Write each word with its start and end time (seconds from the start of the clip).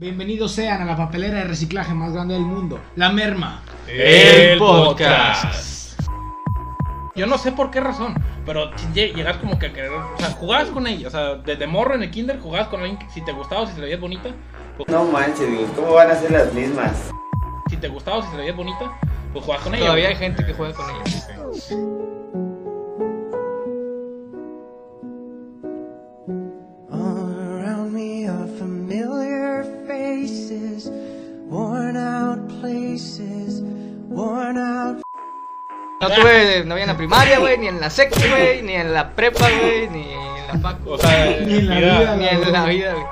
Bienvenidos 0.00 0.52
sean 0.52 0.80
a 0.80 0.86
la 0.86 0.96
papelera 0.96 1.40
de 1.40 1.44
reciclaje 1.44 1.92
más 1.92 2.14
grande 2.14 2.32
del 2.32 2.44
mundo, 2.44 2.80
La 2.96 3.10
Merma. 3.12 3.62
El 3.86 4.56
podcast. 4.56 6.00
Yo 7.14 7.26
no 7.26 7.36
sé 7.36 7.52
por 7.52 7.70
qué 7.70 7.80
razón, 7.80 8.14
pero 8.46 8.70
llegas 8.94 9.36
como 9.36 9.58
que 9.58 9.66
a 9.66 9.72
querer, 9.74 9.90
o 9.90 10.16
sea, 10.18 10.30
jugabas 10.30 10.70
con 10.70 10.86
ella, 10.86 11.08
o 11.08 11.10
sea, 11.10 11.34
desde 11.34 11.66
morro 11.66 11.96
en 11.96 12.04
el 12.04 12.10
kinder 12.10 12.40
jugabas 12.40 12.68
con 12.68 12.80
alguien 12.80 12.98
que 12.98 13.10
si 13.10 13.22
te 13.22 13.32
gustaba 13.32 13.60
o 13.60 13.66
si 13.66 13.74
se 13.74 13.80
la 13.80 13.84
veías 13.84 14.00
bonita, 14.00 14.30
pues, 14.78 14.88
No 14.88 15.04
manches, 15.04 15.46
¿cómo 15.76 15.92
van 15.92 16.10
a 16.10 16.14
ser 16.14 16.30
las 16.30 16.50
mismas? 16.54 17.10
si 17.68 17.76
te 17.76 17.88
gustaba 17.88 18.16
o 18.16 18.22
si 18.22 18.28
se 18.28 18.36
la 18.36 18.40
veías 18.40 18.56
bonita, 18.56 18.98
pues 19.34 19.44
jugabas 19.44 19.64
con 19.64 19.74
ella. 19.74 19.84
Todavía 19.84 20.08
hay 20.08 20.16
gente 20.16 20.46
que 20.46 20.54
juega 20.54 20.72
con 20.72 20.86
ellos. 20.88 21.74
No 36.00 36.08
tuve 36.08 36.64
novia 36.64 36.84
en 36.84 36.88
la 36.88 36.96
primaria, 36.96 37.38
güey, 37.38 37.58
ni 37.58 37.68
en 37.68 37.78
la 37.80 37.90
sec, 37.90 38.10
güey, 38.30 38.62
ni 38.62 38.72
en 38.72 38.94
la 38.94 39.10
prepa, 39.14 39.48
güey, 39.50 39.88
ni 39.90 40.12
en 40.12 40.46
la 40.46 40.58
facu, 40.58 40.92
O 40.92 40.98
sea, 40.98 41.40
Ni 41.46 41.58
en 41.58 41.68
la 41.68 41.76
vida, 41.78 42.16
ni 42.16 42.26
en 42.28 42.52
la 42.52 42.64
vida, 42.64 42.94
güey. 42.94 43.04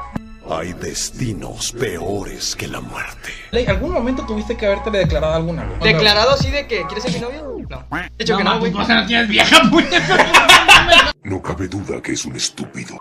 Hay 0.51 0.73
destinos 0.73 1.73
peores 1.73 2.57
que 2.57 2.67
la 2.67 2.81
muerte. 2.81 3.29
Ley, 3.51 3.67
¿Algún 3.67 3.93
momento 3.93 4.25
tuviste 4.25 4.57
que 4.57 4.65
haberte 4.65 4.91
declarado 4.91 5.35
alguna? 5.35 5.65
güey? 5.67 5.93
¿Declarado 5.93 6.31
así 6.31 6.51
de 6.51 6.67
que 6.67 6.87
quieres 6.87 7.05
ser 7.05 7.13
mi 7.13 7.21
novio? 7.21 7.59
No. 7.69 7.87
De 7.91 8.25
hecho 8.25 8.39
que 8.39 8.45
no, 8.45 8.59
güey. 8.59 8.73
pues, 8.73 8.89
no 8.89 9.07
tienes 9.07 9.29
vieja, 9.29 9.61
puñeta. 9.71 11.13
No 11.25 11.43
cabe 11.43 11.69
duda 11.69 12.01
que 12.01 12.13
es 12.13 12.25
un 12.25 12.35
estúpido. 12.37 12.97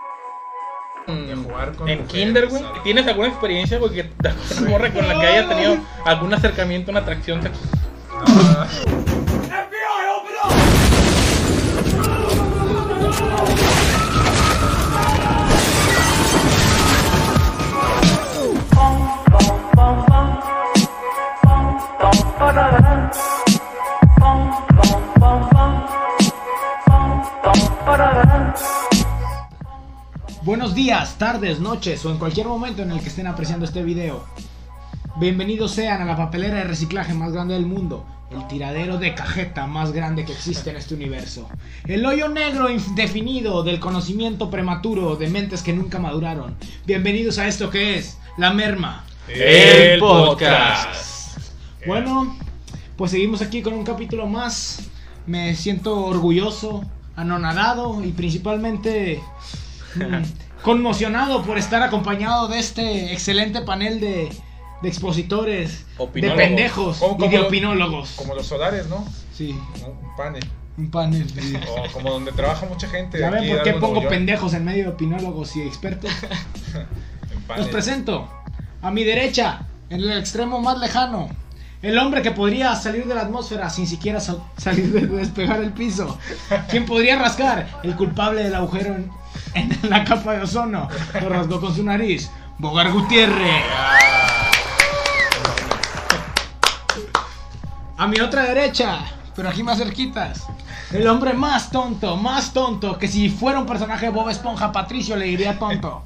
Mm, 1.08 1.44
jugar 1.44 1.72
con 1.72 1.88
en 1.88 2.02
mujeres, 2.02 2.06
kinder, 2.06 2.48
güey. 2.48 2.62
¿Tienes 2.84 3.06
alguna 3.06 3.28
experiencia, 3.28 3.78
güey, 3.78 3.92
que 3.92 4.04
te 4.04 4.30
morra 4.68 4.92
con 4.92 5.08
la 5.08 5.18
que 5.18 5.26
hayas 5.26 5.48
tenido 5.48 5.78
algún 6.04 6.34
acercamiento, 6.34 6.90
una 6.90 7.00
atracción 7.00 7.42
sexual? 7.42 7.78
Buenos 30.48 30.74
días, 30.74 31.18
tardes, 31.18 31.60
noches 31.60 32.02
o 32.06 32.10
en 32.10 32.16
cualquier 32.16 32.46
momento 32.46 32.80
en 32.80 32.90
el 32.90 33.00
que 33.00 33.08
estén 33.08 33.26
apreciando 33.26 33.66
este 33.66 33.82
video. 33.82 34.24
Bienvenidos 35.20 35.72
sean 35.72 36.00
a 36.00 36.06
la 36.06 36.16
papelera 36.16 36.54
de 36.54 36.64
reciclaje 36.64 37.12
más 37.12 37.34
grande 37.34 37.52
del 37.52 37.66
mundo, 37.66 38.06
el 38.30 38.46
tiradero 38.48 38.96
de 38.96 39.14
cajeta 39.14 39.66
más 39.66 39.92
grande 39.92 40.24
que 40.24 40.32
existe 40.32 40.70
en 40.70 40.76
este 40.76 40.94
universo, 40.94 41.50
el 41.86 42.06
hoyo 42.06 42.30
negro 42.30 42.70
indefinido 42.70 43.62
del 43.62 43.78
conocimiento 43.78 44.48
prematuro 44.48 45.16
de 45.16 45.28
mentes 45.28 45.62
que 45.62 45.74
nunca 45.74 45.98
maduraron. 45.98 46.56
Bienvenidos 46.86 47.36
a 47.36 47.46
esto 47.46 47.68
que 47.68 47.98
es 47.98 48.16
La 48.38 48.50
Merma. 48.50 49.04
El 49.28 50.00
podcast. 50.00 51.40
Bueno, 51.86 52.38
pues 52.96 53.10
seguimos 53.10 53.42
aquí 53.42 53.60
con 53.60 53.74
un 53.74 53.84
capítulo 53.84 54.26
más. 54.26 54.88
Me 55.26 55.54
siento 55.54 56.06
orgulloso, 56.06 56.86
anonadado 57.16 58.02
y 58.02 58.12
principalmente 58.12 59.20
conmocionado 60.62 61.42
por 61.42 61.58
estar 61.58 61.82
acompañado 61.82 62.48
de 62.48 62.58
este 62.58 63.12
excelente 63.12 63.60
panel 63.62 64.00
de, 64.00 64.28
de 64.82 64.88
expositores, 64.88 65.86
de 66.14 66.30
pendejos 66.32 66.98
Como- 66.98 67.24
y 67.24 67.28
de 67.28 67.38
opinólogos. 67.40 68.10
Como 68.16 68.34
los 68.34 68.46
solares, 68.46 68.86
¿no? 68.88 69.04
Sí, 69.34 69.56
Un 69.86 70.16
panel. 70.16 70.44
un 70.76 70.90
panel. 70.90 71.28
sí. 71.30 71.56
O 71.68 71.92
como 71.92 72.10
donde 72.10 72.32
trabaja 72.32 72.66
mucha 72.66 72.88
gente. 72.88 73.18
¿Ya 73.20 73.30
ven 73.30 73.48
por 73.48 73.62
qué 73.62 73.72
pongo 73.74 74.06
pendejos 74.08 74.52
en 74.54 74.64
medio 74.64 74.84
de 74.84 74.90
opinólogos 74.90 75.54
y 75.56 75.62
expertos? 75.62 76.10
Los 77.56 77.68
presento. 77.68 78.28
A 78.82 78.90
mi 78.90 79.04
derecha, 79.04 79.62
en 79.90 80.00
el 80.00 80.12
extremo 80.18 80.60
más 80.60 80.78
lejano, 80.78 81.28
el 81.82 81.96
hombre 81.98 82.22
que 82.22 82.30
podría 82.32 82.74
salir 82.76 83.06
de 83.06 83.14
la 83.14 83.22
atmósfera 83.22 83.70
sin 83.70 83.86
siquiera 83.86 84.20
sa- 84.20 84.36
salir 84.56 84.92
de 84.92 85.06
despegar 85.06 85.60
el 85.62 85.72
piso. 85.72 86.18
¿Quién 86.70 86.84
podría 86.84 87.18
rascar? 87.18 87.80
El 87.82 87.96
culpable 87.96 88.42
del 88.44 88.54
agujero 88.54 88.94
en, 88.96 89.10
en 89.54 89.78
la 89.88 90.04
capa 90.04 90.32
de 90.32 90.42
ozono. 90.42 90.88
Lo 91.20 91.28
rasgó 91.28 91.60
con 91.60 91.74
su 91.74 91.82
nariz. 91.82 92.30
Bogar 92.58 92.90
Gutiérrez. 92.92 93.64
A 97.96 98.06
mi 98.06 98.20
otra 98.20 98.42
derecha, 98.44 99.00
pero 99.34 99.48
aquí 99.48 99.62
más 99.62 99.78
cerquitas. 99.78 100.46
El 100.92 101.06
hombre 101.06 101.34
más 101.34 101.70
tonto, 101.70 102.16
más 102.16 102.52
tonto, 102.52 102.96
que 102.98 103.08
si 103.08 103.28
fuera 103.28 103.58
un 103.58 103.66
personaje 103.66 104.06
de 104.06 104.12
Bob 104.12 104.30
Esponja, 104.30 104.72
Patricio 104.72 105.16
le 105.16 105.26
diría 105.26 105.58
tonto. 105.58 106.04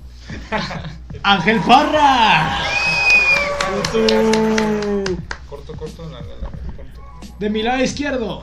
Ángel 1.23 1.61
Parra. 1.61 2.59
Corto, 5.49 5.75
corto, 5.75 6.03
la, 6.11 6.21
la, 6.21 6.37
la, 6.41 6.49
corto. 6.49 7.01
De 7.39 7.51
mi 7.51 7.63
lado 7.63 7.83
izquierdo, 7.83 8.43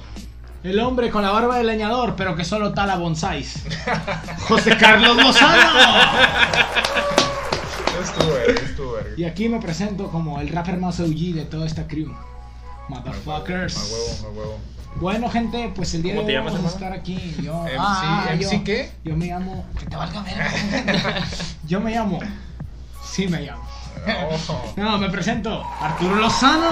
el 0.64 0.80
hombre 0.80 1.10
con 1.10 1.22
la 1.24 1.32
barba 1.32 1.58
de 1.58 1.64
leñador, 1.64 2.16
pero 2.16 2.36
que 2.36 2.44
solo 2.44 2.74
tala 2.74 2.98
bonsáis. 2.98 3.64
José 4.48 4.76
Carlos 4.78 5.16
Lozano. 5.16 5.70
Estuvo, 8.02 8.94
verga. 8.94 9.10
Y 9.18 9.24
aquí 9.26 9.50
me 9.50 9.60
presento 9.60 10.10
como 10.10 10.40
el 10.40 10.50
rapper 10.50 10.78
más 10.78 11.00
OG 11.00 11.34
de 11.34 11.46
toda 11.46 11.66
esta 11.66 11.88
crew. 11.88 12.12
A 12.12 12.90
Motherfuckers. 12.90 13.76
huevo, 14.24 14.28
a 14.34 14.38
huevo. 14.38 14.60
Bueno, 14.96 15.30
gente, 15.30 15.72
pues 15.76 15.94
el 15.94 16.02
día 16.02 16.16
¿Cómo 16.16 16.28
de 16.28 16.34
hoy 16.34 16.44
vamos 16.44 16.54
a 16.54 16.56
hermano? 16.58 16.74
estar 16.76 16.94
aquí. 16.94 17.36
Yo, 17.44 17.64
MC, 17.64 17.76
ah, 17.78 18.26
ah, 18.28 18.34
¿MC 18.34 18.58
yo- 18.58 18.64
qué? 18.64 18.92
Yo 19.04 19.16
me 19.16 19.28
llamo. 19.28 19.66
Que 19.78 19.86
te 19.86 19.96
valga 19.96 20.22
verga. 20.24 20.52
Yo 21.68 21.80
me 21.80 21.92
llamo. 21.92 22.20
Sí, 23.06 23.28
me 23.28 23.42
llamo. 23.42 23.64
No. 24.78 24.84
No, 24.84 24.98
me 24.98 25.10
presento. 25.10 25.64
Arturo 25.80 26.16
Lozano. 26.16 26.70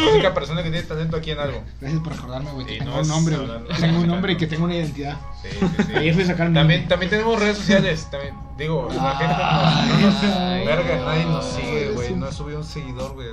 La 0.00 0.10
única 0.12 0.34
persona 0.34 0.62
que 0.62 0.70
tiene 0.70 0.86
talento 0.86 1.16
aquí 1.16 1.30
en 1.30 1.38
algo. 1.38 1.62
Gracias 1.80 2.02
por 2.02 2.12
recordarme, 2.14 2.50
güey. 2.52 2.66
Sí, 2.66 2.78
tengo 2.78 2.90
no, 2.92 3.00
un 3.00 3.08
nombre, 3.08 3.36
no, 3.36 3.42
güey. 3.44 3.80
Tengo 3.80 3.98
un 4.00 4.06
no, 4.06 4.12
nombre 4.14 4.32
y 4.32 4.36
que 4.36 4.46
tengo 4.46 4.64
una 4.64 4.74
identidad. 4.74 5.16
Sí, 5.42 5.48
sí, 5.58 5.82
sí. 5.86 5.92
Ahí 5.94 6.12
fui 6.12 6.22
a 6.22 6.26
sacar 6.26 6.48
mi 6.48 6.54
también, 6.54 6.80
nombre. 6.80 6.88
también 6.88 7.10
tenemos 7.10 7.40
redes 7.40 7.56
sociales. 7.58 8.08
También, 8.10 8.34
digo, 8.56 8.88
la 8.94 9.16
gente 9.16 9.34
no, 9.36 9.98
no 9.98 10.10
nos. 10.10 10.22
Ay, 10.22 10.66
verga, 10.66 10.96
nadie 11.04 11.24
nos 11.24 11.44
no, 11.44 11.60
sigue, 11.60 11.90
güey. 11.90 12.14
No 12.14 12.28
he 12.28 12.32
subido 12.32 12.58
un 12.58 12.64
seguidor, 12.64 13.12
güey. 13.12 13.28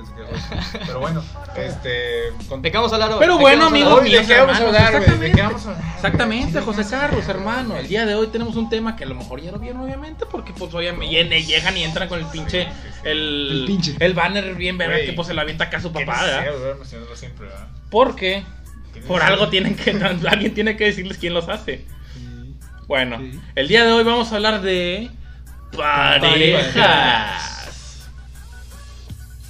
Pero 0.86 1.00
bueno, 1.00 1.22
este. 1.56 2.32
con- 2.48 2.62
¿De 2.62 2.70
qué 2.70 2.76
vamos 2.76 2.92
a 2.92 2.96
hablar 2.96 3.12
hoy? 3.12 3.16
Pero 3.20 3.32
¿De 3.34 3.38
qué 3.38 3.42
bueno, 3.42 3.66
amigos 3.66 4.02
míos, 4.02 4.24
qué 4.26 4.38
vamos 4.38 4.56
a 4.56 4.62
hermanos, 4.64 4.80
hablar, 4.80 5.16
güey? 5.18 5.30
¿De 5.32 5.42
vamos 5.42 5.66
a 5.66 5.70
hablar? 5.70 5.84
Exactamente, 5.96 6.60
José 6.60 6.84
Carlos, 6.88 7.28
hermano. 7.28 7.76
El 7.76 7.88
día 7.88 8.06
de 8.06 8.14
hoy 8.14 8.26
tenemos 8.28 8.56
un 8.56 8.68
tema 8.68 8.96
que 8.96 9.04
a 9.04 9.06
lo 9.06 9.14
mejor 9.14 9.40
ya 9.40 9.50
lo 9.52 9.58
vieron, 9.58 9.80
obviamente, 9.80 10.26
porque 10.26 10.52
pues 10.52 10.72
obviamente 10.74 11.42
llegan 11.42 11.76
y 11.76 11.84
entran 11.84 12.08
con 12.08 12.18
el 12.20 12.26
pinche. 12.26 12.68
El, 13.02 13.48
El 13.60 13.64
pinche. 13.66 13.96
el 14.00 14.14
banner 14.14 14.54
bien 14.54 14.78
verga 14.78 14.96
que 15.04 15.12
pues 15.12 15.28
se 15.28 15.34
lo 15.34 15.40
avienta 15.40 15.64
acá 15.64 15.78
a 15.78 15.80
su 15.80 15.92
papá, 15.92 16.22
¿verdad? 16.22 16.46
Porque 17.90 18.44
por 19.06 19.22
algo 19.22 19.48
tienen 19.48 19.74
que. 19.76 19.90
Alguien 20.28 20.54
tiene 20.54 20.76
que 20.76 20.84
decirles 20.84 21.18
quién 21.18 21.34
los 21.34 21.48
hace. 21.48 21.84
Bueno, 22.86 23.18
Sí. 23.20 23.40
el 23.54 23.68
día 23.68 23.84
de 23.84 23.92
hoy 23.92 24.04
vamos 24.04 24.30
a 24.32 24.36
hablar 24.36 24.60
de. 24.62 25.10
Parejas. 25.76 27.50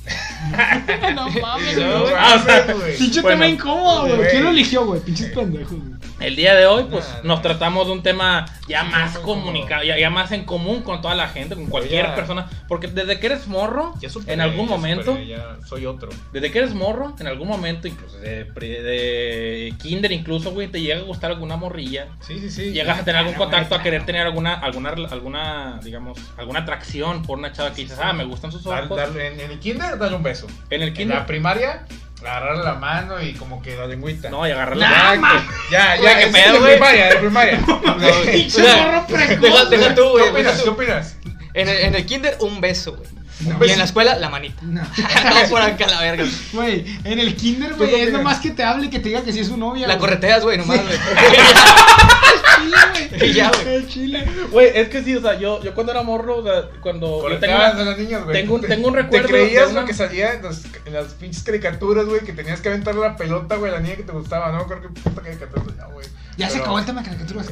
no 1.15 1.29
mames, 1.31 1.77
No, 1.79 2.01
güey. 2.03 2.13
O 2.15 2.39
sea, 2.45 2.73
güey. 2.75 2.97
Pinche 2.99 3.23
tema 3.23 3.47
incómodo, 3.49 4.03
güey. 4.07 4.17
güey. 4.17 4.31
¿Quién 4.31 4.45
lo 4.45 4.51
eligió, 4.51 4.85
güey? 4.87 5.01
Pinches 5.01 5.31
pendejos, 5.31 5.79
güey. 5.79 5.94
El 6.25 6.37
día 6.37 6.55
de 6.55 6.67
hoy, 6.67 6.85
pues, 6.91 7.07
Nah, 7.09 7.23
nos 7.23 7.37
nah. 7.39 7.43
tratamos 7.43 7.87
de 7.87 7.93
un 7.93 8.03
tema 8.03 8.47
ya 8.67 8.83
Sí, 8.83 8.89
más 8.91 9.19
comunicado, 9.19 9.85
ya, 9.85 9.99
ya 9.99 10.09
más 10.11 10.33
en 10.33 10.45
común 10.45 10.83
con 10.83 11.03
toda 11.03 11.15
la 11.15 11.29
gente, 11.29 11.55
con 11.55 11.67
cualquier 11.67 12.07
ya- 12.07 12.15
persona. 12.15 12.49
Porque 12.67 12.87
desde 12.89 13.19
que 13.21 13.27
eres 13.27 13.47
morro, 13.47 13.95
Ya 14.01 14.09
superé, 14.09 14.33
en 14.35 14.41
algún 14.41 14.67
ya 14.67 14.71
momento, 14.77 15.05
superé, 15.05 15.27
ya 15.27 15.57
soy 15.67 15.85
otro. 15.87 16.09
desde 16.33 16.51
que 16.51 16.59
eres 16.61 16.73
morro, 16.75 17.15
en 17.19 17.27
algún 17.27 17.47
momento, 17.49 17.89
incluso 17.89 18.19
de, 18.19 18.45
de 18.45 19.75
kinder, 19.83 20.13
incluso, 20.13 20.53
güey, 20.53 20.69
te 20.69 20.81
llega 20.81 20.97
a 21.01 21.03
gustar 21.03 21.31
alguna 21.31 21.57
morrilla. 21.57 22.09
Sí, 22.21 22.39
sí, 22.39 22.51
sí. 22.51 22.73
Llegas 22.73 23.01
a 23.01 23.05
tener 23.05 23.19
algún 23.21 23.35
contacto, 23.35 23.75
a 23.75 23.83
querer 23.83 24.05
tener 24.07 24.23
alguna, 24.27 24.55
alguna, 24.55 24.91
alguna, 25.11 25.81
digamos, 25.83 26.19
alguna 26.37 26.61
atracción 26.61 27.23
por 27.23 27.39
una 27.39 27.53
chava 27.53 27.71
que 27.73 27.83
dices, 27.83 27.99
ah, 28.03 28.13
me 28.13 28.25
gustan 28.25 28.51
sus 28.53 28.65
Dar- 28.65 28.85
ojos. 28.85 28.97
darle- 28.97 29.29
en, 29.35 29.41
en 29.41 29.51
el 29.51 29.59
kinder, 29.59 29.99
darle 29.99 30.17
un 30.17 30.23
beso. 30.23 30.47
En 30.71 30.83
el 30.83 30.89
En 30.89 30.95
kinder, 30.95 31.19
la 31.19 31.27
primaria, 31.27 31.85
agarrarle 32.27 32.65
la 32.65 32.75
mano 32.75 33.21
y 33.23 33.35
como 33.35 33.61
que 33.63 33.77
la 33.77 33.87
lengüita. 33.87 34.31
no, 34.31 34.47
y 34.47 34.51
agarrarla. 34.51 34.89
ya, 35.71 35.97
ya, 35.97 35.97
Güey, 35.97 36.03
ya, 36.03 36.19
qué 36.19 36.25
es 36.25 36.33
pedo, 36.33 36.53
de 36.55 36.59
güey. 36.61 36.73
primaria, 36.73 37.09
de 37.11 37.17
primaria. 37.17 37.61
Pinche 38.33 38.63
morro 38.63 39.07
precoz, 39.07 39.71
Deja, 39.71 39.95
tú, 39.95 40.03
¿Qué 40.17 40.21
güey. 40.21 40.31
opinas? 40.31 40.63
¿Qué 40.63 40.69
opinas? 40.69 41.17
En 41.55 41.69
el, 41.69 41.77
en 41.79 41.95
el 41.95 42.07
kinder, 42.07 42.37
un 42.41 42.61
beso, 42.61 42.97
güey. 42.97 43.09
Y 43.41 43.71
en 43.71 43.79
la 43.79 43.85
escuela, 43.85 44.15
la 44.17 44.29
manita. 44.31 44.61
No. 44.63 44.83
No, 45.45 45.49
por 45.51 45.61
acá 45.63 45.87
la 45.87 46.01
verga. 46.01 46.25
Güey, 46.53 46.85
en 47.05 47.19
el 47.19 47.35
kinder, 47.37 47.71
¿Tú 47.73 47.79
güey, 47.79 48.01
es 48.03 48.13
nomás 48.13 48.39
que 48.41 48.51
te 48.51 48.63
hable 48.63 48.87
y 48.87 48.91
que 48.91 48.99
te 49.01 49.09
diga 49.09 49.23
que 49.23 49.33
sí 49.33 49.41
es 49.41 49.49
su 49.49 49.57
novia. 49.57 49.87
La 49.89 49.99
correteas, 49.99 50.43
güey, 50.45 50.59
nomás, 50.59 50.81
güey. 50.85 50.97
Chile, 52.59 53.51
güey. 53.65 53.87
Chile. 53.89 54.25
Güey, 54.51 54.71
es 54.75 54.89
que 54.89 55.03
sí, 55.03 55.15
o 55.17 55.21
sea, 55.21 55.39
yo, 55.39 55.63
yo 55.63 55.75
cuando 55.75 55.93
era 55.93 56.03
morro, 56.03 56.39
o 56.39 56.43
sea, 56.45 56.69
cuando. 56.81 57.29
Yo 57.29 57.39
tengo, 57.39 57.57
a 57.57 57.73
las 57.75 57.99
niñas, 57.99 58.25
güey. 58.25 58.41
tengo 58.41 58.55
un- 58.55 58.61
Te- 58.61 58.69
tengo 58.69 58.89
un 58.89 58.95
recuerdo 58.95 59.27
Te 59.27 59.33
creías 59.33 59.71
una- 59.71 59.81
lo 59.83 59.87
que 59.87 59.95
salía 59.95 60.35
en, 60.35 60.43
los- 60.43 60.63
en 60.85 60.93
las 60.95 61.07
pinches 61.15 61.43
caricaturas, 61.43 62.07
güey, 62.07 62.21
que 62.21 62.33
tenías 62.33 62.61
que 62.61 62.69
aventar 62.69 62.95
la 62.95 63.17
pelota, 63.17 63.57
güey, 63.57 63.71
a 63.73 63.75
la 63.77 63.81
niña 63.81 63.97
que 63.97 64.03
te 64.05 64.13
gustaba, 64.13 64.53
¿no? 64.53 64.67
Creo 64.67 64.81
que 64.83 64.89
puta 64.89 65.21
caricatura 65.23 65.63
ya, 65.77 65.85
güey. 65.87 66.07
Ya 66.37 66.51
se 66.51 66.59
acabó 66.59 66.79
el 66.79 66.85
tema 66.87 67.03
de 67.03 67.09
caricaturas. 67.11 67.47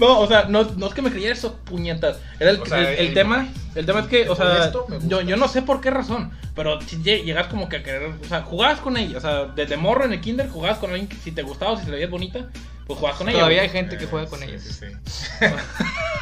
No, 0.00 0.20
o 0.20 0.26
sea, 0.26 0.44
no, 0.48 0.64
no 0.76 0.86
es 0.86 0.94
que 0.94 1.02
me 1.02 1.10
creyera 1.10 1.32
eso, 1.34 1.56
puñetas. 1.64 2.18
Era 2.38 2.50
el, 2.50 2.60
O 2.60 2.66
sea, 2.66 2.78
el, 2.80 2.98
el 2.98 3.06
el- 3.08 3.14
tema, 3.14 3.48
el 3.74 3.86
tema 3.86 4.00
es 4.00 4.06
que, 4.06 4.28
o 4.28 4.36
sea, 4.36 4.64
Esto 4.66 4.86
me 4.88 4.96
gusta. 4.96 5.08
yo, 5.10 5.20
yo 5.22 5.36
no 5.36 5.48
sé 5.48 5.62
por 5.62 5.80
qué 5.80 5.90
razón, 5.90 6.30
pero 6.54 6.80
si 6.80 7.02
llegas 7.02 7.46
como 7.48 7.68
que 7.68 7.76
a 7.78 7.82
querer, 7.82 8.10
o 8.22 8.24
sea, 8.28 8.42
jugabas 8.42 8.80
con 8.80 8.96
ella, 8.96 9.18
o 9.18 9.20
sea, 9.20 9.44
desde 9.46 9.76
morro 9.76 10.04
en 10.04 10.12
el 10.12 10.20
kinder 10.20 10.48
jugabas 10.48 10.78
con 10.78 10.90
alguien 10.90 11.08
que 11.08 11.16
si 11.16 11.32
te 11.32 11.42
gustaba 11.42 11.72
o 11.72 11.76
si 11.78 11.84
se 11.84 11.90
le 11.90 11.96
veías 11.96 12.10
bonita, 12.10 12.46
pues 12.86 12.98
jugabas 12.98 13.18
con 13.18 13.28
ella. 13.28 13.38
Todavía 13.38 13.62
hay 13.62 13.68
gente 13.68 13.96
que 13.98 14.06
juega 14.06 14.26
con 14.28 14.38
Sí, 14.40 14.44
ellas. 14.46 14.62
sí, 14.62 14.72
sí. 14.72 14.86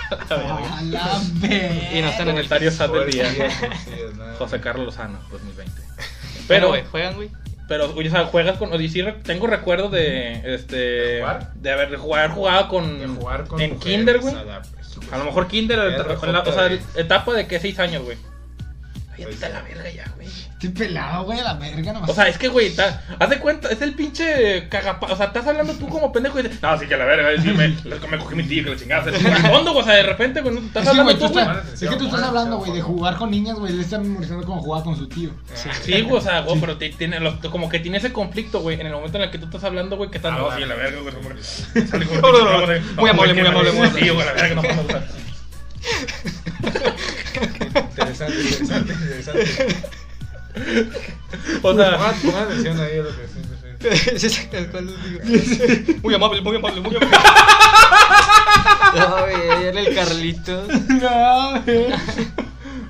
A 0.09 0.83
la 0.83 1.19
vez. 1.41 1.93
Y 1.95 2.01
no 2.01 2.09
están 2.09 2.29
en 2.29 2.37
el 2.39 2.47
Comentario 2.49 2.71
sad 2.71 2.91
del 2.91 3.11
día. 3.11 3.27
José 4.39 4.61
Carlos 4.61 4.87
Lozano, 4.87 5.19
2020. 5.31 5.73
Pero, 5.83 6.45
Pero, 6.49 6.69
güey, 6.69 6.85
juegan, 6.91 7.15
güey. 7.17 7.31
Pero, 7.69 7.93
o 7.95 8.03
sea, 8.03 8.25
juegas 8.27 8.59
con, 8.59 8.81
y 8.81 8.89
sí 8.89 9.03
re- 9.03 9.13
tengo 9.25 9.47
recuerdo 9.47 9.89
de, 9.89 10.55
este, 10.55 10.77
¿De 10.77 11.19
jugar? 11.21 11.53
de 11.55 11.71
haber, 11.73 11.97
jugar, 11.97 12.31
jugado 12.31 12.69
con, 12.69 12.99
De 12.99 13.07
jugar 13.09 13.47
con 13.47 13.61
en 13.61 13.75
mujeres, 13.75 13.97
kinder, 13.97 14.19
güey. 14.21 14.35
a 14.35 14.45
la- 14.45 14.63
A 15.13 15.19
lo 15.19 15.25
mejor 15.25 15.47
kinder, 15.49 15.79
en 15.79 16.33
la- 16.33 16.41
o 16.43 16.53
sea, 16.53 16.71
etapa 16.97 17.33
de 17.35 17.47
que 17.47 17.59
6 17.61 17.79
años, 17.79 18.03
güey. 18.03 18.17
Ay, 19.13 19.25
Seis 19.25 19.35
está 19.35 19.49
la 19.49 19.59
años. 19.59 19.69
verga 19.75 19.91
ya, 19.91 20.13
güey. 20.17 20.29
Estoy 20.59 20.71
pelado, 20.71 21.25
güey, 21.25 21.39
a 21.39 21.45
la 21.45 21.55
verga 21.55 21.93
nomás. 21.93 22.09
O 22.09 22.15
sea, 22.15 22.29
es 22.29 22.39
que, 22.39 22.49
güey, 22.49 22.75
ta- 22.75 23.03
haz 23.19 23.29
de 23.29 23.39
cuenta, 23.41 23.69
es 23.69 23.83
el 23.83 23.93
pinche 23.93 24.69
cagapa. 24.71 25.09
O 25.13 25.15
sea, 25.17 25.27
estás 25.27 25.47
hablando 25.47 25.75
tú 25.75 25.87
como 25.87 26.11
pendejo 26.11 26.41
y 26.41 26.45
dices, 26.45 26.63
no, 26.63 26.79
sí 26.79 26.87
que 26.87 26.97
la 26.97 27.05
verga, 27.05 27.29
sí, 27.43 27.49
me, 27.49 27.69
me 28.11 28.19
cogí 28.19 28.37
mi 28.37 28.43
tío, 28.45 28.65
que 28.65 28.71
la 28.71 28.77
chingada. 28.77 29.11
Es 29.11 29.23
fondo, 29.51 29.73
güey, 29.73 29.83
o 29.83 29.85
sea, 29.87 29.97
de 29.97 30.03
repente, 30.05 30.41
güey, 30.41 30.55
no 30.55 30.61
estás 30.63 30.85
Es 30.85 30.91
que, 30.93 30.99
hablando 30.99 31.13
güey, 31.13 31.19
tú, 31.19 31.27
tú 31.27 31.33
güey. 31.45 31.45
estás- 31.59 31.83
es 31.83 31.91
que 31.91 31.97
tú 31.97 32.07
estás 32.07 32.23
hablando, 32.23 32.57
güey, 32.57 32.73
de 32.73 32.81
jugar 32.81 33.17
con 33.17 33.31
niñas, 33.31 33.59
güey. 33.59 33.75
Le 33.75 33.83
están 33.83 34.03
memorizando 34.03 34.47
como 34.47 34.63
jugar 34.63 34.83
con 34.83 34.97
su 34.97 35.07
tío. 35.09 35.29
Sí, 35.83 36.01
güey, 36.01 36.17
o 36.17 36.21
sea, 36.23 36.41
güey, 36.41 36.59
pero 36.59 36.79
te- 36.79 36.89
tiene, 36.89 37.21
los- 37.21 37.35
como 37.51 37.69
que 37.69 37.79
tiene 37.81 37.99
ese 37.99 38.11
conflicto, 38.15 38.61
güey, 38.61 38.81
en 38.81 38.87
el 38.87 38.93
momento 38.95 39.19
en 39.19 39.25
el 39.25 39.31
que 39.31 39.37
tú 39.37 39.45
estás 39.45 39.63
hablando, 39.65 39.99
güey, 39.99 40.11
que 40.11 40.17
estás, 40.17 40.33
Ah, 40.33 40.39
no, 40.39 40.45
vale. 40.47 40.63
sí, 40.63 40.69
la 40.71 40.75
verga, 40.75 41.01
güey. 41.03 41.15
muy 42.97 43.11
amable, 43.11 43.35
muy 43.35 43.47
amable, 43.47 43.73
muy 43.73 43.87
amable. 43.87 44.01
Sí, 44.01 44.09
güey, 44.09 44.27
la 44.27 44.33
verga, 44.33 44.55
no 44.55 44.63
mames, 44.63 44.79
o 44.79 44.89
sea. 44.89 45.07
Interesante, 47.91 48.41
interesante, 48.43 48.93
interesante. 48.93 49.77
O 51.63 51.75
sea, 51.75 51.97
Pongan 51.99 52.15
pongan 52.23 52.43
atención 52.45 52.81
ahí 52.81 52.99
a 52.99 53.03
lo 53.03 53.11
que 53.11 53.27
sí, 53.29 53.41
sí. 53.43 54.11
Ese 54.15 54.27
es 54.27 54.49
el 54.53 54.69
cual 54.69 54.87
digo. 54.87 55.99
Muy 56.03 56.15
amable, 56.15 56.41
muy 56.41 56.57
amable, 56.57 56.81
muy 56.81 56.97
amable. 56.97 57.19
No, 58.95 59.21
güey, 59.21 59.65
era 59.67 59.81
el 59.81 59.95
Carlitos. 59.95 60.69
No, 60.69 61.63
güey. 61.63 61.87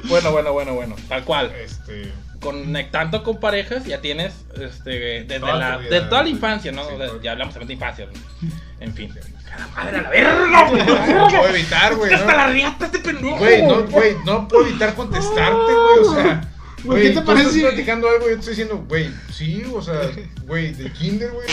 bueno, 0.04 0.30
bueno, 0.32 0.52
bueno, 0.52 0.74
bueno, 0.74 0.96
tal 1.08 1.24
cual. 1.24 1.52
Este. 1.56 2.12
conectando 2.40 3.24
con 3.24 3.40
parejas 3.40 3.84
ya 3.84 4.00
tienes 4.00 4.34
este 4.54 5.24
desde 5.24 5.40
Toda 5.40 5.56
la 5.56 5.76
vida, 5.78 5.90
de 5.90 6.00
toda 6.02 6.22
la 6.22 6.28
infancia, 6.28 6.70
¿no? 6.70 6.84
Sí, 6.88 6.94
O 6.94 6.98
sea, 6.98 7.08
ya 7.22 7.32
hablamos 7.32 7.54
también 7.54 7.68
de 7.68 7.74
infancia, 7.74 8.06
¿no? 8.06 8.48
En 8.78 8.94
fin. 8.94 9.12
Cada 9.48 9.66
madre 9.68 9.98
a 9.98 10.02
la 10.02 10.10
verga, 10.10 10.68
güey. 10.68 10.82
No 11.16 11.28
puedo 11.28 11.48
evitar, 11.48 11.94
güey. 11.96 12.12
Hasta 12.12 12.36
la 12.36 12.46
riata 12.48 12.86
este 12.86 12.98
pendejo. 13.00 13.36
Güey, 13.38 13.62
no, 13.62 13.84
güey, 13.84 14.16
no 14.24 14.46
puedo 14.46 14.66
evitar 14.66 14.94
contestarte, 14.94 15.72
güey. 15.72 15.98
O 16.00 16.14
sea, 16.14 16.48
Güey, 16.84 17.02
¿qué 17.02 17.08
te 17.10 17.20
tú 17.20 17.24
parece 17.24 17.48
Estás 17.48 17.62
platicando 17.62 18.08
algo 18.08 18.26
y 18.26 18.30
yo 18.30 18.34
te 18.34 18.40
estoy 18.40 18.50
diciendo, 18.52 18.84
güey, 18.88 19.10
sí, 19.32 19.64
o 19.74 19.82
sea, 19.82 20.00
güey, 20.44 20.72
de 20.72 20.92
kinder, 20.92 21.30
güey. 21.32 21.48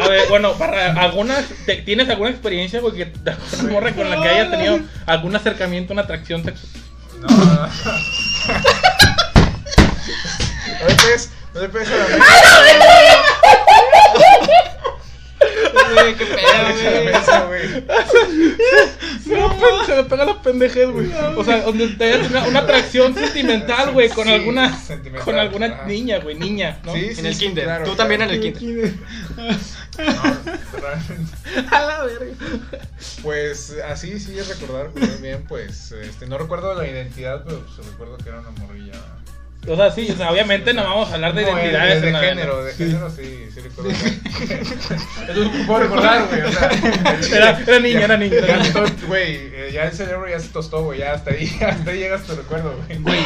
A 0.00 0.08
ver, 0.08 0.28
bueno, 0.28 0.52
para 0.54 0.92
algunas 0.92 1.44
te- 1.66 1.76
¿tienes 1.82 2.08
alguna 2.08 2.30
experiencia 2.30 2.80
güey 2.80 2.94
que 2.94 3.06
de 3.06 3.30
alguna 3.32 3.72
morra 3.72 3.92
con 3.92 4.08
la 4.08 4.22
que 4.22 4.28
hayas 4.28 4.50
tenido 4.50 4.80
algún 5.06 5.34
acercamiento, 5.34 5.92
una 5.92 6.02
atracción 6.02 6.44
sexual? 6.44 6.70
No, 7.20 7.28
no, 7.28 7.44
no. 7.44 7.68
No 10.80 10.88
le 10.88 10.94
pegues, 10.94 11.30
no 11.54 11.60
le 11.60 11.68
pegues 11.68 11.88
a 11.88 11.96
la 11.96 12.04
mesa. 12.06 12.24
Güey, 15.92 16.14
qué 16.16 16.24
No 16.24 16.36
pedo, 16.36 16.92
güey. 16.92 17.04
mesa, 17.06 17.44
güey. 17.46 17.62
Se 19.24 19.86
se 19.86 19.94
me 19.96 20.04
pega 20.04 20.24
la 20.24 20.42
pendejez, 20.42 20.88
güey. 20.90 21.10
O 21.36 21.44
sea, 21.44 21.62
donde 21.62 21.88
te 21.88 22.04
hayas 22.04 22.30
una, 22.30 22.44
una 22.46 22.58
atracción 22.60 23.14
sentimental, 23.14 23.92
güey, 23.92 24.08
con 24.08 24.26
Sí, 24.26 24.32
alguna 24.32 24.78
con 25.24 25.38
alguna 25.38 25.84
niña, 25.86 26.18
güey, 26.18 26.34
niña, 26.36 26.78
¿no? 26.84 26.92
Sí, 26.94 27.14
sí, 27.14 27.20
En 27.20 27.26
el 27.26 27.34
sí, 27.34 27.46
kinder. 27.46 27.64
claro, 27.64 27.84
Tú 27.84 27.94
claro. 27.94 27.96
también 27.96 28.22
en 28.22 28.30
el 28.30 28.52
kinder. 28.52 28.92
No, 29.36 30.22
realmente. 30.80 31.32
A 31.70 31.80
la 31.80 32.04
verga. 32.04 32.34
Pues 33.22 33.76
así 33.88 34.18
sí 34.18 34.38
es 34.38 34.48
recordar 34.48 34.90
muy 34.94 35.08
bien, 35.20 35.44
pues 35.48 35.92
este 35.92 36.26
no 36.26 36.38
recuerdo 36.38 36.74
la 36.74 36.86
identidad, 36.88 37.42
pero 37.44 37.60
pues 37.76 37.86
recuerdo 37.86 38.16
que 38.18 38.28
era 38.28 38.40
una 38.40 38.50
morrilla. 38.50 38.92
O 39.68 39.76
sea, 39.76 39.90
sí, 39.90 40.08
o 40.10 40.16
sea, 40.16 40.30
obviamente 40.32 40.72
no 40.72 40.82
vamos 40.82 41.10
a 41.10 41.14
hablar 41.14 41.34
de 41.34 41.42
No, 41.42 41.50
identidades 41.50 42.00
de, 42.02 42.12
género, 42.14 42.64
de 42.64 42.72
género 42.72 43.10
sí, 43.10 43.44
sí 43.52 43.60
recuerdo. 43.60 43.90
Eso 45.28 45.42
es 45.44 45.66
puedo 45.66 45.80
recordar, 45.80 46.26
güey, 46.28 46.40
o 46.40 46.50
sea, 46.52 46.70
Era, 47.36 47.60
era 47.66 47.78
niña, 47.78 48.00
ya- 48.00 48.54
era 48.54 48.62
estoy- 48.64 49.06
güey, 49.06 49.34
eh, 49.36 49.70
ya 49.72 49.84
el 49.84 49.92
cerebro 49.92 50.28
ya 50.28 50.40
se 50.40 50.48
tostó, 50.48 50.82
güey, 50.84 51.00
ya 51.00 51.12
hasta 51.12 51.32
ahí, 51.32 51.46
hasta 51.66 51.90
ahí 51.90 51.98
llegas 51.98 52.24
tu 52.24 52.34
recuerdo, 52.34 52.74
güey. 52.86 52.98
Güey. 53.00 53.20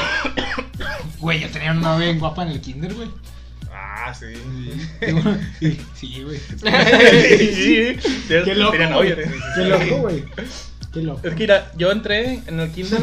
Güey, 1.21 1.41
yo 1.41 1.51
tenía 1.51 1.71
una 1.73 1.81
novia 1.83 2.07
bien 2.07 2.19
guapa 2.19 2.43
en 2.43 2.49
el 2.49 2.61
kinder, 2.61 2.95
güey. 2.95 3.09
Ah, 3.73 4.13
sí. 4.13 4.27
Sí, 5.61 5.81
Sí, 5.95 6.23
güey. 6.25 6.39
Sí, 6.39 7.97
sí. 7.97 7.99
Qué 8.29 8.55
loco, 8.55 8.77
güey. 8.95 9.15
Qué 9.55 9.65
loco, 9.65 9.97
güey. 9.99 10.25
Qué 10.93 11.03
loco. 11.03 11.21
Es 11.23 11.35
que 11.35 11.39
mira, 11.41 11.71
yo 11.77 11.91
entré 11.93 12.41
en 12.47 12.61
el 12.61 12.71
kinder. 12.73 13.01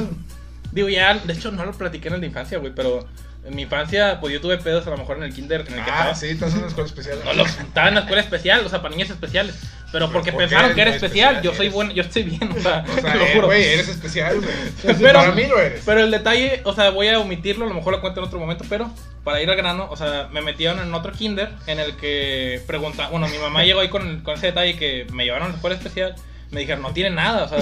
Digo, 0.71 0.89
ya, 0.89 1.15
de 1.15 1.33
hecho 1.33 1.51
no 1.51 1.65
lo 1.65 1.71
platiqué 1.73 2.07
en 2.09 2.15
el 2.15 2.21
de 2.21 2.27
infancia, 2.27 2.57
güey, 2.57 2.73
pero 2.75 3.05
en 3.45 3.55
mi 3.55 3.63
infancia, 3.63 4.19
pues 4.21 4.31
yo 4.33 4.39
tuve 4.39 4.57
pedos 4.59 4.85
a 4.85 4.91
lo 4.91 4.97
mejor 4.97 5.17
en 5.17 5.23
el 5.23 5.33
kinder 5.33 5.61
en 5.61 5.67
el 5.79 5.83
que 5.83 5.91
Ah, 5.91 5.95
estaba. 6.11 6.15
sí, 6.15 6.27
estás 6.27 6.51
en 6.53 6.59
una 6.59 6.67
escuela 6.67 6.87
especial. 6.87 7.17
No, 7.25 7.33
lo, 7.33 7.43
estaba 7.45 7.87
en 7.87 7.95
la 7.95 8.01
escuela 8.01 8.21
especial, 8.21 8.65
o 8.65 8.69
sea, 8.69 8.81
para 8.81 8.93
niñas 8.93 9.09
especiales. 9.09 9.55
Pero 9.91 10.05
Pero 10.05 10.11
porque 10.11 10.31
¿por 10.31 10.41
pensaron 10.41 10.73
que 10.73 10.81
era 10.81 10.91
especial. 10.91 11.35
especial? 11.35 11.43
Yo 11.43 11.57
soy 11.57 11.67
bueno, 11.69 11.91
yo 11.91 12.03
estoy 12.03 12.23
bien, 12.23 12.49
o 12.55 12.61
sea, 12.61 12.85
O 12.89 12.95
te 12.95 13.01
sea, 13.01 13.15
lo 13.15 13.25
eh, 13.25 13.31
juro. 13.33 13.47
güey, 13.47 13.63
eres 13.63 13.89
especial, 13.89 14.39
güey. 14.39 14.95
Pero- 15.01 15.19
Para 15.19 15.31
mí 15.33 15.45
lo 15.47 15.59
eres. 15.59 15.81
Pero 15.85 15.99
el 16.01 16.11
detalle, 16.11 16.61
o 16.63 16.73
sea, 16.73 16.91
voy 16.91 17.07
a 17.09 17.19
omitirlo, 17.19 17.65
a 17.65 17.67
lo 17.67 17.73
mejor 17.73 17.93
lo 17.93 17.99
cuento 18.01 18.21
en 18.21 18.27
otro 18.27 18.39
momento, 18.39 18.63
pero 18.69 18.89
para 19.25 19.41
ir 19.41 19.49
al 19.49 19.57
grano, 19.57 19.87
o 19.89 19.97
sea, 19.97 20.29
me 20.31 20.41
metieron 20.41 20.79
en 20.79 20.93
otro 20.93 21.11
kinder 21.11 21.49
en 21.67 21.79
el 21.79 21.97
que 21.97 22.61
pregunta, 22.67 23.07
bueno, 23.09 23.27
mi 23.27 23.37
mamá 23.39 23.63
llegó 23.65 23.81
ahí 23.81 23.89
con, 23.89 24.21
con 24.21 24.35
ese 24.35 24.47
detalle 24.47 24.77
que 24.77 25.07
me 25.11 25.25
llevaron 25.25 25.47
a 25.47 25.49
la 25.49 25.55
escuela 25.55 25.75
especial, 25.75 26.15
me 26.51 26.61
dijeron, 26.61 26.81
no 26.83 26.93
tiene 26.93 27.09
nada, 27.09 27.43
o 27.43 27.49
sea, 27.49 27.59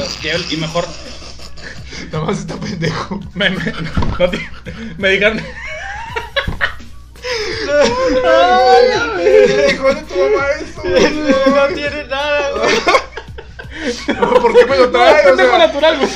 y 0.52 0.58
mejor, 0.58 0.86
Nada 2.12 2.26
más 2.26 2.40
está 2.40 2.56
pendejo. 2.56 3.20
me, 3.34 3.50
me, 3.50 3.74
no 4.20 4.30
tiene- 4.30 4.50
me 4.98 5.10
dijeron, 5.10 5.42
Hijo 9.70 9.94
de 9.94 10.02
tu 10.02 10.16
mamá 10.16 10.46
eso. 10.60 10.82
No 11.50 11.68
tiene 11.76 12.04
nada, 12.06 12.52
güey. 12.52 12.76
¿Por 14.42 14.54
qué 14.54 14.66
me 14.66 14.78
lo 14.78 14.86
no, 14.88 14.92
trae? 14.92 15.20
es 15.22 15.26
O 15.26 15.30
pendejo 15.30 15.50
sea, 15.56 15.68
natural, 15.68 15.98
güey. 15.98 16.10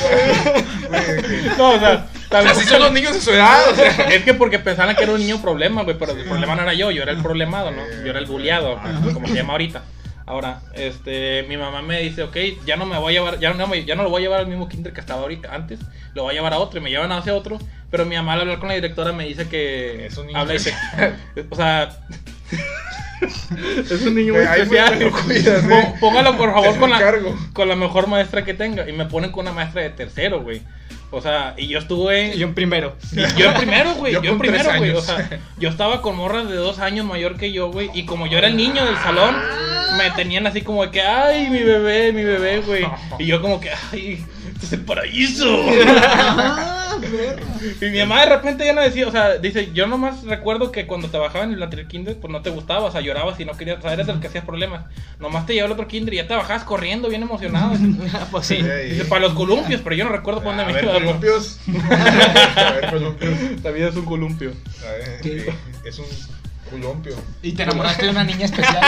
No, 1.56 1.70
o 1.70 1.78
sea, 1.78 2.06
Así 2.50 2.64
son 2.66 2.80
los 2.80 2.92
niños 2.92 3.14
de 3.14 3.20
su 3.20 3.30
edad, 3.30 3.70
o 3.70 3.74
sea. 3.74 3.90
Es 4.10 4.24
que 4.24 4.34
porque 4.34 4.58
pensaban 4.58 4.96
que 4.96 5.04
era 5.04 5.12
un 5.12 5.20
niño 5.20 5.40
problema, 5.40 5.82
güey, 5.82 5.96
pero 5.96 6.12
el 6.12 6.24
problema 6.24 6.54
no 6.56 6.62
era 6.62 6.74
yo, 6.74 6.90
yo 6.90 7.02
era 7.02 7.12
el 7.12 7.22
problemado, 7.22 7.70
¿no? 7.70 7.82
Yo 8.04 8.10
era 8.10 8.18
el 8.18 8.26
bulleado, 8.26 8.78
como 9.12 9.26
se 9.28 9.34
llama 9.34 9.52
ahorita. 9.52 9.82
Ahora, 10.26 10.62
este, 10.72 11.44
mi 11.48 11.56
mamá 11.58 11.82
me 11.82 12.00
dice, 12.00 12.22
ok, 12.22 12.36
ya 12.64 12.76
no 12.76 12.86
me 12.86 12.96
voy 12.98 13.12
a 13.14 13.20
llevar, 13.20 13.38
ya 13.40 13.52
no, 13.52 13.66
me- 13.66 13.84
ya 13.84 13.94
no 13.94 14.04
lo 14.04 14.08
voy 14.10 14.20
a 14.20 14.24
llevar 14.24 14.40
al 14.40 14.46
mismo 14.46 14.68
kinder 14.70 14.92
que 14.94 15.00
estaba 15.00 15.20
ahorita, 15.20 15.54
antes, 15.54 15.80
lo 16.14 16.22
voy 16.22 16.32
a 16.32 16.34
llevar 16.36 16.54
a 16.54 16.58
otro 16.58 16.80
y 16.80 16.82
me 16.82 16.88
llevan 16.90 17.12
a 17.12 17.18
ese 17.18 17.30
otro, 17.30 17.58
pero 17.90 18.06
mi 18.06 18.16
mamá 18.16 18.32
al 18.32 18.40
hablar 18.40 18.58
con 18.58 18.68
la 18.68 18.74
directora 18.74 19.12
me 19.12 19.26
dice 19.26 19.48
que 19.48 20.06
Es 20.06 20.16
un 20.16 20.26
niño 20.28 20.38
habla 20.38 20.54
y 20.54 20.58
se- 20.60 20.70
especial. 20.70 21.18
o 21.50 21.56
sea, 21.56 21.88
es 23.90 24.02
un 24.02 24.14
niño 24.14 24.34
muy 24.34 24.42
especial. 24.42 25.10
cuidas, 25.24 25.64
¿eh? 25.70 25.94
Póngalo 26.00 26.36
por 26.36 26.52
favor 26.52 26.78
con 26.78 26.90
la, 26.90 26.98
con 27.52 27.68
la 27.68 27.76
mejor 27.76 28.06
maestra 28.06 28.44
que 28.44 28.54
tenga 28.54 28.88
y 28.88 28.92
me 28.92 29.06
ponen 29.06 29.30
con 29.30 29.42
una 29.46 29.52
maestra 29.54 29.82
de 29.82 29.90
tercero, 29.90 30.42
güey. 30.42 30.62
O 31.10 31.20
sea, 31.20 31.54
y 31.56 31.68
yo 31.68 31.78
estuve 31.78 32.34
Y 32.34 32.38
yo 32.38 32.46
en 32.46 32.54
primero. 32.54 32.96
Yo 33.36 33.46
en 33.46 33.54
primero, 33.54 33.94
güey. 33.94 34.12
Yo 34.14 34.22
Yo, 34.22 34.32
en 34.32 34.38
primero, 34.38 34.70
güey. 34.78 34.90
O 34.90 35.00
sea, 35.00 35.40
yo 35.58 35.68
estaba 35.68 36.02
con 36.02 36.16
morras 36.16 36.48
de 36.48 36.56
dos 36.56 36.78
años 36.80 37.06
mayor 37.06 37.36
que 37.36 37.52
yo, 37.52 37.70
güey. 37.70 37.90
Y 37.94 38.04
como 38.04 38.26
yo 38.26 38.38
era 38.38 38.48
el 38.48 38.56
niño 38.56 38.84
del 38.84 38.96
salón, 38.96 39.36
me 39.96 40.10
tenían 40.12 40.46
así 40.46 40.62
como 40.62 40.84
de 40.84 40.90
que, 40.90 41.02
ay, 41.02 41.50
mi 41.50 41.62
bebé, 41.62 42.12
mi 42.12 42.24
bebé, 42.24 42.60
güey. 42.60 42.86
Y 43.18 43.26
yo 43.26 43.40
como 43.40 43.60
que, 43.60 43.70
ay, 43.92 44.24
este 44.52 44.66
es 44.66 44.72
el 44.72 44.80
paraíso. 44.82 45.64
Ah. 46.96 46.98
Y 47.80 47.86
mi 47.86 47.98
mamá 47.98 48.20
de 48.20 48.26
repente 48.36 48.64
ya 48.64 48.72
no 48.72 48.80
decía, 48.80 49.08
o 49.08 49.10
sea, 49.10 49.36
dice, 49.38 49.70
yo 49.74 49.88
nomás 49.88 50.22
recuerdo 50.22 50.70
que 50.70 50.86
cuando 50.86 51.08
te 51.08 51.18
bajaban 51.18 51.48
en 51.48 51.56
el 51.56 51.62
anterior 51.62 51.88
kinder, 51.88 52.16
pues 52.18 52.30
no 52.32 52.40
te 52.40 52.50
gustaba, 52.50 52.82
o 52.84 52.92
sea, 52.92 53.00
llorabas 53.00 53.38
y 53.40 53.44
no 53.44 53.56
querías, 53.56 53.78
o 53.78 53.82
sea, 53.82 53.92
eres 53.94 54.06
el 54.06 54.20
que 54.20 54.28
hacías 54.28 54.44
problemas. 54.44 54.84
Nomás 55.18 55.44
te 55.44 55.54
llevó 55.54 55.66
el 55.66 55.72
otro 55.72 55.88
kinder 55.88 56.14
y 56.14 56.18
ya 56.18 56.28
te 56.28 56.34
bajabas 56.36 56.62
corriendo, 56.62 57.08
bien 57.08 57.22
emocionado. 57.22 57.72
Pues 58.30 58.46
sí. 58.46 58.58
Sí. 58.58 58.90
Dice, 58.90 59.04
para 59.06 59.22
los 59.22 59.32
columpios, 59.34 59.80
pero 59.82 59.96
yo 59.96 60.04
no 60.04 60.12
recuerdo 60.12 60.40
por 60.42 60.52
A 60.54 60.56
dónde 60.56 60.66
me 60.66 60.72
ver, 60.74 60.84
iba. 60.84 60.94
columpios. 60.94 61.58
A 62.56 62.70
ver, 62.72 62.90
columpios. 62.90 63.34
La 63.64 63.70
vida 63.72 63.88
es 63.88 63.96
un 63.96 64.04
columpio. 64.04 64.52
A 64.86 64.92
ver, 64.92 65.20
¿Qué? 65.20 65.52
es 65.84 65.98
un 65.98 66.06
columpio. 66.70 67.16
Y 67.42 67.52
te 67.52 67.64
enamoraste 67.64 68.04
de 68.04 68.10
una 68.12 68.22
niña 68.24 68.44
especial. 68.46 68.78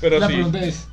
Pero 0.00 0.18
La 0.18 0.26
sí. 0.28 0.34
pregunta 0.34 0.60
es: 0.64 0.86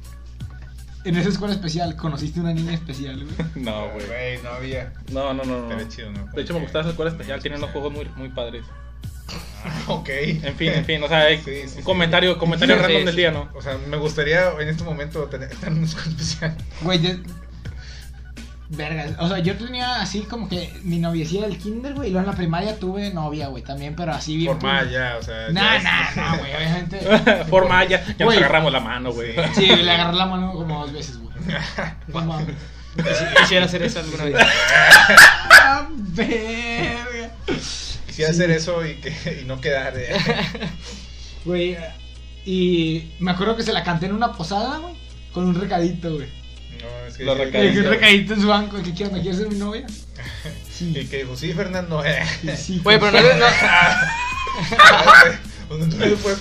¿en 1.07 1.17
esa 1.17 1.29
escuela 1.29 1.53
especial 1.53 1.95
conociste 1.95 2.39
una 2.39 2.53
niña 2.53 2.73
especial, 2.73 3.23
güey? 3.23 3.35
No, 3.65 3.89
güey. 3.91 4.05
Güey, 4.05 4.43
no 4.43 4.49
había. 4.49 4.93
No, 5.11 5.33
no, 5.33 5.43
no. 5.43 5.67
no. 5.67 5.89
Chido, 5.89 6.11
¿no? 6.11 6.25
De 6.33 6.41
hecho, 6.41 6.53
me 6.53 6.59
gustaba 6.61 6.81
esa 6.81 6.91
escuela 6.91 7.11
especial, 7.11 7.41
tienen 7.41 7.59
unos 7.59 7.71
juegos 7.71 7.93
muy, 7.93 8.05
muy 8.15 8.29
padres. 8.29 8.63
Ok. 9.87 10.09
En 10.09 10.55
fin, 10.55 10.71
en 10.73 10.85
fin, 10.85 11.03
o 11.03 11.07
sea, 11.07 11.21
hay 11.23 11.39
Sí, 11.39 11.67
sí, 11.67 11.81
comentario, 11.81 12.37
comentario 12.37 12.75
Sí, 12.75 12.81
random 12.81 12.99
sí. 12.99 13.05
del 13.05 13.15
día, 13.15 13.31
¿no? 13.31 13.49
O 13.55 13.61
sea, 13.61 13.77
me 13.89 13.97
gustaría 13.97 14.51
en 14.59 14.69
este 14.69 14.83
momento 14.83 15.23
tener, 15.25 15.51
estar 15.51 15.69
en 15.69 15.79
una 15.79 15.87
escuela 15.87 16.09
especial. 16.09 16.57
Güey. 16.81 17.21
Vergas, 18.69 19.11
o 19.19 19.29
sea, 19.29 19.39
yo 19.39 19.55
tenía 19.55 20.01
así 20.01 20.23
como 20.23 20.49
que 20.49 20.73
mi 20.83 20.99
noviecilla 20.99 21.47
del 21.47 21.57
kinder, 21.57 21.93
güey, 21.93 22.09
y 22.09 22.11
luego 22.11 22.25
en 22.25 22.31
la 22.31 22.37
primaria 22.37 22.77
tuve 22.77 23.13
novia, 23.13 23.47
güey, 23.47 23.63
también, 23.63 23.95
pero 23.95 24.11
así 24.13 24.35
bien... 24.35 24.51
Formal 24.51 24.91
ya, 24.91 25.15
o 25.17 25.23
sea. 25.23 25.49
Nah, 25.51 25.79
nah, 25.79 26.15
nah, 26.15 26.37
güey, 26.37 26.53
obviamente... 26.53 26.99
Forma, 27.49 27.85
ya, 27.85 28.05
ya 28.17 28.25
nos 28.25 28.35
agarramos 28.35 28.73
la 28.73 28.81
mano, 28.81 29.13
güey. 29.13 29.35
Sí, 29.55 29.67
le 29.67 29.89
agarré 29.91 30.17
la 30.17 30.25
mano 30.25 30.51
como 30.51 30.81
dos 30.81 30.91
veces, 30.91 31.17
güey. 31.17 31.33
Quisiera 33.41 33.65
hacer 33.65 33.83
eso 33.83 33.99
alguna 33.99 34.25
vez. 34.25 34.35
Ah, 35.51 35.87
verga. 35.95 37.31
Quisiera 38.07 38.31
hacer 38.31 38.51
eso 38.51 38.85
y, 38.85 38.95
que, 38.95 39.39
y 39.41 39.45
no 39.45 39.61
quedar. 39.61 39.93
eh. 39.97 40.17
Güey, 41.45 41.71
eh, 41.73 41.91
y 42.45 43.11
me 43.19 43.31
acuerdo 43.31 43.55
que 43.55 43.63
se 43.63 43.71
la 43.71 43.83
canté 43.83 44.07
en 44.07 44.13
una 44.13 44.33
posada, 44.33 44.79
güey, 44.79 44.95
con 45.31 45.45
un 45.45 45.55
recadito, 45.55 46.15
güey. 46.15 46.27
No, 46.81 47.07
es 47.07 47.17
que. 47.17 47.23
Lo 47.23 47.33
un 47.33 47.83
recadito 47.89 48.33
en 48.33 48.41
su 48.41 48.47
banco, 48.47 48.81
que 48.83 48.93
quiero, 48.93 49.11
¿me 49.11 49.21
quieres 49.21 49.39
ser 49.39 49.49
mi 49.49 49.55
novia? 49.57 49.85
Y 50.79 50.93
Sí, 50.93 51.07
que 51.09 51.17
dijo, 51.23 51.35
sí, 51.35 51.53
Fernando. 51.53 52.05
Eh. 52.05 52.23
sí, 52.41 52.49
sí. 52.57 52.81
Güey, 52.83 52.99
pero 52.99 53.11
no, 53.13 53.21
le- 53.21 53.35
no. 53.35 53.45
Ah, 54.79 55.31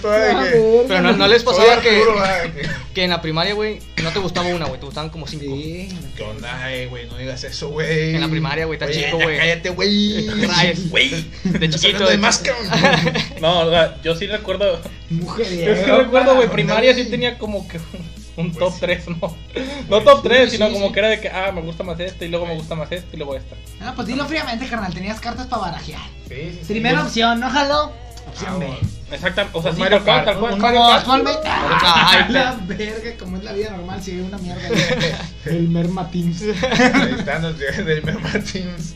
verga. 0.03 0.45
pero 0.89 1.03
no, 1.03 1.13
no 1.15 1.27
les 1.27 1.43
pasaba 1.43 1.81
que, 1.81 1.89
Arturo, 1.91 2.17
ah, 2.21 2.43
que- 2.45 2.69
que 2.95 3.05
en 3.05 3.11
la 3.11 3.21
primaria, 3.21 3.55
güey, 3.55 3.81
no 4.03 4.11
te 4.13 4.19
gustaba 4.21 4.47
una, 4.49 4.67
güey, 4.67 4.79
te 4.79 4.87
gustaban 4.87 5.11
como 5.11 5.27
cinco. 5.27 5.45
Sí. 5.47 5.89
¿Qué 6.17 6.23
onda, 6.23 6.73
eh, 6.73 6.87
güey? 6.87 7.07
No 7.07 7.17
digas 7.19 7.43
eso, 7.45 7.69
güey. 7.71 8.15
En 8.15 8.21
la 8.21 8.29
primaria, 8.29 8.67
güey, 8.67 8.79
Oye, 8.83 8.93
chico, 9.05 9.19
güey. 9.19 9.37
Cállate, 9.37 9.71
güey. 9.71 10.27
Güey. 10.89 11.27
De 11.45 11.71
chiquito. 11.71 12.09
de 12.09 12.19
más. 12.19 12.43
No, 13.41 13.61
o 13.67 13.71
sea, 13.71 14.01
yo 14.03 14.15
sí 14.15 14.27
recuerdo. 14.27 14.81
Mujer, 15.11 15.47
Yo 15.49 15.77
sí 15.77 15.91
recuerdo, 15.91 16.37
güey, 16.37 16.49
primaria 16.49 16.95
sí 16.95 17.07
tenía 17.07 17.37
como 17.39 17.67
que 17.69 17.79
un, 18.41 18.47
un 18.47 18.53
Pues 18.53 18.59
top 18.65 18.73
sí. 18.75 18.81
3, 18.81 19.09
¿no? 19.09 19.37
No 19.89 20.01
top 20.03 20.23
3, 20.23 20.51
sí, 20.51 20.57
sino 20.57 20.69
sí, 20.69 20.73
como 20.75 20.87
sí. 20.89 20.93
que 20.93 20.99
era 20.99 21.09
de 21.09 21.21
que, 21.21 21.29
ah, 21.29 21.53
me 21.53 21.61
gusta 21.63 21.83
más 21.85 21.99
este, 22.01 22.27
y 22.27 22.29
luego 22.29 22.47
me 22.47 22.55
gusta 22.55 22.75
más 22.75 22.91
este, 22.93 23.17
y 23.17 23.19
luego 23.19 23.37
esta. 23.37 23.55
Ah, 23.81 23.93
pues 23.95 24.07
dilo 24.09 24.25
fríamente, 24.27 24.67
carnal, 24.67 24.93
tenías 24.95 25.21
cartas 25.21 25.47
para 25.47 25.63
barajear. 25.63 26.01
Sí, 26.29 26.35
sí, 26.35 26.59
sí. 26.63 26.73
Primera 26.75 27.03
opción, 27.03 27.41
¿no 27.41 27.51
jaló? 27.51 27.93
Opción 28.29 28.51
Ah, 28.55 28.59
B. 28.59 28.67
bueno. 28.67 28.89
Exactamente, 29.13 29.57
o 29.57 29.63
sea, 29.63 29.73
sí, 29.73 29.79
Mario 29.79 30.05
Kart, 30.05 30.25
tal 30.25 30.39
cual. 30.41 30.59
Como 30.59 30.89
actualmente. 30.91 31.41
Ay, 31.49 32.25
la 32.33 32.57
verga, 32.67 33.17
como 33.21 33.37
es 33.37 33.45
la 33.45 33.53
vida 33.53 33.71
normal, 33.71 34.03
si 34.03 34.11
hay 34.11 34.21
una 34.21 34.37
mierda. 34.39 34.63
El 35.45 35.69
Merma 35.69 36.11
Teams. 36.11 36.43
Ahí 36.43 37.15
están 37.17 37.43
los 37.43 37.57
de- 37.57 37.85
del 37.85 38.03
Merma 38.03 38.33
Teams. 38.33 38.95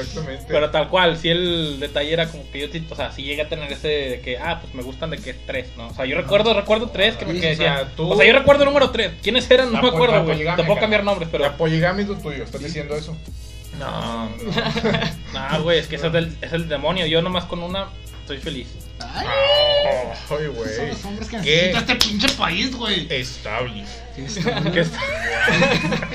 Exactamente. 0.00 0.44
Pero 0.48 0.70
tal 0.70 0.88
cual, 0.88 1.16
si 1.18 1.28
el 1.28 1.78
detalle 1.80 2.12
era 2.12 2.28
como 2.28 2.48
que 2.50 2.60
yo, 2.60 2.68
sí- 2.72 2.86
o 2.90 2.94
sea, 2.96 3.12
si 3.12 3.22
llegué 3.22 3.42
a 3.42 3.48
tener 3.48 3.70
ese 3.72 3.88
de 3.88 4.20
que, 4.20 4.38
ah, 4.38 4.60
pues 4.60 4.74
me 4.74 4.82
gustan 4.82 5.10
de 5.10 5.18
que 5.18 5.30
es 5.30 5.36
3, 5.46 5.68
¿no? 5.76 5.88
O 5.88 5.94
sea, 5.94 6.04
yo 6.06 6.16
recuerdo, 6.16 6.54
recuerdo 6.54 6.88
3 6.90 7.16
que 7.16 7.26
me 7.26 7.32
que 7.32 7.38
o 7.38 7.40
sea, 7.40 7.50
decían. 7.50 7.92
tú- 7.96 8.10
O 8.10 8.16
sea, 8.16 8.26
yo 8.26 8.32
recuerdo 8.32 8.62
el 8.64 8.68
número 8.68 8.90
3. 8.90 9.12
¿Quiénes 9.22 9.50
eran? 9.50 9.66
No 9.68 9.74
La 9.74 9.82
me 9.82 9.88
acuerdo, 9.88 10.24
güey. 10.24 10.38
Te 10.56 10.64
puedo 10.64 10.78
cambiar 10.80 11.04
nombres, 11.04 11.28
pero. 11.30 11.44
La 11.44 11.56
poligamia 11.56 12.02
es 12.02 12.08
lo 12.08 12.16
tuyo, 12.16 12.44
¿estás 12.44 12.62
diciendo 12.62 12.94
eso? 12.96 13.16
No, 13.78 14.30
no, 15.34 15.62
güey, 15.62 15.78
es 15.78 15.86
que 15.86 15.96
eso 15.96 16.06
es, 16.06 16.12
del, 16.14 16.36
es 16.40 16.52
el 16.52 16.66
demonio. 16.68 17.04
Yo 17.06 17.20
nomás 17.20 17.44
con 17.44 17.62
una 17.62 17.88
estoy 18.22 18.38
feliz. 18.38 18.68
Ay, 19.00 19.26
Ay, 19.26 20.16
son 20.26 20.54
güey. 20.54 20.88
los 20.88 21.04
hombres 21.04 21.28
que 21.28 21.36
¿Qué? 21.42 21.56
necesita 21.72 21.78
este 21.92 21.96
pinche 21.96 22.28
país, 22.30 22.74
güey. 22.74 23.06
Estable. 23.10 23.84
Que 24.72 24.80
está- 24.80 25.00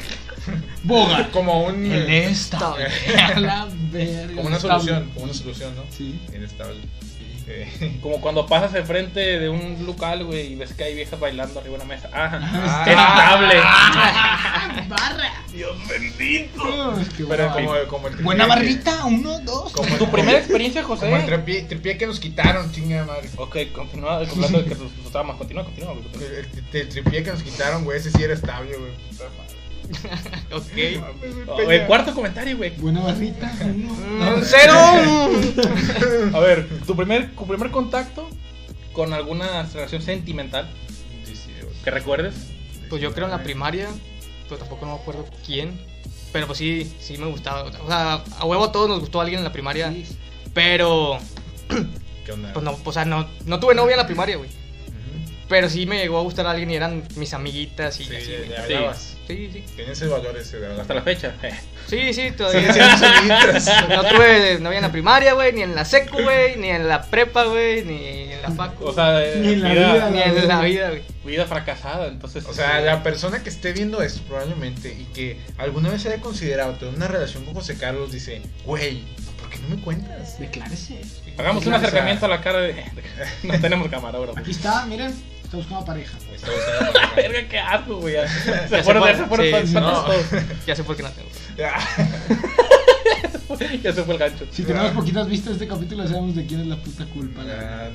Boga. 0.83 1.29
Como 1.31 1.65
un. 1.65 1.85
En 1.91 2.09
esta, 2.09 2.69
güey. 2.69 2.85
A 3.17 3.39
la 3.39 3.67
verga. 3.91 4.35
Como 4.35 4.47
una 4.47 4.57
estable. 4.57 4.79
solución, 4.83 5.09
como 5.13 5.25
una 5.25 5.33
solución, 5.33 5.75
¿no? 5.75 5.83
Sí. 5.89 6.19
Inestable. 6.33 6.77
Eh, 7.47 7.97
Como 8.01 8.21
cuando 8.21 8.45
pasas 8.45 8.73
enfrente 8.75 9.19
de 9.39 9.50
un 9.50 9.85
local, 9.85 10.23
güey, 10.23 10.53
y 10.53 10.55
ves 10.55 10.73
que 10.73 10.83
hay 10.85 10.95
viejas 10.95 11.19
bailando 11.19 11.59
arriba 11.59 11.77
de 11.77 11.83
una 11.83 11.95
mesa. 11.95 12.09
Ah, 12.13 12.39
Ah. 12.88 12.88
estable. 12.88 14.88
Barra. 14.88 15.33
Dios 15.51 15.75
bendito. 15.89 16.61
Oh, 16.63 16.97
es 17.00 17.09
que 17.09 17.25
Pero 17.25 17.51
como, 17.51 17.73
como 17.89 18.07
el 18.07 18.15
Buena 18.17 18.45
barrita, 18.45 19.05
uno, 19.05 19.39
dos. 19.39 19.73
Como 19.73 19.95
¿Tu 19.97 20.09
primera 20.09 20.38
experiencia, 20.38 20.83
José? 20.83 21.05
Como 21.05 21.17
el 21.17 21.25
tripié, 21.25 21.63
tripié 21.63 21.97
que 21.97 22.07
nos 22.07 22.19
quitaron, 22.19 22.71
chinga 22.71 23.03
madre. 23.05 23.27
Ok, 23.35 23.57
continúa 23.73 24.17
hablando 24.17 24.61
de 24.61 24.65
que 24.69 24.75
traumas. 25.11 25.35
Continúa, 25.38 25.65
continúa. 25.65 25.93
güey. 25.93 26.05
El, 26.15 26.45
el- 26.45 26.81
el 26.81 26.89
tripié 26.89 27.23
que 27.23 27.31
nos 27.31 27.43
quitaron, 27.43 27.83
güey, 27.83 27.97
ese 27.97 28.11
sí 28.11 28.23
era 28.23 28.33
estable, 28.33 28.77
güey. 28.77 28.91
Ok. 30.51 30.63
Oh, 31.48 31.55
Peña. 31.57 31.74
el 31.75 31.88
cuarto 31.88 32.13
comentario, 32.13 32.57
güey. 32.57 32.71
Buena 32.77 33.01
barrita. 33.01 33.48
Mm, 33.63 34.41
¡Cero! 34.43 35.29
A 36.33 36.39
ver, 36.39 36.67
tu 36.86 36.95
primer, 36.95 37.31
tu 37.36 37.48
primer 37.48 37.71
contacto 37.71 38.29
con 38.93 39.13
alguna 39.13 39.63
relación 39.74 40.01
sentimental 40.01 40.69
Sí, 41.25 41.36
sí, 41.36 41.51
güey. 41.62 41.74
que 41.83 41.91
recuerdes. 41.91 42.36
Pues 42.89 43.01
yo 43.01 43.13
creo 43.13 43.25
en 43.25 43.31
la 43.31 43.43
primaria, 43.43 43.88
pero 44.50 44.57
tampoco 44.60 44.86
no 44.86 44.95
me 44.95 45.01
acuerdo 45.01 45.25
quién. 45.45 45.79
Pero 46.33 46.48
pues 46.48 46.60
sí, 46.60 46.93
sí 47.00 47.17
me 47.17 47.27
gustaba. 47.27 47.63
O 47.63 47.88
sea, 47.88 48.24
a 48.39 48.45
huevo 48.45 48.65
a 48.65 48.71
todos 48.71 48.89
nos 48.89 49.00
gustó 49.00 49.21
alguien 49.21 49.39
en 49.39 49.43
la 49.45 49.51
primaria. 49.53 49.89
Sí. 49.91 50.05
Pero, 50.53 51.17
¿Qué 52.25 52.31
onda? 52.33 52.51
pues 52.53 52.63
no, 52.63 52.77
o 52.83 52.91
sea, 52.93 53.05
no, 53.05 53.27
no 53.45 53.60
tuve 53.60 53.75
novia 53.75 53.93
en 53.93 54.00
la 54.00 54.05
primaria, 54.07 54.36
güey. 54.38 54.50
Pero 55.48 55.69
sí 55.69 55.86
me 55.86 55.98
llegó 55.98 56.17
a 56.17 56.21
gustar 56.21 56.48
alguien 56.48 56.71
y 56.71 56.75
eran 56.75 57.03
mis 57.17 57.33
amiguitas 57.33 58.00
y 58.00 58.05
Sí, 58.05 58.15
así, 58.15 58.31
le, 58.48 58.57
hablabas. 58.57 59.17
Sí, 59.35 59.50
sí. 59.53 59.63
Ese 59.81 60.07
valor 60.07 60.35
ese 60.38 60.59
de. 60.59 60.79
Hasta 60.81 60.93
la 60.93 61.01
fecha. 61.01 61.33
Sí, 61.88 62.13
sí, 62.13 62.31
todavía. 62.31 62.71
sí, 62.71 62.79
sí, 62.79 63.05
amiguitas. 63.05 63.69
No 63.89 64.03
tuve 64.05 64.59
novia 64.61 64.77
en 64.77 64.83
la 64.83 64.91
primaria, 64.93 65.33
güey, 65.33 65.51
ni 65.51 65.61
en 65.63 65.75
la 65.75 65.83
secu, 65.83 66.21
güey, 66.21 66.55
ni 66.55 66.69
en 66.69 66.88
la 66.88 67.01
prepa, 67.01 67.43
güey, 67.45 67.83
ni 67.83 68.31
en 68.31 68.41
la 68.41 68.51
facu. 68.51 68.85
O 68.85 68.93
sea, 68.93 69.21
eh, 69.21 69.39
Ni 69.41 69.53
en 69.53 69.63
la 69.63 69.73
vida, 69.73 69.93
vida, 69.93 70.09
ni 70.09 70.21
en 70.21 70.47
la 70.47 70.61
vida, 70.61 70.89
güey. 70.89 71.01
vida 71.25 71.45
fracasada. 71.47 72.07
Entonces, 72.07 72.45
O 72.45 72.53
sea, 72.53 72.77
sí. 72.79 72.85
la 72.85 73.03
persona 73.03 73.43
que 73.43 73.50
esté 73.50 73.73
viendo 73.73 74.01
esto 74.01 74.21
probablemente 74.25 74.89
y 74.97 75.03
que 75.13 75.38
alguna 75.57 75.89
vez 75.89 76.05
haya 76.05 76.21
considerado 76.21 76.73
tener 76.75 76.93
una 76.95 77.07
relación 77.09 77.43
con 77.43 77.55
José 77.55 77.75
Carlos 77.77 78.11
dice, 78.13 78.41
güey, 78.63 79.03
¿por 79.38 79.50
qué 79.50 79.57
no 79.59 79.75
me 79.75 79.81
cuentas? 79.81 80.39
Declárese. 80.39 81.01
hagamos 81.38 81.65
un 81.65 81.73
acercamiento 81.73 82.25
a 82.25 82.29
la 82.29 82.39
cara 82.41 82.59
de. 82.61 82.85
No 83.43 83.59
tenemos 83.59 83.89
cámara, 83.89 84.17
bro. 84.19 84.33
Aquí 84.38 84.51
está, 84.51 84.85
miren. 84.85 85.13
Está 85.51 85.58
buscando 85.58 85.86
pareja. 85.86 86.17
Me 86.29 86.36
está 86.38 86.50
buscando 86.50 86.93
pareja. 86.93 87.15
Verga, 87.15 87.50
qué 87.50 87.60
asco, 87.60 87.98
güey. 87.98 88.13
ya. 88.13 88.25
Se 88.70 88.70
se 88.70 88.84
fueron, 88.84 89.17
se 89.17 89.25
fueron 89.25 89.67
Sí, 89.67 89.74
no. 89.74 90.05
Ya 90.65 90.75
sé 90.77 90.84
por 90.86 90.96
qué 90.96 91.03
no 91.03 91.10
tengo. 91.12 91.29
Ya 93.84 93.93
se 93.93 94.03
fue 94.03 94.13
el 94.13 94.20
gancho. 94.20 94.46
Si 94.50 94.63
tenemos 94.63 94.91
poquitas 94.91 95.27
vistas 95.27 95.60
de 95.60 95.65
este 95.65 95.67
capítulo, 95.67 96.08
sabemos 96.08 96.38
de 96.38 96.46
quién 96.46 96.62
es 96.62 96.67
la 96.67 96.77
puta 96.77 97.03
culpa. 97.08 97.43
la. 97.43 97.89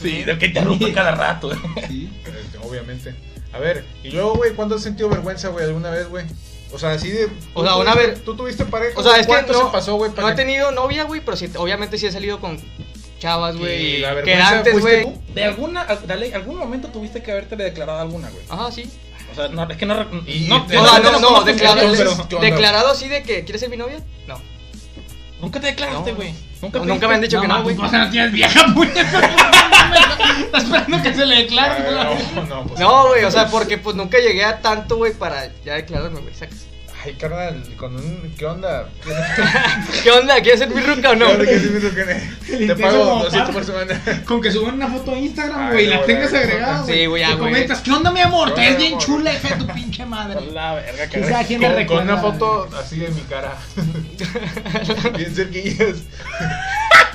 Sí, 0.00 0.22
del 0.22 0.38
que 0.38 0.46
interrumpe 0.46 0.92
cada 0.92 1.10
rato. 1.10 1.50
Sí. 1.88 2.08
Este, 2.24 2.58
Obviamente. 2.58 3.16
A 3.52 3.58
ver, 3.58 3.84
y 4.04 4.10
luego, 4.10 4.34
güey, 4.36 4.54
¿cuándo 4.54 4.76
has 4.76 4.82
sentido 4.82 5.08
vergüenza, 5.08 5.48
güey, 5.48 5.64
alguna 5.64 5.90
vez, 5.90 6.08
güey? 6.08 6.24
O 6.72 6.78
sea, 6.78 6.92
así 6.92 7.10
de. 7.10 7.28
O 7.54 7.64
sea, 7.64 7.72
¿tú 7.72 7.80
una 7.80 7.94
vez- 7.96 8.22
¿Tú 8.22 8.36
tuviste 8.36 8.64
pareja? 8.64 8.98
O 9.00 9.02
sea, 9.02 9.16
es 9.16 9.22
que 9.22 9.32
¿Cuánto 9.32 9.54
no, 9.54 9.66
se 9.66 9.72
pasó, 9.72 9.96
güey? 9.96 10.12
no 10.16 10.28
he 10.28 10.34
tenido 10.34 10.70
novia, 10.70 11.02
güey, 11.02 11.20
pero 11.20 11.36
sí, 11.36 11.50
obviamente 11.56 11.98
sí 11.98 12.06
he 12.06 12.12
salido 12.12 12.40
con 12.40 12.60
chavas, 13.18 13.56
güey. 13.56 13.82
¿Y 13.84 13.96
y 13.96 13.98
la 13.98 14.22
Que 14.22 14.34
antes, 14.34 14.80
güey. 14.80 15.06
De 15.34 15.44
alguna, 15.44 15.84
dale, 16.06 16.34
algún 16.34 16.56
momento 16.56 16.88
tuviste 16.88 17.22
que 17.22 17.32
haberte 17.32 17.56
declarado 17.56 18.00
alguna, 18.00 18.30
güey. 18.30 18.44
Ajá, 18.48 18.70
sí. 18.72 18.90
O 19.32 19.34
sea, 19.34 19.48
no, 19.48 19.68
es 19.70 19.76
que 19.76 19.86
no. 19.86 19.94
Y- 20.26 20.46
no, 20.48 20.66
no, 20.66 20.82
no, 20.82 20.82
no, 20.82 21.10
no, 21.12 21.18
no, 21.20 21.30
no, 21.38 21.44
declarado, 21.44 21.92
pero- 22.28 22.40
declarado 22.40 22.88
así 22.90 23.08
de 23.08 23.22
que 23.22 23.44
¿quieres 23.44 23.60
ser 23.60 23.68
mi 23.70 23.76
novia? 23.76 23.98
No. 24.26 24.40
Nunca 25.40 25.60
te 25.60 25.66
declaraste, 25.66 26.10
No. 26.12 26.16
güey. 26.16 26.34
Nunca, 26.62 26.78
Nunca, 26.78 27.06
me 27.08 27.14
han 27.16 27.20
dicho 27.20 27.38
que 27.40 27.46
no, 27.48 27.62
güey. 27.62 27.76
pues, 27.76 27.92
no 27.92 28.10
tienes 28.10 28.32
vieja, 28.32 28.66
puñeta. 28.74 29.02
Está 30.46 30.58
esperando 30.58 31.02
que 31.02 31.14
se 31.14 31.26
le 31.26 31.36
declare. 31.42 31.84
¿no? 31.90 32.42
no, 32.42 32.42
no, 32.46 32.66
pues, 32.66 32.80
No, 32.80 33.08
güey, 33.08 33.24
o 33.24 33.30
sea, 33.30 33.48
porque 33.48 33.76
pues 33.76 33.94
nunca 33.94 34.18
llegué 34.18 34.44
a 34.44 34.60
tanto, 34.62 34.96
güey, 34.96 35.12
para 35.12 35.50
ya 35.64 35.74
declararme, 35.74 36.20
güey, 36.20 36.34
sacas. 36.34 36.65
Ay, 37.06 37.14
carnal, 37.14 37.62
con 37.76 37.94
un. 37.94 38.34
¿Qué 38.36 38.44
onda? 38.44 38.88
¿Qué 40.02 40.10
onda? 40.10 40.40
¿Quieres 40.40 40.58
ser 40.58 40.70
mi 40.70 40.80
ruca 40.80 41.10
o 41.10 41.14
no? 41.14 41.28
Te 41.36 42.74
pago 42.74 42.98
como 42.98 43.22
200 43.22 43.30
par- 43.30 43.52
por 43.52 43.64
semana. 43.64 44.24
Con 44.24 44.42
que 44.42 44.50
suban 44.50 44.74
una 44.74 44.88
foto 44.88 45.12
a 45.12 45.16
Instagram, 45.16 45.70
güey, 45.70 45.84
y 45.84 45.88
la 45.88 46.04
tengas 46.04 46.34
agregada, 46.34 46.82
güey. 46.82 46.98
Sí, 46.98 47.06
güey, 47.06 47.22
ya, 47.22 47.34
güey. 47.36 47.52
comentas, 47.52 47.80
¿qué 47.82 47.92
onda, 47.92 48.10
mi 48.10 48.20
amor? 48.20 48.54
¿Qué 48.54 48.60
Te 48.60 48.70
ves 48.70 48.78
bien 48.78 48.98
chula, 48.98 49.32
hija 49.32 49.50
de 49.50 49.54
tu 49.54 49.66
pinche 49.68 50.04
madre. 50.04 50.50
La 50.50 50.74
verga, 50.74 51.08
que 51.08 51.44
¿quién 51.46 51.60
me 51.60 51.86
Con, 51.86 52.02
una 52.02 52.16
foto 52.16 52.68
así 52.76 52.98
de 52.98 53.08
mi 53.10 53.20
cara. 53.20 53.56
Bien 55.16 55.32
cerquillas. 55.32 55.98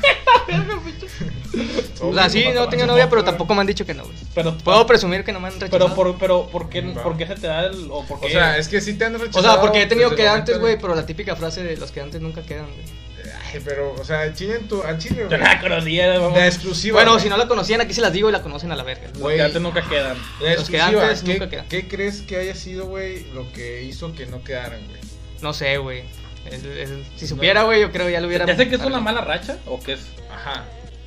O 2.02 2.14
sea, 2.14 2.30
sí, 2.30 2.46
no 2.54 2.68
tengo 2.68 2.86
novia, 2.88 3.10
pero 3.10 3.24
tampoco 3.24 3.54
me 3.54 3.62
han 3.62 3.68
dicho 3.68 3.86
que 3.86 3.94
no, 3.94 4.04
güey. 4.04 4.16
Pero, 4.34 4.58
Puedo 4.58 4.86
presumir 4.88 5.24
que 5.24 5.32
no 5.32 5.40
me 5.40 5.48
han 5.50 5.60
rechazado. 5.60 5.86
pero, 5.86 5.96
por, 5.96 6.18
pero, 6.18 6.48
¿por 6.48 6.68
qué. 6.70 6.82
¿por 6.82 7.16
qué 7.16 7.28
se 7.28 7.36
te 7.36 7.48
da 7.48 7.68
el. 7.68 7.88
O, 7.92 8.04
por 8.06 8.20
qué? 8.20 8.28
O 8.28 8.30
sea, 8.30 8.58
es 8.58 8.68
que 8.68 8.82
sí 8.82 8.96
te 8.96 9.06
han 9.06 9.16
O 9.16 9.20
rechazado. 9.20 9.54
sea, 9.54 9.62
porque 9.62 9.84
he 9.84 9.86
tenido 9.86 10.10
desde 10.10 10.24
que 10.24 10.28
el 10.28 10.34
antes, 10.34 10.56
momento 10.56 10.62
güey, 10.62 10.82
pero 10.82 10.96
la 10.96 11.06
típica 11.06 11.36
frase 11.36 11.64
de 11.64 11.78
los 11.78 11.92
que 11.92 12.02
antes 12.02 12.20
nunca 12.22 12.42
quedan, 12.42 12.66
güey. 12.66 13.32
Ay, 13.54 13.62
pero, 13.64 13.94
o 13.94 14.04
sea, 14.04 14.34
chile 14.34 14.56
en 14.62 14.68
tu. 14.68 14.82
A 14.82 14.98
chile, 14.98 15.18
Yo 15.22 15.28
güey. 15.28 15.40
no 15.40 15.46
la 15.46 15.62
conocía, 15.62 16.20
vamos. 16.20 16.38
La 16.40 16.48
exclusiva. 16.48 16.96
Bueno, 16.96 17.12
güey. 17.12 17.24
si 17.24 17.30
no 17.30 17.38
la 17.38 17.48
conocían, 17.48 17.82
aquí 17.82 17.94
se 17.94 18.02
las 18.02 18.14
digo 18.14 18.30
y 18.30 18.32
la 18.32 18.42
conocen 18.42 18.72
a 18.72 18.76
la 18.76 18.84
verga. 18.84 19.08
Los 19.10 19.20
güey. 19.20 19.36
que 19.38 19.44
antes 19.44 19.62
nunca 19.62 19.88
quedan. 19.88 20.18
La 20.42 20.56
los 20.56 20.70
que 20.70 20.78
exclusiva, 20.78 21.04
antes 21.04 21.22
¿qué, 21.22 21.34
nunca 21.34 21.50
quedan. 21.50 21.68
¿Qué 21.68 21.88
crees 21.88 22.22
que 22.22 22.38
haya 22.38 22.56
sido, 22.56 22.88
güey, 22.88 23.26
lo 23.34 23.52
que 23.52 23.84
hizo 23.84 24.14
que 24.16 24.26
no 24.26 24.44
quedaran, 24.44 24.80
güey? 24.88 25.02
No 25.42 25.54
sé, 25.54 25.78
güey. 25.78 26.04
Es- 26.50 26.64
es- 26.64 26.90
si 27.18 27.28
supiera, 27.28 27.64
güey, 27.64 27.82
yo 27.82 27.92
creo 27.92 28.10
ya 28.10 28.20
lo 28.22 28.28
hubiera. 28.28 28.46
¿Ya 28.46 28.56
sé 28.56 28.68
que 28.70 28.76
es 28.76 28.82
una 28.82 29.00
mala 29.00 29.22
racha? 29.22 29.58
¿O 29.68 29.80
qué 29.80 29.94
es? 29.94 30.02
Ajá. 30.34 30.66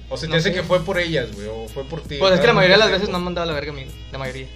O 0.08 0.16
sea, 0.16 0.28
No 0.28 0.34
te 0.34 0.38
hace 0.40 0.50
sé. 0.50 0.54
que 0.54 0.62
fue 0.62 0.84
por 0.84 0.98
ellas, 0.98 1.32
güey, 1.32 1.48
o 1.48 1.66
fue 1.68 1.84
por 1.84 2.02
ti. 2.02 2.16
Pues 2.18 2.34
es 2.34 2.40
que 2.40 2.46
la 2.46 2.52
mayoría 2.52 2.76
de 2.76 2.80
las 2.84 2.90
veces 2.90 3.08
no 3.08 3.16
han 3.16 3.24
mandado 3.24 3.44
a 3.44 3.46
la 3.46 3.54
verga 3.54 3.72
a 3.72 3.74
mí. 3.74 3.86
La 4.12 4.18
mayoría. 4.18 4.46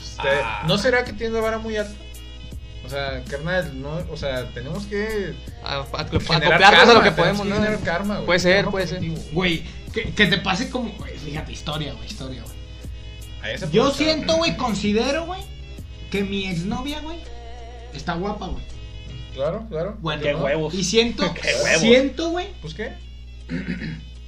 Este, 0.00 0.28
Ah. 0.42 0.64
¿No 0.66 0.78
será 0.78 1.04
que 1.04 1.12
tiene 1.12 1.34
la 1.34 1.40
vara 1.40 1.58
muy 1.58 1.76
alta? 1.76 1.92
O 2.84 2.88
sea, 2.88 3.22
carnal, 3.28 3.80
no, 3.80 4.00
o 4.10 4.16
sea, 4.16 4.48
tenemos 4.50 4.86
que 4.86 5.34
acoplarnos 5.62 6.88
a 6.88 6.92
lo 6.94 7.02
que 7.02 7.12
podemos, 7.12 7.42
que 7.42 7.48
¿no? 7.48 7.54
generar 7.56 7.80
karma, 7.80 8.14
güey. 8.16 8.26
Puede 8.26 8.38
ser, 8.40 8.56
Karma 8.56 8.70
puede 8.72 8.86
ser. 8.86 9.00
Güey, 9.32 9.62
que, 9.92 10.12
que 10.12 10.26
te 10.26 10.38
pase 10.38 10.68
como, 10.68 10.90
güey, 10.94 11.16
fíjate, 11.16 11.52
historia, 11.52 11.92
güey, 11.92 12.06
historia, 12.06 12.42
güey. 12.42 13.70
Yo 13.72 13.90
siento, 13.92 14.36
güey, 14.36 14.56
considero, 14.56 15.26
güey, 15.26 15.40
que 16.10 16.22
mi 16.22 16.46
exnovia, 16.48 17.00
güey, 17.00 17.18
está 17.94 18.14
guapa, 18.14 18.46
güey. 18.46 18.64
Claro, 19.34 19.66
claro. 19.68 19.96
Bueno, 20.00 20.22
Qué 20.22 20.32
¿no? 20.32 20.44
huevos. 20.44 20.74
Y 20.74 20.84
siento, 20.84 21.32
Qué 21.40 21.48
huevos. 21.62 21.80
siento, 21.80 22.30
güey, 22.30 22.48
Pues 22.60 22.74
qué? 22.74 22.92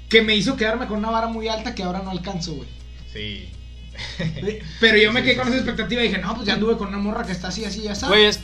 que 0.09 0.23
me 0.23 0.35
hizo 0.37 0.57
quedarme 0.57 0.87
con 0.87 0.99
una 0.99 1.11
vara 1.11 1.27
muy 1.29 1.49
alta 1.49 1.75
que 1.75 1.83
ahora 1.83 2.01
no 2.03 2.11
alcanzo, 2.11 2.55
güey. 2.55 2.69
Sí. 3.13 3.49
Pero 4.81 4.99
yo 4.99 5.13
me 5.13 5.23
quedé 5.23 5.33
sí, 5.35 5.39
con 5.39 5.47
sí. 5.49 5.53
esa 5.55 5.59
expectativa 5.63 6.03
y 6.03 6.09
dije, 6.09 6.19
no, 6.21 6.35
pues 6.35 6.47
ya 6.47 6.55
anduve 6.55 6.77
con 6.77 6.89
una 6.89 6.99
morra 6.99 7.25
que 7.25 7.33
está 7.33 7.49
así, 7.49 7.65
así, 7.65 7.83
ya 7.83 7.91
Güey, 7.93 7.97
sabes. 8.01 8.37
es. 8.37 8.43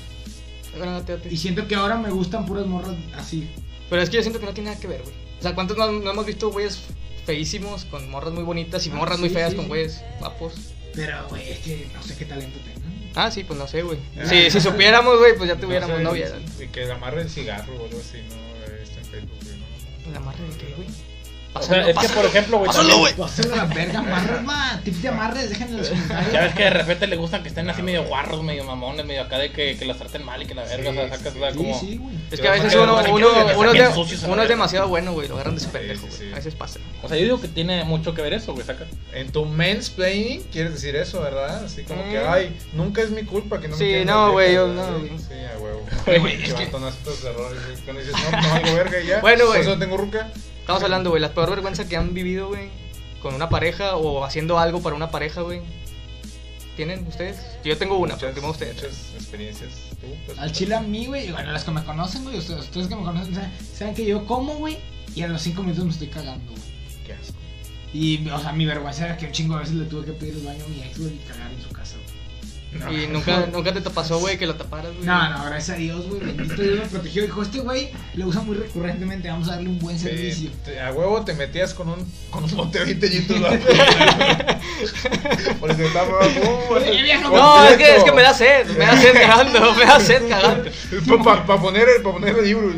Bueno, 0.77 0.93
date, 1.01 1.17
date. 1.17 1.29
Y 1.33 1.37
siento 1.37 1.67
que 1.67 1.75
ahora 1.75 1.97
me 1.97 2.11
gustan 2.11 2.47
puras 2.47 2.67
morras 2.67 2.95
así. 3.17 3.49
Pero 3.89 4.03
es 4.03 4.09
que 4.11 4.17
yo 4.17 4.23
siento 4.23 4.39
que 4.41 4.47
no 4.47 4.53
tiene 4.55 4.71
nada 4.71 4.81
que 4.81 4.87
ver, 4.87 5.03
güey. 5.03 5.15
O 5.39 5.43
sea, 5.43 5.55
¿cuántos 5.55 5.77
no, 5.77 5.91
no 5.91 6.11
hemos 6.11 6.27
visto 6.27 6.51
güeyes 6.51 6.81
feísimos 7.27 7.85
con 7.87 8.09
morras 8.11 8.33
muy 8.33 8.45
bonitas 8.45 8.87
y 8.87 8.91
Ah, 8.91 8.95
morras 8.95 9.19
muy 9.19 9.29
feas 9.31 9.51
sí, 9.51 9.57
con 9.57 9.69
güeyes 9.69 10.03
guapos? 10.21 10.55
Pero, 10.95 11.27
güey, 11.29 11.49
es 11.51 11.59
que 11.59 11.89
no 11.95 12.03
sé 12.03 12.17
qué 12.17 12.25
talento 12.25 12.59
tengan. 12.61 12.80
Ah, 13.15 13.31
sí, 13.31 13.45
pues 13.45 13.59
no 13.59 13.67
sé, 13.67 13.83
güey. 13.83 13.99
Ah. 14.19 14.27
Si, 14.27 14.51
si 14.51 14.61
supiéramos, 14.61 15.19
güey, 15.19 15.37
pues 15.37 15.49
ya 15.49 15.57
tuviéramos 15.57 16.01
No 16.01 16.13
sé, 16.13 16.21
novia. 16.29 16.33
Y 16.61 16.69
que 16.69 16.87
le 16.87 16.93
amarre 16.93 17.23
el 17.23 17.31
cigarro 17.31 17.75
o 17.75 17.85
algo 17.87 17.99
así, 17.99 18.19
¿no? 18.29 18.75
Está 18.83 19.01
en 19.01 19.07
Facebook, 19.07 19.39
güey, 19.43 19.57
¿no? 20.07 20.13
¿La 20.13 20.19
amarre 20.19 20.45
de 20.45 20.57
qué, 20.57 20.75
güey? 20.77 20.89
O 21.53 21.61
sea, 21.63 21.89
es 21.89 21.97
que 21.99 22.09
por 22.11 22.25
ejemplo, 22.25 22.59
güey, 22.59 22.69
Pásalo, 22.69 22.99
güey. 22.99 23.15
Pásale 23.15 23.57
la 23.57 23.65
verga. 23.65 24.81
Tips 24.85 25.03
de 25.03 25.09
amarres, 25.09 25.49
déjenlo 25.51 25.75
en 25.75 25.79
los 25.81 25.89
comentarios. 25.91 26.33
Ya 26.33 26.41
ves 26.43 26.55
que 26.55 26.63
de 26.65 26.71
repente 26.71 27.07
le 27.09 27.17
gustan 27.17 27.43
que 27.43 27.49
estén 27.49 27.69
así 27.69 27.83
medio 27.83 28.05
guarros, 28.05 28.43
medio 28.43 28.63
mamones, 28.65 29.05
medio 29.05 29.23
acá 29.23 29.39
de 29.39 29.51
que, 29.51 29.77
que 29.77 29.85
los 29.85 29.99
traten 29.99 30.25
mal 30.25 30.41
y 30.41 30.47
que 30.47 30.55
la 30.55 30.63
verga, 30.63 30.83
Sí, 30.83 30.89
o 30.89 30.93
sea, 30.93 31.09
sacas, 31.09 31.35
o 31.35 31.39
sea, 31.39 31.51
Sí, 31.51 31.57
como... 31.57 31.81
sí, 31.81 31.97
güey. 31.97 32.17
Es 32.31 32.41
que 32.41 32.49
a 32.49 32.53
veces 32.53 32.75
uno, 32.77 33.01
es, 33.01 34.27
uno 34.27 34.47
demasiado 34.47 34.89
bueno, 34.89 35.13
güey. 35.13 35.27
Lo 35.29 35.35
agarran 35.35 35.57
de 35.57 35.61
su 35.61 35.71
pendejo, 35.71 36.03
güey. 36.07 36.13
sí. 36.13 36.31
A 36.33 36.37
veces 36.37 36.55
pasa. 36.55 36.79
O 37.03 37.09
sea, 37.09 37.17
yo 37.17 37.25
digo 37.25 37.41
que 37.41 37.49
tiene 37.49 37.83
mucho 37.85 38.15
que 38.15 38.23
ver 38.23 38.33
eso, 38.33 38.53
güey, 38.55 38.65
saca. 38.65 38.87
En 39.13 39.33
tu 39.33 39.45
mansplaining 39.45 40.43
quieres 40.53 40.75
decir 40.75 40.95
eso, 40.95 41.21
¿verdad? 41.21 41.65
Así 41.65 41.83
como 41.83 42.05
que, 42.05 42.21
Mm. 42.21 42.29
ay, 42.29 42.57
nunca 42.75 43.03
es 43.03 43.11
mi 43.11 43.25
culpa 43.25 43.61
que 43.61 43.67
no 43.69 43.77
me 43.77 43.85
Sí, 43.85 44.05
no, 44.05 44.27
las 44.27 44.33
güey, 44.33 44.55
yo 44.55 44.69
no, 44.69 44.85
Sí, 45.19 45.35
a 45.53 45.59
huevo. 45.59 45.85
Güey, 46.07 46.43
es 46.45 46.55
Que 46.55 46.63
errores. 46.63 47.81
Cuando 47.85 48.01
dices, 48.03 48.15
no, 48.31 48.41
no 48.41 48.55
hago 48.55 48.75
verga 48.77 49.01
y 49.01 49.07
ya. 49.07 49.21
Bueno, 49.21 49.47
güey. 49.47 49.59
Por 49.59 49.61
eso 49.63 49.71
no 49.75 49.79
tengo 49.79 49.97
ruca. 49.97 50.29
Estamos 50.71 50.85
hablando, 50.85 51.11
güey, 51.11 51.21
la 51.21 51.35
peor 51.35 51.51
vergüenza 51.51 51.89
que 51.89 51.97
han 51.97 52.15
vivido, 52.15 52.47
güey, 52.47 52.69
con 53.21 53.35
una 53.35 53.49
pareja 53.49 53.97
o 53.97 54.25
haciendo 54.25 54.57
algo 54.57 54.81
para 54.81 54.95
una 54.95 55.11
pareja, 55.11 55.41
güey. 55.41 55.63
¿Tienen 56.77 57.05
ustedes? 57.09 57.41
Yo 57.65 57.77
tengo 57.77 57.99
una, 57.99 58.15
pero 58.15 58.29
Muchas, 58.29 58.33
primero 58.35 58.53
ustedes. 58.53 58.77
muchas 58.77 59.15
experiencias. 59.15 59.71
Tú, 60.01 60.07
pues, 60.27 60.39
Al 60.39 60.53
chile 60.53 60.77
a 60.77 60.81
mí, 60.81 61.07
güey, 61.07 61.33
bueno, 61.33 61.51
las 61.51 61.65
que 61.65 61.73
me 61.73 61.83
conocen, 61.83 62.23
güey, 62.23 62.39
ustedes, 62.39 62.61
ustedes 62.61 62.87
que 62.87 62.95
me 62.95 63.03
conocen, 63.03 63.35
saben, 63.35 63.51
saben 63.75 63.95
que 63.97 64.07
yo 64.07 64.25
como, 64.27 64.55
güey, 64.59 64.79
y 65.13 65.23
a 65.23 65.27
los 65.27 65.43
cinco 65.43 65.63
minutos 65.63 65.85
me 65.87 65.91
estoy 65.91 66.07
cagando, 66.07 66.53
güey. 66.53 66.63
Qué 67.05 67.15
asco. 67.15 67.35
Y, 67.93 68.29
o 68.29 68.39
sea, 68.39 68.53
mi 68.53 68.65
vergüenza 68.65 69.07
era 69.07 69.17
que 69.17 69.27
un 69.27 69.33
chingo 69.33 69.55
de 69.55 69.61
veces 69.63 69.75
le 69.75 69.87
tuve 69.87 70.05
que 70.07 70.13
pedir 70.13 70.35
el 70.35 70.43
baño 70.47 70.65
a 70.65 70.69
mi 70.69 70.83
ex, 70.85 71.01
güey, 71.01 71.15
y 71.15 71.19
cagar 71.27 71.51
en 71.51 71.61
su 71.61 71.71
casa, 71.71 71.97
güey. 72.73 73.05
Y 73.05 73.07
nunca, 73.09 73.47
nunca 73.53 73.73
te 73.73 73.81
pasó, 73.91 74.19
güey, 74.19 74.39
que 74.39 74.47
lo 74.47 74.55
taparas, 74.55 74.93
güey. 74.95 75.05
No, 75.07 75.29
no, 75.31 75.45
gracias 75.47 75.77
a 75.77 75.81
Dios, 75.81 76.07
güey, 76.09 76.21
bendito 76.21 76.63
Dios 76.63 76.79
me 76.79 76.87
protegió. 76.87 77.23
Dijo, 77.23 77.43
este 77.43 77.59
güey 77.61 77.91
lo 78.15 78.27
usa 78.27 78.41
muy 78.43 78.57
recurrentemente, 78.57 79.29
vamos 79.29 79.49
a 79.49 79.53
darle 79.57 79.69
un 79.71 79.79
buen 79.79 79.99
servicio. 79.99 80.51
Sí, 80.51 80.57
te- 80.65 80.81
a 80.81 80.93
huevo 80.93 81.25
te 81.25 81.35
metías 81.35 81.75
con 81.75 81.89
un, 81.89 82.13
con 82.31 82.45
un 82.45 82.57
bote 82.57 82.79
de 82.79 82.85
20 82.87 83.09
litros. 83.09 83.41
¿no? 83.41 83.49
Por 85.59 85.71
eso 86.83 86.91
viejo, 87.03 87.29
No, 87.31 87.65
es 87.65 87.77
que, 87.77 87.97
es 87.97 88.05
que 88.05 88.13
me 88.13 88.23
da 88.23 88.33
sed, 88.35 88.67
me 88.77 88.87
da 88.87 88.97
sed 88.97 89.13
cagando, 89.15 89.75
me 89.79 89.85
da 89.85 90.01
sed 90.01 90.29
cagando. 90.29 90.71
Para 91.25 91.45
poner, 91.61 91.87
el- 91.97 92.03
pa 92.03 92.13
poner 92.13 92.37
el 92.39 92.45
libro. 92.45 92.71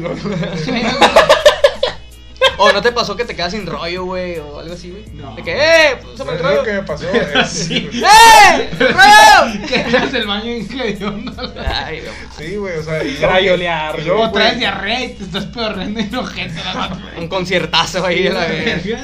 ¿No? 2.64 2.70
O 2.70 2.72
no 2.72 2.83
te 2.83 2.92
pasó 2.92 3.16
que 3.16 3.25
te 3.25 3.35
quedas 3.37 3.53
sin 3.53 3.66
rollo, 3.66 4.05
güey, 4.05 4.38
o 4.38 4.59
algo 4.59 4.75
así, 4.75 4.90
güey. 4.90 5.05
No. 5.14 5.35
De 5.37 5.42
que, 5.42 5.53
¡eh! 5.53 5.96
Pásame 6.03 6.31
el 6.33 6.37
Es 6.37 6.42
lo 6.42 6.48
rollo. 6.48 6.62
que 6.64 6.72
me 6.72 6.83
pasó. 6.83 7.07
es- 7.12 7.48
Sí. 7.51 7.90
¡Eh! 7.92 8.70
¡Rollo! 8.79 9.66
que 9.68 9.75
eres 9.81 10.14
el 10.14 10.27
baño 10.27 10.53
hediondo. 10.53 11.53
Ay, 11.66 12.03
no. 12.05 12.12
Sí, 12.38 12.57
güey, 12.57 12.79
o 12.79 12.83
sea. 12.83 13.03
y 13.05 13.14
Crayolear, 13.16 13.98
y 14.01 14.05
luego, 14.05 14.31
traes 14.33 14.51
güey, 14.51 14.61
diarrea 14.61 15.05
y 15.05 15.09
te 15.14 15.25
estás 15.25 15.44
pedorreando 15.46 16.01
en 16.01 16.14
ojete 16.14 16.55
la 16.64 16.98
Un 17.18 17.29
conciertazo 17.29 18.05
ahí 18.07 18.22
de 18.25 18.31
la. 18.31 18.46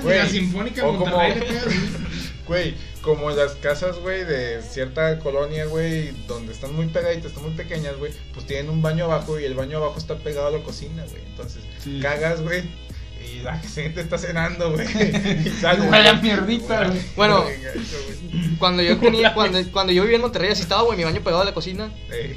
Güey, 0.02 0.18
La 0.18 0.26
Sinfónica 0.26 0.86
o 0.86 0.92
de 0.92 0.98
como- 0.98 1.10
Monterrey. 1.16 1.42
Güey, 2.48 2.74
como 3.02 3.30
las 3.30 3.52
casas, 3.56 3.98
güey, 3.98 4.24
de 4.24 4.62
cierta 4.62 5.18
colonia, 5.18 5.66
güey, 5.66 6.12
donde 6.26 6.54
están 6.54 6.74
muy 6.74 6.86
pegaditas, 6.86 7.26
están 7.26 7.44
muy 7.44 7.52
pequeñas, 7.52 7.94
güey, 7.98 8.10
pues 8.32 8.46
tienen 8.46 8.70
un 8.70 8.80
baño 8.80 9.04
abajo 9.04 9.38
y 9.38 9.44
el 9.44 9.52
baño 9.52 9.76
abajo 9.76 9.98
está 9.98 10.14
pegado 10.16 10.46
a 10.46 10.50
la 10.52 10.60
cocina, 10.60 11.04
güey. 11.10 11.22
Entonces, 11.26 11.60
Sí. 11.84 12.00
cagas, 12.00 12.40
güey, 12.40 12.62
y 13.34 13.40
la 13.42 13.58
gente 13.58 14.00
está 14.00 14.18
cenando, 14.18 14.72
güey. 14.72 14.86
Huele 15.90 16.08
a 16.08 16.14
mierdita, 16.14 16.86
güey. 16.88 17.00
Bueno. 17.16 17.44
Cuando 18.58 18.82
yo 18.82 18.98
tenía, 19.00 19.34
cuando, 19.34 19.58
cuando 19.72 19.92
yo 19.92 20.02
vivía 20.02 20.16
en 20.16 20.22
Monterrey 20.22 20.50
así 20.50 20.62
estaba, 20.62 20.82
güey, 20.82 20.98
mi 20.98 21.04
baño 21.04 21.20
pegado 21.20 21.42
a 21.42 21.44
la 21.44 21.54
cocina. 21.54 21.90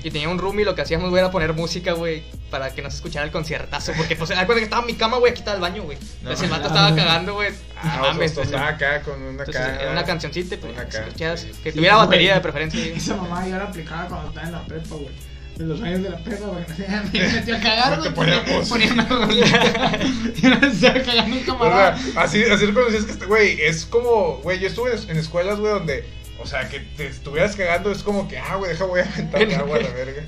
Y 0.04 0.12
tenía 0.12 0.30
un 0.30 0.38
roomie 0.39 0.62
y 0.62 0.65
lo 0.65 0.75
que 0.75 0.82
hacíamos, 0.82 1.10
güey, 1.10 1.21
era 1.21 1.32
poner 1.32 1.54
música, 1.54 1.93
güey, 1.93 2.23
para 2.49 2.73
que 2.73 2.82
no 2.82 2.89
se 2.89 2.97
escuchara 2.97 3.25
el 3.25 3.32
conciertazo. 3.32 3.93
Porque, 3.97 4.15
pues, 4.15 4.30
que 4.30 4.63
estaba 4.63 4.82
en 4.82 4.88
mi 4.88 4.93
cama, 4.93 5.17
güey, 5.17 5.32
aquí 5.32 5.39
estaba 5.39 5.56
el 5.56 5.62
baño, 5.62 5.84
güey. 5.84 5.97
Entonces 6.19 6.43
el 6.43 6.49
vato 6.49 6.65
ah, 6.65 6.67
estaba 6.67 6.91
güey. 6.91 7.04
cagando, 7.04 7.34
güey. 7.34 7.49
Ah, 7.75 7.95
No 7.97 8.04
o 8.04 8.13
mames, 8.13 8.34
sea, 8.34 8.43
estaba 8.43 8.67
acá 8.67 9.01
con 9.01 9.21
una 9.21 9.30
Entonces, 9.43 9.56
acá. 9.56 9.82
era 9.82 9.91
una 9.91 10.06
cancioncita, 10.06 10.58
pues, 10.58 10.73
Una 10.73 10.88
que 10.88 11.38
sí. 11.38 11.71
tuviera 11.73 11.95
batería 11.95 12.36
de 12.36 12.41
preferencia. 12.41 12.86
Esa 12.86 13.15
mamá 13.15 13.47
yo 13.47 13.58
la 13.58 13.63
aplicaba 13.65 14.08
cuando 14.08 14.27
estaba 14.30 14.47
en 14.47 14.54
la 14.54 14.63
prepa, 14.65 14.95
güey. 14.95 15.30
En 15.59 15.69
los 15.69 15.81
años 15.81 16.01
de 16.03 16.09
la 16.09 16.17
prepa, 16.17 16.47
güey. 16.47 16.63
Me 17.13 17.33
metió 17.33 17.55
a 17.55 17.59
cagar, 17.59 17.97
No 17.97 18.03
te 18.03 18.09
güey. 18.09 18.13
poníamos. 18.15 18.69
Ponía 18.69 18.93
una 18.93 19.05
rolita. 19.05 19.99
Y 20.41 20.47
me 20.47 20.67
estaba 20.67 20.99
cagando 21.01 21.35
un 21.35 21.41
O 21.41 21.45
sea, 21.45 21.45
camarada. 21.45 21.99
así, 22.15 22.43
así 22.43 22.65
lo 22.67 22.73
conocías 22.73 23.05
que, 23.05 23.11
este- 23.11 23.25
güey, 23.25 23.61
es 23.61 23.85
como, 23.85 24.37
güey, 24.43 24.59
yo 24.59 24.67
estuve 24.67 24.91
en 25.07 25.17
escuelas, 25.17 25.59
güey, 25.59 25.71
donde, 25.73 26.05
o 26.39 26.45
sea, 26.47 26.67
que 26.69 26.79
te 26.79 27.07
estuvieras 27.07 27.55
cagando, 27.55 27.91
es 27.91 28.01
como 28.01 28.27
que, 28.27 28.37
ah, 28.39 28.55
güey, 28.55 28.71
deja, 28.71 28.85
voy 28.85 29.01
a 29.01 29.03
aventar 29.03 29.41
agua 29.59 29.77
a 29.77 29.81
la 29.81 29.89
verga. 29.89 30.23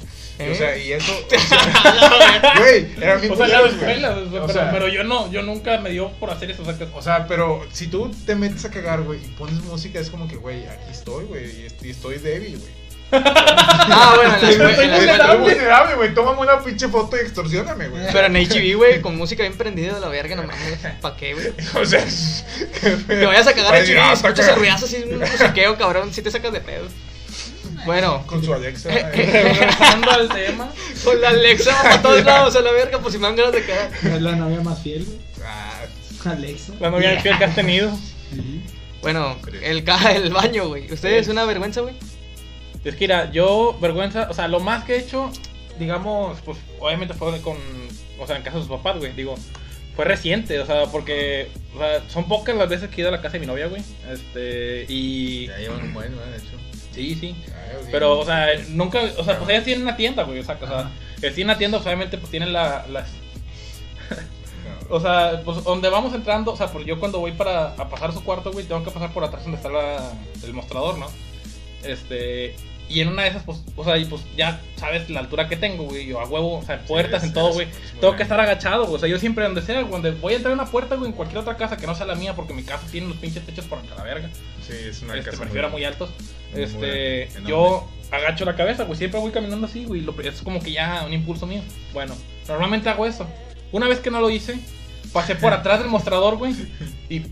O 0.52 0.56
sea, 0.56 0.76
y 0.78 0.92
eso, 0.92 1.14
o 1.14 1.40
sea, 1.40 2.54
güey, 2.60 2.88
era 2.98 3.18
mi 3.20 3.28
O 3.30 3.36
sea, 3.36 3.60
güey. 3.62 3.76
pero, 3.80 4.44
O 4.46 4.50
sea, 4.50 4.72
pero 4.72 4.88
yo 4.90 5.04
no, 5.04 5.32
yo 5.32 5.42
nunca 5.44 5.80
me 5.80 5.92
dio 5.92 6.12
por 6.14 6.32
hacer 6.32 6.52
eso, 6.52 6.64
o 6.64 6.66
sea, 6.66 6.78
que- 6.78 6.88
O 6.94 7.02
sea, 7.02 7.28
pero 7.28 7.66
si 7.72 7.88
tú 7.88 8.12
te 8.26 8.36
metes 8.36 8.66
a 8.66 8.70
cagar, 8.72 9.02
güey, 9.04 9.20
y 9.24 9.28
pones 9.38 9.56
música, 9.64 10.00
es 10.00 10.10
como 10.10 10.28
que, 10.28 10.36
güey, 10.36 10.66
aquí 10.68 10.92
estoy, 10.92 11.26
güey, 11.26 11.68
y 11.82 11.90
estoy 11.90 12.18
débil, 12.18 12.58
güey. 12.60 12.83
Ah, 13.12 14.14
bueno, 14.16 14.34
en 14.50 14.58
la 15.08 15.16
Estoy 15.16 15.38
vulnerable, 15.38 15.96
güey, 15.96 16.14
tómame 16.14 16.42
una 16.42 16.64
pinche 16.64 16.88
foto 16.88 17.16
y 17.18 17.20
extorsioname, 17.20 17.90
güey. 17.90 18.04
Pero 18.12 18.28
en 18.28 18.36
HB, 18.36 18.76
güey, 18.78 19.02
con 19.02 19.16
música 19.18 19.44
bien 19.44 19.58
prendida 19.58 19.94
de 19.96 20.00
la 20.00 20.08
verga, 20.08 20.36
no 20.36 20.44
mames. 20.44 20.80
¿Pa' 21.02 21.16
qué, 21.16 21.34
güey? 21.34 21.54
O 21.76 21.86
sea, 21.86 22.04
Te 23.08 23.26
vayas 23.26 23.48
a 23.48 23.54
cagar 23.54 23.84
HB 23.84 24.14
escuchas 24.14 24.48
el 24.48 24.56
ruidazo 24.56 24.86
así, 24.86 25.04
un 25.10 25.20
musiqueo, 25.20 25.78
cabrón, 25.78 26.14
si 26.14 26.22
te 26.22 26.32
sacas 26.32 26.54
de 26.54 26.62
pedo. 26.62 26.88
Bueno, 27.86 28.24
Con 28.26 28.44
su 28.44 28.54
Alexa. 28.54 28.90
eh. 28.92 29.12
regresando 29.14 30.12
al 30.12 30.30
tema, 30.30 30.72
con 31.04 31.20
la 31.20 31.30
Alexa 31.30 31.82
para 31.82 32.02
todos 32.02 32.24
lados 32.24 32.56
a 32.56 32.62
la 32.62 32.72
verga, 32.72 33.00
pues 33.00 33.14
si 33.14 33.20
me 33.20 33.28
dan 33.28 33.36
ganas 33.36 33.52
de 33.52 33.64
cagar. 33.66 33.92
Es 34.02 34.22
la 34.22 34.36
novia 34.38 34.62
más 34.62 34.82
fiel, 34.82 35.04
güey. 35.06 35.18
Ah, 35.46 35.82
Alexa. 36.32 36.74
la 36.80 36.90
novia 36.90 37.20
fiel 37.20 37.38
que 37.38 37.44
has 37.44 37.56
tenido. 37.56 37.92
Bueno, 39.02 39.36
el, 39.62 39.84
el 40.16 40.30
baño, 40.32 40.68
güey. 40.70 40.92
¿Ustedes 40.92 41.28
una 41.28 41.44
vergüenza, 41.44 41.82
güey? 41.82 41.94
Es 42.84 42.96
que 42.96 43.06
mira, 43.06 43.32
yo, 43.32 43.78
vergüenza, 43.80 44.28
o 44.30 44.34
sea, 44.34 44.48
lo 44.48 44.60
más 44.60 44.84
que 44.84 44.96
he 44.96 45.00
hecho 45.00 45.32
digamos, 45.80 46.40
pues 46.42 46.58
obviamente 46.80 47.14
fue 47.14 47.40
con, 47.42 47.58
o 48.20 48.28
sea, 48.28 48.38
en 48.38 48.44
casa 48.44 48.58
de 48.58 48.64
sus 48.64 48.72
papás, 48.72 48.98
güey. 48.98 49.14
Digo, 49.14 49.36
fue 49.96 50.06
reciente, 50.06 50.60
o 50.60 50.66
sea, 50.66 50.86
porque, 50.88 51.50
o 51.76 51.80
sea, 51.80 52.10
son 52.10 52.28
pocas 52.28 52.56
las 52.56 52.70
veces 52.70 52.90
que 52.90 52.98
he 52.98 53.00
ido 53.02 53.10
a 53.10 53.12
la 53.12 53.22
casa 53.22 53.34
de 53.34 53.40
mi 53.40 53.46
novia, 53.46 53.68
güey. 53.68 53.82
Este, 54.12 54.86
y... 54.88 55.48
Ya 55.48 55.58
llevan 55.58 55.84
un 55.84 55.94
buen. 55.94 56.16
De 56.16 56.38
hecho. 56.38 56.58
Sí, 56.92 57.16
sí. 57.16 57.36
Ah. 57.50 57.88
Pero, 57.92 58.20
o 58.20 58.26
sea, 58.26 58.48
nunca, 58.70 59.02
o 59.18 59.24
sea, 59.24 59.38
pues 59.38 59.50
ellas 59.50 59.64
tienen 59.64 59.84
una 59.84 59.96
tienda, 59.96 60.24
güey, 60.24 60.40
o 60.40 60.44
sea, 60.44 60.58
o 60.62 60.68
sea, 60.68 60.92
ellas 61.22 61.36
tienen 61.36 61.50
una 61.50 61.58
tienda, 61.58 61.78
pues, 61.78 61.88
obviamente, 61.88 62.18
pues 62.18 62.30
tienen 62.30 62.54
la, 62.54 62.86
las, 62.88 63.10
o 64.90 65.00
sea, 65.00 65.42
pues 65.44 65.64
donde 65.64 65.90
vamos 65.90 66.14
entrando, 66.14 66.52
o 66.52 66.58
sea, 66.58 66.68
porque 66.68 66.90
yo 66.90 67.00
cuando 67.00 67.20
voy 67.20 67.32
para 67.32 67.70
a 67.74 67.90
pasar 67.90 68.14
su 68.14 68.24
cuarto, 68.24 68.52
güey, 68.52 68.66
tengo 68.66 68.84
que 68.84 68.92
pasar 68.92 69.12
por 69.12 69.24
atrás 69.24 69.44
donde 69.44 69.58
está 69.58 69.70
la, 69.70 70.14
el 70.44 70.54
mostrador, 70.54 71.00
¿no? 71.00 71.08
Este, 71.84 72.56
y 72.94 73.02
en 73.02 73.08
una 73.10 73.24
de 73.24 73.30
esas, 73.30 73.44
pues, 73.44 73.60
o 73.76 73.84
sea, 73.84 73.98
y 73.98 74.06
pues 74.06 74.22
ya 74.38 74.62
sabes 74.76 75.10
la 75.10 75.20
altura 75.22 75.50
que 75.50 75.56
tengo, 75.58 75.84
güey, 75.86 76.06
yo 76.06 76.20
a 76.20 76.26
huevo, 76.26 76.60
o 76.60 76.64
sea, 76.64 76.80
puertas, 76.86 77.24
es- 77.24 77.30
en 77.30 77.34
todo, 77.34 77.52
güey, 77.54 77.68
tengo 78.00 78.16
que 78.16 78.24
estar 78.24 78.40
agachado, 78.40 78.84
güey, 78.84 78.96
o 78.96 79.00
sea, 79.00 79.10
yo 79.10 79.18
siempre 79.20 79.44
donde 79.46 79.62
sea, 79.62 79.82
donde 79.84 80.12
voy 80.12 80.34
a 80.34 80.36
entrar 80.38 80.52
a 80.52 80.56
una 80.56 80.66
puerta, 80.66 80.96
güey, 80.96 81.10
en 81.10 81.16
cualquier 81.16 81.40
otra 81.40 81.58
casa 81.58 81.78
que 81.78 81.88
no 81.88 81.96
sea 81.96 82.06
la 82.06 82.16
mía, 82.16 82.36
porque 82.36 82.54
mi 82.54 82.64
casa 82.64 82.86
tiene 82.92 83.08
los 83.08 83.18
pinches 83.18 83.46
techos 83.46 83.66
por 83.66 83.80
acá 83.80 83.96
la 83.98 84.04
verga. 84.04 84.30
Sí, 84.66 84.74
es 84.90 85.02
una 85.02 85.16
Este, 85.18 85.32
casa 85.32 85.44
prefiero 85.44 85.70
muy 85.70 85.84
altos. 85.84 86.10
muy 86.54 86.62
Este, 86.64 87.24
enorme. 87.30 87.50
yo 87.50 87.90
agacho 88.12 88.46
la 88.46 88.56
cabeza, 88.56 88.84
güey. 88.84 88.98
Siempre 88.98 89.20
voy 89.20 89.32
caminando 89.32 89.66
así, 89.66 89.86
güey. 89.86 90.06
Es 90.24 90.42
como 90.42 90.60
que 90.62 90.72
ya 90.72 91.04
un 91.06 91.14
impulso 91.14 91.48
mío. 91.48 91.62
Bueno, 91.94 92.16
normalmente 92.48 92.88
hago 92.90 93.06
eso. 93.08 93.28
Una 93.72 93.88
vez 93.88 94.00
que 94.00 94.12
no 94.12 94.22
lo 94.22 94.30
hice, 94.30 94.60
pasé 95.12 95.36
por 95.36 95.52
atrás 95.54 95.80
del 95.80 95.90
mostrador, 95.90 96.38
güey. 96.38 96.54
Y. 97.10 97.24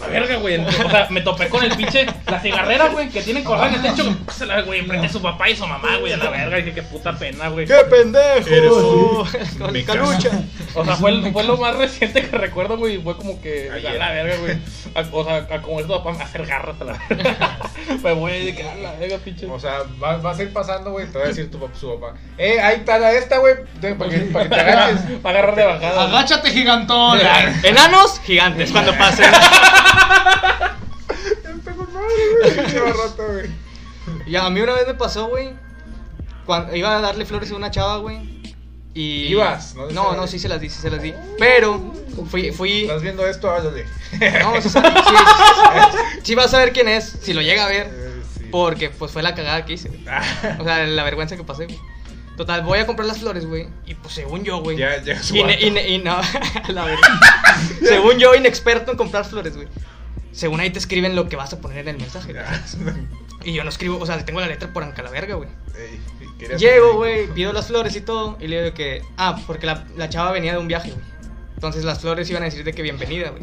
A 0.00 0.06
la 0.06 0.06
verga, 0.08 0.36
güey. 0.36 0.56
O 0.58 0.70
sea, 0.90 1.06
me 1.10 1.20
topé 1.20 1.48
con 1.48 1.62
el 1.64 1.74
pinche. 1.76 2.06
La 2.30 2.40
cigarrera, 2.40 2.88
güey, 2.88 3.08
que 3.08 3.22
tiene 3.22 3.42
colgada 3.44 3.68
en 3.68 3.74
el 3.84 3.94
techo. 3.94 4.16
Pásala, 4.26 4.62
güey, 4.62 4.80
enfrente 4.80 5.06
de 5.08 5.12
su 5.12 5.20
papá 5.20 5.48
y 5.50 5.56
su 5.56 5.66
mamá, 5.66 5.96
güey. 5.98 6.12
A 6.12 6.16
la 6.16 6.30
verga. 6.30 6.56
Dije, 6.56 6.72
qué 6.72 6.82
puta 6.82 7.16
pena, 7.18 7.48
güey. 7.48 7.66
¡Qué 7.66 7.74
pendejo! 7.90 8.48
Eres 8.48 8.70
un- 8.72 9.28
Con 9.58 9.72
mi 9.72 9.82
calucha. 9.84 10.30
O 10.74 10.84
sea, 10.84 10.96
fue, 10.96 11.12
lo 11.12 11.56
más 11.56 11.76
reciente 11.76 12.22
que 12.28 12.36
recuerdo, 12.38 12.76
güey. 12.78 12.98
Fue 13.02 13.16
como 13.16 13.40
que. 13.40 13.70
Ayer. 13.72 13.90
A 14.00 14.06
la 14.08 14.10
verga, 14.12 14.36
güey. 14.36 14.58
A- 14.94 15.08
O 15.12 15.24
sea, 15.24 15.36
a 15.50 15.62
como 15.62 15.80
esto 15.80 16.02
papá 16.02 16.16
me 16.16 16.24
hacer 16.24 16.46
garras 16.46 16.80
a 16.80 16.84
la 16.84 16.98
verga. 17.08 17.58
Me 18.02 18.12
voy 18.12 18.44
de 18.44 18.54
que 18.54 18.62
a 18.62 18.74
la 18.76 18.92
verga, 18.92 19.18
pinche. 19.18 19.46
O 19.46 19.58
sea, 19.58 19.80
va- 20.02 20.16
vas 20.16 20.38
a 20.38 20.42
ir 20.42 20.52
pasando, 20.52 20.92
güey, 20.92 21.06
te 21.10 21.18
va 21.18 21.24
a 21.24 21.28
decir 21.28 21.50
tu 21.50 21.58
pap- 21.58 21.74
su 21.74 21.98
papá. 21.98 22.16
Eh, 22.38 22.60
ahí 22.60 22.76
está 22.76 22.98
la 22.98 23.12
esta, 23.12 23.38
güey, 23.38 23.54
para 23.98 24.10
que, 24.10 24.18
para 24.18 24.44
que 24.44 24.54
te 24.54 24.60
agaches. 24.60 25.00
Para 25.22 25.38
agarrar 25.40 25.56
de 25.56 25.64
bajada. 25.64 26.02
Agáchate, 26.04 26.50
gigantón. 26.50 27.18
Enanos 27.62 28.20
gigantes 28.24 28.70
cuando 28.70 28.96
pasen. 28.96 29.30
Empezó 31.44 31.86
madre, 31.86 32.14
güey, 32.40 32.56
pinche 32.56 32.80
barrote, 32.80 33.22
güey. 33.26 33.50
Y 34.26 34.36
a 34.36 34.48
mí 34.50 34.60
una 34.60 34.74
vez 34.74 34.86
me 34.86 34.94
pasó, 34.94 35.28
güey. 35.28 35.54
Cuando 36.46 36.74
iba 36.74 36.96
a 36.96 37.00
darle 37.00 37.24
flores 37.24 37.50
a 37.52 37.56
una 37.56 37.70
chava, 37.70 37.98
güey. 37.98 38.40
Y. 38.94 39.26
¿Ibas? 39.28 39.74
¿No 39.74 39.90
No, 39.90 40.14
no, 40.14 40.26
sí 40.26 40.38
se 40.38 40.48
las 40.48 40.60
di, 40.60 40.68
sí 40.68 40.80
se 40.80 40.90
las 40.90 41.02
di. 41.02 41.14
Pero 41.38 41.92
fui. 42.28 42.50
fui 42.50 42.82
¿Estás 42.82 43.02
viendo 43.02 43.26
esto? 43.26 43.50
Háblale. 43.50 43.86
no, 44.42 44.60
sí, 44.60 44.68
sí, 44.68 44.78
sí, 44.78 45.98
sí 46.22 46.34
vas 46.34 46.52
a 46.54 46.58
ver 46.58 46.72
quién 46.72 46.88
es, 46.88 47.18
si 47.22 47.32
lo 47.32 47.42
llega 47.42 47.64
a 47.64 47.68
ver. 47.68 47.86
Eh. 47.90 48.22
Porque 48.50 48.90
pues 48.90 49.12
fue 49.12 49.22
la 49.22 49.34
cagada 49.34 49.64
que 49.64 49.74
hice, 49.74 49.88
güey. 49.88 50.02
O 50.58 50.64
sea, 50.64 50.84
la 50.86 51.04
vergüenza 51.04 51.36
que 51.36 51.44
pasé, 51.44 51.66
güey. 51.66 51.78
Total, 52.40 52.62
voy 52.62 52.78
a 52.78 52.86
comprar 52.86 53.06
las 53.06 53.18
flores, 53.18 53.44
güey. 53.44 53.68
Y 53.84 53.92
pues 53.96 54.14
según 54.14 54.44
yo, 54.44 54.62
güey. 54.62 54.78
Ya, 54.78 55.02
ya 55.02 55.22
su 55.22 55.36
Y, 55.36 55.40
y 55.40 55.98
no, 55.98 56.18
la 56.68 56.84
verdad. 56.86 56.98
según 57.86 58.18
yo, 58.18 58.34
inexperto 58.34 58.92
en 58.92 58.96
comprar 58.96 59.26
flores, 59.26 59.54
güey. 59.56 59.68
Según 60.32 60.58
ahí 60.60 60.70
te 60.70 60.78
escriben 60.78 61.14
lo 61.14 61.28
que 61.28 61.36
vas 61.36 61.52
a 61.52 61.60
poner 61.60 61.80
en 61.80 61.88
el 61.88 61.96
mensaje. 61.98 62.32
Y 63.44 63.52
yo 63.52 63.62
no 63.62 63.68
escribo, 63.68 63.98
o 63.98 64.06
sea, 64.06 64.24
tengo 64.24 64.40
la 64.40 64.46
letra 64.46 64.72
por 64.72 64.82
anca 64.84 65.02
la 65.02 65.10
verga, 65.10 65.34
güey. 65.34 65.50
Llego, 66.58 66.94
güey, 66.94 67.26
pido 67.28 67.52
las 67.52 67.66
flores 67.66 67.94
y 67.96 68.00
todo. 68.00 68.38
Y 68.40 68.48
le 68.48 68.62
digo 68.62 68.74
que. 68.74 69.02
Ah, 69.18 69.38
porque 69.46 69.66
la, 69.66 69.84
la 69.98 70.08
chava 70.08 70.32
venía 70.32 70.52
de 70.52 70.58
un 70.58 70.66
viaje, 70.68 70.90
güey. 70.92 71.04
Entonces 71.56 71.84
las 71.84 72.00
flores 72.00 72.28
iban 72.30 72.42
a 72.42 72.46
decir 72.46 72.64
de 72.64 72.72
que 72.72 72.80
bienvenida, 72.80 73.30
güey. 73.30 73.42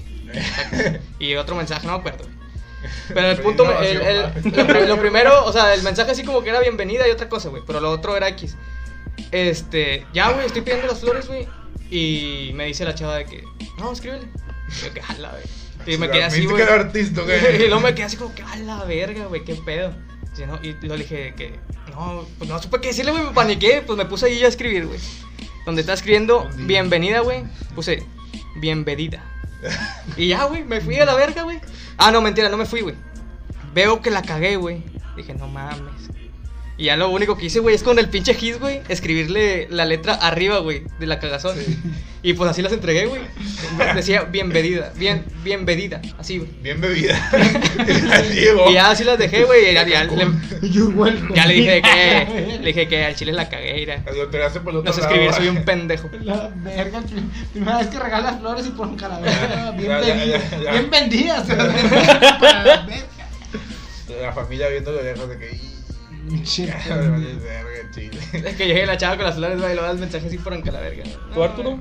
Y 1.19 1.36
otro 1.36 1.55
mensaje, 1.55 1.86
no 1.86 1.93
me 1.93 1.99
acuerdo, 1.99 2.23
güey. 2.25 2.36
Pero 3.13 3.27
el 3.31 3.38
punto, 3.41 3.79
el- 3.79 4.01
el- 4.01 4.31
pri- 4.67 4.88
lo 4.88 4.99
primero, 4.99 5.45
o 5.45 5.51
sea, 5.53 5.73
el 5.75 5.83
mensaje 5.83 6.12
así 6.12 6.23
como 6.23 6.41
que 6.43 6.49
era 6.49 6.60
bienvenida 6.62 7.07
y 7.07 7.12
otra 7.12 7.29
cosa, 7.29 7.49
güey. 7.49 7.62
Pero 7.65 7.79
lo 7.79 7.91
otro 7.91 8.17
era 8.17 8.27
X. 8.29 8.55
Este, 9.32 10.06
ya, 10.13 10.32
güey, 10.32 10.45
estoy 10.45 10.62
pidiendo 10.62 10.88
las 10.88 10.99
flores, 10.99 11.27
güey. 11.27 11.47
Y 11.89 12.51
me 12.53 12.65
dice 12.65 12.86
la 12.86 12.95
chava 12.95 13.15
de 13.15 13.25
que, 13.25 13.43
no, 13.77 13.91
escríbele. 13.91 14.27
Y 14.69 14.86
yo 14.86 14.93
que, 14.93 15.01
jala, 15.01 15.32
güey. 15.32 15.95
Y 15.95 15.97
me 15.97 16.10
quedé 16.10 16.25
así, 16.25 16.45
güey. 16.45 16.62
artista. 16.62 17.21
Y 17.53 17.60
luego 17.60 17.80
me 17.80 17.95
quedé 17.95 18.06
así 18.06 18.17
como 18.17 18.34
que, 18.36 18.43
a 18.43 18.56
la 18.58 18.84
verga, 18.84 19.25
güey, 19.25 19.43
qué 19.43 19.56
pedo. 19.56 19.93
Sí, 20.34 20.45
¿no? 20.45 20.60
Y 20.62 20.73
luego 20.73 20.95
le 20.95 21.03
dije 21.03 21.34
que, 21.36 21.60
no, 21.91 22.25
pues 22.38 22.49
no 22.49 22.62
supe 22.62 22.80
qué 22.82 22.89
decirle, 22.89 23.12
güey, 23.12 23.23
me 23.23 23.32
paniqué. 23.32 23.84
Pues 23.86 23.97
me 23.97 24.06
puse 24.06 24.27
ahí 24.27 24.43
a 24.43 24.47
escribir, 24.47 24.86
güey. 24.86 24.99
Donde 25.65 25.82
está 25.82 25.93
escribiendo 25.93 26.47
bienvenida, 26.56 27.21
güey, 27.21 27.43
puse 27.75 28.03
bienvenida. 28.58 29.23
Y 30.15 30.27
ya, 30.30 30.45
güey, 30.45 30.63
me 30.63 30.82
fui 30.82 30.95
a 30.97 31.06
la 31.06 31.15
verga, 31.15 31.43
güey. 31.43 31.60
Ah, 31.97 32.12
no, 32.12 32.21
mentira, 32.21 32.49
no 32.49 32.58
me 32.58 32.65
fui, 32.65 32.82
güey. 32.82 32.95
Veo 33.73 34.01
que 34.01 34.12
la 34.12 34.21
cagué, 34.21 34.56
güey. 34.56 34.84
Dije, 35.15 35.34
no 35.34 35.47
mames. 35.47 36.10
Y 36.79 36.85
ya 36.85 36.95
lo 36.95 37.09
único 37.09 37.35
que 37.37 37.47
hice, 37.47 37.59
güey, 37.59 37.73
es 37.73 37.81
con 37.81 37.97
el 37.97 38.07
pinche 38.07 38.37
his, 38.39 38.59
güey, 38.59 38.81
escribirle 38.87 39.67
la 39.71 39.85
letra 39.85 40.13
arriba, 40.13 40.59
güey, 40.59 40.83
de 40.99 41.07
la 41.07 41.19
cagazón. 41.19 41.57
Y 42.21 42.33
pues 42.33 42.51
así 42.51 42.61
las 42.61 42.71
entregué, 42.71 43.07
güey. 43.07 43.21
Decía 43.95 44.23
bienvenida, 44.23 44.91
bien, 44.95 45.23
bienvenida, 45.43 46.01
así, 46.19 46.37
güey. 46.37 46.49
Bien 46.61 46.79
bebida. 46.79 47.15
Así. 48.11 48.45
Y 48.69 48.73
ya 48.73 48.91
así 48.91 49.03
las 49.03 49.17
dejé, 49.17 49.43
güey. 49.45 49.73
Ya, 49.73 49.87
ya 49.87 50.03
le, 50.03 50.09
ya 51.35 51.45
le 51.47 51.53
dije 51.53 51.81
que, 51.81 52.57
le 52.59 52.65
dije 52.67 52.87
que 52.87 53.05
al 53.05 53.15
chile 53.15 53.31
la 53.33 53.49
cagué, 53.49 53.81
era. 53.83 54.03
No 54.83 54.93
sé 54.93 55.01
soy 55.33 55.47
un 55.47 55.63
pendejo. 55.63 56.09
La 56.21 56.51
verga, 56.55 57.01
prim- 57.01 57.29
primera 57.53 57.77
vez 57.79 57.87
que 57.87 57.99
regalas 57.99 58.39
flores 58.39 58.65
y 58.67 58.69
por 58.71 58.87
un 58.87 58.97
calavera. 58.97 59.71
Bien, 59.77 59.89
ya. 60.63 60.71
bien 60.73 60.89
para 61.55 61.63
la 62.63 62.85
verga. 62.85 63.05
La 64.21 64.33
familia 64.33 64.67
viéndolo 64.69 65.01
lejos 65.01 65.29
de 65.29 65.37
que. 65.39 65.76
Es 68.33 68.55
que 68.55 68.67
llegué 68.67 68.85
la 68.85 68.97
chava 68.97 69.15
con 69.15 69.25
las 69.25 69.35
flores, 69.35 69.57
güey, 69.59 69.71
y 69.71 69.75
luego 69.75 69.87
das 69.87 69.99
mensajes 69.99 70.27
así 70.27 70.37
por 70.37 70.53
anca 70.53 70.71
la 70.71 70.79
verga. 70.81 71.03
¿Tú, 71.33 71.43
Arturo? 71.43 71.79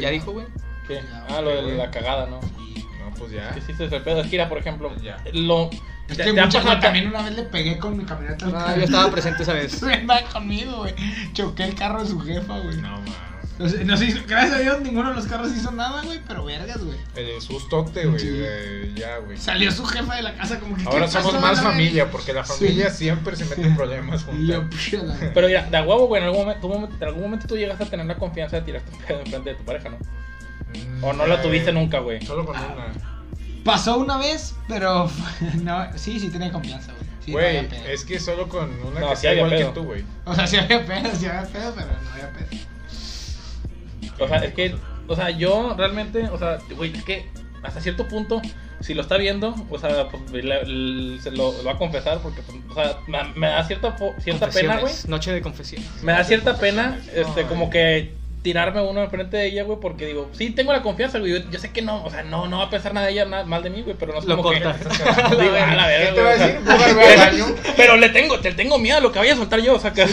Ya 0.00 0.10
dijo, 0.10 0.32
güey. 0.32 0.46
¿Qué? 0.86 1.00
Ah, 1.28 1.40
lo 1.40 1.50
de 1.66 1.76
la 1.76 1.90
cagada, 1.90 2.26
¿no? 2.26 2.40
No, 2.40 3.14
pues 3.18 3.32
ya. 3.32 3.50
Que 3.52 3.60
hiciste 3.60 3.84
ese 3.86 4.00
pedo. 4.00 4.22
Gira, 4.24 4.48
por 4.48 4.58
ejemplo. 4.58 4.94
Ya. 5.02 5.16
Lo. 5.32 5.70
Es 6.08 6.18
que 6.18 6.32
mucha 6.32 6.60
pasado- 6.60 6.80
también 6.80 7.08
una 7.08 7.22
vez 7.22 7.34
le 7.34 7.42
pegué 7.44 7.78
con 7.78 7.96
mi 7.96 8.04
camioneta. 8.04 8.46
Ah, 8.46 8.50
carro. 8.66 8.76
yo 8.76 8.84
estaba 8.84 9.10
presente 9.10 9.42
esa 9.42 9.54
vez. 9.54 9.82
Andaba 9.82 10.22
conmigo, 10.22 10.76
güey. 10.78 10.94
Choqué 11.32 11.64
el 11.64 11.74
carro 11.74 12.02
de 12.02 12.08
su 12.08 12.20
jefa, 12.20 12.58
güey. 12.60 12.76
No, 12.76 12.90
mames. 12.90 13.12
No 13.58 13.68
sé, 13.68 13.84
no 13.84 13.96
se 13.96 14.04
hizo- 14.06 14.20
gracias 14.26 14.54
a 14.54 14.58
Dios 14.58 14.80
ninguno 14.82 15.08
de 15.10 15.14
los 15.16 15.26
carros 15.26 15.50
hizo 15.56 15.70
nada, 15.70 16.02
güey, 16.02 16.20
pero 16.28 16.44
vergas, 16.44 16.82
güey. 16.84 16.98
El 17.14 17.40
sustote, 17.40 18.04
güey. 18.06 18.20
Sí. 18.20 18.42
Ya, 18.94 19.16
güey. 19.18 19.38
Salió 19.38 19.72
su 19.72 19.84
jefa 19.86 20.14
de 20.16 20.22
la 20.22 20.34
casa 20.34 20.60
como 20.60 20.76
que. 20.76 20.82
¿qué 20.82 20.88
Ahora 20.88 21.06
pasó, 21.06 21.22
somos 21.22 21.40
más 21.40 21.62
familia, 21.62 22.10
porque 22.10 22.32
la 22.34 22.44
Sí. 22.44 22.52
familia 22.52 22.90
siempre 22.90 23.34
se 23.34 23.44
mete 23.46 23.62
en 23.62 23.74
problemas 23.76 24.24
juntas. 24.24 24.68
la- 24.92 25.30
Pero 25.32 25.46
mira, 25.46 25.62
de 25.70 25.76
a 25.76 25.82
huevo, 25.82 26.06
güey, 26.06 26.20
en 26.20 26.28
algún 26.28 26.42
momento, 26.42 26.60
tu 26.60 26.68
momento- 26.74 26.96
en 27.00 27.04
algún 27.04 27.22
momento 27.22 27.46
tú 27.46 27.56
llegas 27.56 27.80
a 27.80 27.86
tener 27.86 28.04
la 28.04 28.16
confianza 28.16 28.56
de 28.56 28.62
tirarte 28.62 28.90
un 28.92 28.98
pedo 29.02 29.20
enfrente 29.20 29.50
de 29.50 29.56
tu 29.56 29.64
pareja, 29.64 29.88
¿no? 29.88 29.96
Mm, 30.98 31.04
O 31.04 31.12
no 31.14 31.26
la 31.26 31.36
eh, 31.36 31.42
tuviste 31.42 31.72
nunca, 31.72 32.00
güey. 32.00 32.24
Solo 32.26 32.44
con 32.44 32.56
una. 32.56 32.92
Pasó 33.64 33.96
una 33.98 34.18
vez, 34.18 34.54
pero 34.68 35.10
no, 35.62 35.86
sí, 35.96 36.20
sí 36.20 36.28
tenía 36.28 36.52
confianza, 36.52 36.92
güey. 36.92 37.06
Sí, 37.24 37.32
no 37.32 37.38
Güey, 37.38 37.68
es 37.88 38.04
que 38.04 38.20
solo 38.20 38.48
con 38.48 38.70
una 38.82 39.00
No, 39.00 39.08
que 39.10 39.16
sí 39.16 39.22
sea 39.22 39.34
igual 39.34 39.50
pedo. 39.50 39.68
que 39.72 39.80
tú, 39.80 39.84
güey. 39.86 40.04
O 40.26 40.34
sea, 40.34 40.46
sí 40.46 40.56
había 40.58 40.84
pedo, 40.86 41.10
sí 41.16 41.26
había 41.26 41.42
pedo, 41.50 41.72
pero 41.74 41.88
no 42.04 42.10
había 42.12 42.30
pedo. 42.32 42.46
O 44.18 44.28
sea, 44.28 44.38
es 44.38 44.54
que, 44.54 44.74
o 45.08 45.16
sea, 45.16 45.30
yo 45.30 45.74
realmente, 45.76 46.28
o 46.28 46.38
sea, 46.38 46.58
güey, 46.76 46.92
es 46.96 47.04
que 47.04 47.26
hasta 47.62 47.80
cierto 47.80 48.06
punto, 48.06 48.40
si 48.80 48.94
lo 48.94 49.02
está 49.02 49.16
viendo, 49.16 49.54
o 49.70 49.78
sea, 49.78 50.08
pues 50.08 50.44
le- 50.44 50.64
le- 50.64 51.20
se 51.20 51.30
lo, 51.30 51.52
lo 51.52 51.64
va 51.64 51.72
a 51.72 51.78
confesar 51.78 52.18
porque, 52.18 52.42
pues, 52.42 52.58
o 52.70 52.74
sea, 52.74 52.98
me, 53.06 53.18
me 53.34 53.46
da 53.48 53.64
cierta, 53.64 53.96
cierta 54.18 54.48
pena, 54.50 54.78
güey. 54.78 54.92
Noche 55.08 55.32
de 55.32 55.40
confesiones. 55.42 55.88
Me 56.02 56.12
da 56.12 56.22
cierta 56.24 56.58
pena, 56.58 57.00
este, 57.14 57.40
Ay. 57.40 57.46
como 57.46 57.70
que 57.70 58.12
tirarme 58.42 58.80
uno 58.80 59.02
enfrente 59.02 59.36
de 59.38 59.46
ella, 59.48 59.64
güey, 59.64 59.80
porque 59.80 60.06
digo, 60.06 60.30
sí, 60.32 60.50
tengo 60.50 60.72
la 60.72 60.80
confianza, 60.82 61.18
güey, 61.18 61.32
yo, 61.32 61.50
yo 61.50 61.58
sé 61.58 61.72
que 61.72 61.82
no, 61.82 62.04
o 62.04 62.10
sea, 62.10 62.22
no, 62.22 62.46
no 62.46 62.58
va 62.58 62.64
a 62.64 62.70
pensar 62.70 62.94
nada 62.94 63.06
de 63.06 63.12
ella 63.14 63.24
nada 63.24 63.44
mal 63.44 63.60
de 63.64 63.70
mí, 63.70 63.82
güey, 63.82 63.96
pero 63.98 64.12
no 64.12 64.20
es 64.20 64.24
Lo 64.24 64.36
como 64.36 64.50
que... 64.50 64.58
Digo, 64.58 64.70
a 64.70 65.74
la 65.74 65.86
verga, 65.88 66.08
¿Qué 66.10 66.14
te 66.14 66.22
va 66.22 66.30
a 66.30 66.36
decir? 67.30 67.44
Pero 67.76 67.96
le 67.96 68.08
tengo, 68.10 68.38
te 68.38 68.52
tengo 68.52 68.78
miedo 68.78 68.98
a 68.98 69.00
lo 69.00 69.10
que 69.10 69.18
vaya 69.18 69.32
a 69.32 69.36
soltar 69.36 69.60
yo, 69.60 69.74
o 69.74 69.80
sea, 69.80 69.92
que... 69.92 70.06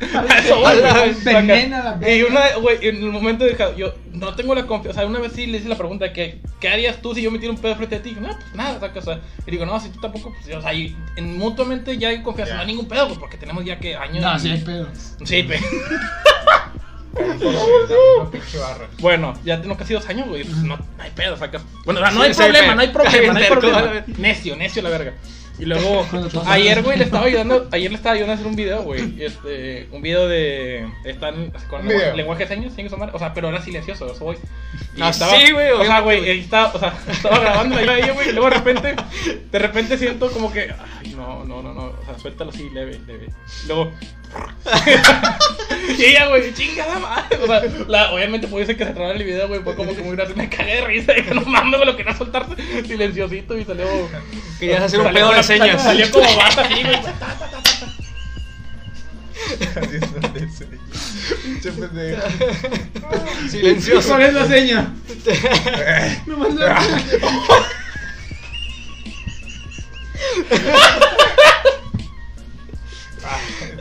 Eso 0.38 0.60
güey. 0.60 0.80
envenena 1.26 1.96
la 2.00 2.10
Y 2.10 2.22
una, 2.22 2.56
güey, 2.56 2.78
en 2.88 2.96
el 2.96 3.10
momento 3.10 3.44
de 3.44 3.56
yo 3.76 3.94
no 4.12 4.34
tengo 4.34 4.54
la 4.54 4.66
confianza, 4.66 5.00
o 5.00 5.02
sea, 5.02 5.10
una 5.10 5.18
vez 5.18 5.32
sí 5.34 5.46
le 5.46 5.58
hice 5.58 5.68
la 5.68 5.76
pregunta 5.76 6.06
de 6.06 6.12
que, 6.12 6.40
¿qué 6.58 6.68
harías 6.68 7.02
tú 7.02 7.14
si 7.14 7.20
yo 7.22 7.30
me 7.30 7.38
tiro 7.38 7.52
un 7.52 7.58
pedo 7.58 7.76
frente 7.76 7.96
a 7.96 8.02
ti? 8.02 8.10
Y, 8.16 8.20
no, 8.20 8.28
pues 8.28 8.54
nada, 8.54 8.92
que, 8.92 8.98
o 8.98 9.02
sea, 9.02 9.20
y 9.46 9.50
digo, 9.50 9.66
no, 9.66 9.78
si 9.78 9.90
tú 9.90 10.00
tampoco, 10.00 10.32
pues, 10.42 10.56
o 10.56 10.62
sea, 10.62 10.72
y 10.72 10.96
en, 11.16 11.36
mutuamente 11.36 11.98
ya 11.98 12.08
hay 12.08 12.22
confianza, 12.22 12.54
no 12.54 12.60
hay 12.60 12.66
ningún 12.68 12.88
pedo, 12.88 13.06
güey, 13.06 13.18
porque 13.18 13.36
tenemos 13.36 13.64
ya 13.64 13.78
que 13.78 13.94
años. 13.94 14.22
No, 14.24 14.36
y- 14.36 14.40
sí 14.40 14.50
hay 14.50 14.58
pedo. 14.60 14.88
Sí, 15.24 15.42
pe- 15.42 15.60
Una 17.12 18.30
pinche 18.30 18.58
barra. 18.58 18.88
Bueno, 19.00 19.34
ya 19.44 19.60
tengo 19.60 19.76
casi 19.76 19.94
dos 19.94 20.08
años, 20.08 20.28
güey, 20.28 20.44
pues 20.44 20.56
no, 20.58 20.76
no 20.76 20.84
hay 21.02 21.10
pedo, 21.10 21.36
que- 21.38 21.58
bueno, 21.84 22.00
no 22.00 22.22
hay 22.22 22.32
problema, 22.32 22.66
pedo. 22.66 22.74
no 22.74 22.80
hay 22.80 22.88
problema, 22.88 23.32
no 23.34 23.90
hay. 23.90 24.02
Necio, 24.18 24.56
necio 24.56 24.82
la 24.82 24.90
verga. 24.90 25.14
Y 25.60 25.64
luego, 25.66 26.06
ayer, 26.46 26.82
güey, 26.82 26.96
le 26.98 27.04
estaba 27.04 27.26
ayudando, 27.26 27.68
ayer 27.70 27.90
le 27.90 27.96
estaba 27.96 28.14
ayudando 28.14 28.32
a 28.32 28.34
hacer 28.36 28.46
un 28.46 28.56
video, 28.56 28.82
güey. 28.82 29.22
Este, 29.22 29.88
un 29.92 30.00
video 30.02 30.26
de. 30.26 30.88
Están 31.04 31.52
con 31.68 31.86
video. 31.86 32.16
lenguaje 32.16 32.44
de 32.44 32.48
señas, 32.48 32.72
¿sí? 32.74 32.86
O 33.12 33.18
sea, 33.18 33.34
pero 33.34 33.48
era 33.50 33.60
silencioso, 33.62 34.10
eso, 34.12 34.24
güey. 34.24 34.38
Y 34.96 35.02
Ah, 35.02 35.10
estaba- 35.10 35.36
sí, 35.36 35.52
güey, 35.52 35.70
O 35.70 35.84
sea, 35.84 36.00
güey, 36.00 36.18
güey. 36.20 36.30
ahí 36.30 36.40
estaba, 36.40 36.72
o 36.74 36.78
sea, 36.78 36.94
estaba 37.10 37.38
grabando 37.38 37.78
yo, 37.80 38.14
güey, 38.14 38.30
y 38.30 38.32
luego 38.32 38.48
de 38.50 38.56
repente, 38.56 38.94
de 39.50 39.58
repente 39.58 39.98
siento 39.98 40.30
como 40.30 40.52
que, 40.52 40.72
ay, 41.00 41.14
no, 41.14 41.44
no, 41.44 41.62
no, 41.62 41.72
no, 41.74 41.82
o 42.00 42.04
sea, 42.06 42.18
suéltalo 42.18 42.50
así, 42.50 42.68
leve, 42.70 42.98
leve. 43.06 43.28
Luego, 43.66 43.92
y 45.98 46.04
ella, 46.04 46.28
güey, 46.28 46.54
chingada 46.54 46.98
madre. 46.98 47.38
O 47.42 47.46
sea, 47.46 47.62
la, 47.88 48.12
obviamente 48.12 48.48
puede 48.48 48.66
ser 48.66 48.76
que 48.76 48.84
se 48.84 48.92
trabara 48.92 49.16
el 49.16 49.24
video, 49.24 49.48
güey, 49.48 49.62
fue 49.62 49.74
como 49.74 49.94
que 49.94 50.02
muy 50.02 50.16
grande, 50.16 50.34
me 50.34 50.48
cagué 50.48 50.76
de 50.76 50.80
risa, 50.82 51.12
dije, 51.12 51.34
no 51.34 51.42
mames, 51.42 51.78
me 51.78 51.86
lo 51.86 51.96
quería 51.96 52.14
soltar 52.14 52.46
silenciosito 52.86 53.58
y 53.58 53.64
salió. 53.64 53.86
Querías 54.58 54.82
hacer 54.82 55.00
un 55.00 55.06
salió 55.06 55.20
pedo 55.20 55.32
de 55.34 55.42
señas. 55.42 55.82
Salió 55.82 56.10
como 56.10 56.36
bata 56.36 56.62
así, 56.62 56.82
güey. 56.82 57.00
Silencioso. 63.48 64.08
¿Cuál 64.08 64.22
es 64.22 64.34
la 64.34 64.46
seña? 64.46 64.94
Me 66.26 66.36
mandó 66.36 66.66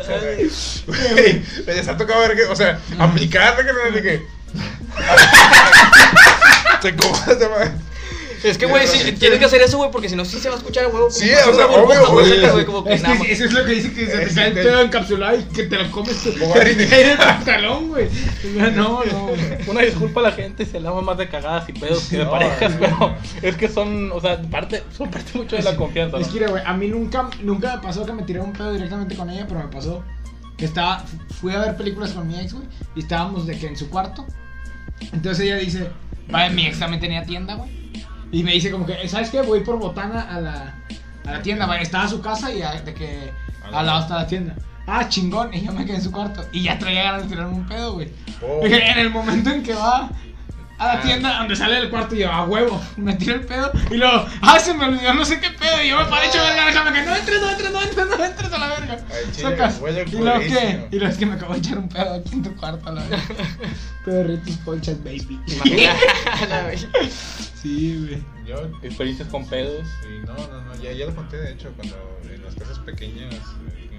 seña. 0.05 1.11
Güey, 1.13 1.43
les 1.65 1.87
ha 1.87 1.97
tocado 1.97 2.19
ver 2.21 2.35
que, 2.35 2.43
o 2.43 2.55
sea, 2.55 2.79
aplicarle 2.97 3.65
que 3.65 3.73
no 3.73 3.79
que. 4.01 4.25
Se 6.81 7.39
llama. 7.39 7.71
Es 8.43 8.57
que, 8.57 8.65
güey, 8.65 8.87
sí, 8.87 9.11
tienes 9.13 9.39
que 9.39 9.45
hacer 9.45 9.61
eso, 9.61 9.77
güey, 9.77 9.91
porque 9.91 10.09
si 10.09 10.15
no, 10.15 10.25
sí 10.25 10.39
se 10.39 10.49
va 10.49 10.55
a 10.55 10.57
escuchar 10.57 10.85
a 10.85 10.87
huevo. 10.87 11.07
como 11.07 11.11
Sí, 11.11 11.29
o 11.29 11.53
sea, 11.53 11.67
obvio, 11.67 12.11
güey. 12.11 12.41
saca, 12.41 12.65
como 12.65 12.83
que 12.83 12.93
Es 12.93 13.03
que 13.03 13.31
eso 13.31 13.45
es 13.45 13.53
lo 13.53 13.65
que 13.65 13.71
dice 13.71 13.93
que 13.93 14.05
se 14.05 14.17
te 14.17 14.33
cae 14.33 14.51
pedo 14.51 14.81
encapsulado 14.81 15.39
y 15.39 15.43
que 15.43 15.63
te 15.63 15.77
lo 15.77 15.91
comes 15.91 16.23
te 16.23 16.87
cae 16.87 17.03
en 17.03 17.09
el 17.09 17.17
pantalón, 17.17 17.89
güey. 17.89 18.09
No, 18.75 19.03
no. 19.03 19.29
Una 19.67 19.81
disculpa 19.81 20.21
a 20.21 20.23
la 20.23 20.31
gente 20.31 20.65
si 20.65 20.77
hablamos 20.77 21.03
más 21.03 21.17
de 21.17 21.27
cagadas 21.29 21.67
y 21.69 21.73
pedos 21.73 22.05
que 22.05 22.17
de 22.17 22.25
parejas, 22.27 22.73
pero 22.79 23.15
es 23.41 23.55
que 23.55 23.67
son, 23.67 24.11
o 24.11 24.21
sea, 24.21 24.41
parte, 24.43 24.83
son 24.95 25.09
parte 25.09 25.37
mucho 25.37 25.55
de 25.55 25.63
la 25.63 25.75
confianza. 25.75 26.17
Es 26.17 26.27
que, 26.29 26.45
güey, 26.45 26.63
a 26.65 26.73
mí 26.73 26.87
nunca, 26.87 27.29
nunca 27.41 27.75
me 27.75 27.81
pasó 27.81 28.05
que 28.05 28.13
me 28.13 28.23
tiré 28.23 28.39
un 28.39 28.53
pedo 28.53 28.71
directamente 28.73 29.15
con 29.15 29.29
ella, 29.29 29.45
pero 29.47 29.61
me 29.61 29.67
pasó 29.67 30.03
que 30.57 30.65
estaba, 30.65 31.05
fui 31.39 31.53
a 31.53 31.59
ver 31.59 31.77
películas 31.77 32.11
con 32.11 32.27
mi 32.27 32.37
ex, 32.37 32.53
güey, 32.53 32.67
y 32.95 32.99
estábamos 32.99 33.47
de 33.47 33.57
que 33.57 33.67
en 33.67 33.77
su 33.77 33.89
cuarto. 33.89 34.25
Entonces 35.13 35.45
ella 35.45 35.55
dice, 35.55 35.87
vaya, 36.29 36.53
mi 36.53 36.65
ex 36.65 36.79
también 36.79 36.99
tenía 36.99 37.23
tienda, 37.23 37.55
güey. 37.55 37.78
Y 38.31 38.43
me 38.43 38.51
dice 38.53 38.71
como 38.71 38.85
que, 38.85 39.07
¿sabes 39.07 39.29
qué? 39.29 39.41
Voy 39.41 39.61
por 39.61 39.77
botana 39.79 40.21
a 40.21 40.39
la, 40.39 40.75
a 41.25 41.31
la 41.31 41.41
tienda, 41.41 41.73
estaba 41.77 42.07
su 42.07 42.21
casa 42.21 42.53
y 42.53 42.61
a- 42.61 42.73
de 42.81 42.93
que 42.93 43.31
al 43.71 43.85
lado 43.85 44.01
está 44.01 44.15
la 44.15 44.27
tienda. 44.27 44.55
Ah, 44.87 45.07
chingón, 45.07 45.53
y 45.53 45.61
yo 45.61 45.71
me 45.71 45.85
quedé 45.85 45.97
en 45.97 46.01
su 46.03 46.11
cuarto. 46.11 46.43
Y 46.51 46.63
ya 46.63 46.79
traía 46.79 47.03
ganas 47.03 47.23
de 47.23 47.29
tirarme 47.29 47.53
un 47.53 47.67
pedo, 47.67 47.93
güey. 47.93 48.09
Oh. 48.41 48.65
En 48.65 48.97
el 48.99 49.09
momento 49.11 49.51
en 49.51 49.61
que 49.63 49.73
va 49.73 50.09
a 50.79 50.95
la 50.95 51.01
tienda 51.01 51.37
donde 51.39 51.55
sale 51.55 51.75
del 51.75 51.89
cuarto 51.89 52.15
y 52.15 52.19
yo, 52.19 52.31
a 52.31 52.45
huevo, 52.45 52.81
me 52.97 53.13
tiro 53.15 53.35
el 53.35 53.41
pedo 53.45 53.71
y 53.91 53.97
luego, 53.97 54.25
ah, 54.41 54.59
se 54.59 54.73
me 54.73 54.85
olvidó 54.85 55.13
no 55.13 55.25
sé 55.25 55.39
qué 55.39 55.49
pedo 55.51 55.83
y 55.83 55.89
yo 55.89 55.97
me 55.97 56.05
paré 56.05 56.27
hecho 56.27 56.39
verga, 56.41 56.65
déjame 56.65 56.93
que 56.93 57.05
no 57.05 57.15
entres, 57.15 57.41
no 57.41 57.49
entres, 57.51 57.71
no 57.71 57.81
entres, 57.81 58.07
no 58.07 58.25
entres 58.25 58.53
a 58.53 58.57
la 58.57 58.67
verga. 58.67 58.97
Ay, 59.11 59.31
chile, 59.31 59.49
Sacas. 59.49 59.79
huele 59.79 60.05
Y 60.07 60.11
luego 60.15 60.39
qué, 60.39 60.87
y 60.91 60.95
luego 60.97 61.11
es 61.11 61.17
que 61.17 61.25
me 61.25 61.33
acabo 61.35 61.53
de 61.53 61.59
echar 61.59 61.77
un 61.77 61.89
pedo 61.89 62.13
aquí 62.13 62.33
en 62.33 62.43
tu 62.43 62.55
cuarto 62.55 62.89
a 62.89 62.93
la 62.93 63.03
verga. 63.03 63.23
Perritos 64.05 64.55
ponchas, 64.65 64.97
baby. 65.03 65.39
Sí, 67.61 67.97
güey. 68.07 68.23
Yo, 68.47 68.55
Experiencias 68.81 69.27
con 69.27 69.45
pedos. 69.45 69.85
sí, 70.01 70.07
no, 70.25 70.33
no, 70.33 70.61
no, 70.61 70.75
ya, 70.81 70.93
ya 70.93 71.05
lo 71.07 71.15
conté, 71.15 71.35
de 71.37 71.51
hecho, 71.51 71.71
cuando 71.75 71.95
en 72.23 72.41
las 72.43 72.55
casas 72.55 72.79
pequeñas. 72.79 73.33
eh. 73.33 73.89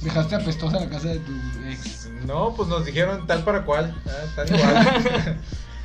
Dejaste 0.00 0.36
apestosa 0.36 0.80
la 0.80 0.88
casa 0.88 1.08
de 1.08 1.18
tu 1.18 1.32
ex. 1.68 2.08
No, 2.26 2.54
pues 2.56 2.68
nos 2.70 2.86
dijeron 2.86 3.26
tal 3.26 3.44
para 3.44 3.62
cual. 3.66 3.94
Ah, 4.06 4.24
tal 4.34 4.48
igual. 4.48 5.38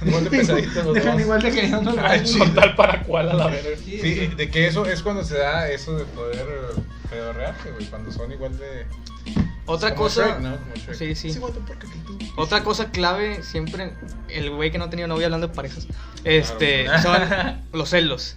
Igual 0.04 0.24
de 0.24 0.30
pesaditos 0.38 0.86
los 0.86 0.94
Dejan 0.94 1.14
dos. 1.14 1.22
igual 1.22 1.42
de 1.42 1.52
queriendo 1.52 1.92
sí. 2.26 2.40
Con 2.40 2.54
tal 2.56 2.76
para 2.76 3.04
cual 3.04 3.30
a 3.30 3.34
la 3.34 3.48
verga. 3.48 3.78
Sí, 3.84 4.28
de 4.36 4.50
que 4.50 4.68
eso 4.68 4.86
es 4.86 5.02
cuando 5.04 5.24
se 5.24 5.38
da 5.38 5.70
eso 5.70 5.98
de 5.98 6.06
poder 6.06 6.46
eh, 6.48 6.82
pedorrearse, 7.10 7.72
güey. 7.72 7.86
Cuando 7.86 8.12
son 8.12 8.32
igual 8.32 8.58
de. 8.58 8.86
Otra 9.68 9.92
como 9.96 10.04
cosa. 10.04 10.26
Shrek, 10.28 10.40
¿no? 10.40 10.58
Como. 10.58 10.94
Sí, 10.96 11.16
sí. 11.16 11.40
Otra 12.38 12.64
cosa 12.64 12.92
clave, 12.92 13.42
siempre, 13.44 13.94
el 14.30 14.52
güey 14.52 14.72
que 14.72 14.78
no 14.78 14.86
ha 14.86 14.90
tenido 14.90 15.08
novia 15.08 15.26
hablando 15.28 15.48
de 15.48 15.54
parejas, 15.54 15.88
este, 16.24 16.86
son 17.02 17.18
los 17.74 17.90
celos. 17.90 18.36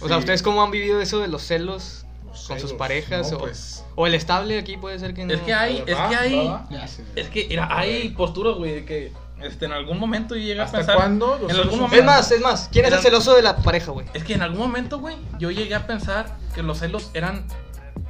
O 0.00 0.08
sea, 0.08 0.16
Sí. 0.16 0.20
¿ustedes 0.20 0.42
cómo 0.42 0.62
han 0.62 0.70
vivido 0.70 1.00
eso 1.00 1.20
de 1.20 1.28
los 1.28 1.42
celos 1.42 2.04
con 2.48 2.58
sus 2.60 2.72
parejas? 2.72 3.30
no, 3.30 3.38
o, 3.38 3.40
pues. 3.40 3.84
o 3.94 4.06
el 4.06 4.14
estable 4.14 4.58
aquí 4.58 4.76
puede 4.76 4.98
ser 4.98 5.14
que 5.14 5.24
no. 5.24 5.34
Es 5.34 5.40
que 5.40 5.52
hay, 5.54 5.78
es 5.86 5.96
que 5.96 6.16
hay, 6.16 6.50
es 7.16 7.28
que 7.28 7.46
mira, 7.48 7.68
hay 7.70 8.08
posturas, 8.10 8.56
güey, 8.56 8.72
de 8.72 8.84
que 8.84 9.12
este, 9.42 9.66
en 9.66 9.72
algún 9.72 9.98
momento 9.98 10.34
yo 10.36 10.42
llegué 10.42 10.60
a 10.60 10.64
¿Hasta 10.64 10.78
pensar. 10.78 10.96
cuándo 10.96 11.26
los 11.40 11.42
En 11.42 11.48
celos 11.48 11.58
algún 11.64 11.70
son 11.72 11.80
momento. 11.90 11.96
Es 11.96 12.04
más, 12.04 12.30
es 12.32 12.40
más, 12.40 12.68
¿quién 12.72 12.84
es 12.84 12.88
el 12.92 12.94
Eran- 12.94 13.02
celoso 13.04 13.34
de 13.34 13.42
la 13.42 13.56
pareja, 13.56 13.90
güey? 13.92 14.06
Es 14.14 14.24
que 14.24 14.34
en 14.34 14.42
algún 14.42 14.58
momento, 14.60 14.98
güey, 15.00 15.16
yo 15.38 15.50
llegué 15.50 15.74
a 15.74 15.86
pensar 15.86 16.36
que 16.54 16.62
los 16.62 16.78
celos 16.78 17.10
eran. 17.14 17.44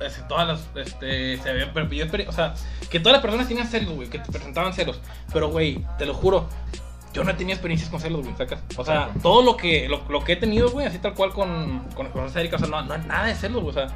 este, 0.00 0.22
todas 0.28 0.46
las. 0.48 0.86
Este, 0.86 1.38
se 1.38 1.50
habían, 1.50 1.72
pero 1.72 1.88
yo 1.90 2.04
esperé- 2.04 2.26
o 2.28 2.32
sea, 2.32 2.54
que 2.90 2.98
todas 3.00 3.12
las 3.14 3.22
personas 3.22 3.48
tenían 3.48 3.66
celos, 3.68 3.94
güey, 3.94 4.08
que 4.08 4.18
te 4.18 4.30
presentaban 4.30 4.72
celos. 4.74 5.00
Pero, 5.32 5.48
güey, 5.50 5.84
te 5.98 6.06
lo 6.06 6.14
juro, 6.14 6.48
yo 7.12 7.22
no 7.24 7.30
he 7.30 7.34
tenido 7.34 7.54
experiencias 7.54 7.90
con 7.90 8.00
celos, 8.00 8.22
güey, 8.22 8.34
sacas. 8.36 8.60
O 8.76 8.84
sea, 8.84 9.10
todo 9.22 9.42
lo 9.42 9.56
que, 9.56 9.88
lo, 9.88 10.02
lo 10.08 10.24
que 10.24 10.32
he 10.32 10.36
tenido, 10.36 10.70
güey, 10.70 10.86
así 10.86 10.98
tal 10.98 11.14
cual 11.14 11.30
con, 11.30 11.80
con, 11.94 12.08
con 12.08 12.28
Erika, 12.36 12.56
o 12.56 12.58
sea, 12.58 12.68
no, 12.68 12.82
no 12.82 12.94
hay 12.94 13.00
nada 13.06 13.26
de 13.26 13.34
celos, 13.36 13.62
güey, 13.62 13.70
o 13.70 13.72
sea, 13.72 13.86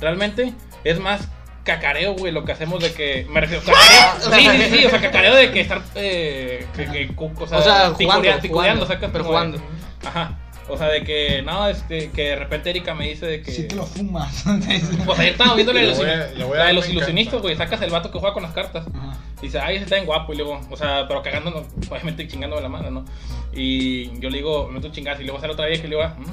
realmente 0.00 0.52
es 0.84 1.00
más 1.00 1.28
cacareo, 1.66 2.14
güey, 2.14 2.32
lo 2.32 2.44
que 2.44 2.52
hacemos 2.52 2.82
de 2.82 2.92
que. 2.94 3.26
Me 3.28 3.40
refiero, 3.42 3.62
cacareo. 3.62 4.58
Sí, 4.58 4.64
sí, 4.70 4.78
sí, 4.78 4.86
o 4.86 4.90
sea, 4.90 5.00
cacareo 5.02 5.34
de 5.34 5.50
que 5.50 5.60
estar. 5.60 5.82
Eh, 5.96 6.64
que, 6.74 7.10
o 7.18 7.46
sea, 7.46 7.58
O 7.58 7.62
sea, 7.62 7.90
jugando, 7.90 8.86
pero 8.88 9.12
de- 9.12 9.20
jugando. 9.24 9.58
Ajá. 10.04 10.38
O 10.68 10.76
sea, 10.76 10.88
de 10.88 11.04
que, 11.04 11.42
no, 11.42 11.68
este, 11.68 12.10
que 12.10 12.22
de 12.30 12.36
repente 12.36 12.70
Erika 12.70 12.92
me 12.94 13.06
dice 13.08 13.26
de 13.26 13.42
que. 13.42 13.52
Sí 13.52 13.68
te 13.68 13.76
lo 13.76 13.84
fumas. 13.86 14.44
Pues 15.06 15.18
ayer 15.18 15.32
estaba 15.32 15.54
viendo 15.54 15.72
la 15.72 15.80
de 15.80 15.86
los, 15.88 15.98
voy 15.98 16.08
a- 16.10 16.26
le 16.26 16.44
voy 16.44 16.56
a 16.56 16.60
la 16.60 16.66
de 16.68 16.72
los 16.72 16.88
ilusionistas, 16.88 17.40
güey. 17.42 17.54
Sacas 17.56 17.80
el 17.82 17.90
vato 17.90 18.10
que 18.10 18.18
juega 18.18 18.32
con 18.34 18.42
las 18.42 18.52
cartas. 18.52 18.86
Ajá. 18.94 19.16
Dice, 19.42 19.58
ay, 19.60 19.76
ese 19.76 19.84
está 19.84 19.96
bien 19.96 20.06
guapo. 20.06 20.32
Y 20.32 20.36
luego, 20.38 20.60
o 20.70 20.76
sea, 20.76 21.04
pero 21.06 21.22
cagándonos, 21.22 21.66
obviamente 21.90 22.26
chingándome 22.26 22.62
la 22.62 22.68
mano, 22.68 22.90
¿no? 22.90 23.04
Y 23.52 24.18
yo 24.18 24.28
le 24.30 24.38
digo, 24.38 24.66
me 24.68 24.74
meto 24.74 24.88
un 24.88 24.92
chingazo. 24.92 25.20
Y 25.22 25.24
luego 25.24 25.40
sale 25.40 25.52
otra 25.52 25.66
vez 25.66 25.80
que 25.80 25.88
le 25.88 25.96
digo, 25.96 26.08
"Mm, 26.08 26.24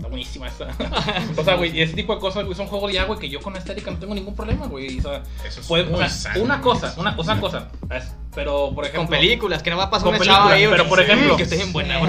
está 0.00 0.08
buenísima 0.08 0.48
esta. 0.48 0.68
o 1.36 1.44
sea, 1.44 1.54
güey, 1.56 1.76
y 1.76 1.82
ese 1.82 1.94
tipo 1.94 2.14
de 2.14 2.20
cosas, 2.20 2.44
güey, 2.44 2.56
son 2.56 2.66
juegos 2.66 2.92
ya, 2.92 3.04
güey, 3.04 3.18
que 3.18 3.28
yo 3.28 3.40
con 3.40 3.54
esta 3.56 3.72
Erika 3.72 3.90
no 3.90 3.98
tengo 3.98 4.14
ningún 4.14 4.34
problema, 4.34 4.66
güey. 4.66 4.98
O 4.98 5.02
sea, 5.02 5.22
Eso 5.46 5.60
es 5.60 5.68
muy 5.70 5.80
o 5.80 5.96
sea, 5.98 6.08
sano. 6.08 6.42
una 6.44 6.60
cosa, 6.60 6.94
una, 6.96 7.14
o 7.16 7.24
sea, 7.24 7.40
cosa. 7.40 7.68
¿ves? 7.86 8.12
Pero, 8.34 8.72
por 8.74 8.84
ejemplo. 8.84 9.02
Con 9.02 9.10
películas, 9.18 9.62
que 9.62 9.70
no 9.70 9.76
va 9.76 9.84
a 9.84 9.90
pasar 9.90 10.04
Con 10.06 10.14
una 10.14 10.18
películas, 10.18 10.52
ahí, 10.52 10.66
pero 10.70 10.88
por 10.88 11.00
ejemplo- 11.00 11.36
que 11.36 11.42
esté 11.42 11.56
bien 11.58 11.72
buena. 11.72 12.00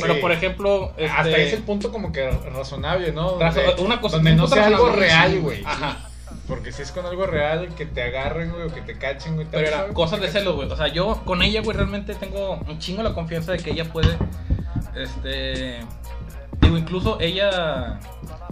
Pero, 0.00 0.20
por 0.20 0.32
ejemplo. 0.32 0.92
Hasta 0.92 1.28
este, 1.30 1.48
ese 1.48 1.56
punto 1.58 1.90
como 1.92 2.12
que 2.12 2.30
razonable, 2.30 3.12
¿no? 3.12 3.38
razo- 3.38 3.62
Donde- 3.62 3.82
una 3.82 4.00
cosa 4.00 4.16
Donde 4.16 4.34
no 4.36 4.46
sea 4.46 4.66
algo 4.66 4.90
real, 4.90 5.32
sí. 5.32 5.38
güey. 5.38 5.62
Ajá. 5.64 6.06
Porque 6.46 6.72
si 6.72 6.82
es 6.82 6.90
con 6.90 7.06
algo 7.06 7.26
real, 7.26 7.68
que 7.76 7.86
te 7.86 8.02
agarren, 8.02 8.50
güey, 8.50 8.64
o 8.64 8.74
que 8.74 8.80
te 8.82 8.98
cachen, 8.98 9.36
güey. 9.36 9.46
Pero 9.50 9.66
era 9.68 9.86
cosas 9.88 10.20
de 10.20 10.28
celos, 10.28 10.56
güey. 10.56 10.68
O 10.70 10.76
sea, 10.76 10.88
yo 10.88 11.22
con 11.24 11.42
ella, 11.42 11.60
güey, 11.62 11.76
realmente 11.76 12.14
tengo 12.14 12.54
un 12.68 12.78
chingo 12.80 13.02
la 13.04 13.14
confianza 13.14 13.52
de 13.52 13.58
que 13.58 13.70
ella 13.70 13.84
puede. 13.84 14.16
Este. 14.96 15.80
Digo, 16.60 16.76
incluso 16.78 17.18
ella. 17.20 18.00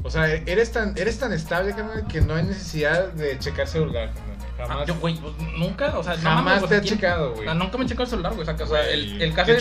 O 0.03 0.11
sea, 0.11 0.27
eres 0.33 0.73
tan, 0.73 0.97
eres 0.97 1.19
tan 1.19 1.33
estable, 1.33 1.73
carnal, 1.75 2.07
que 2.07 2.21
no 2.21 2.35
hay 2.35 2.45
necesidad 2.45 3.13
de 3.13 3.39
checar 3.39 3.67
celular, 3.67 4.11
carnal. 4.15 4.37
Ah, 4.61 4.67
Jamás. 4.67 4.87
yo, 4.87 4.95
güey, 4.97 5.15
pues, 5.17 5.35
nunca, 5.57 5.97
o 5.99 6.03
sea, 6.03 6.17
no 6.17 6.23
Jamás 6.23 6.59
güey, 6.61 6.69
te 6.71 6.77
ha 6.77 6.81
¿quién- 6.81 6.95
checado, 6.95 7.35
güey. 7.35 7.49
Ah, 7.49 7.55
nunca 7.55 7.79
me 7.79 7.85
he 7.85 7.87
checado 7.89 8.05
el 8.05 8.11
celular, 8.11 8.35
güey. 8.35 8.49
O 8.49 8.67
sea, 8.67 8.91
el, 8.91 9.23
el 9.23 9.35
caso 9.35 9.53
de 9.53 9.61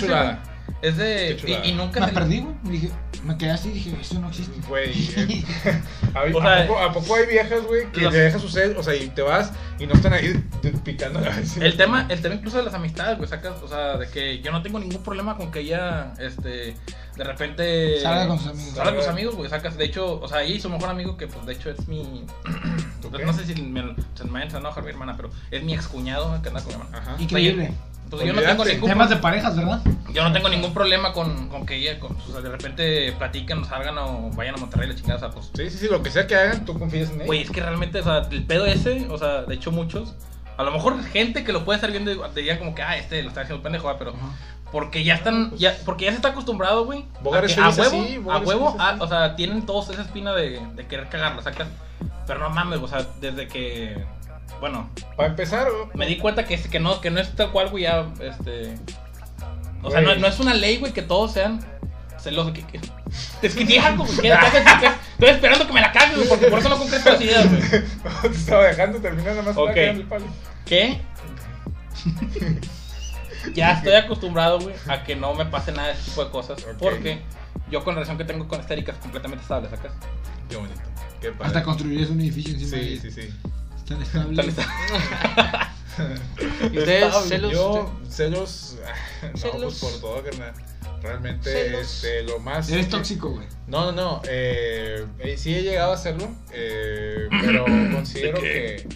es 0.82 0.98
de. 0.98 1.38
Y, 1.63 1.70
y 1.70 1.74
nunca. 1.74 2.06
Me 2.06 2.12
perdí, 2.12 2.42
güey. 2.42 2.56
Dije, 2.63 2.90
me 3.24 3.38
quedé 3.38 3.52
así 3.52 3.70
y 3.70 3.74
dije, 3.74 3.98
eso 4.00 4.20
no 4.20 4.30
existe. 4.30 4.60
Güey, 4.68 4.92
eh, 5.18 5.44
¿a, 6.13 6.22
O 6.36 6.40
a 6.42 6.56
sea, 6.56 6.68
poco, 6.68 6.80
a 6.80 6.94
poco 6.94 7.16
hay 7.16 7.26
viejas, 7.28 7.63
güey, 7.63 7.92
que 7.92 8.02
los- 8.02 8.13
te 8.13 8.20
dejan 8.20 8.40
su 8.40 8.50
cel, 8.50 8.76
o 8.78 8.84
sea, 8.84 8.96
y 8.96 9.08
te 9.10 9.22
vas 9.22 9.52
y 9.80 9.88
no 9.88 9.94
están 9.94 10.13
ahí 10.13 10.44
picando 10.84 11.20
la 11.20 11.30
vez. 11.30 11.58
El 11.58 11.76
tema, 11.78 12.06
el 12.10 12.22
tema 12.22 12.36
incluso 12.36 12.58
de 12.58 12.63
las 12.63 12.74
amistades, 12.74 13.18
güey, 13.18 13.30
sacas, 13.30 13.62
o 13.63 13.68
sea, 13.68 13.98
de 13.98 14.08
que 14.10 14.40
yo 14.42 14.52
no 14.52 14.62
tengo 14.62 14.80
ningún 14.80 15.04
problema 15.04 15.36
con 15.38 15.52
que 15.52 15.60
ella, 15.62 16.13
este, 16.20 16.76
de 17.16 17.24
repente... 17.24 18.00
Salga 18.02 18.28
con 18.28 18.38
sus 18.40 18.48
amigos. 18.50 18.74
Salga 18.76 18.92
con 18.94 19.02
sus 19.02 19.10
amigos, 19.12 19.36
güey, 19.36 19.50
sacas, 19.50 19.78
de 19.78 19.86
hecho, 19.86 20.20
o 20.20 20.28
sea, 20.28 20.44
ella 20.44 20.56
y 20.56 20.60
su 20.60 20.70
mejor 20.70 20.90
amigo, 20.90 21.18
que 21.18 21.28
pues 21.28 21.46
de 21.46 21.54
hecho 21.54 21.70
es 21.70 21.88
mi... 21.88 22.24
No 23.24 23.34
sé 23.34 23.46
si 23.46 23.62
me, 23.62 23.96
se 24.16 24.24
me 24.26 24.32
vayan 24.32 24.56
a 24.56 24.60
enojar 24.60 24.84
mi 24.84 24.90
hermana, 24.90 25.16
pero 25.16 25.30
es 25.52 25.63
mi 25.63 25.74
excuñado 25.74 26.42
que 26.42 26.50
anda 26.50 26.62
con 26.62 26.68
mi 26.76 26.82
hermana. 26.82 26.98
Ajá. 26.98 27.16
Increíble. 27.20 27.72
Pues 28.10 28.24
yo 28.26 28.34
no 28.34 28.41
tengo 28.41 28.65
ningún 28.65 28.89
Temas 28.89 29.10
de 29.10 29.15
parejas, 29.17 29.56
¿verdad? 29.56 29.82
yo 30.13 30.24
no 30.24 30.32
tengo 30.32 30.50
ningún 30.50 30.74
problema 30.74 31.13
con, 31.13 31.50
con 31.50 31.65
que 31.65 31.76
ella, 31.76 32.00
con, 32.00 32.15
o 32.15 32.32
sea, 32.32 32.41
de 32.41 32.50
repente 32.50 33.12
platiquen, 33.13 33.65
salgan 33.65 33.98
o 33.98 34.30
vayan 34.36 34.56
a 34.56 34.58
Monterrey 34.58 34.88
la 34.89 34.96
chingada, 34.96 35.15
o 35.15 35.20
sea, 35.20 35.30
pues 35.30 35.52
Sí, 35.54 35.70
sí, 35.70 35.78
sí, 35.78 35.88
lo 35.89 36.02
que 36.02 36.10
sea 36.10 36.26
que 36.28 36.36
hagan, 36.36 36.65
tú 36.65 36.78
confías 36.80 37.10
en 37.10 37.15
ellos. 37.15 37.26
Güey, 37.28 37.41
es 37.41 37.52
que 37.52 37.62
realmente, 37.62 38.00
o 38.00 38.04
sea, 38.04 38.20
el 38.32 38.43
pedo 38.43 38.65
ese, 38.65 39.08
o 39.10 39.17
sea, 39.17 39.43
de 39.43 39.54
hecho 39.56 39.72
muchos, 39.72 40.15
a 40.58 40.63
lo 40.63 40.72
mejor 40.72 41.04
gente 41.04 41.43
que 41.43 41.52
lo 41.54 41.65
puede 41.65 41.78
estar 41.78 41.91
viendo 41.91 42.20
te 42.30 42.39
dirían 42.39 42.58
como 42.58 42.74
que, 42.74 42.82
ah, 42.82 42.98
este 42.98 43.22
lo 43.22 43.30
está 43.30 43.41
haciendo 43.41 43.62
pendejo, 43.62 43.93
pero 44.00 44.13
porque 44.72 45.04
ya 45.04 45.15
están, 45.15 45.56
ya, 45.56 45.76
porque 45.86 46.06
ya 46.06 46.12
se 46.12 46.15
está 46.17 46.30
acostumbrado, 46.30 46.86
güey, 46.86 47.06
Bogar 47.22 47.43
a, 47.43 47.48
que 47.48 47.54
a 47.62 47.70
huevo, 47.70 48.02
así, 48.02 48.15
a 48.30 48.38
huevo, 48.39 48.76
a- 48.80 48.96
o 49.00 49.08
sea, 49.08 49.36
tienen 49.36 49.65
todos 49.65 49.89
esa 49.89 50.02
espina 50.02 50.34
de, 50.34 50.60
de 50.76 50.88
querer 50.88 51.08
cagarla, 51.10 51.41
sacas. 51.41 51.67
Pero 52.26 52.39
no 52.41 52.50
mames, 52.50 52.80
o 52.80 52.88
sea, 52.88 53.06
desde 53.22 53.48
que. 53.48 54.04
Bueno, 54.60 54.89
Para 55.15 55.30
empezar, 55.30 55.67
me 55.93 56.06
di 56.08 56.17
cuenta 56.17 56.46
que, 56.46 56.56
es- 56.56 56.67
que, 56.67 56.80
no, 56.80 57.00
que 57.02 57.12
no 57.12 57.20
es 57.20 57.36
tal 57.36 57.52
cual, 57.52 57.70
güey, 57.70 57.84
ya. 57.84 58.08
Este. 58.20 58.76
O 59.84 59.91
sea, 59.91 60.02
no, 60.02 60.15
no 60.15 60.28
es 60.28 60.39
una 60.39 60.54
ley, 60.54 60.78
güey, 60.78 60.93
que 60.93 61.02
todos 61.04 61.34
sean 61.34 61.60
celosos. 62.20 62.54
Que, 62.54 62.63
que- 62.65 62.80
es 63.41 63.56
que 63.56 63.63
güey. 63.65 64.22
que- 64.22 64.88
Estoy 65.17 65.30
esperando 65.30 65.65
que 65.67 65.74
me 65.74 65.82
la 65.82 65.91
cagues, 65.91 66.15
güey, 66.17 66.28
porque 66.30 66.48
por 66.48 66.60
eso 66.60 66.70
no 66.70 66.78
concreto 66.78 67.12
las 67.12 67.22
ideas, 67.22 67.48
güey. 67.50 67.62
te 68.24 68.28
estaba 68.38 68.63
dejando 68.65 69.00
terminar 69.00 69.32
nada 69.36 69.43
más 69.43 69.58
Ok. 69.58 69.65
para 69.65 69.74
cagarle 69.76 70.02
el 70.02 70.08
palo. 70.08 70.26
¿Qué? 70.65 71.02
ya 73.54 73.72
estoy 73.74 73.93
acostumbrado, 73.93 74.60
güey, 74.60 74.76
a 74.88 75.04
que 75.04 75.15
no 75.15 75.34
me 75.34 75.46
pase 75.46 75.72
nada 75.72 75.88
de 75.89 75.93
ese 75.93 76.10
tipo 76.10 76.24
de 76.26 76.32
cosas. 76.32 76.65
Porque 76.80 77.22
yo 77.72 77.84
con 77.84 77.93
la 77.96 78.00
relación 78.02 78.17
que 78.17 78.26
tengo 78.26 78.48
con 78.48 78.60
esta 78.60 78.74
es 78.74 78.84
completamente 78.98 79.43
estable, 79.43 79.70
¿sacas? 79.70 79.93
Qué 80.50 80.56
bonito. 80.58 80.82
Qué 81.22 81.32
padre. 81.32 81.48
Hasta 81.48 81.63
construir 81.63 82.08
un 82.12 82.20
edificio 82.20 82.54
encima 82.54 82.78
de 82.78 82.84
Sí, 82.84 83.00
sí, 83.00 83.12
sí. 83.12 83.34
Tan 83.88 84.02
estable. 84.02 84.36
Tal 84.36 84.45
vez- 84.47 84.65
¿Y 86.71 86.78
ustedes, 86.78 87.04
Estable. 87.06 87.28
celos? 87.30 87.52
Yo, 87.54 88.00
celos. 88.10 88.78
No, 89.23 89.38
Celos. 89.38 89.78
pues 89.80 89.93
por 89.93 90.02
todo, 90.02 90.23
carnal. 90.23 90.54
Realmente, 91.02 91.52
Celos. 91.52 91.82
este, 92.04 92.23
lo 92.23 92.39
más. 92.39 92.69
Eres 92.69 92.89
tóxico, 92.89 93.30
güey. 93.32 93.47
No, 93.67 93.86
no, 93.86 93.91
no. 93.91 94.21
Eh, 94.28 95.06
eh, 95.19 95.38
sí 95.38 95.56
he 95.56 95.62
llegado 95.63 95.91
a 95.91 95.95
hacerlo, 95.95 96.30
eh, 96.52 97.28
pero 97.41 97.65
considero 97.93 98.39
que 98.41 98.88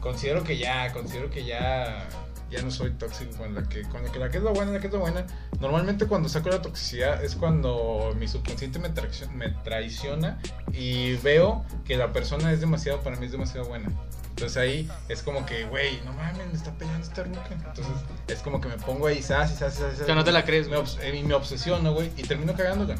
considero 0.00 0.44
que 0.44 0.56
ya, 0.56 0.92
considero 0.92 1.30
que 1.30 1.44
ya 1.44 2.08
ya 2.48 2.62
no 2.62 2.70
soy 2.70 2.90
tóxico 2.92 3.36
con 3.38 3.56
la 3.56 3.64
que 3.64 3.82
con 3.82 4.04
la 4.04 4.12
que 4.12 4.18
la 4.20 4.30
que 4.30 4.38
es 4.38 4.42
la 4.44 4.52
buena, 4.52 4.70
la 4.72 4.78
que 4.80 4.86
es 4.86 4.92
la 4.92 5.00
buena. 5.00 5.26
Normalmente 5.58 6.06
cuando 6.06 6.28
saco 6.28 6.48
la 6.48 6.62
toxicidad 6.62 7.24
es 7.24 7.34
cuando 7.34 8.14
mi 8.16 8.28
subconsciente 8.28 8.78
me, 8.78 8.90
traicio- 8.90 9.28
me 9.32 9.50
traiciona 9.64 10.38
y 10.72 11.14
veo 11.16 11.64
que 11.84 11.96
la 11.96 12.12
persona 12.12 12.52
es 12.52 12.60
demasiado 12.60 13.00
para 13.00 13.16
mí 13.16 13.26
es 13.26 13.32
demasiado 13.32 13.66
buena. 13.66 13.88
Entonces 14.36 14.56
ahí 14.58 14.90
es 15.08 15.22
como 15.22 15.46
que, 15.46 15.64
güey, 15.64 15.98
no 16.04 16.12
mames, 16.12 16.46
me 16.48 16.52
está 16.52 16.70
peleando 16.72 17.06
esta 17.06 17.22
ruca. 17.24 17.48
Entonces 17.50 17.86
es 18.28 18.40
como 18.40 18.60
que 18.60 18.68
me 18.68 18.76
pongo 18.76 19.06
ahí, 19.06 19.22
sas, 19.22 19.54
sas, 19.56 19.74
sas. 19.76 20.06
Ya 20.06 20.14
no 20.14 20.24
te 20.24 20.32
la 20.32 20.44
crees, 20.44 20.68
Me, 20.68 20.76
güey. 20.76 20.86
obs- 20.86 21.00
eh, 21.00 21.16
y 21.16 21.22
me 21.22 21.32
obsesiono, 21.34 21.94
güey, 21.94 22.12
y 22.18 22.22
termino 22.22 22.54
cagándola. 22.54 22.96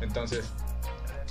Entonces, 0.00 0.46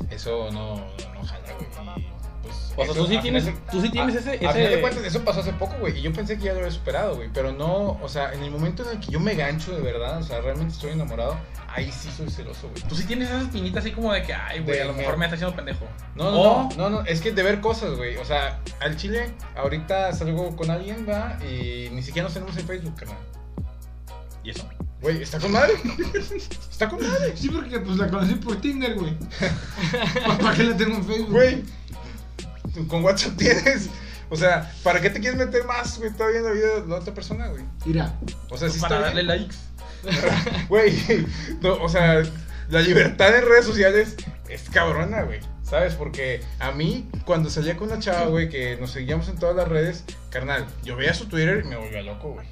eso 0.09 0.49
no, 0.51 0.77
no 0.77 1.23
jala, 1.25 1.53
güey. 1.53 2.07
Pues, 2.43 2.55
O 2.55 2.75
sea, 2.75 2.83
eso, 2.85 2.93
tú 2.93 3.07
sí 3.07 3.17
tienes, 3.19 3.45
de- 3.45 3.51
tú 3.71 3.81
sí 3.81 3.89
tienes 3.89 4.15
a- 4.15 4.19
ese, 4.19 4.29
A 4.29 4.33
ese- 4.33 4.53
final 4.53 4.71
de 4.71 4.81
cuentas, 4.81 5.03
eso 5.03 5.23
pasó 5.25 5.41
hace 5.41 5.53
poco, 5.53 5.75
güey, 5.79 5.97
y 5.97 6.01
yo 6.01 6.13
pensé 6.13 6.37
que 6.37 6.45
ya 6.45 6.53
lo 6.53 6.59
había 6.59 6.71
superado, 6.71 7.15
güey, 7.15 7.29
pero 7.33 7.51
no, 7.51 7.99
o 8.01 8.09
sea, 8.09 8.33
en 8.33 8.43
el 8.43 8.51
momento 8.51 8.83
en 8.83 8.97
el 8.97 8.99
que 9.05 9.11
yo 9.11 9.19
me 9.19 9.35
gancho 9.35 9.75
de 9.75 9.81
verdad, 9.81 10.17
o 10.19 10.23
sea, 10.23 10.41
realmente 10.41 10.73
estoy 10.73 10.91
enamorado, 10.91 11.37
ahí 11.73 11.91
sí 11.91 12.09
soy 12.15 12.29
celoso, 12.29 12.69
güey. 12.69 12.81
Tú 12.83 12.95
sí 12.95 13.03
tienes 13.05 13.29
esas 13.29 13.43
espinitas 13.43 13.83
así 13.83 13.91
como 13.93 14.13
de 14.13 14.23
que, 14.23 14.33
ay, 14.33 14.59
güey, 14.61 14.79
a 14.79 14.85
lo 14.85 14.93
mejor 14.93 15.17
me 15.17 15.25
está 15.25 15.35
haciendo 15.35 15.55
pendejo. 15.55 15.85
No, 16.15 16.31
no, 16.31 16.39
O- 16.41 16.69
no, 16.75 16.75
no, 16.77 16.89
no, 16.89 17.01
es 17.05 17.21
que 17.21 17.31
de 17.31 17.43
ver 17.43 17.59
cosas, 17.61 17.95
güey, 17.95 18.17
o 18.17 18.25
sea, 18.25 18.59
al 18.79 18.95
chile, 18.97 19.31
ahorita 19.55 20.13
salgo 20.13 20.55
con 20.55 20.71
alguien, 20.71 21.05
va, 21.09 21.37
y 21.43 21.89
ni 21.91 22.01
siquiera 22.01 22.25
nos 22.27 22.33
tenemos 22.33 22.55
en 22.57 22.65
Facebook, 22.65 22.95
carnal. 22.95 23.17
¿Y 24.43 24.51
eso? 24.51 24.67
Güey, 25.01 25.21
está 25.21 25.39
con 25.39 25.51
madre. 25.51 25.73
Está 26.71 26.89
con 26.89 27.01
madre. 27.01 27.33
Sí, 27.35 27.49
porque 27.49 27.79
pues 27.79 27.97
la 27.97 28.09
conocí 28.09 28.35
por 28.35 28.55
Tinder, 28.61 28.95
güey. 28.95 29.13
¿Para 30.41 30.55
qué 30.55 30.63
la 30.63 30.77
tengo 30.77 30.95
en 30.95 31.05
Facebook? 31.05 31.31
Güey, 31.31 31.63
tú 32.73 32.87
con 32.87 33.03
WhatsApp 33.03 33.33
tienes. 33.37 33.89
O 34.29 34.35
sea, 34.35 34.71
¿para 34.83 35.01
qué 35.01 35.09
te 35.09 35.19
quieres 35.19 35.39
meter 35.39 35.63
más, 35.65 35.97
güey, 35.97 36.11
todavía 36.11 36.39
en 36.39 36.45
la 36.45 36.51
vida 36.51 36.81
de 36.81 36.87
la 36.87 36.95
otra 36.97 37.13
persona, 37.13 37.47
güey? 37.47 37.63
Mira, 37.85 38.13
O 38.49 38.57
sea, 38.57 38.69
si 38.69 38.79
para 38.79 38.97
está 38.97 39.07
darle 39.07 39.23
bien. 39.23 39.39
likes. 39.41 39.55
Güey, 40.69 41.25
no, 41.61 41.73
o 41.81 41.89
sea, 41.89 42.21
la 42.69 42.81
libertad 42.81 43.35
en 43.35 43.45
redes 43.45 43.65
sociales 43.65 44.15
es 44.47 44.69
cabrona, 44.69 45.23
güey. 45.23 45.39
¿Sabes? 45.63 45.93
Porque 45.95 46.41
a 46.59 46.71
mí, 46.71 47.09
cuando 47.25 47.49
salía 47.49 47.75
con 47.77 47.91
una 47.91 47.99
chava, 47.99 48.25
güey, 48.27 48.49
que 48.49 48.77
nos 48.77 48.91
seguíamos 48.91 49.27
en 49.29 49.37
todas 49.37 49.55
las 49.55 49.67
redes, 49.67 50.03
carnal, 50.29 50.65
yo 50.83 50.95
veía 50.95 51.13
su 51.13 51.27
Twitter 51.27 51.63
y 51.65 51.67
me 51.67 51.75
volvía 51.75 52.01
loco, 52.01 52.29
güey. 52.31 52.47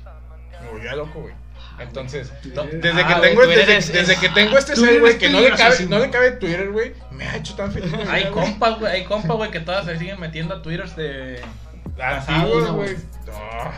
Me 0.63 0.69
volvía 0.71 0.95
loco, 0.95 1.21
güey. 1.21 1.33
Entonces, 1.79 2.31
no, 2.55 2.63
desde, 2.63 3.01
Ah, 3.01 3.07
que 3.07 3.13
güey, 3.13 3.21
tengo, 3.29 3.41
Twitter 3.43 3.57
desde, 3.65 3.77
es- 3.77 3.93
desde 3.93 4.13
es- 4.13 4.19
que 4.19 4.29
tengo 4.29 4.57
este 4.57 4.73
Twitter 4.73 4.91
ser, 4.93 4.99
güey, 5.01 5.17
que 5.17 5.29
no 5.29 5.39
le, 5.41 5.51
cabe, 5.51 5.85
no 5.87 5.99
le 5.99 6.09
cabe 6.09 6.31
Twitter, 6.31 6.71
güey, 6.71 6.93
me 7.11 7.27
ha 7.27 7.35
hecho 7.37 7.53
tan 7.55 7.71
feliz. 7.71 7.93
Hay 8.09 8.23
güey. 8.23 8.33
compas, 8.33 8.79
güey, 8.79 8.91
hay 8.91 9.03
compas, 9.05 9.37
güey, 9.37 9.51
que 9.51 9.59
todas 9.59 9.85
se 9.85 9.97
siguen 9.99 10.19
metiendo 10.19 10.55
a 10.55 10.61
twitters 10.61 10.95
de... 10.95 11.41
Antiguos, 12.01 12.71
güey. 12.71 12.95
Ah, 13.33 13.71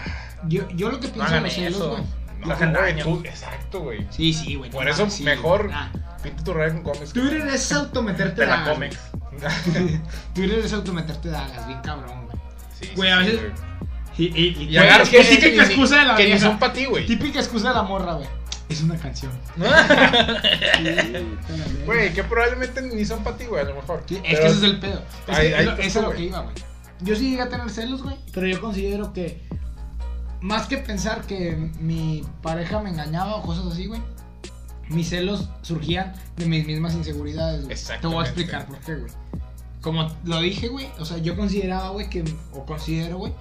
yo, 0.47 0.67
yo 0.69 0.89
lo 0.91 0.99
que 0.99 1.07
pienso 1.09 1.23
hagan 1.29 1.43
los 1.43 1.53
celos, 1.53 1.75
eso. 1.77 1.89
güey. 1.91 2.03
No 2.39 2.55
güey, 2.79 2.97
tú- 2.99 3.21
exacto, 3.25 3.81
güey. 3.81 4.07
Sí, 4.11 4.33
sí, 4.33 4.55
güey. 4.55 4.71
Por 4.71 4.85
no 4.85 4.91
eso 4.91 5.09
sí, 5.09 5.23
mejor. 5.23 5.69
Ah, 5.73 5.91
pinta 6.23 6.41
tu 6.43 6.53
raya 6.53 6.73
con 6.73 6.83
cómics. 6.83 7.11
Twitter 7.11 7.47
es 7.47 7.71
autometerte 7.73 8.41
De 8.41 8.47
la 8.47 8.57
dagas. 8.57 8.69
Comex. 8.69 8.97
güey. 9.73 9.99
Twitter 10.33 10.59
es 10.59 10.71
autometerte 10.73 11.29
dagas, 11.29 11.67
bien 11.67 11.79
cabrón, 11.81 12.25
güey. 12.27 12.37
Sí, 12.79 12.91
Güey, 12.95 13.09
sí, 13.09 13.13
a 13.13 13.19
sí, 13.19 13.25
veces- 13.25 13.41
güey. 13.41 13.88
Y, 14.17 14.25
y, 14.25 14.47
y, 14.63 14.67
que 14.69 14.77
cosas 14.77 15.09
típica 15.29 15.63
excusa 15.65 15.99
de 15.99 16.05
la 16.05 16.15
que 16.15 16.33
ni 16.33 16.39
son 16.39 16.59
para 16.59 16.73
ti, 16.73 16.85
güey. 16.85 17.05
Típica 17.05 17.39
excusa 17.39 17.69
de 17.69 17.75
la 17.75 17.83
morra, 17.83 18.13
güey. 18.15 18.27
Es 18.69 18.81
una 18.83 18.97
canción. 18.97 19.31
Güey, 21.85 22.13
que 22.13 22.23
probablemente 22.23 22.81
ni 22.83 23.03
son 23.03 23.23
para 23.23 23.37
ti, 23.37 23.45
güey, 23.45 23.63
a 23.63 23.69
lo 23.69 23.75
mejor. 23.75 24.03
Sí, 24.05 24.15
es 24.23 24.39
que 24.39 24.45
ese 24.45 24.57
es 24.57 24.63
el 24.63 24.79
pedo. 24.79 25.01
Es 25.27 25.39
eso- 25.39 25.75
es 25.79 25.95
lo 25.95 26.11
que 26.11 26.23
iba, 26.23 26.39
güey. 26.41 26.55
Yo 27.01 27.15
sí 27.15 27.31
llegué 27.31 27.41
a 27.41 27.49
tener 27.49 27.69
celos, 27.69 28.03
güey. 28.03 28.15
Pero 28.33 28.47
yo 28.47 28.61
considero 28.61 29.13
que. 29.13 29.41
Más 30.41 30.67
que 30.67 30.77
pensar 30.77 31.23
que 31.23 31.55
mi 31.79 32.23
pareja 32.41 32.79
me 32.79 32.89
engañaba 32.89 33.35
o 33.35 33.41
cosas 33.41 33.65
así, 33.65 33.87
güey. 33.87 34.01
Mis 34.87 35.09
celos 35.09 35.49
surgían 35.61 36.13
de 36.37 36.45
mis 36.45 36.65
mismas 36.65 36.93
inseguridades, 36.93 37.65
güey. 37.65 37.77
Te 38.01 38.07
voy 38.07 38.19
a 38.19 38.27
explicar 38.27 38.65
por 38.67 38.77
qué, 38.79 38.95
güey. 38.95 39.11
Como 39.81 40.09
lo 40.25 40.39
dije, 40.41 40.67
güey. 40.67 40.87
O 40.99 41.05
sea, 41.05 41.17
yo 41.17 41.35
consideraba, 41.35 41.89
güey, 41.89 42.09
que. 42.09 42.23
O 42.53 42.65
considero, 42.65 43.17
güey. 43.17 43.33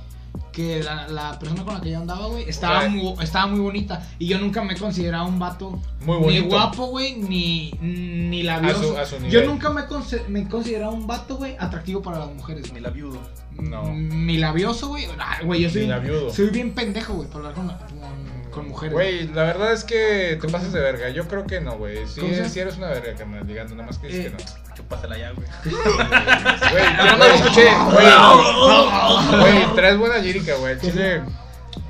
Que 0.53 0.83
la, 0.83 1.09
la 1.09 1.39
persona 1.39 1.65
con 1.65 1.75
la 1.75 1.81
que 1.81 1.91
yo 1.91 1.99
andaba, 1.99 2.27
güey, 2.27 2.49
estaba, 2.49 2.89
muy, 2.89 3.15
estaba 3.23 3.47
muy 3.47 3.61
bonita. 3.61 4.07
Y 4.19 4.27
yo 4.27 4.39
nunca 4.39 4.63
me 4.63 4.77
consideraba 4.77 5.25
un 5.25 5.39
vato 5.39 5.81
Muy 6.05 6.17
ni 6.17 6.23
bonito. 6.41 6.47
guapo, 6.47 6.87
güey, 6.87 7.17
ni, 7.17 7.71
ni 7.81 8.43
labioso. 8.43 8.79
A 8.81 8.83
su- 8.83 8.99
a 8.99 9.07
su 9.07 9.17
nivel. 9.17 9.31
Yo 9.31 9.45
nunca 9.47 9.71
me, 9.71 9.83
conse- 9.83 10.27
me 10.29 10.41
he 10.41 10.49
considerado 10.49 10.93
un 10.93 11.07
vato, 11.07 11.37
güey, 11.37 11.57
atractivo 11.59 12.03
para 12.03 12.19
las 12.21 12.35
mujeres. 12.35 12.65
Ni 12.67 12.71
güey. 12.71 12.83
la 12.83 12.91
viudo. 12.91 13.19
No. 13.59 13.93
Ni 13.93 14.39
labioso, 14.39 14.89
güey. 14.89 15.07
Güey, 15.45 15.63
yo 15.63 15.71
soy, 15.71 15.83
Ni 15.83 15.87
labiudo. 15.89 16.33
soy 16.33 16.51
bien 16.51 16.73
pendejo, 16.73 17.15
güey, 17.15 17.29
para 17.29 17.49
hablar 17.49 17.55
con, 17.55 17.67
con, 17.69 18.38
con 18.59 18.69
mujeres. 18.69 18.93
Güey, 18.95 19.29
la 19.29 19.43
verdad 19.45 19.73
es 19.73 19.85
que 19.85 20.39
te 20.41 20.49
pasas 20.49 20.73
de 20.73 20.81
verga. 20.81 21.09
Yo 21.11 21.27
creo 21.29 21.47
que 21.47 21.61
no, 21.61 21.77
güey. 21.77 22.07
Sí, 22.07 22.21
¿Cómo 22.21 22.35
se- 22.35 22.49
sí 22.49 22.61
eres 22.61 22.77
una 22.77 22.89
verga, 22.89 23.15
carnal, 23.15 23.47
digando, 23.47 23.75
nada 23.75 23.87
más 23.87 23.99
que 23.99 24.07
dices 24.09 24.27
Eh. 24.27 24.35
que 24.37 24.45
no. 24.45 24.75
Chúpasela 24.77 25.19
ya, 25.19 25.33
güey. 25.33 25.47
Güey, 25.65 26.97
Yo 26.99 27.17
no 27.17 27.17
lo 27.17 27.25
escuché. 27.25 27.69
Güey, 27.93 29.41
güey, 29.41 29.75
traes 29.75 29.97
buena 29.99 30.19
lírica, 30.19 30.55
güey. 30.57 30.79
Chile, 30.79 31.23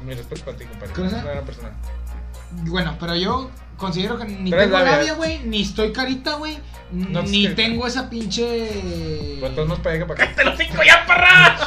mi 0.04 0.14
respeto 0.14 0.44
para 0.44 0.56
ti, 0.56 0.64
compadre. 0.64 1.02
Una 1.02 1.22
gran 1.22 1.44
persona. 1.44 1.70
Bueno, 2.62 2.96
pero 2.98 3.14
yo 3.14 3.50
considero 3.76 4.18
que 4.18 4.24
ni 4.24 4.50
tengo 4.50 4.78
labia. 4.78 5.14
güey, 5.14 5.40
ni 5.40 5.62
estoy 5.62 5.92
carita, 5.92 6.34
güey, 6.36 6.58
No 6.90 7.22
ni 7.22 7.48
tengo 7.48 7.86
esa 7.86 8.08
pinche... 8.08 8.70
Pero 9.36 9.46
entonces 9.48 9.68
más 9.68 9.78
para 9.80 9.94
allá 9.96 10.04
que 10.06 10.08
para 10.14 10.24
acá. 10.24 10.34
¡Cállate 10.34 10.44
los 10.44 10.58
cinco 10.68 10.82
ya, 10.84 11.04
parra! 11.06 11.58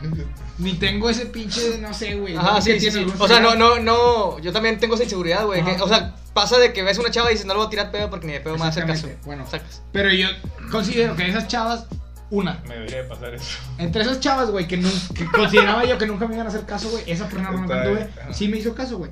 Ni 0.58 0.74
tengo 0.74 1.08
ese 1.08 1.26
pinche, 1.26 1.78
no 1.78 1.94
sé, 1.94 2.16
güey. 2.16 2.36
Ajá, 2.36 2.54
¿no? 2.54 2.62
sí, 2.62 2.80
sí, 2.80 2.90
sí. 2.90 3.06
O 3.18 3.28
sea, 3.28 3.40
no, 3.40 3.54
no, 3.54 3.78
no. 3.78 4.38
Yo 4.40 4.52
también 4.52 4.78
tengo 4.78 4.94
esa 4.94 5.04
inseguridad, 5.04 5.46
güey. 5.46 5.64
que-. 5.64 5.80
O 5.80 5.88
sea, 5.88 6.16
pasa 6.34 6.58
de 6.58 6.72
que 6.72 6.82
ves 6.82 6.98
una 6.98 7.10
chava 7.10 7.30
y 7.30 7.34
dices, 7.34 7.46
no 7.46 7.54
le 7.54 7.58
voy 7.58 7.66
a 7.68 7.70
tirar 7.70 7.90
pedo 7.90 8.10
porque 8.10 8.26
ni 8.26 8.32
de 8.32 8.40
pedo 8.40 8.54
me 8.54 8.60
va 8.60 8.66
a 8.66 8.70
hacer 8.70 8.86
caso. 8.86 9.08
Bueno. 9.24 9.46
Sacas. 9.48 9.82
Pero 9.92 10.12
yo 10.12 10.28
considero 10.70 11.14
que 11.14 11.28
esas 11.28 11.46
chavas, 11.46 11.86
una, 12.30 12.60
Me 12.66 12.74
debería 12.74 13.02
de 13.02 13.04
pasar 13.04 13.34
eso. 13.34 13.58
Entre 13.78 14.02
esas 14.02 14.20
chavas, 14.20 14.50
güey, 14.50 14.66
que, 14.66 14.82
consideraba 15.32 15.84
yo 15.84 15.96
que 15.96 16.06
nunca 16.06 16.26
me 16.26 16.34
iban 16.34 16.46
a 16.46 16.50
hacer 16.50 16.66
caso, 16.66 16.90
güey, 16.90 17.04
esa 17.06 17.26
bien, 17.26 18.10
ajá. 18.20 18.32
sí 18.32 18.48
me 18.48 18.58
hizo 18.58 18.74
caso, 18.74 18.98
güey. 18.98 19.10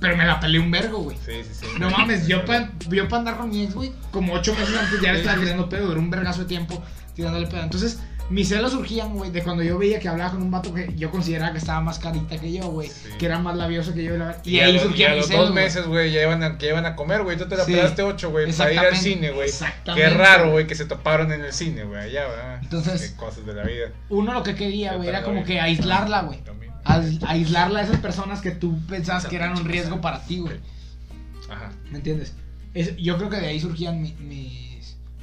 Pero 0.00 0.16
me 0.16 0.26
la 0.26 0.38
peleé 0.40 0.60
un 0.60 0.70
vergo, 0.70 0.98
güey. 0.98 1.16
Sí, 1.24 1.42
sí, 1.44 1.50
sí. 1.60 1.66
No 1.78 1.90
mames, 1.90 2.26
yo 2.26 2.44
para 2.44 2.72
yo 2.88 3.08
pa 3.08 3.18
andar 3.18 3.38
con 3.38 3.48
mi 3.48 3.62
ex, 3.62 3.74
güey, 3.74 3.92
como 4.10 4.34
ocho 4.34 4.52
meses 4.54 4.76
antes 4.76 5.00
ya 5.00 5.12
le 5.12 5.20
estaba 5.20 5.40
tirando 5.40 5.68
pedo, 5.68 5.86
duró 5.86 6.00
un 6.00 6.10
vergazo 6.10 6.40
de 6.40 6.46
tiempo 6.46 6.82
tirándole 7.14 7.46
pedo. 7.46 7.62
Entonces, 7.62 8.00
mis 8.30 8.48
celos 8.48 8.72
surgían, 8.72 9.14
güey, 9.14 9.30
de 9.30 9.42
cuando 9.42 9.62
yo 9.62 9.78
veía 9.78 9.98
que 10.00 10.08
hablaba 10.08 10.32
con 10.32 10.42
un 10.42 10.50
vato 10.50 10.74
que 10.74 10.92
yo 10.96 11.10
consideraba 11.10 11.52
que 11.52 11.58
estaba 11.58 11.80
más 11.80 11.98
carita 11.98 12.38
que 12.38 12.52
yo, 12.52 12.64
güey, 12.68 12.88
Sí. 12.88 13.08
que 13.18 13.26
era 13.26 13.38
más 13.38 13.56
labioso 13.56 13.94
que 13.94 14.02
yo. 14.04 14.14
Y, 14.44 14.60
a 14.60 14.64
ahí 14.66 14.72
los- 14.72 14.82
y 14.82 14.86
surgían 14.86 15.12
a 15.12 15.14
mis 15.14 15.20
los 15.22 15.28
celos, 15.28 15.44
dos 15.46 15.54
meses, 15.54 15.86
güey, 15.86 16.10
ya 16.12 16.22
iban 16.22 16.42
a, 16.42 16.58
que 16.58 16.68
iban 16.68 16.86
a 16.86 16.96
comer, 16.96 17.22
güey. 17.22 17.36
Tú 17.36 17.46
te 17.46 17.56
la 17.56 17.64
Sí. 17.64 17.72
pegaste 17.72 18.02
ocho, 18.02 18.30
güey, 18.30 18.52
para 18.52 18.72
ir 18.72 18.78
al 18.80 18.96
cine, 18.96 19.30
güey. 19.30 19.48
exactamente. 19.48 20.08
Qué 20.10 20.14
raro, 20.16 20.50
güey, 20.50 20.66
que 20.66 20.74
se 20.74 20.84
toparon 20.86 21.32
en 21.32 21.44
el 21.44 21.52
cine, 21.52 21.84
güey, 21.84 22.00
allá, 22.00 22.26
¿verdad? 22.28 22.58
Entonces- 22.62 23.10
Qué 23.12 23.16
cosas 23.16 23.46
de 23.46 23.54
la 23.54 23.62
vida. 23.64 23.88
Uno 24.08 24.32
lo 24.32 24.42
que 24.42 24.54
quería, 24.54 24.94
güey, 24.96 25.08
era 25.08 25.22
como 25.22 25.44
que 25.44 25.60
aislarla, 25.60 26.22
güey. 26.22 26.40
Aislarla 27.26 27.80
a 27.80 27.82
esas 27.82 27.98
personas 27.98 28.40
que 28.40 28.50
tú 28.52 28.78
pensabas 28.86 29.26
que 29.26 29.36
eran 29.36 29.56
un 29.58 29.64
riesgo 29.64 30.00
para 30.00 30.24
ti, 30.24 30.38
güey. 30.38 30.56
Ajá. 31.50 31.72
¿Me 31.90 31.98
entiendes? 31.98 32.34
Es- 32.74 32.96
yo 32.96 33.16
creo 33.16 33.30
que 33.30 33.36
de 33.36 33.46
ahí 33.46 33.60
surgían 33.60 34.00
mi- 34.02 34.14
mis, 34.20 34.65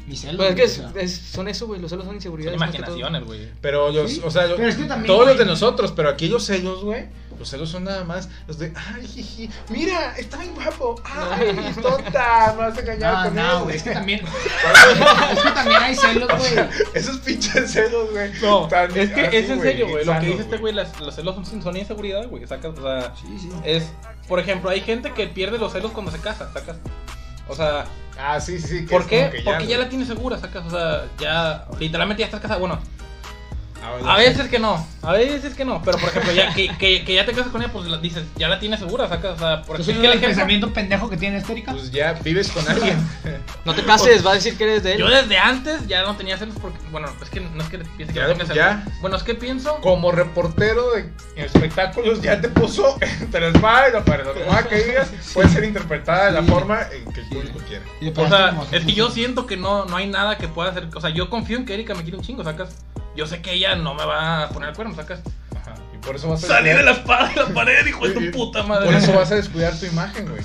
Mis 0.08 0.20
celos. 0.22 0.36
Pues 0.36 0.50
es 0.50 0.56
que 0.56 0.62
güey, 0.64 0.72
es- 0.74 0.80
o 0.80 0.92
sea. 0.94 1.02
es- 1.02 1.18
son 1.32 1.48
eso, 1.48 1.66
güey. 1.68 1.80
Los 1.80 1.90
celos 1.90 2.04
son 2.04 2.10
Son 2.12 2.16
inseguridades. 2.18 2.58
todo. 2.60 2.66
imaginaciones, 2.68 3.24
güey. 3.24 3.48
Pero 3.62 4.08
Sí, 4.08 4.22
o 4.24 4.30
sea, 4.32 4.48
lo- 4.48 4.56
pero 4.58 4.68
es 4.68 4.76
que 4.76 4.84
también, 4.84 5.08
todos 5.08 5.28
los 5.28 5.38
de 5.38 5.46
nosotros, 5.46 5.94
pero 5.96 6.10
aquí 6.10 6.28
los 6.28 6.46
celos, 6.46 6.84
güey. 6.84 7.06
Los 7.40 7.50
celos 7.50 7.70
son 7.70 7.84
nada 7.86 8.04
más 8.04 8.30
los 8.48 8.60
de, 8.60 8.72
ay, 8.76 9.08
jiji, 9.08 9.50
mira, 9.70 10.16
está 10.18 10.38
bien 10.38 10.54
guapo. 10.54 10.96
Ay, 11.04 11.48
tonta, 11.82 12.54
me 12.56 12.62
vas 12.64 12.78
a 12.78 12.82
engañar 12.82 13.14
No, 13.16 13.24
con 13.24 13.36
no, 13.36 13.58
él. 13.58 13.64
güey, 13.64 13.76
es 13.78 13.84
que 13.84 13.92
también. 13.92 14.20
es 15.34 15.40
que 15.42 15.52
también 15.52 15.82
hay 15.82 15.96
celos, 15.96 16.30
güey. 16.38 16.68
Esos 16.94 17.18
pinches 17.20 17.72
celos, 17.72 18.12
güey. 18.12 18.32
No, 18.42 18.68
tan 18.68 18.96
es 18.98 19.10
que 19.12 19.22
así, 19.28 19.36
es 19.38 19.50
en 19.50 19.62
serio, 19.62 19.88
güey. 19.90 20.06
Lo 20.06 20.20
que 20.20 20.26
dice 20.28 20.42
este 20.42 20.58
güey, 20.58 20.74
las- 20.74 21.00
los 21.00 21.16
celos 21.16 21.36
son, 21.48 21.62
son 21.64 21.76
inseguridad, 21.78 22.28
güey. 22.28 22.46
Sacas, 22.46 22.78
o 22.78 22.82
sea, 22.82 23.14
Sí, 23.16 23.28
sí. 23.40 23.50
es. 23.64 23.86
Por 24.28 24.40
ejemplo, 24.40 24.70
hay 24.70 24.82
gente 24.82 25.12
que 25.14 25.28
pierde 25.28 25.58
los 25.58 25.72
celos 25.74 25.92
cuando 25.92 26.12
se 26.12 26.20
casa, 26.20 26.52
sacas. 26.54 26.78
O 27.48 27.56
sea, 27.56 27.86
Ah, 28.20 28.40
sí, 28.40 28.60
sí, 28.60 28.68
sí. 28.68 28.86
que 28.86 28.92
¿por 28.92 29.08
qué? 29.08 29.42
Porque 29.44 29.66
ya 29.68 29.78
la 29.78 29.90
tienes 29.90 30.08
segura, 30.08 30.38
sacas. 30.38 30.66
O 30.66 30.70
sea, 30.70 31.06
ya. 31.20 31.66
Literalmente 31.80 32.22
ya 32.22 32.26
estás 32.28 32.42
casada. 32.42 32.60
Bueno, 32.60 32.80
a 34.06 34.18
veces 34.18 34.48
que 34.48 34.60
no, 34.60 34.86
a 35.02 35.12
veces 35.14 35.54
que 35.56 35.66
no. 35.66 35.82
Pero 35.84 35.98
por 35.98 36.10
ejemplo, 36.10 36.32
ya 36.34 36.54
que, 36.54 36.68
que, 36.78 37.04
que 37.04 37.14
ya 37.16 37.26
te 37.26 37.34
casas 37.34 37.52
con 37.52 37.62
ella, 37.62 37.72
pues 37.72 37.86
la- 37.88 37.98
dices, 37.98 38.24
ya 38.36 38.48
la 38.48 38.60
tienes 38.60 38.80
segura, 38.80 39.08
sacas. 39.08 39.36
O 39.36 39.40
sea, 39.40 39.62
por 39.64 39.76
Entonces, 39.78 39.96
es 39.96 40.02
que 40.02 40.06
el 40.08 40.12
el 40.14 40.18
ejemplo- 40.20 40.28
pensamiento 40.28 40.74
pendejo 40.74 41.10
que 41.10 41.18
tiene 41.18 41.38
Estérica. 41.38 41.72
Pues 41.72 41.92
ya 41.92 42.14
vives 42.14 42.50
con 42.52 42.68
alguien. 42.68 42.98
No 43.66 43.74
te 43.76 43.84
cases, 43.84 44.26
va 44.26 44.32
a 44.32 44.36
decir 44.36 44.58
que 44.58 44.64
eres 44.64 44.84
de 44.84 44.94
él. 44.94 45.00
Yo 45.00 45.10
desde 45.10 45.38
antes 45.38 45.88
ya 45.88 46.04
no 46.04 46.16
tenía 46.16 46.38
celos 46.38 46.56
porque, 46.62 46.78
bueno, 46.92 47.08
es 47.22 47.30
que 47.30 47.40
no 47.42 47.62
es 47.64 47.70
que 47.70 47.78
piense 47.80 48.14
que 48.14 48.20
Ya, 48.20 48.28
no 48.28 48.34
tenga 48.34 48.46
celos. 48.46 48.56
ya. 48.58 48.86
Bueno, 49.02 49.16
es 49.18 49.24
que 49.24 49.36
pienso. 49.36 49.76
Como 49.82 50.12
reportero 50.12 50.92
de 50.94 51.10
espectáculos, 51.36 52.22
ya 52.22 52.40
te 52.42 52.50
puso 52.50 52.98
entre 53.22 53.42
la 53.42 53.48
espada 53.50 53.90
y 53.90 53.94
la 53.94 54.06
pared. 54.06 54.26
Lo 54.26 54.34
que 54.34 54.46
más 54.46 54.66
que 54.68 54.76
digas 54.84 55.12
puede 55.34 55.50
ser 55.50 55.64
interpretada 55.64 56.26
de 56.28 56.32
la 56.32 56.42
Sí. 56.42 56.48
forma 56.50 56.82
en 56.92 57.12
que 57.14 57.22
el 57.22 57.30
público. 57.30 57.60
Y 58.02 58.10
de 58.12 58.22
O 58.22 58.28
sea, 58.30 58.50
como 58.50 58.68
es 58.72 58.86
que 58.86 58.94
yo 58.94 59.10
siento 59.10 59.46
que 59.48 59.58
no, 59.58 59.86
no 59.86 59.96
hay 59.98 60.08
nada 60.08 60.38
que 60.38 60.48
pueda 60.48 60.70
hacer. 60.72 60.88
O 60.94 61.02
sea, 61.02 61.10
yo 61.10 61.30
confío 61.30 61.58
en 61.58 61.66
que 61.66 61.74
Erika 61.74 61.96
me 61.96 62.04
quiere 62.04 62.18
un 62.18 62.24
chingo, 62.24 62.44
sacas. 62.44 62.76
Yo 63.16 63.28
sé 63.28 63.42
que 63.42 63.54
ella 63.54 63.76
no 63.76 63.94
me 63.94 64.06
va 64.06 64.44
a 64.44 64.50
poner 64.50 64.70
el 64.70 64.76
cuerno, 64.76 64.96
sacas. 64.96 65.20
Ajá. 65.56 65.76
Y 65.94 65.98
por 65.98 66.16
eso 66.16 66.30
vas 66.30 66.44
a 66.44 66.48
Salí 66.48 66.70
descuidar- 66.70 66.78
de 66.78 66.84
la 66.84 66.92
espada 66.92 67.28
de 67.30 67.36
la 67.36 67.46
pared, 67.54 67.86
hijo 67.86 68.08
de 68.08 68.14
tu 68.14 68.32
puta 68.32 68.64
madre. 68.64 68.86
Por 68.88 68.96
eso 68.96 69.14
vas 69.14 69.32
a 69.32 69.36
descuidar 69.36 69.78
tu 69.80 69.86
imagen, 69.86 70.28
güey. 70.30 70.42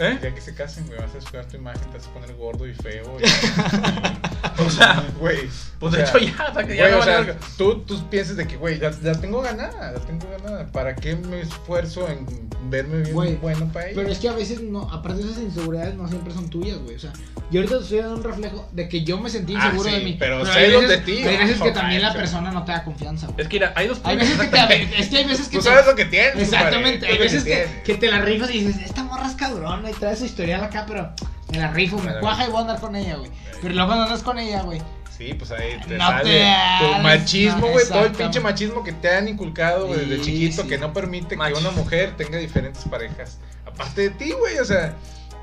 ¿Eh? 0.00 0.18
Ya 0.22 0.34
que 0.34 0.40
se 0.40 0.54
casen, 0.54 0.86
güey, 0.86 0.98
vas 0.98 1.10
a 1.10 1.14
descuidar 1.14 1.46
tu 1.46 1.56
imagen, 1.56 1.82
te 1.90 1.98
vas 1.98 2.06
a 2.06 2.10
poner 2.14 2.34
gordo 2.34 2.66
y 2.66 2.74
feo. 2.74 3.16
y- 3.20 3.24
O 4.66 4.68
sea, 4.70 5.04
Güey. 5.18 5.48
pues 5.78 5.94
o 5.94 5.96
de 5.96 6.06
sea, 6.06 6.16
hecho 6.16 6.18
ya, 6.36 6.46
o 6.50 6.54
sea, 6.54 6.66
que 6.66 6.76
ya 6.76 6.82
Güey, 6.88 6.94
me 6.94 6.98
o 7.00 7.02
sea, 7.24 7.36
tú, 7.56 7.80
tú 7.82 8.08
piensas 8.10 8.36
de 8.36 8.46
que, 8.46 8.56
güey, 8.56 8.78
la, 8.78 8.90
la 9.02 9.18
tengo 9.20 9.40
ganada, 9.40 9.92
la 9.92 9.98
tengo 10.00 10.26
ganada. 10.30 10.66
¿Para 10.66 10.94
qué 10.96 11.16
me 11.16 11.40
esfuerzo 11.40 12.08
en 12.08 12.26
verme 12.70 12.98
bien 13.02 13.14
Güey, 13.14 13.36
bueno 13.36 13.70
para 13.72 13.86
ella? 13.86 13.94
Pero 13.96 14.08
es 14.10 14.18
que 14.18 14.28
a 14.28 14.32
veces 14.32 14.60
no, 14.60 14.82
aparte 14.90 15.22
de 15.22 15.30
esas 15.30 15.42
inseguridades 15.42 15.94
no 15.94 16.08
siempre 16.08 16.34
son 16.34 16.48
tuyas, 16.50 16.78
güey. 16.78 16.96
O 16.96 16.98
sea, 16.98 17.12
yo 17.50 17.60
ahorita 17.60 17.78
te 17.78 17.82
estoy 17.84 17.98
dando 18.00 18.16
un 18.16 18.22
reflejo 18.24 18.68
de 18.72 18.88
que 18.88 19.02
yo 19.04 19.18
me 19.18 19.30
sentí 19.30 19.54
Ah, 19.56 19.64
inseguro 19.66 19.88
sí, 19.88 19.96
de 19.96 20.04
mí. 20.04 20.16
pero 20.18 20.38
hay 20.40 20.46
celos 20.46 20.82
veces- 20.82 21.06
de 21.06 21.12
ti, 21.12 21.22
Hay 21.26 21.36
veces 21.38 21.60
que 21.62 21.70
también 21.72 22.02
la 22.02 22.12
persona 22.12 22.50
no 22.50 22.64
te 22.64 22.72
da 22.72 22.84
confianza, 22.84 23.26
güey. 23.28 23.40
Es 23.40 23.48
que 23.48 23.56
mira, 23.56 23.72
hay 23.76 23.88
dos 23.88 24.00
Hay 24.04 24.16
veces 24.16 24.38
que 24.38 24.46
te, 24.46 25.00
es 25.00 25.08
que 25.08 25.16
hay 25.16 25.24
veces 25.24 25.48
que 25.48 25.56
Tú 25.58 25.62
te- 25.64 25.68
sabes 25.70 25.86
lo 25.86 25.94
que 25.94 26.04
tienes. 26.04 26.36
Exactamente, 26.36 27.06
hay 27.06 27.18
veces 27.18 27.44
que 27.84 27.94
te 27.94 28.10
la 28.10 28.20
rifas 28.20 28.50
y 28.54 28.64
dices, 28.64 28.82
esta 28.84 29.04
morra 29.04 29.26
es 29.26 29.34
cabrona 29.36 29.89
trae 29.92 30.16
su 30.16 30.24
historial 30.24 30.62
acá, 30.64 30.84
pero 30.86 31.10
me 31.50 31.58
la 31.58 31.70
rifo, 31.72 31.96
me 31.96 32.02
Claro. 32.04 32.20
cuaja 32.20 32.46
y 32.46 32.50
voy 32.50 32.58
a 32.58 32.60
andar 32.62 32.80
con 32.80 32.96
ella, 32.96 33.16
güey. 33.16 33.30
Pero 33.60 33.74
luego 33.74 33.88
cuando 33.88 34.04
andas 34.04 34.22
con 34.22 34.38
ella, 34.38 34.62
güey. 34.62 34.80
Sí, 35.16 35.34
pues 35.34 35.50
ahí 35.50 35.78
te 35.86 35.98
No 35.98 36.06
sale 36.06 36.30
te 36.30 36.86
tu 36.96 37.02
machismo, 37.02 37.60
no, 37.66 37.72
güey, 37.72 37.86
todo 37.86 38.04
el 38.06 38.12
pinche 38.12 38.40
machismo 38.40 38.82
que 38.82 38.92
te 38.92 39.14
han 39.14 39.28
inculcado 39.28 39.86
güey, 39.88 40.00
desde 40.06 40.22
chiquito 40.24 40.62
sí. 40.62 40.68
que 40.68 40.78
no 40.78 40.92
permite 40.94 41.36
Macho. 41.36 41.54
que 41.56 41.60
una 41.60 41.70
mujer 41.72 42.16
tenga 42.16 42.38
diferentes 42.38 42.82
parejas. 42.84 43.36
Aparte 43.66 44.00
de 44.02 44.10
ti, 44.10 44.32
güey, 44.32 44.58
o 44.58 44.64
sea, 44.64 44.94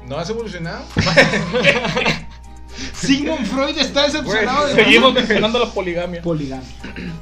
¿no 0.07 0.17
has 0.17 0.29
evolucionado? 0.31 0.83
Sigmund 2.93 3.45
Freud 3.47 3.77
está 3.77 4.03
decepcionado 4.03 4.67
de 4.67 4.75
Seguimos 4.75 5.13
mencionando 5.13 5.59
la 5.59 5.65
poligamia. 5.71 6.21
poligamia. 6.21 6.67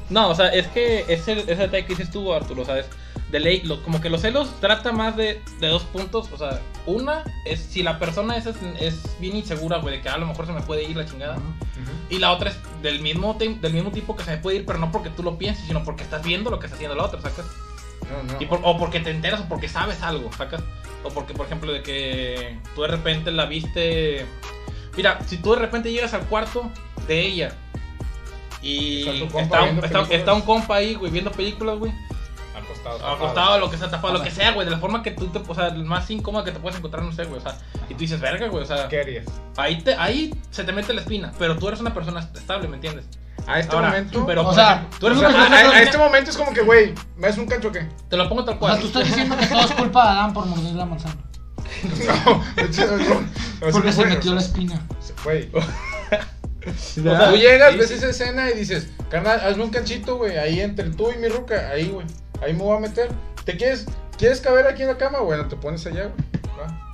No, 0.10 0.30
o 0.30 0.36
sea, 0.36 0.50
es 0.50 0.68
que 0.68 1.06
ese, 1.08 1.34
ese 1.40 1.56
detalle 1.56 1.86
que 1.86 1.96
dices 1.96 2.12
tú, 2.12 2.34
Arturo, 2.34 2.66
¿sabes? 2.66 2.86
De 3.32 3.40
ley, 3.40 3.62
lo- 3.64 3.82
como 3.84 4.00
que 4.02 4.10
los 4.10 4.22
celos 4.22 4.50
trata 4.62 4.92
más 4.92 5.18
de, 5.18 5.42
de 5.60 5.68
dos 5.68 5.84
puntos. 5.84 6.30
O 6.32 6.38
sea, 6.38 6.62
una 6.86 7.24
es 7.46 7.60
si 7.60 7.82
la 7.84 7.98
persona 8.00 8.38
esa 8.38 8.52
es, 8.52 8.58
es 8.80 9.20
bien 9.20 9.36
insegura, 9.36 9.78
güey, 9.80 9.98
de 9.98 10.02
que 10.04 10.10
a 10.10 10.18
lo 10.18 10.28
mejor 10.28 10.46
se 10.46 10.54
me 10.54 10.62
puede 10.62 10.84
ir 10.84 10.96
la 10.96 11.06
chingada. 11.06 11.38
Y 12.10 12.20
la 12.20 12.32
otra 12.32 12.52
es 12.52 12.58
del 12.84 13.02
mismo, 13.02 13.34
del 13.34 13.74
mismo 13.74 13.92
tipo 13.92 14.16
que 14.16 14.24
se 14.24 14.32
me 14.32 14.38
puede 14.38 14.58
ir, 14.58 14.66
pero 14.66 14.78
no 14.78 14.92
porque 14.92 15.10
tú 15.10 15.24
lo 15.24 15.38
pienses, 15.40 15.66
sino 15.66 15.84
porque 15.84 16.04
estás 16.04 16.24
viendo 16.24 16.52
lo 16.52 16.60
que 16.60 16.68
está 16.68 16.76
haciendo 16.76 16.96
la 16.96 17.04
otra, 17.04 17.20
¿sacas? 17.22 17.46
No, 18.12 18.34
no. 18.34 18.42
Y 18.42 18.46
por- 18.46 18.62
o 18.64 18.78
porque 18.78 19.00
te 19.00 19.10
enteras 19.10 19.42
o 19.42 19.46
porque 19.50 19.68
sabes 19.68 20.04
algo, 20.04 20.32
¿sacas? 20.38 20.62
O 21.04 21.10
porque, 21.10 21.34
por 21.34 21.48
ejemplo, 21.48 21.72
de 21.74 21.82
que 21.82 22.60
tú 22.76 22.84
de 22.84 22.88
repente 22.90 23.32
la 23.32 23.46
viste. 23.48 24.26
Mira, 24.96 25.20
si 25.26 25.38
tú 25.38 25.54
de 25.54 25.60
repente 25.60 25.92
llegas 25.92 26.14
al 26.14 26.22
cuarto 26.28 26.70
de 27.08 27.22
ella 27.22 27.56
y 28.62 29.04
Está 29.86 30.00
está 30.16 30.34
un 30.34 30.42
compa 30.42 30.76
ahí, 30.76 30.94
güey, 30.96 31.12
viendo 31.12 31.32
películas, 31.32 31.78
güey, 31.78 31.92
Acostado. 32.90 33.16
acostado, 33.16 33.60
lo 33.60 33.70
que 33.72 33.78
sea, 33.78 33.90
tapado, 33.90 34.14
lo 34.14 34.24
que 34.24 34.32
sea, 34.32 34.52
güey, 34.52 34.66
de 34.66 34.72
la 34.72 34.80
forma 34.80 35.02
que 35.04 35.12
tú 35.12 35.28
te. 35.28 35.40
O 35.48 35.56
sea, 35.56 35.68
el 35.68 35.84
más 35.86 36.10
incómodo 36.12 36.44
que 36.44 36.52
te 36.52 36.60
puedes 36.60 36.78
encontrar, 36.78 37.04
no 37.04 37.12
sé, 37.12 37.24
güey, 37.26 37.40
o 37.40 37.42
sea, 37.44 37.58
y 37.90 37.94
tú 37.94 38.00
dices, 38.00 38.20
verga, 38.20 38.48
güey, 38.48 38.64
o 38.64 38.68
sea, 38.68 38.88
¿Qué 38.88 39.00
harías? 39.02 39.26
ahí, 39.58 39.82
te, 39.82 39.96
ahí 39.96 40.34
se 40.52 40.64
te 40.64 40.72
mete 40.72 40.94
la 40.94 41.02
espina, 41.02 41.32
pero 41.40 41.58
tú 41.58 41.68
eres 41.68 41.80
una 41.80 41.94
persona 41.94 42.28
estable, 42.36 42.68
¿me 42.68 42.76
entiendes? 42.76 43.06
A 43.48 43.60
este 43.60 43.76
Ahora, 43.76 43.90
momento. 43.90 44.26
pero 44.26 44.48
o 44.48 44.54
sea, 44.54 44.88
tú 45.00 45.08
eres 45.08 45.18
o 45.20 45.22
una 45.22 45.30
sea, 45.30 45.40
a, 45.40 45.50
persona 45.50 45.70
a- 45.70 45.74
a 45.78 45.82
este 45.84 45.98
momento 45.98 46.30
es 46.32 46.38
como 46.38 46.52
que, 46.54 46.62
güey, 46.62 46.94
¿me 47.18 47.28
das 47.28 47.38
un 47.38 47.46
cancho 47.46 47.68
o 47.68 47.72
qué? 47.72 47.88
Te 48.10 48.18
lo 48.18 48.28
pongo 48.30 48.44
tal 48.46 48.56
O 48.56 48.60
cual. 48.60 48.72
sea, 48.74 48.82
tú 48.82 48.88
estás 48.88 49.06
diciendo 49.06 49.38
que 49.38 49.46
todo 49.46 49.62
es 49.62 49.72
culpa 49.74 50.04
de 50.04 50.10
Adán 50.10 50.34
por 50.34 50.46
morder 50.48 50.74
la 50.74 50.86
manzana. 50.86 51.16
No. 52.26 52.32
O 52.32 52.74
sea, 52.74 53.72
Porque 53.72 53.92
se 53.92 54.06
metió 54.06 54.34
la 54.34 54.40
espina. 54.42 54.82
Güey. 55.24 55.50
O 55.54 55.62
Tú 56.96 57.36
llegas, 57.38 57.74
sí, 57.74 57.78
ves 57.78 57.88
sí. 57.90 57.94
esa 57.96 58.10
escena 58.10 58.50
y 58.50 58.54
dices, 58.58 58.88
carnal, 59.10 59.40
hazme 59.42 59.64
un 59.64 59.70
canchito, 59.70 60.18
güey, 60.18 60.38
ahí 60.38 60.62
entre 60.62 60.90
tú 60.90 61.12
y 61.12 61.18
mi 61.20 61.28
ruca, 61.28 61.70
ahí, 61.70 61.90
güey. 61.90 62.08
Ahí 62.42 62.54
me 62.54 62.60
voy 62.64 62.78
a 62.78 62.80
meter. 62.80 63.10
¿Te 63.44 63.56
quieres, 63.58 63.86
quieres 64.18 64.42
caber 64.42 64.68
aquí 64.68 64.82
en 64.84 64.90
la 64.90 64.98
cama? 64.98 65.20
Bueno, 65.20 65.48
te 65.48 65.56
pones 65.56 65.86
allá, 65.86 66.04
güey. 66.10 66.58
va. 66.60 66.92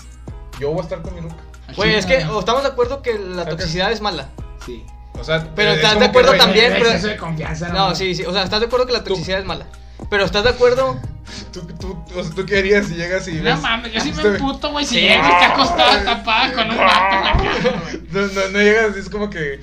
Yo 0.59 0.69
voy 0.71 0.79
a 0.79 0.83
estar 0.83 1.01
con 1.01 1.13
mi 1.15 1.21
ruca. 1.21 1.35
Güey, 1.75 1.95
es 1.95 2.05
que 2.05 2.25
o 2.25 2.39
estamos 2.39 2.63
de 2.63 2.69
acuerdo 2.69 3.01
que 3.01 3.17
la 3.17 3.45
toxicidad 3.45 3.91
es 3.91 4.01
mala. 4.01 4.29
Sí. 4.65 4.85
O 5.19 5.23
sea, 5.23 5.47
Pero 5.55 5.71
es 5.71 5.77
estás 5.77 5.99
de 5.99 6.05
acuerdo 6.05 6.33
también, 6.35 6.73
pero- 6.73 6.85
Exceso 6.87 7.07
de 7.07 7.17
confianza. 7.17 7.69
No, 7.69 7.95
sí, 7.95 8.15
sí. 8.15 8.23
O 8.25 8.33
sea, 8.33 8.43
estás 8.43 8.59
de 8.59 8.65
acuerdo 8.67 8.85
que 8.85 8.93
la 8.93 9.03
toxicidad 9.03 9.39
es 9.39 9.45
mala. 9.45 9.65
Pero 10.09 10.25
estás 10.25 10.43
de 10.43 10.49
acuerdo. 10.49 10.99
Tú, 11.53 11.61
tú, 11.79 12.03
o 12.17 12.23
sea, 12.23 12.33
tú 12.35 12.45
qué 12.45 12.57
harías 12.57 12.87
si 12.87 12.95
llegas 12.95 13.25
y 13.29 13.35
No 13.35 13.43
ves- 13.43 13.61
mames, 13.61 13.93
yo 13.93 14.01
sí 14.01 14.11
me 14.11 14.17
Este- 14.21 14.27
emputo, 14.35 14.71
güey. 14.71 14.85
Si 14.85 14.95
Sí. 14.95 15.01
llega 15.01 15.15
y 15.29 15.31
está 15.31 15.53
acostada 15.53 16.03
tapada 16.03 16.53
con 16.53 16.69
un 16.71 16.77
vato 16.77 17.15
en 17.15 17.23
la 17.23 17.33
güey. 17.83 18.01
No, 18.11 18.21
no, 18.27 18.47
no 18.49 18.59
llegas 18.59 18.95
es 18.97 19.09
como 19.09 19.29
que, 19.29 19.61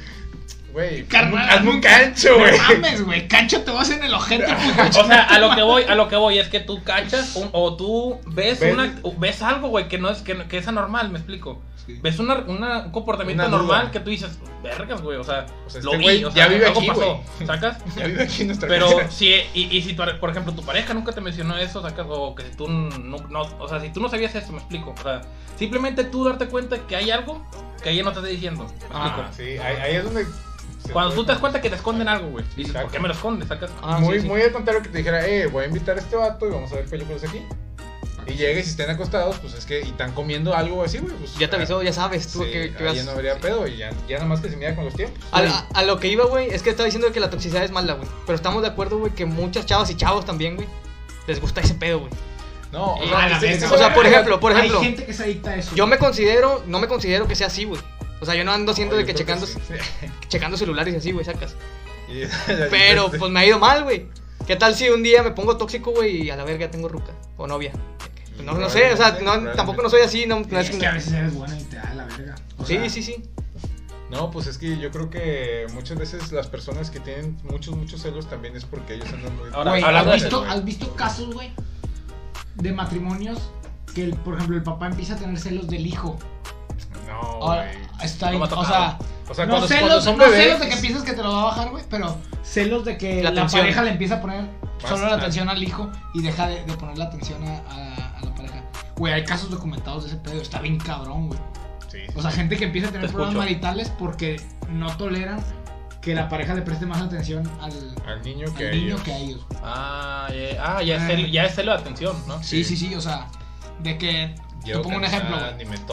güey, 0.72 1.04
Carnal, 1.04 1.48
hazme 1.48 1.70
un 1.70 1.80
cancho, 1.80 2.38
güey. 2.38 2.52
No 2.56 2.62
mames, 2.74 3.04
güey. 3.04 3.28
Cancho 3.28 3.62
te 3.62 3.70
vas 3.70 3.90
en 3.90 4.02
el 4.04 4.12
ojete, 4.14 4.46
puto. 4.54 5.00
O 5.00 5.06
sea, 5.06 5.22
a 5.24 5.38
lo 5.38 5.54
que 5.54 5.62
voy, 5.62 5.82
a 5.84 5.94
lo 5.94 6.08
que 6.08 6.16
voy 6.16 6.38
es 6.38 6.48
que 6.48 6.60
tú 6.60 6.82
cachas 6.84 7.36
un- 7.36 7.48
o 7.52 7.76
tú 7.76 8.18
ves 8.26 8.60
Ves- 8.60 8.72
una 8.74 8.94
ves 9.18 9.42
algo, 9.42 9.68
güey, 9.68 9.88
que 9.88 9.98
no 9.98 10.10
es 10.10 10.18
que, 10.22 10.36
que 10.46 10.58
es 10.58 10.68
anormal, 10.68 11.10
me 11.10 11.18
explico. 11.18 11.62
Sí. 11.86 11.98
Ves 12.02 12.18
una, 12.18 12.34
una- 12.46 12.80
un 12.80 12.90
comportamiento 12.92 13.42
Una 13.46 13.48
duda. 13.56 13.58
normal 13.66 13.90
que 13.90 14.00
tú 14.00 14.10
dices, 14.10 14.38
vergas, 14.62 15.00
güey, 15.00 15.16
o 15.16 15.24
sea, 15.24 15.46
O 15.66 15.70
sea, 15.70 15.80
lo 15.82 15.92
este 15.92 15.96
vi, 15.98 16.04
güey 16.04 16.24
o 16.24 16.30
sea, 16.30 16.44
ya 16.46 16.52
vive 16.52 16.66
algo 16.66 16.80
aquí, 16.80 16.88
pasó. 16.88 17.20
¿sacas? 17.46 17.78
Ya 17.96 18.06
vive 18.06 18.22
aquí 18.24 18.42
en 18.42 18.48
nuestra 18.48 18.68
Pero 18.68 18.94
casa. 18.94 19.10
si, 19.10 19.28
y, 19.54 19.74
y 19.74 19.80
si 19.82 19.94
tu, 19.94 20.02
por 20.20 20.28
ejemplo, 20.30 20.52
tu 20.52 20.62
pareja 20.62 20.92
nunca 20.92 21.12
te 21.12 21.22
mencionó 21.22 21.56
eso, 21.56 21.80
sacas, 21.80 22.06
o 22.10 22.34
que 22.34 22.42
si 22.42 22.50
tú 22.56 22.68
no, 22.68 23.16
no, 23.30 23.40
o 23.58 23.68
sea, 23.68 23.80
si 23.80 23.88
tú 23.90 24.00
no 24.00 24.10
sabías 24.10 24.34
eso, 24.34 24.52
me 24.52 24.58
explico, 24.58 24.94
o 24.98 25.02
sea, 25.02 25.22
simplemente 25.56 26.04
tú 26.04 26.24
darte 26.24 26.46
cuenta 26.46 26.76
que 26.86 26.94
hay 26.94 27.10
algo 27.10 27.42
que 27.82 27.90
ella 27.90 28.02
no 28.02 28.12
te 28.12 28.18
está 28.18 28.28
diciendo, 28.30 28.64
me 28.64 28.70
explico. 28.70 28.92
Ah, 28.92 29.30
sí, 29.34 29.42
ahí, 29.58 29.76
ahí 29.82 29.94
es 29.96 30.04
donde. 30.04 30.26
Cuando 30.92 31.14
tú 31.14 31.24
te 31.24 31.32
das 31.32 31.40
cuenta 31.40 31.60
que 31.60 31.70
te 31.70 31.76
esconden 31.76 32.08
algo, 32.08 32.28
güey, 32.30 32.44
dices, 32.56 32.66
Exacto. 32.70 32.82
¿por 32.88 32.92
qué 32.92 33.00
me 33.00 33.08
lo 33.08 33.14
escondes, 33.14 33.48
sacas? 33.48 33.70
Ah, 33.82 33.98
muy, 34.00 34.16
sí, 34.16 34.20
sí. 34.22 34.28
muy 34.28 34.40
al 34.42 34.52
contrario 34.52 34.82
que 34.82 34.88
te 34.88 34.98
dijera, 34.98 35.26
eh, 35.26 35.46
voy 35.46 35.64
a 35.64 35.66
invitar 35.68 35.96
a 35.96 36.00
este 36.00 36.16
vato 36.16 36.46
y 36.46 36.50
vamos 36.50 36.70
a 36.72 36.76
ver 36.76 36.84
películas 36.86 37.22
aquí. 37.24 37.42
Y 38.26 38.34
llegues 38.34 38.66
y 38.66 38.70
estén 38.70 38.90
acostados, 38.90 39.38
pues 39.38 39.54
es 39.54 39.64
que, 39.64 39.80
y 39.80 39.84
están 39.84 40.12
comiendo 40.12 40.54
algo 40.54 40.84
así, 40.84 40.98
güey. 40.98 41.14
Pues, 41.14 41.34
Ya 41.36 41.48
te 41.48 41.56
avisó, 41.56 41.82
ya 41.82 41.94
sabes 41.94 42.28
tú 42.30 42.44
sí, 42.44 42.50
que, 42.50 42.74
que 42.74 42.84
vas. 42.84 42.94
ya 42.94 43.04
no 43.04 43.12
habría 43.12 43.38
pedo 43.40 43.66
y 43.66 43.78
ya, 43.78 43.90
ya 44.06 44.16
nada 44.16 44.28
más 44.28 44.40
que 44.40 44.50
se 44.50 44.56
mira 44.58 44.74
con 44.76 44.84
los 44.84 44.92
tiempos. 44.94 45.18
A, 45.32 45.38
a- 45.40 45.66
a 45.72 45.82
lo 45.84 45.98
que 45.98 46.08
iba, 46.08 46.26
güey, 46.26 46.50
es 46.50 46.62
que 46.62 46.68
estaba 46.68 46.84
diciendo 46.84 47.10
que 47.10 47.20
la 47.20 47.30
toxicidad 47.30 47.64
es 47.64 47.70
mala, 47.70 47.94
güey. 47.94 48.06
Pero 48.26 48.36
estamos 48.36 48.60
de 48.60 48.68
acuerdo, 48.68 48.98
güey, 48.98 49.12
que 49.14 49.24
muchas 49.24 49.64
chavas 49.64 49.88
y 49.90 49.94
chavos 49.96 50.26
también, 50.26 50.56
güey, 50.56 50.68
les 51.26 51.40
gusta 51.40 51.62
ese 51.62 51.72
pedo, 51.74 52.00
güey. 52.00 52.10
No, 52.70 52.96
o 52.96 53.02
Eh, 53.02 53.08
sea, 53.08 53.28
la 53.30 53.74
O 53.74 53.78
sea, 53.78 53.94
por 53.94 54.04
ejemplo, 54.04 54.38
por 54.38 54.52
ejemplo, 54.52 54.78
Hay 54.80 54.84
gente 54.84 55.06
que 55.06 55.14
se 55.14 55.22
adicta 55.22 55.50
a 55.52 55.56
eso. 55.56 55.74
yo 55.74 55.86
me 55.86 55.96
considero, 55.96 56.62
no 56.66 56.80
me 56.80 56.86
considero 56.86 57.26
que 57.26 57.34
sea 57.34 57.46
así, 57.46 57.64
güey. 57.64 57.80
O 58.20 58.24
sea, 58.26 58.34
yo 58.34 58.44
no 58.44 58.52
ando 58.52 58.72
haciendo 58.72 58.94
No, 58.94 58.98
de 59.00 59.06
que 59.06 59.14
checando, 59.14 59.46
sí. 59.46 59.58
checando 60.28 60.56
celulares 60.56 60.94
y 60.94 60.96
así, 60.96 61.12
güey, 61.12 61.24
sacas. 61.24 61.54
Pero 62.70 63.10
pues 63.10 63.30
me 63.30 63.40
ha 63.40 63.46
ido 63.46 63.58
mal, 63.58 63.84
güey. 63.84 64.06
¿Qué 64.46 64.56
tal 64.56 64.74
si 64.74 64.88
un 64.88 65.02
día 65.02 65.22
me 65.22 65.32
pongo 65.32 65.56
tóxico, 65.56 65.90
güey, 65.92 66.22
y 66.22 66.30
a 66.30 66.36
la 66.36 66.44
verga 66.44 66.70
tengo 66.70 66.88
ruca 66.88 67.12
o 67.36 67.46
novia? 67.46 67.72
Pues, 68.34 68.46
no, 68.46 68.54
no 68.54 68.70
sé, 68.70 68.92
o 68.92 68.96
sea, 68.96 69.18
no, 69.20 69.50
tampoco 69.52 69.82
no 69.82 69.90
soy 69.90 70.00
así, 70.02 70.24
no, 70.26 70.40
no 70.40 70.58
Es 70.58 70.70
es 70.70 70.76
que 70.76 70.86
a 70.86 70.92
veces 70.92 71.12
eres 71.12 71.34
buena 71.34 71.58
y 71.58 71.64
te 71.64 71.76
da 71.76 71.92
la 71.94 72.04
verga. 72.06 72.34
O 72.56 72.64
Sí, 72.64 72.74
sea, 72.76 72.88
sí, 72.88 73.02
sí. 73.02 73.22
No, 74.10 74.30
pues 74.30 74.46
es 74.46 74.56
que 74.56 74.78
yo 74.78 74.90
creo 74.90 75.10
que 75.10 75.66
muchas 75.74 75.98
veces 75.98 76.32
las 76.32 76.46
personas 76.46 76.90
que 76.90 76.98
tienen 76.98 77.36
muchos, 77.44 77.76
muchos 77.76 78.00
celos 78.00 78.26
también 78.30 78.56
es 78.56 78.64
porque 78.64 78.94
ellos 78.94 79.08
andan 79.12 79.36
muy... 79.36 79.50
Ahora, 79.52 79.74
¿has 80.00 80.14
visto, 80.22 80.42
¿has 80.44 80.64
visto 80.64 80.94
casos, 80.94 81.34
güey, 81.34 81.52
de 82.54 82.72
matrimonios 82.72 83.50
que, 83.94 84.04
el- 84.04 84.14
por 84.16 84.34
ejemplo, 84.36 84.56
el 84.56 84.62
papá 84.62 84.86
empieza 84.86 85.12
a 85.14 85.16
tener 85.18 85.38
celos 85.38 85.68
del 85.68 85.86
hijo? 85.86 86.18
No, 87.06 87.20
Ahora, 87.20 87.64
güey. 87.70 87.87
Está 88.02 88.30
No 88.30 88.38
o 88.44 88.64
sea, 88.64 88.98
O 89.28 89.34
sea, 89.34 89.44
no 89.46 89.52
cuando, 89.52 89.68
celos, 89.68 89.80
cuando 89.88 90.00
son 90.02 90.18
no 90.18 90.24
bebés. 90.24 90.42
celos 90.44 90.60
de 90.60 90.68
que 90.68 90.76
piensas 90.76 91.02
que 91.02 91.12
te 91.12 91.22
lo 91.22 91.32
va 91.32 91.42
a 91.42 91.44
bajar, 91.46 91.70
güey, 91.70 91.84
pero 91.90 92.16
celos 92.42 92.84
de 92.84 92.96
que 92.98 93.22
La 93.22 93.46
pareja 93.46 93.82
le 93.82 93.90
empieza 93.90 94.16
a 94.16 94.20
poner 94.20 94.42
Más 94.82 94.88
solo 94.90 95.06
la 95.08 95.16
atención 95.16 95.48
al 95.48 95.62
hijo 95.62 95.90
y 96.14 96.22
deja 96.22 96.46
de, 96.48 96.64
de 96.64 96.72
poner 96.74 96.96
la 96.98 97.06
atención 97.06 97.42
a, 97.44 97.58
a- 97.70 98.18
a 98.18 98.24
la 98.24 98.34
pareja. 98.34 98.62
Güey, 98.96 99.12
hay 99.12 99.24
casos 99.24 99.50
documentados 99.50 100.04
de 100.04 100.10
ese 100.10 100.18
pedo, 100.18 100.40
está 100.40 100.60
bien 100.60 100.78
cabrón, 100.78 101.28
güey. 101.28 101.40
Sí, 101.88 101.98
O 102.16 102.20
sea, 102.22 102.30
gente 102.30 102.56
que 102.56 102.64
empieza 102.64 102.88
a 102.88 102.92
tener 102.92 103.06
Te 103.06 103.12
problemas 103.12 103.34
escucho. 103.34 103.48
maritales 103.54 103.88
porque 103.98 104.40
no 104.70 104.94
toleran 104.96 105.42
que 106.02 106.14
la 106.14 106.28
pareja 106.28 106.54
le 106.54 106.62
preste 106.62 106.86
más 106.86 107.00
atención 107.02 107.48
al, 107.60 107.72
al 108.06 108.22
niño 108.22 108.52
que 108.54 108.66
al 108.68 108.72
a 108.72 108.76
niño 108.76 108.86
ellos. 108.88 109.00
que 109.02 109.12
a 109.12 109.18
ellos. 109.18 109.46
Ah, 109.62 110.28
ya, 110.30 110.76
ah, 110.76 110.82
ya, 110.82 110.96
es 110.96 111.02
Ah. 111.02 111.06
celo, 111.06 111.26
ya 111.28 111.44
es 111.44 111.54
celo 111.54 111.72
de 111.72 111.78
atención, 111.78 112.16
¿no? 112.26 112.42
Sí, 112.42 112.62
sí, 112.64 112.76
sí, 112.76 112.94
o 112.94 113.00
sea, 113.00 113.26
de 113.80 113.98
que. 113.98 114.34
Te 114.64 114.78
pongo 114.80 114.96
un 114.98 115.04
ejemplo. 115.04 115.36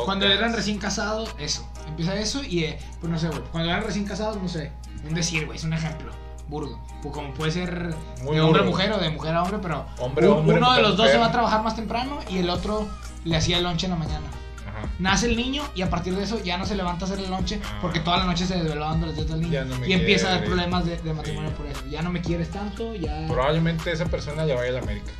Cuando 0.04 0.26
eran 0.26 0.54
recién 0.54 0.78
casados, 0.80 1.34
eso. 1.40 1.66
Empieza 1.88 2.16
eso 2.16 2.44
y, 2.44 2.64
eh, 2.66 2.80
pues 3.00 3.12
no 3.12 3.18
sé, 3.20 3.28
güey. 3.30 3.42
Cuando 3.52 3.70
eran 3.70 3.84
recién 3.84 4.06
casados, 4.06 4.42
no 4.42 4.48
sé. 4.50 4.72
Un 5.08 5.14
decir, 5.14 5.46
güey, 5.46 5.58
es 5.58 5.64
un 5.64 5.74
ejemplo. 5.74 6.12
Burdo. 6.48 6.80
Pues 7.02 7.14
como 7.14 7.34
puede 7.34 7.52
ser 7.52 7.96
Muy 8.24 8.36
de 8.36 8.42
hombre 8.42 8.62
a 8.62 8.66
burdo. 8.66 8.66
mujer 8.66 8.92
o 8.94 8.98
de 9.00 9.10
mujer 9.10 9.34
a 9.36 9.42
hombre, 9.44 9.60
pero. 9.62 9.86
Hombre, 10.00 10.28
un- 10.28 10.38
hombre, 10.40 10.58
uno 10.58 10.66
de 10.74 10.78
mujer, 10.80 10.84
los 10.84 10.98
dos 10.98 11.08
se 11.08 11.14
mujer. 11.14 11.22
va 11.22 11.26
a 11.28 11.32
trabajar 11.32 11.64
más 11.64 11.76
temprano 11.76 12.20
y 12.30 12.38
el 12.40 12.50
otro 12.50 12.88
le 13.24 13.36
hacía 13.36 13.58
el 13.58 13.64
lonche 13.64 13.88
en 13.88 13.92
la 13.94 13.98
mañana. 13.98 14.26
Ajá. 14.68 14.88
Nace 15.00 15.26
el 15.28 15.38
niño 15.38 15.64
y 15.74 15.82
a 15.82 15.90
partir 15.90 16.16
de 16.16 16.24
eso 16.24 16.40
ya 16.44 16.58
no 16.58 16.66
se 16.68 16.76
levanta 16.76 17.06
a 17.06 17.08
hacer 17.08 17.20
el 17.24 17.32
lonche 17.32 17.60
Ah. 17.64 17.80
porque 17.82 18.00
toda 18.00 18.18
la 18.18 18.26
noche 18.26 18.46
se 18.46 18.56
desveló 18.58 18.86
dando 18.86 19.08
los 19.08 19.16
dedos 19.16 19.32
al 19.32 19.42
niño. 19.42 19.54
Ya 19.54 19.64
no 19.66 19.76
me 19.80 19.88
y 19.88 19.94
empieza 19.94 20.28
a 20.28 20.32
dar 20.32 20.44
problemas 20.46 20.86
de, 20.86 20.98
de 20.98 21.14
matrimonio 21.14 21.50
Sí. 21.50 21.56
por 21.58 21.66
eso. 21.68 21.82
Ya 21.90 22.02
no 22.04 22.12
me 22.12 22.22
quieres 22.22 22.52
tanto, 22.52 22.94
ya. 22.94 23.26
Probablemente 23.28 23.92
esa 23.92 24.06
persona 24.06 24.46
le 24.46 24.54
vaya 24.54 24.70
a 24.70 24.74
la 24.74 24.80
América. 24.82 25.12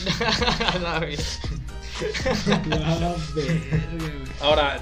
La 0.82 0.98
vida. 1.00 1.22
Ah, 2.72 3.14
verga, 3.34 3.58
güey. 3.98 4.12
Ahora, 4.40 4.78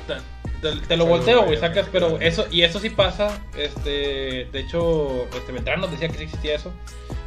te- 0.63 0.77
te 0.77 0.97
lo 0.97 1.07
volteo, 1.07 1.45
güey, 1.45 1.59
sacas, 1.59 1.87
pero 1.93 2.21
eso, 2.21 2.47
y 2.51 2.63
eso 2.63 2.81
sí 2.81 2.91
pasa, 2.91 3.41
este, 3.57 4.47
de 4.53 4.61
hecho, 4.61 5.25
este 5.35 5.53
Beltrán 5.53 5.81
nos 5.81 5.91
decía 5.91 6.09
que 6.09 6.19
sí 6.19 6.25
existía 6.25 6.55
eso, 6.57 6.73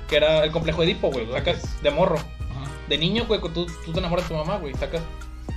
que 0.07 0.17
era 0.17 0.43
el 0.43 0.51
complejo 0.51 0.82
de 0.82 0.91
Edipo, 0.91 1.11
güey, 1.11 1.29
sacas 1.32 1.82
de 1.82 1.91
morro, 1.91 2.17
Ajá. 2.17 2.69
de 2.89 2.97
niño, 2.97 3.25
güey, 3.27 3.39
tú, 3.41 3.65
tú 3.86 3.91
te 3.93 3.99
enamoras 3.99 4.27
de 4.27 4.36
tu 4.36 4.39
mamá, 4.39 4.57
güey, 4.57 4.73
sacas, 4.75 5.01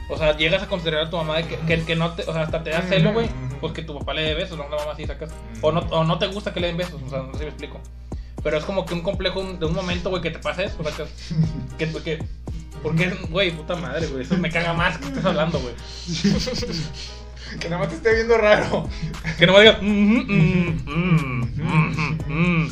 o 0.08 0.16
sea, 0.18 0.36
llegas 0.36 0.62
a 0.62 0.68
considerar 0.68 1.06
a 1.06 1.10
tu 1.10 1.16
mamá 1.16 1.36
de 1.38 1.46
que, 1.46 1.56
que, 1.60 1.82
que 1.84 1.96
no 1.96 2.12
te, 2.12 2.22
o 2.22 2.32
sea, 2.32 2.42
hasta 2.42 2.62
te 2.62 2.70
da 2.70 2.82
celo, 2.82 3.12
güey, 3.12 3.26
Ujú. 3.26 3.56
pues 3.72 3.86
tu 3.86 3.98
papá 3.98 4.14
le 4.14 4.22
dé 4.22 4.34
besos, 4.34 4.56
no 4.58 4.68
la 4.68 4.76
mamá 4.76 4.92
así, 4.92 5.06
sacas, 5.06 5.30
o 5.60 5.72
no, 5.72 5.80
o 5.80 6.04
no 6.04 6.18
te 6.18 6.26
gusta 6.26 6.52
que 6.52 6.60
le 6.60 6.68
den 6.68 6.76
besos, 6.76 7.00
o 7.04 7.08
sea, 7.10 7.20
no 7.20 7.32
sé 7.32 7.38
si 7.38 7.44
me 7.44 7.50
explico, 7.50 7.80
pero 8.42 8.58
es 8.58 8.64
como 8.64 8.84
que 8.84 8.94
un 8.94 9.00
complejo 9.00 9.42
de 9.42 9.64
un 9.66 9.74
momento, 9.74 10.10
güey, 10.10 10.20
que 10.22 10.30
te 10.30 10.38
pasa 10.38 10.62
eso, 10.64 10.82
sacas, 10.84 11.08
que, 11.78 11.88
que, 12.04 12.18
porque, 12.82 13.08
güey, 13.30 13.50
puta 13.50 13.74
madre, 13.76 14.06
güey, 14.08 14.22
eso 14.24 14.36
me 14.36 14.50
caga 14.50 14.74
más 14.74 14.98
que 14.98 15.06
estés 15.06 15.24
hablando, 15.24 15.58
güey. 15.58 15.74
Que 17.60 17.68
nada 17.68 17.80
más 17.82 17.90
te 17.90 17.96
esté 17.96 18.14
viendo 18.14 18.36
raro. 18.38 18.88
Que 19.38 19.46
no 19.46 19.52
me 19.54 19.60
digas. 19.60 19.78
"Mm, 19.80 19.86
mm, 19.86 20.82
mm, 20.86 21.40
mm, 21.56 22.18
mm". 22.28 22.68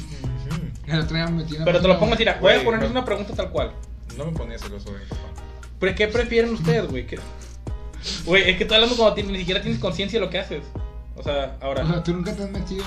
El 0.87 1.01
otro 1.01 1.17
día 1.17 1.27
me 1.27 1.43
metí 1.43 1.55
una 1.57 1.65
Pero 1.65 1.81
te 1.81 1.89
lo 1.89 1.99
pongo 1.99 2.15
así, 2.15 2.25
voy 2.41 2.53
a 2.55 2.63
ponerles 2.65 2.91
una 2.91 3.05
pregunta 3.05 3.33
tal 3.35 3.51
cual. 3.51 3.73
No 4.17 4.27
me 4.27 4.33
ponía 4.33 4.59
celoso 4.59 4.93
de 4.93 4.99
mi 5.01 5.05
papá. 5.07 5.21
¿Pero 5.81 5.95
qué 5.95 6.09
prefieren 6.09 6.53
ustedes, 6.53 6.87
güey? 6.89 7.07
¿Qué- 7.07 7.19
Güey, 8.27 8.51
es 8.51 8.57
que 8.57 8.65
estoy 8.65 8.75
hablando 8.77 8.97
como 8.97 9.15
ni 9.15 9.39
siquiera 9.39 9.63
tienes 9.63 9.81
conciencia 9.81 10.19
de 10.21 10.27
lo 10.27 10.31
que 10.31 10.39
haces. 10.41 10.65
O 11.17 11.23
sea, 11.23 11.57
ahora. 11.61 11.85
O 11.85 11.89
sea, 11.89 12.03
tú 12.03 12.13
nunca 12.13 12.35
te 12.35 12.43
has 12.43 12.51
metido 12.51 12.85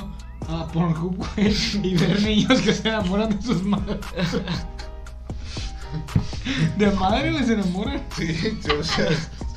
a 0.47 0.67
Pornhub, 0.67 1.15
güey, 1.15 1.55
y 1.83 1.95
ver 1.95 2.21
niños 2.21 2.61
que 2.61 2.73
se 2.73 2.87
enamoran 2.89 3.29
de 3.35 3.41
sus 3.41 3.63
madres. 3.63 3.97
De 6.77 6.91
madre, 6.91 7.43
se 7.43 7.53
enamoran. 7.53 8.01
Sí, 8.15 8.57
yo 8.67 8.79
o 8.79 8.83
sea, 8.83 9.07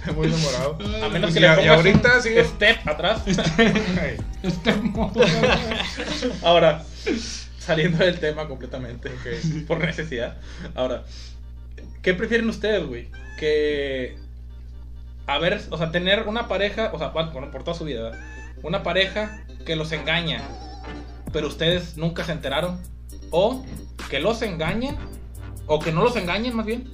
muy 0.14 0.26
enamorado. 0.28 0.78
a 1.05 1.09
menos 1.09 1.30
y 1.30 1.34
que 1.34 1.40
le 1.40 1.49
a- 1.49 1.55
y 1.55 1.57
pongas 1.57 1.76
ahorita 1.76 2.16
un 2.16 2.22
sigo- 2.22 2.44
step 2.44 2.88
atrás. 2.88 3.22
Este 4.42 4.72
modo. 4.74 5.20
ahora, 6.44 6.84
saliendo 7.59 8.05
del 8.05 8.18
tema 8.20 8.46
completamente. 8.46 9.09
ok. 9.09 9.66
Por 9.66 9.78
necesidad. 9.80 10.36
Ahora, 10.74 11.05
¿qué 12.03 12.14
prefieren 12.14 12.49
ustedes, 12.49 12.86
güey? 12.86 13.09
Que. 13.38 14.16
A 15.26 15.38
ver, 15.38 15.61
o 15.70 15.76
sea, 15.76 15.90
tener 15.90 16.22
una 16.28 16.49
pareja, 16.49 16.90
o 16.94 16.99
sea, 16.99 17.09
bueno, 17.09 17.51
por 17.51 17.64
toda 17.64 17.76
su 17.76 17.84
vida, 17.84 18.03
¿verdad? 18.05 18.20
Una 18.62 18.82
pareja 18.82 19.44
que 19.66 19.76
los 19.76 19.92
engaña, 19.92 20.40
pero 21.32 21.49
ustedes 21.49 21.96
nunca 21.96 22.24
se 22.24 22.32
enteraron. 22.32 22.80
O 23.30 23.64
que 24.09 24.20
los 24.20 24.40
engañen, 24.40 24.96
o 25.66 25.80
que 25.80 25.92
no 25.92 26.03
los 26.03 26.16
engañen 26.16 26.57
más 26.57 26.64
bien, 26.64 26.90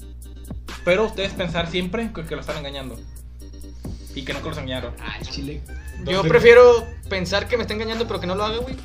pero 0.84 1.04
ustedes 1.06 1.32
pensar 1.32 1.68
siempre 1.70 2.10
que, 2.14 2.24
que 2.24 2.34
lo 2.34 2.40
están 2.40 2.56
engañando. 2.58 2.98
Y 4.14 4.22
que 4.22 4.32
nunca 4.32 4.48
los 4.48 4.58
engañaron. 4.58 4.94
Ah, 5.00 5.16
chile. 5.22 5.60
Yo 6.04 6.12
¿Dónde- 6.18 6.28
prefiero 6.28 6.86
pensar 7.08 7.48
que 7.48 7.56
me 7.56 7.62
está 7.62 7.74
engañando, 7.74 8.06
pero 8.06 8.20
que 8.20 8.26
no 8.26 8.34
lo 8.34 8.44
haga, 8.44 8.58
güey. 8.58 8.76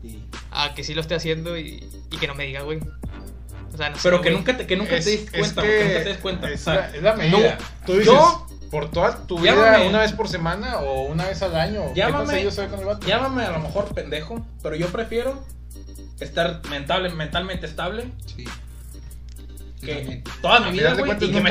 Sí. 0.00 0.24
A 0.50 0.74
que 0.74 0.82
sí 0.84 0.94
lo 0.94 1.00
esté 1.02 1.14
haciendo 1.14 1.58
y, 1.58 1.86
y 2.10 2.16
que 2.16 2.26
no 2.26 2.34
me 2.34 2.44
diga, 2.46 2.62
güey. 2.62 2.78
O 3.72 3.76
sea, 3.76 3.90
no 3.90 3.96
sé, 3.96 4.02
Pero 4.04 4.20
que 4.22 4.28
güey. 4.30 4.38
nunca 4.38 4.56
te, 4.56 4.66
que 4.66 4.76
nunca 4.76 4.96
Es- 4.96 5.04
te 5.04 5.10
des 5.10 5.20
es 5.24 5.30
cuenta, 5.30 5.62
que 5.62 5.68
güey, 5.68 5.78
que 5.78 5.84
nunca 5.88 6.02
te 6.04 6.08
des 6.08 6.18
cuenta. 6.18 6.50
Es, 6.50 6.60
O 6.60 6.64
sea, 6.64 6.74
la, 6.74 6.90
es 6.96 7.02
la 7.02 7.12
medida. 7.16 7.58
Tú 7.86 7.92
dices, 7.92 8.06
yo- 8.06 8.46
por 8.70 8.90
toda 8.90 9.26
tu 9.26 9.36
Llámame. 9.42 9.78
vida, 9.78 9.88
una 9.88 10.00
vez 10.00 10.12
por 10.12 10.28
semana 10.28 10.78
o 10.80 11.02
una 11.02 11.26
vez 11.26 11.42
al 11.42 11.54
año. 11.56 11.88
¿Qué 11.92 12.00
Llámame. 12.00 12.42
yo 12.42 12.50
soy 12.50 12.68
con 12.68 12.80
el 12.80 12.86
vato? 12.86 13.06
Llámame 13.06 13.44
a 13.44 13.50
lo 13.50 13.58
mejor 13.60 13.92
pendejo, 13.94 14.46
pero 14.62 14.74
yo 14.76 14.88
prefiero 14.88 15.44
estar 16.20 16.62
mental, 16.70 17.12
mentalmente 17.14 17.66
estable 17.66 18.10
Sí. 18.34 18.44
Que 19.82 20.22
toda 20.40 20.60
mi 20.60 20.70
vida, 20.70 20.92
güey, 20.94 21.06
cuentas, 21.06 21.28
y 21.28 21.32
que 21.32 21.40
me 21.40 21.50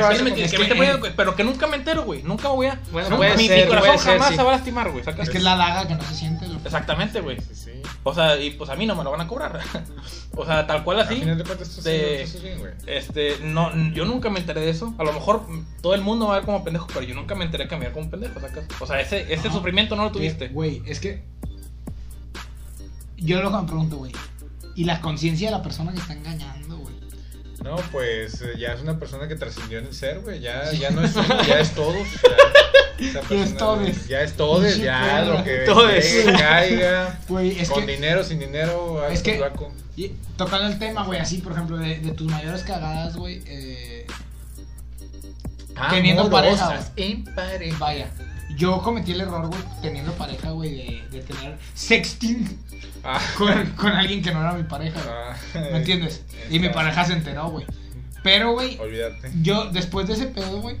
que 1.00 1.12
pero 1.14 1.36
que 1.36 1.44
nunca 1.44 1.66
me 1.66 1.76
entero, 1.76 2.04
güey, 2.04 2.22
nunca 2.22 2.48
voy 2.48 2.66
a... 2.66 2.80
Bueno, 2.90 3.10
nunca- 3.10 3.18
puede 3.18 3.36
mi, 3.36 3.46
ser, 3.46 3.64
mi 3.64 3.68
corazón 3.68 3.86
puede 3.88 3.98
ser, 3.98 4.12
jamás 4.14 4.28
sí. 4.28 4.36
se 4.36 4.42
va 4.42 4.48
a 4.48 4.52
lastimar, 4.52 4.90
güey. 4.90 5.04
Es 5.06 5.30
que 5.30 5.38
es 5.38 5.44
la 5.44 5.56
daga 5.56 5.86
que 5.86 5.94
no 5.94 6.02
se 6.02 6.14
siente. 6.14 6.46
Exactamente, 6.64 7.20
güey. 7.20 7.38
Sí, 7.40 7.54
sí. 7.54 7.70
O 8.04 8.14
sea, 8.14 8.40
y 8.40 8.50
pues 8.50 8.70
a 8.70 8.74
mí 8.76 8.86
no 8.86 8.96
me 8.96 9.04
lo 9.04 9.10
van 9.10 9.20
a 9.20 9.28
cobrar. 9.28 9.60
o 10.36 10.46
sea, 10.46 10.66
tal 10.66 10.82
cual 10.82 11.00
así. 11.00 11.16
final 11.16 11.38
de 11.38 11.44
cuentas, 11.44 11.84
bien. 11.84 12.74
Este, 12.86 13.38
no, 13.42 13.70
yo 13.92 14.04
nunca 14.04 14.30
me 14.30 14.40
enteré 14.40 14.62
de 14.62 14.70
eso. 14.70 14.94
A 14.98 15.04
lo 15.04 15.12
mejor 15.12 15.46
todo 15.82 15.94
el 15.94 16.00
mundo 16.00 16.26
va 16.26 16.34
a 16.34 16.38
ver 16.38 16.46
como 16.46 16.64
pendejo, 16.64 16.86
pero 16.88 17.02
yo 17.02 17.14
nunca 17.14 17.34
me 17.34 17.44
enteré 17.44 17.68
que 17.68 17.76
me 17.76 17.80
veía 17.80 17.92
como 17.92 18.10
pendejo, 18.10 18.40
¿sacas? 18.40 18.64
O 18.80 18.86
sea, 18.86 19.00
ese, 19.00 19.32
ese 19.32 19.48
Ajá. 19.48 19.56
sufrimiento 19.56 19.94
no 19.94 20.04
lo 20.04 20.12
tuviste. 20.12 20.48
Güey, 20.48 20.82
es 20.86 21.00
que. 21.00 21.22
Yo 23.16 23.40
lo 23.40 23.50
que 23.50 23.56
me 23.56 23.62
pregunto, 23.64 23.96
güey. 23.98 24.12
¿Y 24.74 24.84
la 24.84 25.00
conciencia 25.00 25.50
de 25.50 25.56
la 25.56 25.62
persona 25.62 25.92
que 25.92 25.98
está 25.98 26.14
engañando? 26.14 26.71
No, 27.64 27.76
pues 27.92 28.40
eh, 28.42 28.54
ya 28.58 28.72
es 28.72 28.80
una 28.82 28.98
persona 28.98 29.28
que 29.28 29.36
trascendió 29.36 29.78
en 29.78 29.86
el 29.86 29.94
ser, 29.94 30.20
güey. 30.20 30.40
Ya, 30.40 30.70
ya 30.72 30.90
no 30.90 31.04
es 31.04 31.14
uno, 31.14 31.42
ya 31.46 31.60
es 31.60 31.72
todo. 31.74 31.94
Ya, 32.98 33.42
es 33.42 33.56
todes. 33.56 34.06
Ya 34.08 34.20
es 34.22 34.32
Pinche 34.72 34.84
ya 34.84 35.22
lo 35.24 35.44
que 35.44 35.58
Todes. 35.58 36.06
pegue, 36.24 36.32
caiga. 36.38 37.18
Güey, 37.28 37.58
es 37.60 37.68
con 37.70 37.84
que. 37.86 37.92
dinero, 37.92 38.24
sin 38.24 38.38
dinero, 38.38 39.06
Es 39.08 39.22
que- 39.22 39.42
y 39.96 40.08
tocando 40.36 40.68
el 40.68 40.78
tema, 40.78 41.04
güey, 41.04 41.20
así, 41.20 41.38
por 41.38 41.52
ejemplo, 41.52 41.76
de, 41.76 41.98
de 41.98 42.12
tus 42.12 42.30
mayores 42.30 42.62
cagadas, 42.62 43.14
güey. 43.16 43.42
Eh, 43.46 44.06
Teniendo 45.90 46.30
pareja, 46.30 46.80
en 46.96 47.24
pareja. 47.24 47.76
vaya. 47.78 48.10
Yo 48.56 48.82
cometí 48.82 49.12
el 49.12 49.20
error, 49.22 49.46
güey, 49.48 49.60
teniendo 49.80 50.12
pareja, 50.12 50.50
güey, 50.50 50.70
de, 50.74 51.08
de 51.10 51.22
tener 51.22 51.58
sexting 51.74 52.58
Ah, 53.04 53.20
con, 53.36 53.66
con 53.72 53.90
alguien 53.92 54.22
que 54.22 54.32
no 54.32 54.40
era 54.40 54.52
mi 54.52 54.62
pareja, 54.64 55.00
güey. 55.00 55.14
ah, 55.66 55.70
¿Me 55.72 55.78
entiendes? 55.78 56.22
Y 56.50 56.58
mi 56.60 56.68
pareja 56.68 57.04
se 57.04 57.14
enteró, 57.14 57.50
güey. 57.50 57.66
Pero, 58.22 58.52
güey, 58.52 58.78
yo 59.42 59.70
después 59.70 60.06
de 60.06 60.12
ese 60.14 60.26
pedo, 60.26 60.60
güey, 60.60 60.76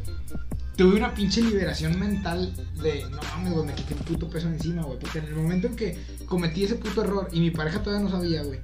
tuve 0.76 0.96
una 0.96 1.12
pinche 1.14 1.40
liberación 1.42 1.98
mental 1.98 2.54
de, 2.80 3.04
no 3.10 3.20
mames, 3.22 3.52
güey, 3.52 3.66
me 3.66 3.74
quité 3.74 3.94
un 3.94 4.00
puto 4.00 4.28
peso 4.30 4.46
encima, 4.48 4.82
güey. 4.82 4.98
Porque 5.00 5.18
en 5.18 5.24
el 5.26 5.34
momento 5.34 5.66
en 5.66 5.74
que 5.76 5.98
cometí 6.26 6.62
ese 6.64 6.76
puto 6.76 7.02
error 7.02 7.28
y 7.32 7.40
mi 7.40 7.50
pareja 7.50 7.82
todavía 7.82 8.04
no 8.08 8.10
sabía, 8.10 8.42
güey. 8.42 8.60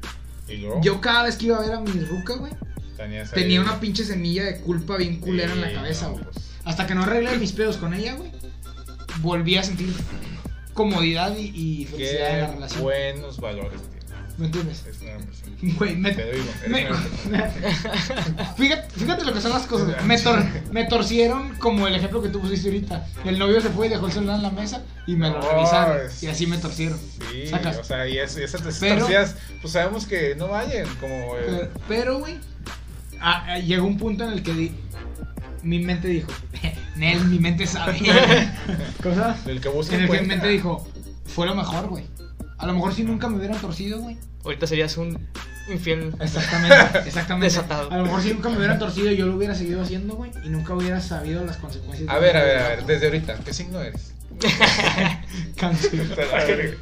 Y 0.49 0.59
luego 0.59 0.81
Yo 0.81 1.01
cada 1.01 1.25
vez 1.25 1.37
que 1.37 1.47
iba 1.47 1.57
a 1.57 1.61
ver 1.61 1.73
a 1.73 1.81
mi 1.81 2.01
ruca, 2.05 2.35
güey, 2.37 2.53
tenía 3.35 3.61
una 3.61 3.81
pinche 3.81 4.05
semilla 4.05 4.45
de 4.45 4.61
culpa 4.61 4.97
bien 4.97 5.19
culera 5.19 5.53
en 5.53 5.61
la 5.61 5.73
cabeza, 5.73 6.07
no, 6.07 6.13
güey. 6.13 6.25
pues, 6.25 6.37
Hasta 6.65 6.87
que 6.87 6.95
no 6.95 7.03
arreglé 7.03 7.37
mis 7.39 7.53
pedos 7.53 7.77
con 7.79 7.93
ella, 7.95 8.15
güey, 8.15 8.31
volví 9.21 9.57
a 9.57 9.63
sentir 9.63 9.93
comodidad 10.75 11.37
y, 11.37 11.51
y 11.83 11.87
felicidad 11.87 12.31
en 12.35 12.41
la 12.41 12.47
relación. 12.53 12.83
buenos 12.83 13.41
valores 13.41 13.81
tiene. 13.83 13.99
¿Me 14.39 14.47
entiendes? 14.47 14.87
Es 14.87 15.01
una 15.03 15.17
persona. 15.19 15.57
Güey, 15.79 15.97
me, 15.97 16.13
Te 16.13 16.31
digo, 16.33 16.45
eres 16.65 16.69
me- 16.71 16.87
una 16.87 16.99
gran 17.41 17.53
persona. 17.53 18.55
fíjate, 18.57 18.91
fíjate 19.01 19.25
lo 19.25 19.35
que 19.35 19.41
son 19.41 19.51
las 19.51 19.67
cosas. 19.67 19.89
güey. 19.89 20.05
Me, 20.07 20.17
tor- 20.23 20.47
me 20.71 20.85
torcieron 20.85 21.57
como 21.57 21.89
el 21.89 21.97
ejemplo 21.97 22.23
que 22.23 22.29
tú 22.29 22.41
pusiste 22.41 22.69
ahorita. 22.69 23.05
El 23.25 23.37
novio 23.41 23.61
se 23.61 23.71
fue 23.71 23.87
y 23.87 23.91
dejó 23.91 24.07
el 24.07 24.13
celular 24.13 24.37
en 24.37 24.43
la 24.45 24.51
mesa 24.51 24.85
y 25.09 25.17
me 25.17 25.29
lo 25.31 25.41
No, 25.41 25.51
revisaron. 25.51 26.07
es- 26.07 26.23
Y 26.23 26.29
así 26.29 26.47
me 26.47 26.59
torcieron. 26.59 26.97
Sí, 27.33 27.49
Sacas. 27.49 27.79
o 27.79 27.83
sea, 27.85 28.07
y 28.07 28.19
es, 28.19 28.37
esas 28.37 28.63
Pero- 28.79 28.99
torcidas, 29.01 29.35
pues 29.61 29.73
sabemos 29.73 30.07
que 30.07 30.37
no 30.37 30.47
vayan, 30.47 30.87
como... 31.01 31.15
eh, 31.37 31.43
Pero- 31.45 31.71
Pero, 31.89 32.19
güey, 32.21 32.39
llegó 33.67 33.89
un 33.89 33.99
punto 33.99 34.23
en 34.23 34.31
el 34.35 34.45
que 34.45 34.55
di- 34.55 34.73
mi 35.69 35.79
mente 35.81 36.09
dijo, 36.09 36.29
Nel, 36.97 37.25
mi 37.27 37.39
mente 37.39 37.67
sabe. 37.67 37.99
¿Cosa? 39.03 39.37
el 39.47 39.61
que 39.61 39.69
busca 39.69 39.95
En 39.95 40.03
el 40.03 40.11
que 40.11 40.21
mi 40.21 40.27
mente 40.27 40.49
dijo, 40.49 40.89
fue 41.27 41.47
lo 41.47 41.55
mejor, 41.55 41.89
güey. 41.89 42.05
A 42.59 42.67
lo 42.67 42.75
mejor 42.75 42.95
si 42.95 43.05
nunca 43.05 43.29
me 43.29 43.37
hubieran 43.37 43.61
torcido, 43.61 44.01
güey. 44.01 44.17
Ahorita 44.45 44.67
serías 44.67 44.97
un 44.97 45.19
infiel. 45.71 46.15
Exactamente, 46.21 46.99
exactamente. 47.07 47.45
Desatado. 47.47 47.93
A 47.93 47.99
lo 47.99 48.05
mejor 48.05 48.23
si 48.23 48.33
nunca 48.33 48.49
me 48.49 48.57
hubieran 48.57 48.79
torcido, 48.79 49.11
yo 49.13 49.27
lo 49.27 49.37
hubiera 49.37 49.55
seguido 49.55 49.83
haciendo, 49.83 50.15
güey. 50.15 50.31
Y 50.45 50.49
nunca 50.49 50.75
hubiera 50.75 51.01
sabido 51.01 51.45
las 51.45 51.59
consecuencias. 51.59 52.09
A 52.09 52.19
ver, 52.19 52.37
a 52.37 52.43
ver, 52.45 52.59
a 52.59 52.69
ver, 52.69 52.87
desde 52.87 53.07
ahorita, 53.07 53.39
¿qué 53.45 53.53
signo 53.53 53.81
eres? 53.81 54.15
Cáncer. 55.57 56.79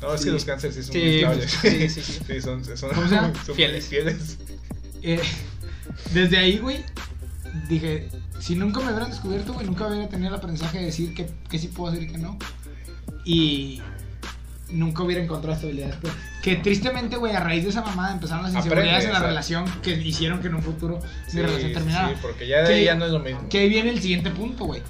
No, 0.00 0.08
no, 0.08 0.14
es 0.14 0.24
que 0.24 0.30
los 0.30 0.44
cánceres 0.44 0.76
sí 0.76 0.82
son 0.82 0.92
Sí, 0.92 1.22
muy 1.26 1.42
sí, 1.42 1.88
sí, 1.88 2.02
sí. 2.02 2.20
Sí, 2.26 2.40
son, 2.40 2.64
son, 2.64 2.90
¿Cómo 2.94 3.08
se 3.08 3.14
llama? 3.14 3.32
son 3.44 3.54
Fieles. 3.54 3.86
fieles. 3.86 4.38
Eh, 5.02 5.20
desde 6.12 6.38
ahí, 6.38 6.58
güey, 6.58 6.84
dije, 7.68 8.08
si 8.40 8.54
nunca 8.56 8.80
me 8.80 8.86
hubieran 8.90 9.10
descubierto, 9.10 9.52
güey, 9.52 9.66
nunca 9.66 9.86
hubiera 9.86 10.08
tenido 10.08 10.28
el 10.30 10.34
aprendizaje 10.36 10.78
de 10.78 10.86
decir 10.86 11.14
que, 11.14 11.28
que 11.48 11.58
sí 11.58 11.68
puedo 11.68 11.90
hacer 11.92 12.04
y 12.04 12.08
que 12.12 12.18
no. 12.18 12.38
Y 13.24 13.80
nunca 14.70 15.02
hubiera 15.02 15.22
encontrado 15.22 15.54
estabilidad 15.54 15.88
después. 15.88 16.12
Que 16.42 16.56
tristemente, 16.56 17.16
güey, 17.16 17.34
a 17.34 17.40
raíz 17.40 17.64
de 17.64 17.70
esa 17.70 17.82
mamada 17.82 18.12
empezaron 18.12 18.44
las 18.44 18.54
inseguridades 18.54 18.92
Aprende, 19.04 19.16
en 19.16 19.22
la 19.22 19.28
relación 19.28 19.64
que 19.82 19.90
hicieron 19.92 20.40
que 20.40 20.48
en 20.48 20.54
un 20.56 20.62
futuro 20.62 21.00
Sí, 21.28 21.36
mi 21.36 21.42
relación 21.42 21.72
terminara. 21.72 22.08
sí, 22.08 22.14
porque 22.22 22.46
ya 22.46 22.58
de 22.62 22.68
Que- 22.68 22.74
ahí 22.74 22.84
ya 22.84 22.94
no 22.94 23.04
es 23.06 23.12
lo 23.12 23.18
mismo. 23.20 23.48
Que 23.48 23.58
ahí 23.58 23.68
viene 23.68 23.90
el 23.90 24.00
siguiente 24.00 24.30
punto, 24.30 24.64
güey. 24.64 24.82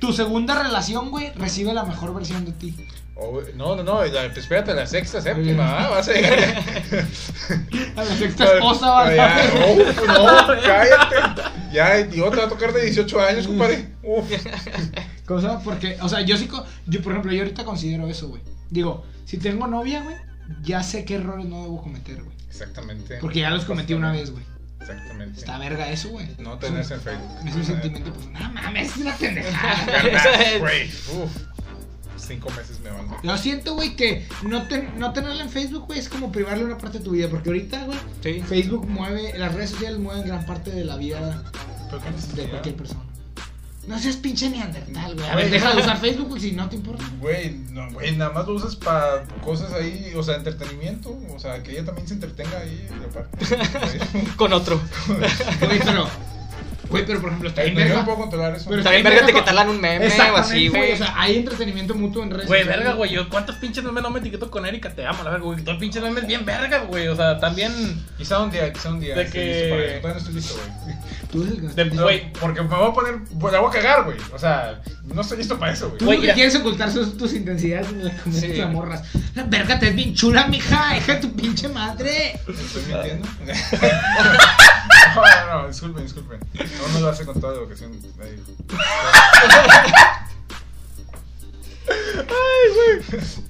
Tu 0.00 0.12
segunda 0.12 0.62
relación, 0.62 1.10
güey, 1.10 1.32
recibe 1.34 1.72
la 1.72 1.84
mejor 1.84 2.14
versión 2.14 2.44
de 2.44 2.52
ti. 2.52 2.74
O, 3.16 3.30
güey, 3.30 3.46
no, 3.54 3.76
no, 3.76 3.84
no, 3.84 4.04
la- 4.04 4.24
pues 4.26 4.38
espérate, 4.38 4.74
la 4.74 4.86
sexta, 4.86 5.20
séptima, 5.20 5.78
ah, 5.84 5.88
vas 5.90 6.08
a 6.08 6.12
llegar. 6.12 6.34
A 7.96 8.02
la 8.04 8.16
sexta 8.16 8.44
esposa 8.54 8.90
va 8.90 9.06
a 9.06 9.14
Ya, 9.14 9.52
uf, 9.70 10.06
no, 10.08 10.46
cállate. 10.64 11.42
Ya, 11.72 12.00
y 12.00 12.20
otra 12.20 12.40
va 12.42 12.46
a 12.46 12.48
tocar 12.48 12.72
de 12.72 12.82
18 12.86 13.20
años, 13.20 13.46
compadre. 13.46 13.86
Uf. 14.02 14.28
Cosa 15.26 15.60
porque, 15.60 15.96
o 16.00 16.08
sea, 16.08 16.22
yo 16.22 16.36
sí, 16.36 16.48
yo 16.86 17.02
por 17.02 17.12
ejemplo, 17.12 17.32
yo 17.32 17.42
ahorita 17.42 17.64
considero 17.64 18.08
eso, 18.08 18.28
güey. 18.28 18.42
Digo, 18.70 19.06
si 19.26 19.38
tengo 19.38 19.66
novia, 19.68 20.02
güey, 20.02 20.16
ya 20.62 20.82
sé 20.82 21.04
qué 21.04 21.14
errores 21.14 21.46
no 21.46 21.62
debo 21.62 21.82
cometer, 21.82 22.20
güey. 22.22 22.36
Exactamente. 22.48 23.18
Porque 23.20 23.40
ya 23.40 23.50
los 23.50 23.64
cometí 23.64 23.94
una 23.94 24.10
vez, 24.12 24.30
güey. 24.32 24.44
Exactamente. 24.80 25.38
Está 25.40 25.56
verga 25.58 25.88
eso, 25.88 26.10
güey. 26.10 26.26
No 26.38 26.58
tenés 26.58 26.90
en 26.90 27.00
Facebook. 27.00 27.30
Es 27.46 27.54
un 27.54 27.64
sentimiento, 27.64 28.12
pues, 28.12 28.26
no 28.26 28.52
mames, 28.52 28.88
es 28.90 28.96
una 28.98 29.16
pendejada. 29.16 30.02
¿Verdad, 30.02 30.58
güey? 30.58 30.88
Uf. 30.88 31.30
Cinco 32.26 32.50
meses 32.50 32.80
me 32.80 32.90
van. 32.90 33.06
Yo 33.22 33.36
siento, 33.38 33.74
güey, 33.74 33.96
que 33.96 34.26
no, 34.42 34.66
ten- 34.68 34.98
no 34.98 35.12
tenerla 35.12 35.42
en 35.42 35.50
Facebook, 35.50 35.86
güey, 35.86 35.98
es 35.98 36.08
como 36.08 36.32
privarle 36.32 36.64
una 36.64 36.78
parte 36.78 36.98
de 36.98 37.04
tu 37.04 37.10
vida. 37.12 37.28
Porque 37.28 37.48
ahorita, 37.50 37.84
güey, 37.84 37.98
Sí. 38.22 38.42
Facebook 38.46 38.88
mueve, 38.88 39.36
las 39.38 39.54
redes 39.54 39.70
sociales 39.70 39.98
mueven 39.98 40.26
gran 40.26 40.44
parte 40.46 40.70
de 40.70 40.84
la 40.84 40.96
vida 40.96 41.42
¿Pero 41.90 42.02
qué 42.02 42.42
de 42.42 42.48
cualquier 42.48 42.76
persona. 42.76 43.00
No 43.86 43.98
seas 43.98 44.16
pinche 44.16 44.48
neandertal, 44.48 45.14
güey. 45.14 45.28
A 45.28 45.36
ver, 45.36 45.50
deja 45.50 45.74
de 45.74 45.82
usar 45.82 46.00
Facebook, 46.00 46.28
güey, 46.28 46.40
si 46.40 46.52
no 46.52 46.68
te 46.70 46.76
importa. 46.76 47.04
Güey, 47.20 47.50
no, 47.70 47.90
güey, 47.92 48.16
nada 48.16 48.32
más 48.32 48.46
lo 48.46 48.54
usas 48.54 48.76
para 48.76 49.24
cosas 49.44 49.72
ahí, 49.74 50.10
o 50.16 50.22
sea, 50.22 50.36
entretenimiento, 50.36 51.14
o 51.34 51.38
sea, 51.38 51.62
que 51.62 51.72
ella 51.72 51.84
también 51.84 52.08
se 52.08 52.14
entretenga 52.14 52.58
ahí, 52.60 52.88
aparte. 53.06 53.46
Con 54.36 54.54
otro. 54.54 54.80
Güey, 55.60 55.80
pero, 55.84 56.08
güey, 56.88 57.04
pero 57.06 57.20
por 57.20 57.28
ejemplo, 57.30 57.48
está 57.48 57.62
bien 57.62 57.74
Yo 57.74 57.80
no 57.80 57.86
verga. 57.88 58.04
puedo 58.04 58.18
controlar 58.18 58.54
eso. 58.54 58.68
Pero 58.70 58.82
También 58.82 59.06
está 59.06 59.10
bien 59.10 59.22
verga 59.22 59.26
te 59.26 59.32
verga 59.32 59.40
que 59.40 59.46
talan 59.50 59.68
un 59.70 59.80
meme 59.80 60.06
o 60.32 60.36
así, 60.36 60.68
güey. 60.68 60.92
O 60.92 60.96
sea, 60.96 61.14
hay 61.16 61.36
entretenimiento 61.36 61.94
mutuo 61.94 62.22
en 62.22 62.30
redes 62.30 62.46
Güey, 62.46 62.64
verga, 62.64 62.92
güey. 62.92 63.10
Yo, 63.12 63.28
¿cuántos 63.28 63.56
pinches 63.56 63.82
memes 63.84 64.02
no 64.02 64.10
me 64.10 64.20
etiqueto 64.20 64.50
con 64.50 64.64
Erika? 64.66 64.90
Te 64.90 65.06
amo, 65.06 65.22
la 65.24 65.30
verga, 65.30 65.44
güey. 65.46 65.60
Todo 65.60 65.72
el 65.72 65.78
pinche 65.78 66.00
meme 66.00 66.20
es 66.20 66.26
bien 66.26 66.44
verga, 66.44 66.78
güey. 66.80 67.08
O 67.08 67.16
sea, 67.16 67.38
también. 67.38 67.72
Quizá 68.18 68.40
un 68.40 68.50
día, 68.50 68.72
quizá 68.72 68.90
un 68.90 69.00
día. 69.00 69.14
De 69.16 69.26
que-. 69.28 69.98
Todavía 70.00 70.14
no 70.14 70.18
estoy 70.18 70.34
listo, 70.34 70.54
güey. 70.84 70.96
Tú 71.32 71.42
eres 71.42 71.54
el 71.54 71.60
que 71.60 71.84
De, 71.84 71.90
no- 71.96 72.02
güey. 72.04 72.32
Porque 72.34 72.62
me 72.62 72.68
voy 72.76 72.88
a 72.90 72.92
poner, 72.92 73.14
pues, 73.40 73.52
la 73.52 73.60
voy 73.60 73.68
a 73.70 73.72
cagar, 73.72 74.04
güey. 74.04 74.16
O 74.32 74.38
sea, 74.38 74.80
no 75.04 75.20
estoy 75.20 75.38
listo 75.38 75.58
para 75.58 75.72
eso, 75.72 75.88
Tú 75.98 76.04
güey. 76.04 76.18
Mira. 76.18 76.34
quieres 76.34 76.54
ocultar 76.56 76.92
tus 76.92 77.32
intensidades 77.34 77.88
en 77.88 78.04
la 78.04 78.16
comunidad 78.16 78.40
Sí. 78.46 78.52
de 78.52 78.66
morras. 78.66 79.02
La 79.34 79.42
verga 79.44 79.78
te 79.78 79.88
es 79.88 79.96
bien 79.96 80.14
chula, 80.14 80.46
mija. 80.46 80.96
Hija 80.96 81.14
de 81.14 81.20
tu 81.20 81.32
pinche 81.34 81.68
madre. 81.68 82.32
¿Estoy 82.46 82.82
mintiendo? 82.86 83.26
no, 85.14 85.22
no, 85.22 85.62
no, 85.62 85.68
disculpen, 85.68 86.02
disculpen. 86.04 86.40
No, 86.54 86.88
no 86.92 87.00
lo 87.00 87.08
hace 87.08 87.24
con 87.24 87.40
toda 87.40 87.54
la 87.54 87.60
vocación. 87.60 87.92
ahí. 88.22 88.42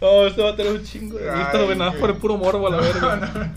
Oh, 0.00 0.26
este 0.26 0.42
va 0.42 0.50
a 0.50 0.56
tener 0.56 0.72
un 0.72 0.84
chingo 0.84 1.18
de 1.18 1.30
Ay, 1.30 1.38
vistas, 1.38 1.62
güey. 1.62 1.78
Nada 1.78 1.90
más 1.90 1.98
güey. 1.98 2.00
por 2.00 2.10
el 2.10 2.16
puro 2.16 2.36
morbo 2.36 2.66
a 2.66 2.70
la 2.70 2.76
verga. 2.78 3.52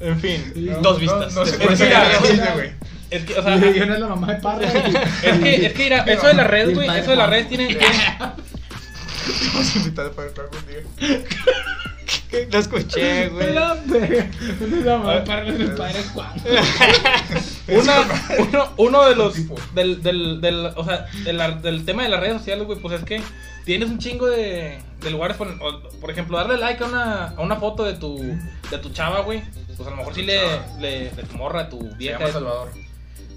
En 0.00 0.20
fin. 0.20 0.52
No, 0.56 0.78
Dos 0.78 0.94
no, 0.94 0.98
vistas. 0.98 1.34
No, 1.34 1.46
se 1.46 1.56
Es 1.56 1.80
que 1.80 2.52
güey. 2.54 2.72
Es 3.10 3.24
que, 3.24 3.38
o 3.38 3.42
sea. 3.42 3.56
Yo 3.56 3.86
no 3.86 3.94
es 3.94 4.00
la 4.00 4.06
mamá 4.08 4.34
de 4.34 4.40
Parra. 4.40 4.66
Es 5.22 5.38
que, 5.38 5.66
es 5.66 5.72
que, 5.72 5.84
mira, 5.84 6.04
eso 6.04 6.26
de 6.26 6.34
las 6.34 6.46
redes, 6.46 6.74
güey. 6.74 6.88
Eso 6.98 7.10
de 7.10 7.16
las 7.16 7.28
redes 7.30 7.48
tiene. 7.48 7.78
Vamos 9.52 9.74
a 9.74 9.78
invitar 9.78 10.10
para 10.10 10.28
algún 10.28 10.66
día. 10.66 10.82
Escuché, 12.52 13.28
güey. 13.28 13.46
Verga. 13.46 13.76
No 13.86 13.96
es 14.76 14.84
la 14.84 14.98
mamá 14.98 15.14
de 15.14 15.20
Parra, 15.22 15.48
es 15.48 15.60
el 15.60 15.72
padre 15.72 16.02
Juan. 16.14 16.32
Una, 17.68 17.94
uno, 18.38 18.72
uno 18.76 19.08
de 19.08 19.14
los 19.16 19.34
del, 19.74 20.02
del, 20.02 20.40
del, 20.40 20.66
o 20.76 20.84
sea, 20.84 21.06
de 21.24 21.32
la- 21.32 21.52
del 21.52 21.84
tema 21.84 22.02
de 22.02 22.08
las 22.08 22.20
redes 22.20 22.38
sociales, 22.38 22.66
güey, 22.66 22.78
pues 22.80 22.98
es 23.00 23.04
que 23.04 23.22
tienes 23.64 23.88
un 23.88 23.98
chingo 23.98 24.26
de, 24.26 24.78
de 25.00 25.10
lugares, 25.10 25.36
por, 25.36 25.56
por 26.00 26.10
ejemplo, 26.10 26.36
darle 26.38 26.56
like 26.58 26.82
a 26.82 26.86
una, 26.86 27.24
a 27.28 27.40
una 27.40 27.56
foto 27.56 27.84
de 27.84 27.94
tu, 27.94 28.18
de 28.70 28.78
tu 28.78 28.90
chava, 28.90 29.20
güey, 29.20 29.42
pues 29.76 29.86
a 29.86 29.90
lo 29.90 29.96
mejor 29.96 30.14
sí 30.14 30.22
le, 30.22 30.40
le, 30.80 31.10
de 31.10 31.22
tu 31.22 31.36
morra, 31.36 31.68
tu 31.68 31.80
Se 31.92 31.96
vieja, 31.96 32.18
llama 32.18 32.32
Salvador. 32.32 32.72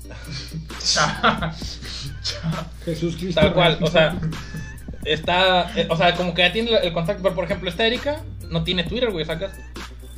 Jesús 2.85 3.15
Cristo. 3.15 3.41
tal 3.41 3.53
cual, 3.53 3.77
o 3.81 3.87
sea, 3.87 4.15
está, 5.03 5.71
eh, 5.79 5.87
o 5.89 5.97
sea, 5.97 6.15
como 6.15 6.33
que 6.33 6.41
ya 6.41 6.51
tiene 6.51 6.75
el 6.77 6.93
contacto, 6.93 7.23
pero 7.23 7.35
por 7.35 7.45
ejemplo, 7.45 7.69
esta 7.69 7.85
Erika 7.85 8.21
no 8.49 8.63
tiene 8.63 8.83
Twitter, 8.83 9.11
güey, 9.11 9.25
sacas, 9.25 9.51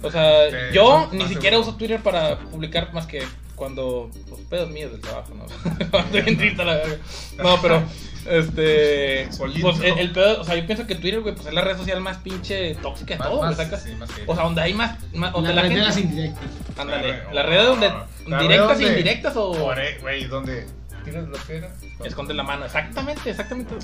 o 0.03 0.11
sea, 0.11 0.49
Sí, 0.49 0.55
yo 0.73 1.05
ni 1.11 1.11
seguro. 1.19 1.27
siquiera 1.29 1.59
uso 1.59 1.75
Twitter 1.75 1.99
para 2.01 2.37
publicar 2.39 2.93
más 2.93 3.05
que 3.07 3.23
cuando, 3.55 4.11
pues, 4.29 4.41
pedos 4.49 4.69
míos 4.69 4.91
del 4.91 5.01
trabajo, 5.01 5.33
¿no? 5.33 5.45
Cuando 5.91 6.07
Estoy 6.17 6.21
bien 6.21 6.37
triste 6.37 6.61
a 6.61 6.65
la 6.65 6.75
verga. 6.75 6.97
No, 7.39 7.59
pero, 7.59 7.83
este, 8.29 9.27
pues 9.61 9.79
el, 9.81 9.97
el 9.97 10.11
pedo, 10.11 10.41
o 10.41 10.43
sea, 10.43 10.55
yo 10.55 10.65
pienso 10.67 10.85
que 10.85 10.93
Twitter, 10.95 11.21
güey, 11.21 11.33
pues 11.33 11.47
es 11.47 11.53
la 11.53 11.61
red 11.61 11.75
social 11.75 11.99
más 12.01 12.17
pinche 12.17 12.75
tóxica 12.75 13.15
de 13.15 13.23
todo, 13.23 13.37
güey, 13.37 13.55
sacas. 13.55 13.81
sí, 13.83 13.95
más 13.95 14.09
serio. 14.11 14.25
O 14.27 14.35
sea, 14.35 14.43
donde 14.43 14.61
hay 14.61 14.73
más, 14.75 14.97
más 15.13 15.33
donde 15.33 15.49
La 15.49 15.55
la, 15.55 15.61
red 15.63 15.69
de 15.69 15.75
gente, 15.75 15.87
las 15.87 15.97
indirectas. 15.97 16.43
ándale, 16.77 17.07
La 17.07 17.13
red- 17.13 17.33
la 17.33 17.43
red 17.43 17.65
donde, 17.65 17.87
La 17.89 18.37
red 18.39 18.47
directas 18.47 18.79
e 18.79 18.83
donde- 18.83 18.87
indirectas 18.99 19.33
o 19.37 19.73
Güey, 20.01 20.25
¿dónde 20.25 20.67
tiras 21.11 21.45
piedra? 21.45 21.73
esconde 22.03 22.33
la 22.33 22.43
mano, 22.43 22.65
exactamente, 22.65 23.29
exactamente. 23.29 23.75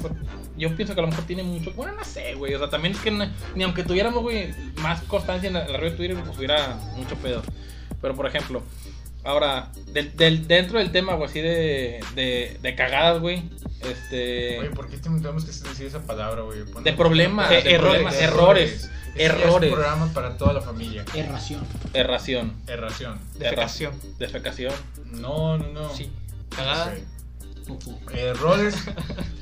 Yo 0.57 0.75
pienso 0.75 0.93
que 0.93 0.99
a 0.99 1.03
lo 1.03 1.09
mejor 1.09 1.25
tiene 1.25 1.43
mucho, 1.43 1.71
bueno, 1.73 1.93
no 1.93 2.03
sé, 2.03 2.35
güey, 2.35 2.53
o 2.53 2.59
sea, 2.59 2.69
también 2.69 2.93
es 2.93 2.99
que 3.01 3.11
no- 3.11 3.27
ni 3.55 3.63
aunque 3.63 3.83
tuviéramos, 3.83 4.21
güey, 4.21 4.53
más 4.77 5.01
constancia 5.03 5.47
en 5.47 5.53
la, 5.53 5.65
red 5.65 5.91
de 5.91 5.97
Twitter, 5.97 6.17
pues 6.23 6.37
hubiera 6.37 6.75
mucho 6.95 7.15
pedo. 7.17 7.41
Pero, 8.01 8.15
por 8.15 8.25
ejemplo, 8.27 8.61
ahora, 9.23 9.71
del, 9.87 10.15
del- 10.15 10.47
dentro 10.47 10.79
del 10.79 10.91
tema, 10.91 11.15
güey, 11.15 11.29
así 11.29 11.41
de, 11.41 11.99
de, 12.15 12.59
de 12.61 12.75
cagadas, 12.75 13.19
güey, 13.21 13.43
este... 13.81 14.59
Oye, 14.59 14.69
¿por 14.69 14.89
qué 14.89 14.97
tenemos 14.97 15.43
que 15.45 15.51
decir 15.51 15.85
esa 15.87 16.01
palabra, 16.03 16.41
güey? 16.43 16.59
De 16.83 16.93
problemas, 16.93 17.49
De 17.49 17.61
de 17.61 17.79
problemas, 17.79 18.15
errores, 18.15 18.71
Este 18.73 18.87
ya 18.87 19.25
Es 19.25 19.29
errores. 19.31 19.69
un 19.69 19.75
programa 19.77 20.13
para 20.13 20.37
toda 20.37 20.53
la 20.53 20.61
familia. 20.61 21.05
Erración. 21.13 21.61
Erración, 21.93 22.53
Erración. 22.67 23.19
Defecación. 23.37 23.93
defecación. 24.17 24.73
No, 25.11 25.57
no, 25.57 25.67
no. 25.67 25.93
Sí. 25.93 26.11
Cagada. 26.55 26.95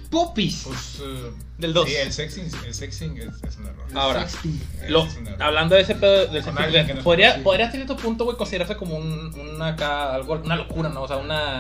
Popis. 0.10 0.64
pues. 0.68 1.00
eh, 1.04 1.32
Del 1.58 1.74
dos. 1.74 1.88
Sí, 1.88 1.96
el 1.96 2.12
sexing, 2.12 2.50
el 2.66 2.74
sexing 2.74 3.18
es, 3.18 3.44
es 3.44 3.58
un 3.58 3.68
error. 3.68 3.86
Ahora, 3.96 4.28
Sexting. 4.28 4.62
Lo- 4.90 5.06
Es 5.06 5.18
un 5.18 5.28
error. 5.28 5.44
hablando 5.44 5.76
de 5.76 5.82
ese 5.82 5.96
pedo 5.96 6.28
del 6.28 6.44
sexting, 6.44 6.96
no 6.98 7.04
podría, 7.04 7.42
podría 7.44 7.66
hasta 7.66 7.78
cierto 7.78 7.98
punto, 7.98 8.26
güey, 8.26 8.38
considerarse 8.38 8.76
como 8.76 8.96
un, 8.96 9.34
una, 9.56 9.68
acá, 9.70 10.14
algo, 10.14 10.34
una 10.34 10.56
locura, 10.56 10.90
¿no? 10.90 11.04
O 11.04 11.08
sea, 11.08 11.18
una, 11.18 11.60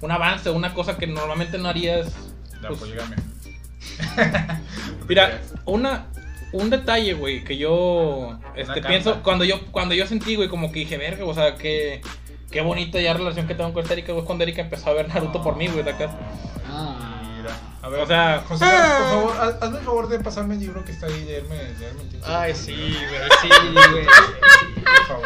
un 0.00 0.10
avance, 0.10 0.50
una 0.50 0.74
cosa 0.74 0.96
que 0.96 1.06
normalmente 1.06 1.58
no 1.58 1.68
harías. 1.68 2.12
La 2.60 2.68
pues, 2.68 2.80
poligamia. 2.80 3.16
mira, 5.08 5.40
una, 5.64 6.06
un 6.52 6.70
detalle, 6.70 7.14
güey, 7.14 7.44
que 7.44 7.56
yo 7.56 8.38
este, 8.56 8.82
pienso, 8.82 9.22
cuando 9.22 9.44
yo, 9.44 9.64
cuando 9.70 9.94
yo 9.94 10.06
sentí, 10.06 10.34
güey, 10.36 10.48
como 10.48 10.72
que 10.72 10.80
dije, 10.80 10.96
verga, 10.96 11.24
o 11.24 11.34
sea, 11.34 11.54
que... 11.56 12.00
Qué 12.56 12.62
bonita 12.62 12.98
ya 12.98 13.12
relación 13.12 13.46
que 13.46 13.54
tengo 13.54 13.70
con 13.74 13.82
esta 13.82 13.92
Erika, 13.92 14.14
güey, 14.14 14.24
cuando 14.24 14.42
Erika 14.44 14.62
empezó 14.62 14.88
a 14.88 14.94
ver 14.94 15.08
Naruto 15.08 15.42
por 15.42 15.56
mí, 15.56 15.68
güey, 15.68 15.82
de 15.84 15.90
acá. 15.90 16.10
Ah. 16.66 17.20
Mira, 17.36 17.54
a 17.82 17.88
ver, 17.90 18.00
O 18.00 18.06
sea- 18.06 18.44
José, 18.48 18.64
Carlos, 18.64 18.96
por 18.96 19.08
favor, 19.10 19.36
haz- 19.42 19.62
hazme 19.62 19.78
el 19.78 19.84
favor 19.84 20.08
de 20.08 20.18
pasarme 20.20 20.54
el 20.54 20.60
libro 20.60 20.82
que 20.82 20.92
está 20.92 21.04
ahí 21.04 21.20
y 21.20 21.24
leerme, 21.26 21.54
leerme 21.78 22.00
el 22.00 22.08
título. 22.08 22.24
Ay, 22.34 22.54
sí, 22.54 22.72
güey, 22.72 23.30
sí, 23.42 23.48
güey. 23.92 24.06
Por 24.06 25.06
favor. 25.06 25.24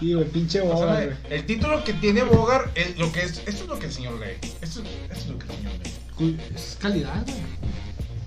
Y 0.00 0.12
el 0.18 0.24
pinche 0.24 0.62
boba, 0.62 0.86
Pásame 0.86 1.04
güey. 1.04 1.16
el 1.28 1.44
título 1.44 1.84
que 1.84 1.92
tiene 1.92 2.22
Bogart, 2.22 2.70
el- 2.78 2.98
lo 2.98 3.12
que 3.12 3.20
es, 3.24 3.36
esto 3.46 3.50
es 3.50 3.66
lo 3.68 3.78
que 3.78 3.84
el 3.84 3.92
señor 3.92 4.14
lee. 4.18 4.38
Esto, 4.62 4.80
esto 4.80 4.84
es 5.12 5.26
lo 5.26 5.38
que 5.38 5.44
el 5.44 5.52
señor 5.54 5.72
lee. 5.84 5.92
Cu- 6.16 6.54
Es 6.54 6.78
calidad, 6.80 7.22
güey. 7.26 7.36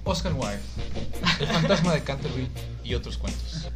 Oscar 0.03 0.33
Wilde, 0.33 0.59
El 1.39 1.47
fantasma 1.47 1.93
de 1.93 2.03
Canterville 2.03 2.51
y 2.83 2.93
otros 2.93 3.17
cuentos. 3.17 3.67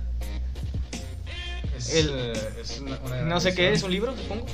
El- 1.93 2.09
eh, 2.35 2.49
es 2.61 2.79
una, 2.79 2.97
una 3.05 3.15
gran 3.17 3.29
No 3.29 3.39
sé 3.39 3.53
qué 3.55 3.71
es, 3.73 3.83
un 3.83 3.91
libro, 3.91 4.15
supongo. 4.15 4.45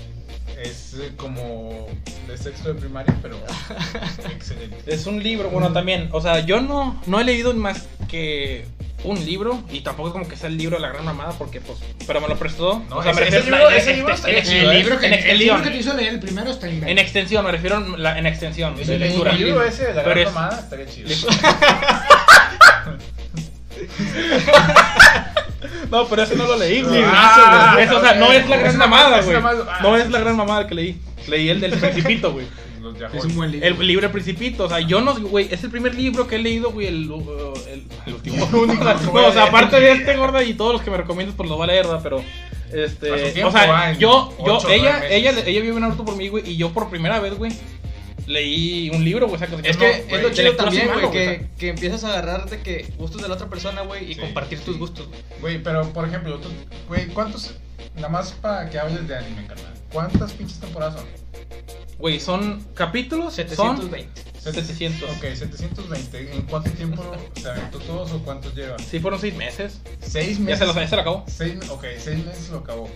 Es 0.62 0.94
eh, 1.00 1.12
como 1.18 1.88
de 2.28 2.38
sexto 2.38 2.70
de 2.74 2.80
primaria, 2.80 3.14
pero 3.22 3.38
excelente. 4.32 4.78
Es 4.88 5.06
un 5.06 5.22
libro, 5.22 5.50
bueno, 5.50 5.74
también, 5.74 6.08
o 6.14 6.22
sea, 6.22 6.40
yo 6.46 6.62
no, 6.62 7.02
no 7.08 7.20
he 7.20 7.24
leído 7.26 7.54
más 7.54 7.88
que 8.08 8.66
un 9.04 9.24
libro 9.26 9.62
y 9.70 9.82
tampoco 9.82 10.10
es 10.10 10.14
como 10.14 10.28
que 10.28 10.36
sea 10.38 10.48
el 10.50 10.58
libro 10.58 10.78
de 10.78 10.82
la 10.82 10.88
gran 10.90 11.04
mamada 11.06 11.34
porque 11.34 11.62
pues 11.62 11.78
pero 12.08 12.22
me 12.22 12.28
lo 12.28 12.38
prestó 12.40 12.82
No, 12.90 12.98
o 12.98 13.04
sea, 13.04 13.14
me 13.14 13.22
ese- 13.22 13.32
refiero 13.42 13.58
libro- 13.58 13.70
ese 13.70 13.94
libro 13.98 14.16
chido, 14.16 14.28
El 14.72 14.78
¿eh? 14.78 14.80
libro, 14.82 15.00
que, 15.00 15.06
en 15.08 15.14
el 15.14 15.20
libro 15.38 15.56
extensión. 15.58 15.64
que 15.64 15.70
te 15.70 15.78
hizo 15.78 15.94
leer 15.94 16.14
el 16.16 16.20
primero 16.20 16.50
está 16.50 16.68
en 16.70 16.88
en 16.88 16.98
extensión 16.98 17.46
me 17.46 17.52
refiero 17.52 17.78
en, 17.78 18.02
la- 18.02 18.18
en 18.18 18.26
extensión 18.26 18.76
de 18.76 18.82
El 18.82 19.00
lectura 19.00 19.34
libro 19.34 19.62
ese 19.64 19.86
de 19.88 19.94
la 19.94 20.04
Pero 20.04 20.16
gran 20.16 20.28
es- 20.28 20.34
mamada 20.34 20.60
estaría 20.62 20.88
chido. 20.88 21.10
no 25.92 26.08
pero 26.08 26.24
ese 26.24 26.36
no 26.36 26.46
lo 26.46 26.58
leí 26.58 26.82
güey 26.82 27.04
Ah, 27.06 27.78
Eso, 27.80 27.98
o 27.98 28.02
sea, 28.02 28.16
no 28.16 28.32
es 28.32 28.48
la 28.48 28.58
gran 28.58 28.78
mamada, 28.78 29.22
güey. 29.22 29.38
No 29.82 29.98
es 29.98 30.10
la 30.10 30.20
gran 30.20 30.36
mamada 30.36 30.68
que 30.68 30.76
leí. 30.76 30.98
Leí 31.28 31.50
el 31.50 31.60
del 31.60 31.72
Principito, 31.72 32.32
güey. 32.32 32.46
Es 33.14 33.26
un 33.26 33.36
buen 33.36 33.52
libro. 33.52 33.68
El 33.68 33.88
libro 33.88 34.06
El 34.06 34.12
Principito. 34.12 34.66
O 34.66 34.70
sea, 34.70 34.80
yo 34.80 35.02
no, 35.02 35.16
güey, 35.16 35.48
es 35.52 35.64
el 35.64 35.72
primer 35.72 35.96
libro 35.96 36.28
que 36.28 36.36
he 36.36 36.40
leído, 36.40 36.72
güey, 36.72 36.88
el, 36.88 37.10
uh, 37.12 37.54
el, 37.72 37.84
el 38.06 38.14
último. 38.14 38.48
no, 39.14 39.28
o 39.28 39.32
sea, 39.32 39.46
aparte 39.46 39.80
de 39.80 39.92
este, 39.92 40.16
gorda, 40.16 40.44
y 40.44 40.54
todos 40.54 40.74
los 40.74 40.82
que 40.82 40.92
me 40.92 40.98
recomiendas, 40.98 41.36
pues 41.36 41.50
lo 41.50 41.58
va 41.58 41.66
a 41.66 41.68
leer, 41.68 41.86
¿verdad? 41.86 42.02
Pero, 42.04 42.24
este, 42.72 43.32
tiempo, 43.32 43.50
o 43.50 43.52
sea, 43.52 43.94
yo, 43.94 44.34
yo, 44.46 44.60
ella, 44.70 45.08
ella, 45.10 45.32
meses. 45.32 45.48
ella 45.48 45.62
vive 45.62 45.76
en 45.76 45.82
Naruto 45.82 46.06
por 46.06 46.16
mí, 46.16 46.28
güey, 46.28 46.50
y 46.50 46.58
yo 46.58 46.72
por 46.72 46.90
primera 46.90 47.20
vez, 47.20 47.36
güey, 47.38 47.52
leí 48.28 48.90
un 48.90 49.04
libro, 49.04 49.28
güey, 49.28 49.36
o 49.36 49.40
sea, 49.40 49.48
que 49.48 49.70
Es 49.70 49.76
no, 49.78 49.82
que 49.84 50.06
es 50.16 50.22
lo 50.24 50.30
chido 50.32 50.56
también, 50.56 50.88
güey, 50.88 51.00
que, 51.00 51.08
o 51.08 51.12
sea. 51.40 51.48
que 51.58 51.70
empiezas 51.70 52.04
a 52.04 52.10
agarrar 52.10 52.50
de 52.50 52.60
que 52.62 52.92
gustos 52.98 53.22
de 53.22 53.28
la 53.28 53.34
otra 53.36 53.48
persona, 53.50 53.82
güey, 53.82 54.12
y 54.12 54.14
Sí, 54.16 54.20
compartir 54.22 54.60
sí, 54.60 54.66
tus 54.66 54.78
gustos, 54.78 55.08
güey. 55.08 55.22
Güey, 55.42 55.64
pero 55.64 55.92
por 55.94 56.08
ejemplo, 56.08 56.38
tú, 56.40 56.50
güey, 56.88 57.08
¿cuántos, 57.08 57.56
nada 57.96 58.10
más 58.10 58.32
para 58.34 58.70
que 58.70 58.80
hables 58.80 59.08
de 59.08 59.16
anime, 59.18 59.46
carnal? 59.48 59.74
¿Cuántas 59.92 60.34
pinches 60.34 60.60
temporadas 60.60 60.96
son? 60.96 61.06
Güey, 61.98 62.20
son 62.20 62.66
capítulos, 62.74 63.36
son 63.36 63.48
720. 63.48 64.22
700. 64.40 65.10
Ok, 65.10 65.22
720. 65.34 66.36
¿En 66.36 66.42
cuánto 66.44 66.70
tiempo 66.72 67.04
se 67.42 67.50
aventó 67.50 67.80
todos 67.80 68.12
o 68.12 68.20
cuántos 68.20 68.54
lleva? 68.54 68.78
Sí, 68.78 69.00
fueron 69.00 69.20
seis 69.20 69.34
meses. 69.36 69.80
Seis 70.02 70.38
Ya 70.38 70.44
meses. 70.44 70.60
se 70.60 70.66
lo, 70.68 70.74
ya 70.74 70.88
se 70.88 70.96
lo 70.96 71.02
acabó. 71.02 71.24
Seis, 71.28 71.56
ok, 71.70 71.86
seis 71.98 72.24
meses 72.26 72.50
lo 72.50 72.60
acabó. 72.60 72.90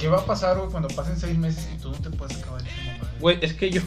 ¿Qué 0.00 0.08
va 0.08 0.18
a 0.18 0.24
pasar, 0.26 0.56
güey, 0.58 0.70
cuando 0.70 0.88
pasen 0.88 1.16
seis 1.18 1.36
meses 1.38 1.68
y 1.74 1.78
tú 1.80 1.90
no 1.90 1.96
te 1.98 2.10
puedes 2.10 2.36
acabar 2.38 2.60
esa 2.60 2.70
mamada? 2.92 3.10
Güey, 3.20 3.38
es 3.40 3.54
que 3.54 3.70
yo. 3.70 3.80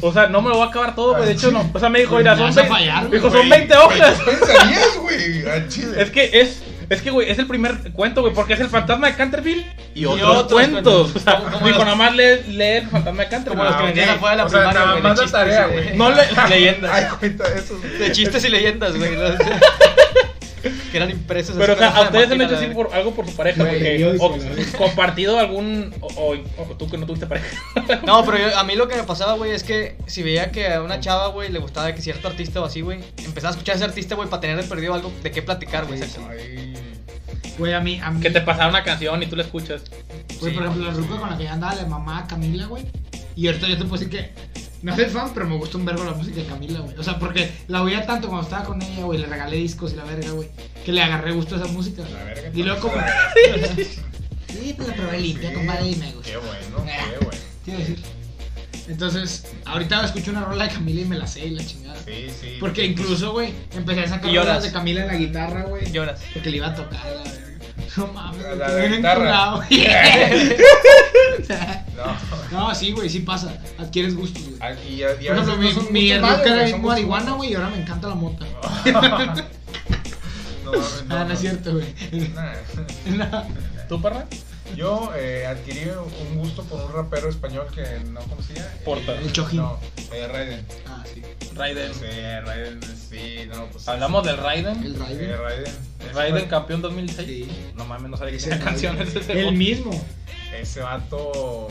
O 0.00 0.12
sea, 0.12 0.28
no 0.28 0.42
me 0.42 0.48
lo 0.50 0.56
voy 0.56 0.66
a 0.66 0.70
acabar 0.70 0.94
todo, 0.94 1.12
güey. 1.14 1.26
De 1.26 1.32
hecho, 1.32 1.50
no. 1.50 1.68
O 1.72 1.78
sea, 1.78 1.88
me 1.88 2.00
dijo, 2.00 2.16
mira, 2.16 2.36
son 2.36 2.46
vas 2.46 2.56
a 2.56 2.60
20. 2.62 2.74
fallar, 2.78 3.04
me 3.04 3.16
dijo, 3.16 3.28
güey. 3.30 3.40
son 3.40 3.48
20 3.50 3.76
hojas. 3.76 4.18
¿Qué 4.24 4.30
pensarías, 4.32 4.98
güey? 5.00 5.48
Al 5.48 5.68
chile. 5.68 6.02
Es 6.02 6.10
que 6.10 6.30
es. 6.40 6.62
Es 6.88 7.02
que, 7.02 7.10
güey, 7.10 7.28
es 7.28 7.36
el 7.40 7.48
primer 7.48 7.92
cuento, 7.92 8.20
güey, 8.20 8.32
porque 8.32 8.52
es 8.54 8.60
el 8.60 8.68
fantasma 8.68 9.08
de 9.08 9.16
Canterville 9.16 9.66
y, 9.92 10.02
Y 10.02 10.04
otros, 10.06 10.36
otros 10.36 10.52
cuentos. 10.52 11.10
cuentos. 11.12 11.16
O 11.16 11.18
sea, 11.18 11.38
Como- 11.40 11.66
dijo, 11.66 11.78
los- 11.78 11.84
nada 11.84 11.96
más 11.96 12.14
lee, 12.14 12.42
lee 12.46 12.62
el 12.76 12.88
fantasma 12.88 13.22
de 13.24 13.28
Canterville. 13.28 13.58
Como 13.58 13.64
los 13.64 13.72
Ah, 13.74 13.76
que 13.78 13.82
ok. 13.82 13.86
vendían 13.88 14.08
afuera 14.10 14.30
de 14.30 14.36
la 14.36 14.44
O 14.44 14.48
sea, 14.48 14.58
primaria, 14.60 14.80
nada 14.80 14.92
güey, 14.92 15.02
de 15.02 15.08
más 15.08 15.18
la 15.18 15.24
chistes 15.24 15.40
tarea, 15.40 15.66
güey. 15.66 15.96
No 15.96 16.10
le 16.10 16.48
leyendas. 16.48 16.90
Ay, 16.94 17.04
cuenta 17.18 17.44
eso. 17.48 17.76
De 17.98 18.12
chistes 18.12 18.44
y 18.44 18.48
leyendas, 18.50 18.96
güey. 18.96 19.10
que 20.90 20.96
eran 20.96 21.10
impresos. 21.10 21.56
Pero, 21.58 21.74
o 21.74 21.76
sea, 21.76 21.88
a 21.96 22.02
ustedes 22.02 22.30
han 22.30 22.40
hecho 22.40 22.56
así 22.56 22.66
por, 22.66 22.92
algo 22.94 23.14
por 23.14 23.26
su 23.28 23.36
pareja, 23.36 23.62
Güey, 23.64 24.16
porque. 24.18 24.46
O, 24.74 24.78
compartido 24.78 25.38
algún. 25.38 25.94
O, 26.00 26.06
o- 26.06 26.62
o 26.62 26.76
tú 26.76 26.88
que 26.88 26.98
no 26.98 27.06
tuviste 27.06 27.26
pareja. 27.26 27.46
No, 28.06 28.24
pero 28.24 28.38
yo- 28.38 28.56
a 28.58 28.64
mí 28.64 28.74
lo 28.74 28.88
que 28.88 28.96
me 28.96 29.02
pasaba, 29.04 29.34
güey, 29.34 29.52
es 29.52 29.62
que 29.62 29.96
si 30.06 30.22
veía 30.22 30.50
que 30.50 30.68
a 30.72 30.82
una 30.82 31.00
chava, 31.00 31.28
güey, 31.28 31.50
le 31.50 31.58
gustaba 31.58 31.94
que 31.94 32.00
cierto 32.02 32.28
artista 32.28 32.60
o 32.60 32.64
así, 32.64 32.80
güey, 32.80 33.00
empezaba 33.24 33.48
a 33.48 33.52
escuchar 33.52 33.74
a 33.74 33.76
ese 33.76 33.84
artista, 33.84 34.14
güey, 34.14 34.28
para 34.28 34.40
tener 34.40 34.68
perdido 34.68 34.94
algo 34.94 35.12
de 35.22 35.30
qué 35.30 35.42
platicar, 35.42 35.86
güey. 35.86 36.00
Güey, 37.58 37.72
a 37.72 37.80
mí, 37.80 38.00
a 38.02 38.10
mí. 38.10 38.20
Que 38.20 38.30
te 38.30 38.40
pasara 38.42 38.68
una 38.68 38.82
canción 38.84 39.22
y 39.22 39.26
tú 39.26 39.36
la 39.36 39.42
escuchas. 39.42 39.82
Güey, 40.40 40.52
por 40.54 40.64
ejemplo, 40.64 40.84
la 40.84 40.92
ruca 40.92 41.16
con 41.16 41.30
la 41.30 41.38
que 41.38 41.44
yo 41.44 41.50
andaba, 41.50 41.74
la 41.74 41.86
mamá 41.86 42.26
Camila, 42.28 42.66
güey. 42.66 42.84
Y 43.34 43.46
ahorita 43.46 43.66
yo 43.68 43.78
te 43.78 43.84
puedo 43.84 44.02
decir 44.02 44.10
que 44.10 44.30
no 44.86 44.94
soy 44.94 45.06
fan, 45.06 45.30
pero 45.34 45.46
me 45.48 45.56
gusta 45.56 45.78
un 45.78 45.84
verbo 45.84 46.04
la 46.04 46.12
música 46.12 46.36
de 46.40 46.46
Camila, 46.46 46.78
güey. 46.78 46.96
O 46.96 47.02
sea, 47.02 47.18
porque 47.18 47.50
la 47.66 47.82
oía 47.82 48.06
tanto 48.06 48.28
cuando 48.28 48.44
estaba 48.44 48.64
con 48.64 48.80
ella, 48.80 49.02
güey. 49.04 49.18
Le 49.18 49.26
regalé 49.26 49.56
discos 49.56 49.92
y 49.92 49.96
la 49.96 50.04
verga, 50.04 50.30
güey. 50.30 50.48
Que 50.84 50.92
le 50.92 51.02
agarré 51.02 51.32
gusto 51.32 51.56
a 51.56 51.58
esa 51.58 51.66
música. 51.72 52.02
La 52.08 52.22
verga, 52.22 52.50
Y 52.54 52.62
luego 52.62 52.80
como. 52.80 52.94
sí, 54.48 54.74
pues 54.76 54.88
la 54.88 54.94
probé 54.94 55.18
limpia, 55.20 55.48
Sí. 55.50 55.54
compadre, 55.56 55.88
y 55.90 55.96
me 55.96 56.12
gusta. 56.12 56.30
Qué 56.30 56.36
bueno, 56.36 56.84
qué 56.84 57.24
bueno. 57.24 57.40
Te 57.64 57.70
iba 57.72 57.76
a 57.78 57.80
decir. 57.80 57.98
Entonces, 58.88 59.44
ahorita 59.64 60.04
escuché 60.04 60.30
una 60.30 60.44
rola 60.44 60.68
de 60.68 60.70
Camila 60.74 61.00
y 61.00 61.04
me 61.06 61.18
la 61.18 61.26
sé 61.26 61.46
y 61.46 61.50
la 61.50 61.66
chingada. 61.66 61.98
Sí, 62.04 62.28
sí. 62.40 62.56
Porque 62.60 62.84
incluso, 62.84 63.32
güey, 63.32 63.52
empecé 63.74 64.02
a 64.02 64.08
sacar 64.08 64.32
rolas 64.32 64.62
de 64.62 64.70
Camila 64.70 65.00
en 65.00 65.06
la 65.08 65.16
guitarra, 65.16 65.62
güey. 65.64 65.90
Lloras. 65.90 66.20
Porque 66.32 66.50
le 66.50 66.58
iba 66.58 66.68
a 66.68 66.74
tocar 66.76 67.04
la 67.04 67.22
verga. 67.24 67.45
No 67.96 68.06
mames, 68.08 68.42
La- 68.58 68.68
la 68.68 68.86
guitarra. 68.86 69.50
güey. 69.56 69.68
No. 71.96 72.68
No, 72.68 72.74
sí, 72.74 72.92
güey, 72.92 73.08
sí 73.08 73.20
pasa. 73.20 73.56
Adquieres 73.78 74.14
gustos, 74.16 74.42
güey. 74.44 74.56
Ah, 74.60 74.72
Y, 74.88 75.02
a- 75.02 75.20
y 75.20 75.28
a 75.28 75.32
veces 75.32 75.46
no 75.48 75.56
mi, 75.56 75.72
son 75.72 75.84
ruca 75.84 76.42
era 76.54 76.64
bien 76.64 76.82
marihuana, 76.82 77.32
güey, 77.32 77.52
y 77.52 77.54
ahora 77.54 77.70
me 77.70 77.80
encanta 77.80 78.08
la 78.08 78.14
mota. 78.14 78.44
No, 80.66 80.72
mames, 80.72 81.04
ah, 81.10 81.24
no 81.24 81.32
es 81.32 81.38
cierto, 81.40 81.72
güey. 81.74 81.86
No. 83.06 83.44
¿Tú, 83.88 84.02
parra? 84.02 84.26
Yo 84.74 85.12
eh, 85.16 85.46
adquirí 85.46 85.88
un 85.90 86.38
gusto 86.38 86.64
por 86.64 86.84
un 86.84 86.92
rapero 86.92 87.28
español 87.28 87.66
que 87.74 87.82
no 88.10 88.20
conocía. 88.22 88.70
Porta. 88.84 89.12
El 89.12 89.32
Chojín. 89.32 89.60
No, 89.60 89.78
eh, 90.12 90.26
Raiden. 90.28 90.66
Ah, 90.86 91.04
sí. 91.12 91.22
Raiden. 91.54 91.94
Sí, 91.94 92.04
Raiden, 92.44 92.80
sí, 92.82 93.36
no, 93.48 93.66
pues. 93.66 93.86
Hablamos 93.88 94.24
del 94.24 94.36
Raiden. 94.38 94.82
El 94.84 94.94
Sí, 94.94 94.98
Raiden. 94.98 95.38
Raiden. 95.38 95.72
Raiden 96.14 96.36
Ese, 96.38 96.48
campeón 96.48 96.82
2006. 96.82 97.26
Sí. 97.28 97.72
No 97.76 97.84
mames, 97.86 98.10
no 98.10 98.16
sabía 98.16 98.32
que 98.32 98.36
Ese 98.38 98.50
tenía 98.50 98.64
canciones 98.64 99.14
ese 99.14 99.32
El 99.32 99.44
vato. 99.46 99.52
mismo. 99.56 100.04
ese 100.52 100.80
vato. 100.80 101.68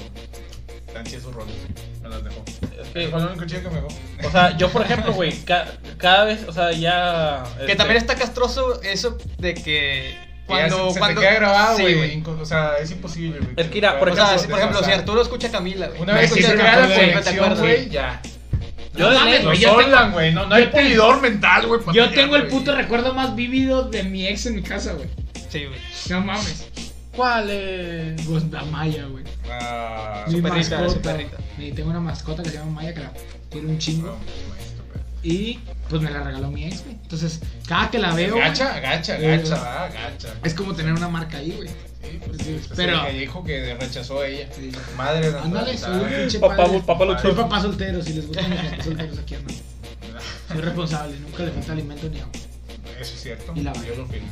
Tan 0.94 1.04
chido 1.06 1.22
sus 1.22 1.34
roles. 1.36 1.56
Me 2.02 2.10
las 2.10 2.24
dejó. 2.24 2.44
Es 2.82 2.88
Que 2.90 3.08
fue 3.10 3.20
lo 3.20 3.28
único 3.30 3.46
chido 3.46 3.64
que 3.64 3.70
me 3.70 3.76
dejó. 3.76 3.88
o 4.26 4.32
sea, 4.32 4.56
yo 4.58 4.70
por 4.72 4.82
ejemplo, 4.84 5.12
güey, 5.14 5.34
ca- 5.44 5.74
cada 5.98 6.24
vez, 6.26 6.46
o 6.48 6.54
sea, 6.54 6.72
ya. 6.72 7.44
Que 7.58 7.64
este, 7.64 7.76
también 7.76 7.98
está 7.98 8.16
castroso 8.16 8.82
eso 8.82 9.18
de 9.38 9.54
que 9.56 10.18
Cuando, 10.46 10.76
cuando. 10.76 10.94
se, 10.94 11.00
cuando 11.00 11.22
te 11.22 11.28
queda 11.28 11.36
grabado, 11.40 11.78
Sí, 11.78 11.84
güey. 11.94 12.24
o 12.26 12.46
sea, 12.46 12.74
es 12.82 12.92
imposible, 12.92 13.40
güey. 13.40 13.52
Es 13.58 13.68
que 13.68 13.74
mira, 13.76 14.00
por 14.00 14.10
O 14.10 14.16
sea, 14.16 14.24
ejemplo, 14.36 14.42
si, 14.44 14.48
por 14.50 14.60
ejemplo, 14.60 14.84
si. 14.84 14.92
Arturo 14.92 15.22
escucha 15.22 15.48
a 15.48 15.52
Camila, 15.52 15.88
güey. 15.88 16.02
Una 16.02 16.14
vez 16.14 16.32
que 16.32 16.42
se 16.44 16.50
me 16.50 16.56
crea 16.56 16.80
la 16.80 16.96
conexión, 16.96 17.58
güey, 17.58 17.90
ya. 17.90 18.22
yo 18.96 19.06
No 19.06 19.10
de 19.12 19.18
mames, 19.18 19.44
güey, 19.44 19.60
yo 19.60 19.74
soldan, 19.74 20.12
güey. 20.12 20.34
No, 20.34 20.46
no 20.46 20.56
hay 20.56 20.68
pulidor 20.68 21.22
mental, 21.22 21.68
güey. 21.68 21.82
Yo 21.94 22.10
tengo 22.12 22.36
el 22.36 22.48
puto 22.48 22.76
recuerdo 22.76 23.14
más 23.14 23.36
vívido 23.36 23.84
de 23.90 24.04
mi 24.04 24.28
ex 24.28 24.46
en 24.46 24.56
mi 24.56 24.62
casa, 24.62 24.94
güey. 24.94 25.08
Sí, 25.50 25.66
güey. 25.66 25.80
No 26.10 26.22
mames. 26.22 26.68
¿Cuál 27.16 27.50
es? 27.50 28.22
Pues 28.24 28.44
la 28.52 28.64
Maya, 28.66 29.06
güey. 29.06 29.24
Ah, 29.50 30.26
Mi 30.28 30.36
su 30.38 30.44
perrita, 30.44 30.80
mascota. 30.82 30.90
su 30.90 31.02
perrita. 31.02 31.38
Y 31.58 31.72
tengo 31.72 31.90
una 31.90 32.02
mascota 32.02 32.44
que 32.44 32.50
se 32.50 32.58
llama 32.58 32.72
Maya 32.72 32.94
que 32.94 33.00
la 33.00 33.12
quiero 33.50 33.70
un 33.70 33.78
chingo. 33.80 34.18
Y 35.28 35.58
pues 35.90 36.04
me 36.04 36.12
la 36.12 36.22
regaló 36.22 36.52
mi 36.52 36.66
ex, 36.66 36.84
güey. 36.84 36.96
Entonces, 37.02 37.40
cada 37.68 37.90
que 37.90 37.98
la 37.98 38.14
veo. 38.14 38.38
Gacha, 38.38 38.80
gacha, 38.80 39.18
Eh, 39.18 39.38
gacha, 39.38 39.90
gacha. 39.90 40.34
Es 40.44 40.54
como 40.54 40.76
tener 40.76 40.94
una 40.94 41.08
marca 41.10 41.38
ahí, 41.38 41.52
güey. 41.58 41.68
Sí, 41.68 42.20
pues, 42.24 42.38
Sí, 42.44 42.62
pues, 42.68 42.78
pero- 42.78 43.02
el 43.08 43.12
que 43.12 43.20
dijo 43.22 43.44
que 43.44 43.74
rechazó 43.76 44.22
a 44.22 44.28
ella. 44.28 44.48
Sí. 44.56 44.72
Madre 44.96 45.32
de 45.32 45.40
Ándale, 45.40 45.76
soy 45.78 46.06
pinche 46.14 46.38
Papá, 46.40 46.58
padre. 46.58 46.80
papá 46.86 47.00
Soy 47.06 47.08
luchón. 47.32 47.36
papá 47.36 47.60
soltero, 47.62 48.04
si 48.04 48.14
les 48.14 48.28
gustan 48.28 48.50
los 48.52 48.60
papás 48.60 48.86
solteros 48.86 49.18
aquí 49.18 49.34
hermano. 49.34 49.58
Soy 50.48 50.62
responsable, 50.62 51.20
nunca 51.20 51.44
le 51.44 51.52
falta 51.52 51.72
alimento 51.72 52.08
ni 52.10 52.20
agua. 52.20 52.32
Eso 53.02 53.14
es 53.16 53.22
cierto. 53.24 53.52
Y 53.56 53.62
la 53.62 53.74
Yo 53.74 53.96
lo 53.96 54.06
firmo. 54.06 54.28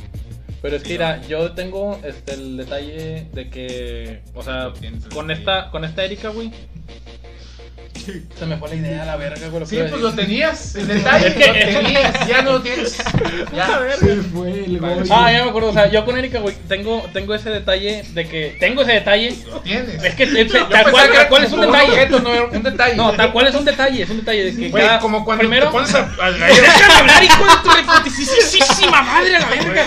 Pero 0.62 0.76
es 0.76 0.82
que 0.84 0.90
mira, 0.90 1.20
yo 1.26 1.52
tengo 1.52 2.00
este 2.04 2.34
el 2.34 2.56
detalle 2.56 3.26
de 3.34 3.50
que, 3.50 4.22
o 4.32 4.42
sea, 4.42 4.72
con 5.12 5.30
esta 5.32 5.70
con 5.72 5.84
esta 5.84 6.04
Erika, 6.04 6.28
güey. 6.28 6.52
Se 8.38 8.46
me 8.46 8.56
fue 8.56 8.68
la 8.70 8.74
idea 8.74 9.02
a 9.02 9.06
la 9.06 9.16
verga, 9.16 9.48
güey. 9.48 9.66
Sí, 9.66 9.78
pues 9.88 10.00
lo 10.02 10.12
tenías. 10.12 10.74
El 10.76 10.86
detalle 10.88 11.26
Es 11.28 11.34
que- 11.34 11.72
lo 11.72 11.80
tenías. 11.82 12.28
Ya 12.28 12.42
no 12.42 12.52
lo 12.52 12.62
tienes. 12.62 12.96
Ya. 13.54 13.80
Se 13.98 14.16
fue 14.16 14.50
el 14.64 14.78
gol. 14.78 15.04
Ah, 15.10 15.30
ya 15.32 15.44
me 15.44 15.50
acuerdo, 15.50 15.70
o 15.70 15.72
sea, 15.72 15.90
yo 15.90 16.04
con 16.04 16.16
Erika, 16.18 16.38
güey, 16.40 16.54
tengo, 16.68 17.02
tengo 17.12 17.34
ese 17.34 17.50
detalle 17.50 18.04
de 18.12 18.28
que. 18.28 18.56
Tengo 18.60 18.82
ese 18.82 18.92
detalle. 18.92 19.34
Lo 19.50 19.60
tienes. 19.60 20.02
Es 20.02 20.14
que 20.14 20.26
Yo 20.26 20.66
tal 20.68 20.90
cual, 20.90 21.10
tal 21.30 21.44
es 21.44 21.52
un 21.52 21.60
detalle. 21.60 21.90
objeto, 21.92 22.20
no 22.20 22.30
un 22.52 22.62
detalle. 22.62 22.96
No, 22.96 23.12
tal 23.12 23.32
cual 23.32 23.46
es 23.48 23.54
un 23.54 23.64
detalle, 23.64 24.02
es 24.02 24.10
un 24.10 24.18
detalle 24.18 24.44
de 24.44 24.56
que. 24.56 24.68
Güey, 24.70 24.84
cada- 24.84 24.98
como 25.00 25.24
cuando 25.24 25.40
primero, 25.40 25.66
te 25.66 25.72
pones 25.72 25.94
a. 25.94 26.00
a- 26.20 26.30
Déjame 26.30 26.94
hablar, 26.94 27.24
hijo 27.24 27.44
de 27.44 27.62
tu 27.62 27.70
reputísima 27.70 29.02
madre 29.02 29.36
a 29.36 29.40
la 29.40 29.46
verga. 29.48 29.84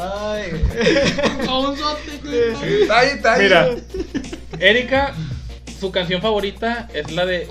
Ay, 0.00 0.50
Cabonzote, 1.44 2.18
güey. 2.22 2.80
Detalle, 2.80 3.14
detalle. 3.16 3.42
Mira, 3.42 3.70
Erika, 4.58 5.14
su 5.78 5.90
canción 5.90 6.22
favorita 6.22 6.88
es 6.94 7.10
la 7.10 7.26
de. 7.26 7.46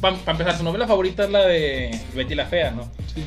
Para 0.00 0.16
empezar, 0.26 0.56
su 0.56 0.64
novela 0.64 0.86
favorita 0.86 1.24
es 1.24 1.30
la 1.30 1.46
de 1.46 1.90
Betty 2.14 2.34
la 2.34 2.46
Fea, 2.46 2.70
¿no? 2.70 2.90
Sí, 3.14 3.24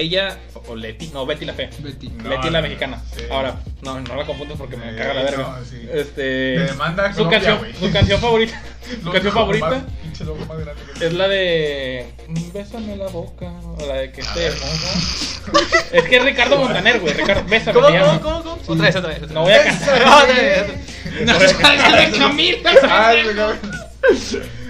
Ella, 0.00 0.38
o, 0.68 0.74
Leti, 0.76 1.08
no, 1.08 1.24
Betty 1.26 1.44
la 1.44 1.54
Fea. 1.54 1.70
Betty. 1.78 2.08
No, 2.08 2.28
Betty 2.30 2.50
la 2.50 2.60
no, 2.60 2.62
mexicana. 2.68 3.02
sí. 3.16 3.22
Ahora, 3.30 3.56
no, 3.82 4.00
no 4.00 4.16
la 4.16 4.24
confundas 4.24 4.58
porque 4.58 4.76
me 4.76 4.90
Eh, 4.90 4.96
caga 4.96 5.14
la 5.14 5.22
verga. 5.22 5.56
no, 5.58 5.64
sí. 5.64 5.88
Este. 5.92 6.14
Te 6.14 6.58
demanda 6.66 7.10
su 7.12 7.24
Colombia, 7.24 7.40
canción, 7.40 7.74
su 7.78 7.92
canción 7.92 8.20
favorita. 8.20 8.62
Su 9.02 9.10
canción 9.12 9.32
favorita 9.32 9.68
más- 9.70 9.82
es 11.00 11.12
la 11.14 11.28
de. 11.28 12.06
mm, 12.28 12.52
Bésame 12.52 12.96
la 12.96 13.08
boca. 13.08 13.46
O 13.78 13.86
la 13.86 13.94
de 13.94 14.12
que 14.12 14.20
esté. 14.20 14.50
¿cómo, 14.60 15.60
Es 15.92 16.04
que 16.04 16.16
es 16.16 16.24
Ricardo 16.24 16.58
Montaner, 16.58 17.00
güey. 17.00 17.14
Ricardo, 17.14 17.44
bésame. 17.48 17.80
¿Cómo, 17.80 17.88
cómo, 17.88 18.20
cómo, 18.20 18.42
cómo? 18.42 18.58
Otra 18.66 18.84
vez, 18.86 18.96
otra 18.96 19.08
vez. 19.10 19.22
otra 19.22 19.34
No 19.34 19.42
voy 19.42 19.52
a 19.52 19.64
cantar. 19.64 20.00
No. 21.24 21.32
No 21.32 21.38
Camila. 22.18 22.70
cómo? 22.80 22.92
Ay, 22.92 23.22
güey, 23.24 23.34
no. 23.36 23.52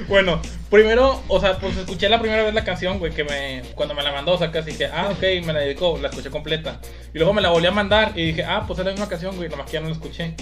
Bueno, 0.08 0.40
Primero, 0.74 1.22
o 1.28 1.38
sea, 1.38 1.56
pues 1.58 1.76
escuché 1.76 2.08
la 2.08 2.18
primera 2.18 2.42
vez 2.42 2.52
la 2.52 2.64
canción, 2.64 2.98
güey, 2.98 3.12
que 3.12 3.22
me. 3.22 3.62
Cuando 3.76 3.94
me 3.94 4.02
la 4.02 4.10
mandó, 4.10 4.32
o 4.32 4.38
sea, 4.38 4.50
casi 4.50 4.72
dije, 4.72 4.86
ah, 4.86 5.08
ok, 5.12 5.22
me 5.46 5.52
la 5.52 5.60
dedicó, 5.60 5.96
la 6.02 6.08
escuché 6.08 6.30
completa. 6.30 6.80
Y 7.14 7.18
luego 7.18 7.32
me 7.32 7.40
la 7.40 7.50
volví 7.50 7.68
a 7.68 7.70
mandar 7.70 8.10
y 8.16 8.26
dije, 8.26 8.42
ah, 8.42 8.64
pues 8.66 8.80
es 8.80 8.84
la 8.84 8.90
misma 8.90 9.08
canción, 9.08 9.36
güey, 9.36 9.48
nomás 9.48 9.66
que 9.66 9.74
ya 9.74 9.80
no 9.80 9.86
la 9.86 9.92
escuché. 9.92 10.34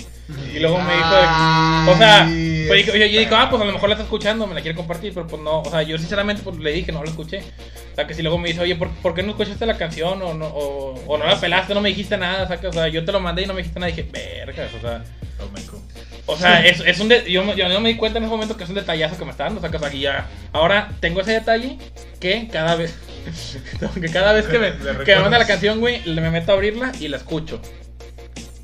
Y 0.55 0.59
luego 0.59 0.79
me 0.81 0.95
dijo, 0.95 1.91
o 1.93 1.97
sea, 1.99 2.25
pues, 2.67 2.87
yo, 2.87 2.95
yo 2.95 3.19
digo, 3.19 3.37
ah, 3.37 3.51
pues 3.51 3.61
a 3.61 3.67
lo 3.67 3.73
mejor 3.73 3.91
la 3.91 3.97
está 3.97 4.05
escuchando, 4.05 4.47
me 4.47 4.55
la 4.55 4.63
quiere 4.63 4.75
compartir, 4.75 5.13
pero 5.13 5.27
pues 5.27 5.43
no, 5.43 5.61
o 5.61 5.71
sea, 5.71 5.83
yo 5.83 5.99
sinceramente 5.99 6.43
pues, 6.43 6.57
le 6.57 6.73
dije 6.73 6.87
que 6.87 6.93
no 6.93 7.05
la 7.05 7.11
escuché. 7.11 7.41
O 7.93 7.95
sea, 7.95 8.07
que 8.07 8.15
si 8.15 8.23
luego 8.23 8.39
me 8.39 8.49
dice, 8.49 8.63
oye, 8.63 8.75
¿por, 8.75 8.89
por 8.89 9.15
qué 9.15 9.23
no 9.23 9.33
escuchaste 9.33 9.67
la 9.67 9.77
canción? 9.77 10.23
O 10.23 10.33
no, 10.33 10.47
o, 10.47 10.95
o 11.09 11.19
no 11.19 11.27
la 11.27 11.39
pelaste, 11.39 11.75
no 11.75 11.83
me 11.83 11.91
dijiste 11.91 12.17
nada, 12.17 12.49
saca, 12.49 12.71
o 12.71 12.73
sea, 12.73 12.89
yo 12.89 13.05
te 13.05 13.13
lo 13.13 13.21
mandé 13.21 13.43
y 13.43 13.47
no 13.47 13.53
me 13.53 13.61
dijiste 13.61 13.79
nada, 13.79 13.91
y 13.91 13.97
dije, 13.97 14.09
vergas, 14.11 14.71
o 14.73 14.81
sea. 14.81 15.05
O 16.27 16.37
sea, 16.37 16.65
es, 16.65 16.81
es 16.81 17.01
un 17.01 17.09
de- 17.09 17.31
yo, 17.31 17.45
me- 17.45 17.57
yo 17.57 17.69
no 17.69 17.81
me 17.81 17.89
di 17.91 17.97
cuenta 17.97 18.19
en 18.19 18.25
ese 18.25 18.31
momento 18.31 18.57
que 18.57 18.63
es 18.65 18.69
un 18.71 18.77
detallazo 18.77 19.19
que 19.19 19.25
me 19.25 19.33
está 19.33 19.45
dando. 19.45 19.61
O 19.61 19.69
sea, 19.79 19.91
que, 19.91 19.99
ya. 19.99 20.29
Ahora 20.53 20.91
tengo 21.01 21.21
ese 21.21 21.33
detalle 21.33 21.79
que 22.21 22.49
cada 22.51 22.77
vez. 22.77 22.95
que 24.01 24.09
cada 24.09 24.33
vez 24.33 24.47
que 24.47 24.59
me, 24.59 24.73
que 25.05 25.15
me 25.17 25.21
manda 25.23 25.39
la 25.39 25.47
canción, 25.47 25.81
güey, 25.81 26.03
le- 26.05 26.21
me 26.21 26.31
meto 26.31 26.53
a 26.53 26.55
abrirla 26.55 26.93
y 27.01 27.09
la 27.09 27.17
escucho. 27.17 27.61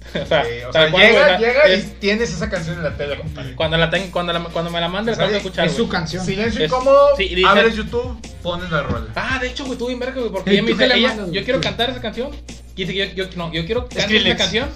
o 0.22 0.26
sea, 0.26 0.44
Sí, 0.44 0.50
o 0.66 0.72
sea, 0.72 0.90
cual, 0.90 1.06
llega, 1.06 1.38
llega 1.38 1.62
es- 1.64 1.84
y 1.84 1.88
tienes 2.00 2.30
esa 2.32 2.48
canción 2.48 2.76
en 2.76 2.84
la 2.84 2.96
tele, 2.96 3.16
compadre. 3.18 3.54
cuando 3.56 3.76
la 3.76 3.90
tengo, 3.90 4.10
cuando, 4.12 4.32
la- 4.32 4.40
cuando 4.44 4.70
me 4.70 4.80
la 4.80 4.88
mande, 4.88 5.10
la 5.10 5.16
O 5.16 5.16
sea, 5.16 5.26
tengo 5.26 5.38
que 5.40 5.46
escuchar. 5.48 5.66
Es 5.66 5.74
su 5.74 5.88
canción. 5.88 6.24
Silencio 6.24 6.64
Es- 6.64 6.70
incómodo, 6.70 7.16
sí, 7.16 7.34
dice- 7.34 7.46
abres 7.48 7.74
YouTube, 7.76 8.16
pones 8.42 8.70
la 8.70 8.82
rola. 8.84 9.06
Ah, 9.16 9.38
de 9.40 9.48
hecho, 9.48 9.64
güey, 9.66 9.76
tuve 9.78 9.92
en 9.92 9.98
verga, 9.98 10.20
güey, 10.20 10.30
porque 10.32 10.50
¿Y 10.50 10.54
ella 10.54 10.62
me 10.62 10.70
tú 10.72 10.78
dice, 10.78 10.96
ella, 10.96 11.16
yo 11.30 11.44
quiero 11.44 11.60
cantar 11.60 11.90
esa 11.90 12.00
canción. 12.00 12.30
Y 12.78 12.84
dice 12.84 12.92
que 12.94 13.14
yo, 13.16 13.24
yo- 13.28 13.36
no, 13.36 13.52
yo 13.52 13.66
quiero 13.66 13.88
que 13.88 13.96
canten 13.96 14.26
esa 14.26 14.36
canción. 14.36 14.68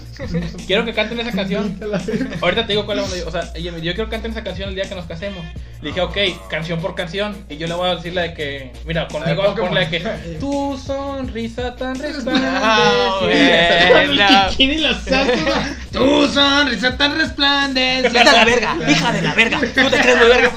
quiero 0.67 0.83
que 0.85 0.93
canten 0.93 1.19
esa 1.21 1.31
canción. 1.31 1.79
Ahorita 2.41 2.67
te 2.67 2.73
digo 2.73 2.85
cuál 2.85 2.99
es 2.99 3.09
la 3.09 3.13
onda. 3.15 3.27
O 3.27 3.31
sea, 3.31 3.51
ella 3.55 3.71
me 3.71 3.77
dijo, 3.77 3.85
yo 3.87 3.93
quiero 3.95 4.09
que 4.09 4.15
canten 4.15 4.31
esa 4.31 4.43
canción 4.43 4.69
el 4.69 4.75
día 4.75 4.83
que 4.83 4.93
nos 4.95 5.05
casemos. 5.05 5.43
Le 5.83 5.89
dije, 5.89 5.99
ok, 5.99 6.17
canción 6.49 6.79
por 6.79 6.95
canción. 6.95 7.35
Y 7.49 7.57
yo 7.57 7.67
le 7.67 7.73
voy 7.73 7.89
a 7.89 7.95
decir 7.95 8.13
la 8.13 8.21
de 8.21 8.33
que, 8.33 8.71
mira, 8.85 9.05
conmigo 9.09 9.43
La 9.43 9.49
de 9.49 9.59
con 9.59 9.75
la 9.75 9.81
de 9.81 9.89
que, 9.89 9.99
tu 10.39 10.77
sonrisa 10.77 11.75
tan 11.75 11.93
Ah, 12.25 14.47
chiquín 14.49 14.71
y 14.71 14.77
la 14.77 14.93
salsa. 14.93 15.75
Tu 15.91 16.27
sonrisa 16.29 16.95
tan 16.95 17.17
resplandeciente. 17.17 18.17
Vete 18.17 18.29
a 18.29 18.33
la 18.33 18.45
verga, 18.45 18.77
hija 18.89 19.11
de 19.11 19.21
la 19.23 19.33
verga. 19.33 19.59
Tú 19.59 19.89
te 19.89 19.99
crees 19.99 20.17
muy 20.17 20.27
verga. 20.27 20.51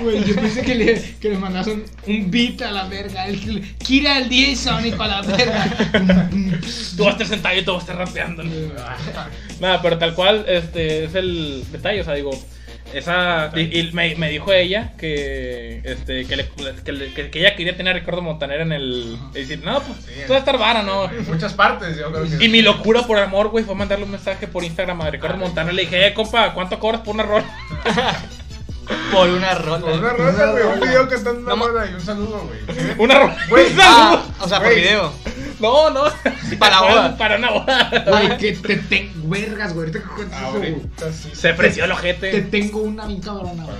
Güey, 0.00 0.24
yo 0.24 0.36
pensé 0.36 0.62
que 0.62 0.74
le, 0.76 1.02
que 1.20 1.30
le 1.30 1.36
mandas 1.36 1.66
un, 1.66 1.84
un 2.06 2.30
beat 2.30 2.62
a 2.62 2.70
la 2.70 2.84
verga. 2.84 3.26
El, 3.26 3.68
Kira 3.78 4.18
el 4.18 4.28
día 4.28 4.50
y 4.50 4.56
Sónico 4.56 5.02
a 5.02 5.08
la 5.08 5.22
verga. 5.22 6.30
Tú 6.96 7.02
vas 7.02 7.08
a 7.08 7.10
estar 7.10 7.26
sentado 7.26 7.58
y 7.58 7.64
tú 7.64 7.72
vas 7.72 7.88
a 7.88 7.92
estar 7.92 8.06
rapeando. 8.06 8.44
Nada, 9.60 9.82
pero 9.82 9.98
tal 9.98 10.14
cual, 10.14 10.44
este, 10.46 11.06
es 11.06 11.16
el 11.16 11.64
detalle, 11.72 12.02
o 12.02 12.04
sea, 12.04 12.14
digo, 12.14 12.30
esa, 12.94 13.50
y, 13.54 13.78
y 13.78 13.90
me, 13.92 14.14
me 14.16 14.28
dijo 14.30 14.52
ella 14.52 14.92
que, 14.98 15.80
este, 15.84 16.24
que, 16.26 16.36
le- 16.36 16.48
que, 16.84 16.92
le- 16.92 17.12
que- 17.12 17.30
que 17.30 17.38
ella 17.40 17.54
quería 17.56 17.76
tener 17.76 17.94
a 17.96 17.98
Ricardo 18.00 18.22
Montaner 18.22 18.60
en 18.60 18.72
el, 18.72 19.16
y 19.34 19.38
decir, 19.38 19.60
no, 19.64 19.80
pues, 19.82 19.98
Sí, 20.06 20.12
tú 20.26 20.32
vas 20.32 20.36
a 20.36 20.38
estar 20.38 20.58
vara, 20.58 20.82
¿no? 20.82 21.04
En 21.10 21.26
muchas 21.26 21.52
partes, 21.54 21.96
yo 21.96 22.10
creo 22.12 22.24
que. 22.38 22.44
Y 22.44 22.48
mi 22.48 22.62
locura 22.62 23.02
por 23.06 23.18
amor, 23.18 23.48
güey, 23.48 23.64
fue 23.64 23.74
mandarle 23.74 24.04
un 24.04 24.10
mensaje 24.12 24.46
por 24.48 24.64
Instagram 24.64 25.00
a 25.02 25.10
Ricardo 25.10 25.36
Montaner, 25.36 25.72
le 25.74 25.82
dije, 25.82 26.06
eh, 26.06 26.14
compa, 26.14 26.52
¿cuánto 26.54 26.78
cobras 26.78 27.00
por 27.02 27.14
una 27.14 27.24
rola? 27.24 27.44
Por 29.12 29.28
una 29.30 29.54
rola. 29.54 29.80
Con 29.82 29.98
una 30.00 30.10
rola, 30.10 30.46
güey, 30.50 30.64
un 30.64 30.80
video 30.80 31.08
cantando 31.08 31.40
una 31.40 31.50
No, 31.50 31.56
ma- 31.56 31.66
rola 31.68 31.86
y 31.90 31.94
un 31.94 32.00
saludo, 32.00 32.40
güey. 32.66 32.76
Una 32.98 33.18
rola. 33.20 33.36
Güey, 33.48 33.66
Ah, 33.80 34.20
o 34.40 34.48
sea, 34.48 34.60
por 34.60 34.74
video. 34.74 35.12
No, 35.60 35.90
no. 35.90 36.04
Para 36.58 36.80
la 36.80 36.80
boda. 36.82 37.16
Para 37.16 37.36
una 37.36 37.50
boda. 37.50 38.04
Güey, 38.06 38.36
que 38.38 38.52
te 38.52 38.76
tengo. 38.76 39.28
Vergas, 39.28 39.74
güey. 39.74 39.86
Ahorita 39.88 39.98
que 40.08 40.14
cuentas 40.14 40.40
eso, 40.42 40.52
güey. 40.58 40.72
Ahorita 40.74 41.12
sí. 41.12 41.30
Se 41.34 41.50
ofreció 41.52 41.84
el 41.84 41.90
Te 41.90 41.94
ojete. 41.96 42.42
tengo 42.42 42.80
una 42.80 43.06
bien 43.06 43.20
cabrona, 43.20 43.64
güey. 43.64 43.76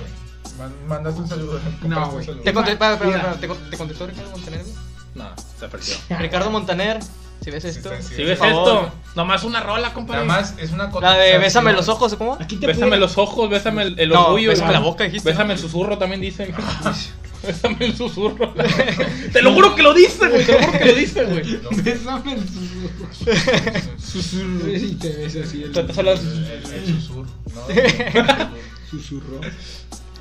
Man- 0.59 0.73
Mandaste 0.87 1.21
un 1.21 1.27
saludo. 1.27 1.59
No, 1.59 1.79
compraste 1.81 2.05
un 2.05 2.11
güey. 2.13 2.25
saludo. 2.25 2.43
Te, 2.43 2.53
conté- 2.53 3.05
Mira. 3.05 3.33
¿te, 3.39 3.47
con- 3.47 3.69
te 3.69 3.77
contestó 3.77 4.07
Ricardo 4.07 4.31
Montaner, 4.31 4.61
güey? 4.61 4.73
No, 5.15 5.29
se 5.59 5.65
ofreció. 5.65 5.97
Ricardo 6.19 6.51
Montaner, 6.51 6.99
si 7.43 7.51
ves 7.51 7.65
esto. 7.65 7.89
Sí, 7.97 8.03
sí, 8.03 8.15
Si 8.15 8.23
ves 8.23 8.37
por 8.39 8.47
favor. 8.49 8.67
esto, 8.85 8.91
nomás 9.15 9.43
una 9.43 9.59
rola, 9.61 9.91
compadre. 9.93 10.25
Nada 10.25 10.41
más 10.41 10.55
es 10.59 10.71
una 10.71 10.85
La 10.85 10.91
cotización. 10.91 11.25
de 11.25 11.37
Bésame 11.39 11.73
los 11.73 11.89
ojos, 11.89 12.15
¿cómo? 12.15 12.37
Aquí 12.39 12.57
te 12.57 12.67
Bésame 12.67 12.97
los 12.97 13.17
ojos, 13.17 13.49
bésame 13.49 13.81
el, 13.83 13.99
el 13.99 14.09
No, 14.09 14.27
orgullo. 14.27 14.49
bésame 14.49 14.67
güey. 14.69 14.79
la 14.79 14.85
boca, 14.85 15.03
dijiste, 15.05 15.29
Bésame 15.29 15.47
¿no? 15.47 15.53
el 15.53 15.59
susurro, 15.59 15.97
también 15.97 16.21
dicen. 16.21 16.53
bésame 17.43 17.77
el 17.85 17.95
susurro. 17.95 18.53
te 19.33 19.41
lo 19.41 19.53
juro 19.53 19.75
que 19.75 19.83
lo 19.83 19.93
dice, 19.93 20.27
güey. 20.27 20.45
Te 20.45 20.53
lo 20.53 20.59
juro 20.65 20.79
que 20.79 20.85
lo 20.85 20.95
dice, 20.95 21.25
güey. 21.25 21.59
Bésame 21.83 22.33
el 22.33 22.47
susurro. 22.47 23.97
Susurro. 23.99 24.71
Y 24.75 24.95
te 24.95 25.09
ves 25.09 25.35
así 25.35 25.63
el 25.63 25.77
El, 25.77 26.73
el 26.73 26.85
susurro, 26.87 27.27
¿no? 27.53 27.61
susurro. 28.89 29.41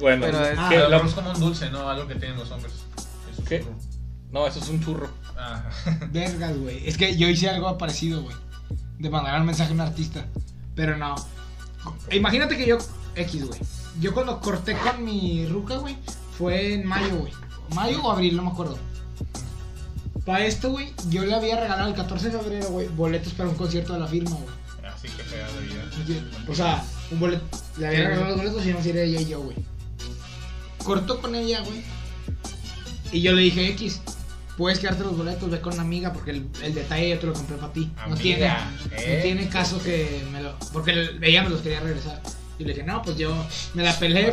Bueno, 0.01 0.23
Bueno, 0.27 0.45
es 0.45 0.59
Ah, 0.59 0.69
que 0.71 0.79
lo 0.79 1.15
como 1.15 1.31
un 1.33 1.41
dulce, 1.41 1.71
¿no? 1.71 1.89
Algo 1.89 2.07
que 2.07 2.15
tienen 2.15 2.39
los 2.39 2.51
hombres. 2.51 2.73
El 3.39 3.45
¿Qué? 3.45 3.59
susurro. 3.59 3.77
No, 4.33 4.47
eso 4.47 4.61
es 4.61 4.69
un 4.69 4.83
churro. 4.83 5.11
Ah. 5.37 5.69
Vergas, 6.13 6.57
güey. 6.57 6.87
Es 6.87 6.97
que 6.97 7.17
yo 7.17 7.29
hice 7.29 7.49
algo 7.49 7.77
parecido, 7.77 8.23
güey. 8.23 8.37
De 8.99 9.11
mandar 9.11 9.41
un 9.41 9.47
mensaje 9.47 9.71
a 9.71 9.75
un 9.75 9.81
artista. 9.81 10.27
Pero 10.75 10.97
no. 10.97 11.15
Imagínate 12.13 12.57
que 12.57 12.67
yo. 12.67 12.79
X, 13.17 13.47
güey. 13.47 13.61
Yo 14.01 14.15
cuando 14.15 14.41
corté 14.41 14.75
con 14.77 15.05
mi 15.05 15.47
ruca, 15.47 15.77
güey, 15.77 15.97
fue 16.41 16.73
en 16.75 16.87
mayo, 16.87 17.17
güey. 17.19 17.33
Mayo 17.75 18.03
o 18.03 18.11
abril, 18.11 18.35
no 18.37 18.43
me 18.45 18.51
acuerdo. 18.51 18.79
Para 20.25 20.45
esto, 20.47 20.71
güey, 20.71 20.91
yo 21.11 21.23
le 21.25 21.35
había 21.35 21.61
regalado 21.61 21.89
el 21.89 21.95
14 21.95 22.31
de 22.31 22.39
febrero, 22.39 22.69
güey, 22.71 22.89
boletos 22.89 23.35
para 23.35 23.51
un 23.51 23.55
concierto 23.57 23.93
de 23.93 24.01
la 24.01 24.07
firma, 24.07 24.31
güey. 24.31 24.47
Así 24.93 25.09
que 25.09 25.23
fea 25.23 25.47
la 25.49 25.61
vida. 25.61 25.85
O 26.49 26.55
sea, 26.55 26.83
un 27.11 27.21
boleto. 27.21 27.45
Le 27.79 27.87
había 27.89 28.01
regalado 28.09 28.29
los 28.29 28.37
boletos 28.39 28.67
y 28.67 28.73
no 28.73 28.83
sería 28.83 29.03
ella 29.03 29.21
y 29.21 29.27
yo, 29.27 29.41
güey. 29.43 29.57
Cortó 30.83 31.21
con 31.21 31.35
ella, 31.35 31.61
güey. 31.61 31.83
Y 33.13 33.21
yo 33.21 33.33
le 33.33 33.43
dije, 33.43 33.69
X, 33.71 34.01
puedes 34.57 34.79
quedarte 34.79 35.03
los 35.05 35.17
boletos, 35.17 35.51
ve 35.51 35.61
con 35.61 35.75
una 35.75 35.83
amiga, 35.83 36.13
porque 36.15 36.31
el, 36.31 36.49
el 36.63 36.75
detalle 36.75 37.11
yo 37.11 37.19
te 37.19 37.27
lo 37.27 37.33
compré 37.35 37.57
para 37.57 37.73
ti. 37.73 37.91
No 38.09 38.17
tiene, 38.17 38.47
¿eh? 38.47 39.17
no 39.17 39.23
tiene 39.23 39.49
caso 39.51 39.83
que 39.83 40.25
me 40.33 40.43
lo. 40.43 40.59
Porque 40.73 40.93
el- 40.93 41.23
ella 41.23 41.43
me 41.43 41.51
los 41.51 41.61
quería 41.61 41.81
regresar. 41.81 42.21
Y 42.61 42.65
le 42.65 42.75
dije, 42.75 42.85
no, 42.87 43.01
pues 43.01 43.17
yo 43.17 43.35
me 43.73 43.83
la 43.83 43.99
peleé, 43.99 44.31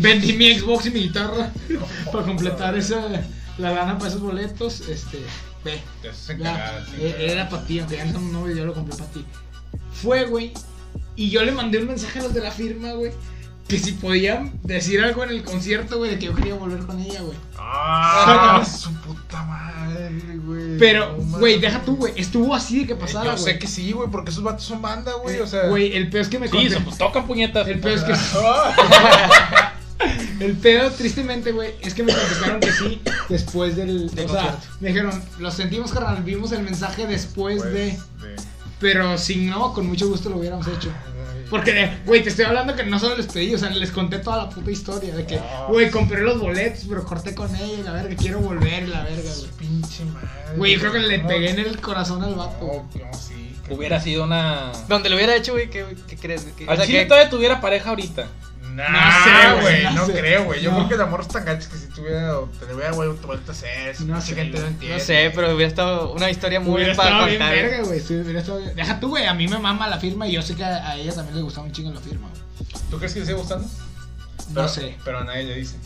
vendí 0.00 0.34
mi 0.34 0.52
Xbox 0.58 0.84
y 0.86 0.90
mi 0.90 1.00
guitarra 1.04 1.50
para 2.12 2.24
completar 2.26 2.76
esa, 2.76 3.08
la 3.56 3.72
lana 3.72 3.96
para 3.96 4.10
esos 4.10 4.20
boletos. 4.20 4.82
Este, 4.82 5.18
ve. 5.64 5.80
Ya, 6.44 6.78
e- 6.98 7.14
pero- 7.16 7.32
era 7.32 7.48
para 7.48 7.64
ti, 7.64 7.78
aunque 7.78 7.96
ya 7.96 8.04
no 8.04 8.20
novios, 8.20 8.58
yo 8.58 8.66
lo 8.66 8.74
compré 8.74 8.94
para 8.96 9.10
ti. 9.10 9.24
Fue, 9.94 10.26
güey. 10.26 10.52
Y 11.16 11.30
yo 11.30 11.42
le 11.42 11.52
mandé 11.52 11.78
un 11.78 11.86
mensaje 11.86 12.18
a 12.18 12.22
los 12.24 12.34
de 12.34 12.42
la 12.42 12.50
firma, 12.50 12.92
güey. 12.92 13.12
Que 13.70 13.78
si 13.78 13.92
podían 13.92 14.52
decir 14.64 15.00
algo 15.00 15.22
en 15.24 15.30
el 15.30 15.42
concierto, 15.44 15.98
güey, 15.98 16.10
de 16.10 16.18
que 16.18 16.26
yo 16.26 16.34
quería 16.34 16.54
volver 16.54 16.80
con 16.80 16.98
ella, 17.00 17.20
güey. 17.22 17.36
Ah, 17.58 18.64
su 18.78 18.92
puta 19.00 19.42
madre, 19.44 20.10
güey. 20.44 20.76
Pero, 20.78 21.14
güey, 21.16 21.60
deja 21.60 21.80
tú, 21.82 21.96
güey. 21.96 22.12
Estuvo 22.16 22.54
así 22.54 22.80
de 22.80 22.86
que 22.88 22.92
Eh, 22.94 22.96
pasara, 22.96 23.36
Yo 23.36 23.40
güey. 23.42 23.52
sé 23.54 23.58
que 23.60 23.66
sí, 23.68 23.92
güey, 23.92 24.10
porque 24.10 24.30
esos 24.30 24.42
vatos 24.42 24.64
son 24.64 24.82
banda, 24.82 25.12
güey. 25.22 25.38
O 25.40 25.46
sea. 25.46 25.68
Güey, 25.68 25.96
el 25.96 26.10
peor 26.10 26.22
es 26.22 26.28
que 26.28 26.38
me 26.38 26.48
Sí, 26.48 26.68
se 26.68 26.80
pues, 26.80 26.98
tocan 26.98 27.26
puñetas. 27.26 27.68
El 27.68 27.78
peor 27.80 27.98
es 27.98 28.02
que. 28.04 28.12
Ah, 28.44 29.72
El 30.40 30.56
pedo, 30.56 30.90
tristemente, 30.92 31.52
güey, 31.52 31.74
es 31.82 31.92
que 31.92 32.02
me 32.02 32.14
contestaron 32.14 32.58
que 32.60 32.72
sí 32.72 33.02
después 33.28 33.76
del. 33.76 34.08
Del 34.10 34.24
o 34.24 34.28
sea, 34.32 34.40
concierto. 34.42 34.66
me 34.80 34.88
dijeron, 34.88 35.22
lo 35.38 35.50
sentimos, 35.50 35.92
carnal. 35.92 36.22
Vimos 36.22 36.52
el 36.52 36.62
mensaje 36.62 37.06
después 37.06 37.58
pues, 37.58 37.72
de. 37.72 37.80
de- 37.80 37.98
Pero 38.80 39.18
si 39.18 39.36
no, 39.44 39.74
con 39.74 39.86
mucho 39.86 40.08
gusto 40.08 40.30
lo 40.30 40.38
hubiéramos 40.38 40.66
hecho. 40.68 40.90
Porque, 41.50 41.98
güey, 42.06 42.22
te 42.22 42.28
estoy 42.30 42.44
hablando 42.44 42.74
que 42.76 42.84
no 42.84 42.98
solo 42.98 43.16
les 43.16 43.26
pedí, 43.26 43.54
o 43.54 43.58
sea, 43.58 43.70
les 43.70 43.90
conté 43.90 44.18
toda 44.20 44.36
la 44.44 44.48
puta 44.48 44.70
historia 44.70 45.14
de 45.14 45.26
que, 45.26 45.36
Ah, 45.38 45.66
güey, 45.68 45.90
compré 45.90 46.20
los 46.22 46.38
boletos, 46.40 46.84
pero 46.88 47.04
corté 47.04 47.34
con 47.34 47.54
ella 47.56 47.82
la 47.84 47.92
verga, 47.92 48.14
quiero 48.16 48.38
volver 48.38 48.88
la 48.88 49.02
verga, 49.02 49.30
güey. 49.36 49.50
Pinche 49.58 50.04
madre. 50.06 50.28
Güey, 50.56 50.74
yo 50.74 50.80
creo 50.80 50.92
que 50.92 50.98
le 51.00 51.18
pegué 51.20 51.50
en 51.50 51.58
el 51.58 51.80
corazón 51.80 52.22
al 52.22 52.34
vato. 52.36 52.64
güey. 52.66 52.78
No, 53.04 53.10
no, 53.10 53.14
sí. 53.18 53.56
Hubiera 53.68 54.00
sido 54.00 54.24
una. 54.24 54.72
Donde 54.88 55.10
lo 55.10 55.16
hubiera 55.16 55.36
hecho, 55.36 55.52
güey, 55.52 55.70
¿qué, 55.70 55.84
qué 56.08 56.16
crees? 56.16 56.46
¿Qué- 56.56 56.64
Al 56.66 56.74
o 56.74 56.76
sea, 56.76 56.86
chile 56.86 57.00
que- 57.00 57.06
todavía 57.06 57.30
tuviera 57.30 57.60
pareja 57.60 57.90
ahorita. 57.90 58.26
Nah, 58.88 59.18
No 59.18 59.24
sé, 59.24 59.60
güey, 59.62 59.84
no 59.84 59.90
no, 59.92 60.06
sé. 60.06 60.12
creo, 60.12 60.44
güey. 60.44 60.62
Yo 60.62 60.70
No. 60.70 60.76
creo 60.78 60.88
que 60.88 60.94
el 60.94 61.00
amor 61.02 61.20
es 61.20 61.28
tan 61.28 61.44
gacho 61.44 61.68
que 61.70 61.76
si 61.76 61.86
tuviera, 61.88 62.34
te 62.58 62.66
le 62.66 62.74
hubiera 62.74 62.92
vuelto 62.92 63.30
a 63.32 63.52
hacer. 63.52 64.00
No 64.00 64.14
mucha 64.14 64.20
sé, 64.26 64.34
gente 64.34 64.58
no 64.60 64.66
entiende. 64.66 64.98
No 64.98 65.04
sé, 65.04 65.32
pero 65.34 65.54
hubiera 65.54 65.68
estado 65.68 66.12
una 66.12 66.30
historia 66.30 66.60
muy 66.60 66.76
Hubiera 66.76 66.94
para 66.94 67.24
bien 67.26 67.38
contar. 67.38 67.54
verga, 67.54 67.82
güey. 67.82 68.00
sí, 68.00 68.14
hubiera 68.16 68.40
estado 68.40 68.58
bien. 68.60 68.74
Deja 68.74 69.00
tú, 69.00 69.08
güey, 69.08 69.26
a 69.26 69.34
mí 69.34 69.48
me 69.48 69.58
mama 69.58 69.88
la 69.88 69.98
firma 69.98 70.26
y 70.26 70.32
yo 70.32 70.42
sé 70.42 70.54
que 70.56 70.64
a, 70.64 70.88
a 70.90 70.96
ella 70.96 71.14
también 71.14 71.36
le 71.36 71.42
gustaba 71.42 71.66
un 71.66 71.72
chingo 71.72 71.92
la 71.92 72.00
firma. 72.00 72.28
¿Tú 72.90 72.98
crees 72.98 73.12
que 73.14 73.20
le 73.20 73.26
sigue 73.26 73.38
gustando? 73.38 73.68
No 74.50 74.68
sé. 74.68 74.96
Pero 75.04 75.18
a 75.18 75.24
nadie 75.24 75.44
le 75.44 75.54
dice. 75.56 75.76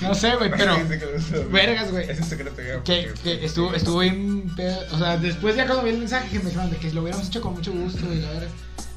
No 0.00 0.14
sé, 0.14 0.36
güey, 0.36 0.50
pero. 0.50 0.76
Vergas, 1.50 1.90
güey. 1.90 2.08
Es 2.10 2.18
el 2.18 2.24
secreto. 2.24 2.56
Que, 2.84 3.12
estuvo, 3.44 3.74
estuvo 3.74 3.98
bien 4.00 4.50
pedo. 4.56 4.78
O 4.92 4.98
sea, 4.98 5.16
después 5.16 5.56
ya 5.56 5.66
cuando 5.66 5.84
vi 5.84 5.90
el 5.90 5.98
mensaje 5.98 6.28
que 6.30 6.38
me 6.38 6.46
dijeron 6.46 6.70
de 6.70 6.76
que 6.76 6.92
lo 6.92 7.02
hubiéramos 7.02 7.26
hecho 7.28 7.40
con 7.40 7.54
mucho 7.54 7.72
gusto 7.72 8.00
y 8.12 8.20
la. 8.20 8.28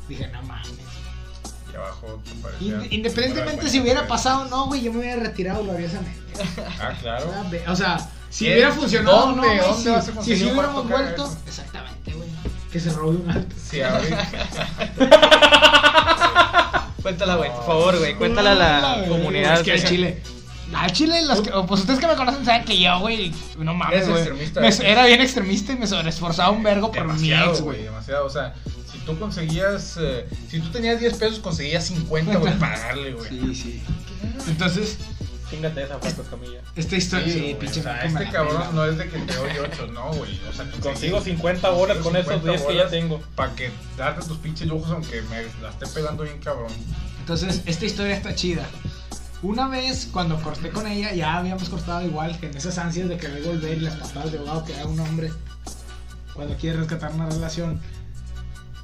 Dije, 0.08 0.28
no 0.30 0.42
mames. 0.44 0.68
Y 1.72 1.76
abajo 1.76 2.20
parecía- 2.42 2.68
Inde- 2.78 2.88
Independientemente 2.92 3.70
si 3.70 3.80
hubiera 3.80 4.08
pasado 4.08 4.42
o 4.44 4.46
no, 4.46 4.66
güey, 4.66 4.82
yo 4.82 4.92
me 4.92 5.00
hubiera 5.00 5.22
retirado 5.22 5.64
gloriosamente. 5.64 6.20
Ah, 6.80 6.94
claro. 7.00 7.32
O 7.68 7.76
sea, 7.76 8.10
si 8.30 8.46
hubiera 8.46 8.72
funcionado 8.72 9.18
o 9.26 9.28
no, 9.36 9.42
¿Dónde? 9.44 9.48
güey, 9.48 9.60
¿Dónde 9.60 9.84
si, 9.84 9.90
vas 9.90 10.08
a 10.10 10.24
si 10.24 10.34
hubiéramos 10.46 10.88
vuelto, 10.90 11.26
eso? 11.26 11.38
exactamente, 11.48 12.14
güey. 12.14 12.28
Que 12.72 12.80
se 12.80 12.92
robe 12.92 13.18
un 13.18 13.30
alto. 13.30 13.56
Sí, 13.70 13.82
ahorita. 13.82 14.28
Cuéntala, 17.02 17.36
güey, 17.36 17.50
por 17.52 17.66
favor, 17.66 17.98
güey. 17.98 18.16
Cuéntala 18.16 18.52
a 18.52 18.56
la 19.02 19.08
comunidad. 19.08 19.60
Es 19.60 19.64
que 19.82 19.88
chile. 19.88 20.22
Al 20.74 20.92
chile, 20.92 21.26
los 21.26 21.42
que- 21.42 21.52
pues 21.68 21.82
ustedes 21.82 22.00
que 22.00 22.08
me 22.08 22.16
conocen 22.16 22.46
saben 22.46 22.64
que 22.66 22.80
yo, 22.80 23.00
güey, 23.00 23.34
no 23.58 23.74
mames, 23.74 24.08
güey. 24.08 24.24
Era 24.84 25.06
bien 25.06 25.22
extremista 25.22 25.74
y 25.74 25.78
me 25.78 25.88
sobreesforzaba 25.88 26.52
un 26.52 26.64
vergo 26.64 26.92
por 26.92 27.14
mi 27.20 27.32
ex, 27.34 27.62
güey, 27.62 27.84
demasiado. 27.84 28.26
O 28.26 28.30
sea, 28.30 28.54
si 28.92 29.00
tú 29.00 29.18
conseguías. 29.20 29.98
eh, 30.00 30.28
si 30.50 30.60
tú 30.60 30.70
tenías 30.70 31.00
10 31.00 31.16
pesos, 31.16 31.40
conseguías 31.40 31.86
50, 31.86 32.38
güey, 32.38 32.54
para 32.60 32.80
darle, 32.80 33.14
güey. 33.14 33.30
Sí, 33.30 33.56
sí. 33.56 33.84
Entonces, 34.48 34.98
Chingate 35.50 35.82
esa, 35.84 35.98
Franco 35.98 36.22
Escamilla. 36.22 36.62
esta 36.76 36.96
historia. 36.96 37.34
Sí, 37.34 37.56
pinche 37.60 37.80
o 37.80 37.84
sea, 37.84 38.04
este 38.04 38.30
cabrón 38.30 38.64
no 38.76 38.86
es 38.86 39.00
de 39.00 39.10
que 39.10 39.18
te 39.18 39.34
doy 39.34 39.50
8, 39.60 39.88
no, 39.88 40.14
güey. 40.14 40.40
O 40.48 40.54
sea, 40.54 40.70
Consigo 40.80 41.22
50 41.22 41.70
bolas 41.72 41.98
con 41.98 42.16
esos 42.16 42.44
10 42.44 42.62
que 42.62 42.76
ya 42.76 42.88
tengo. 42.88 43.20
Para 43.36 43.56
que 43.56 43.72
darte 43.98 44.28
tus 44.28 44.38
pinches 44.38 44.68
lujos, 44.68 44.92
aunque 44.92 45.24
me 45.24 45.42
la 45.64 45.70
esté 45.72 45.88
pegando 45.88 46.22
bien, 46.24 46.38
cabrón. 46.40 46.72
Entonces, 47.20 47.64
esta 47.66 47.86
historia 47.86 48.16
está 48.16 48.36
chida. 48.36 48.64
Una 49.42 49.68
vez, 49.70 50.10
cuando 50.12 50.42
corté 50.42 50.70
con 50.70 50.86
ella, 50.86 51.14
ya 51.14 51.38
habíamos 51.38 51.70
cortado 51.70 52.06
igual, 52.06 52.38
que 52.40 52.48
en 52.48 52.58
esas 52.58 52.78
ansias 52.78 53.08
de 53.08 53.18
querer 53.18 53.42
volver 53.44 53.78
y 53.78 53.82
las 53.82 53.96
patadas 53.96 54.32
de 54.34 54.38
ahogado 54.40 54.66
que 54.66 54.74
da 54.74 54.86
un 54.86 55.00
hombre 55.00 55.32
cuando 56.34 56.56
quiere 56.58 56.78
rescatar 56.78 57.14
una 57.14 57.30
relación. 57.30 57.80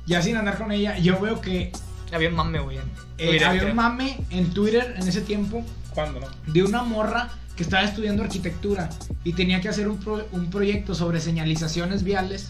Ya 0.06 0.22
sin 0.22 0.38
andar 0.38 0.58
con 0.58 0.72
ella, 0.72 0.98
yo 0.98 1.20
veo 1.20 1.42
que 1.42 1.72
Había 2.14 2.30
un 2.30 2.36
mame, 2.36 2.60
güey. 2.60 2.78
eh, 3.18 3.44
había 3.44 3.66
un 3.66 3.76
mame 3.76 4.18
en 4.30 4.52
Twitter 4.54 4.96
en 4.98 5.08
ese 5.08 5.22
tiempo 5.22 5.64
¿Cuándo, 5.94 6.20
no? 6.22 6.28
de 6.54 6.64
una 6.64 6.84
morra 6.84 7.30
que 7.58 7.64
estaba 7.64 7.84
estudiando 7.84 8.22
arquitectura 8.24 8.90
y 9.24 9.34
tenía 9.34 9.60
que 9.62 9.70
hacer 9.70 9.88
un, 9.90 9.98
pro- 9.98 10.28
un 10.32 10.50
proyecto 10.50 10.94
sobre 10.94 11.20
señalizaciones 11.20 12.04
viales 12.04 12.50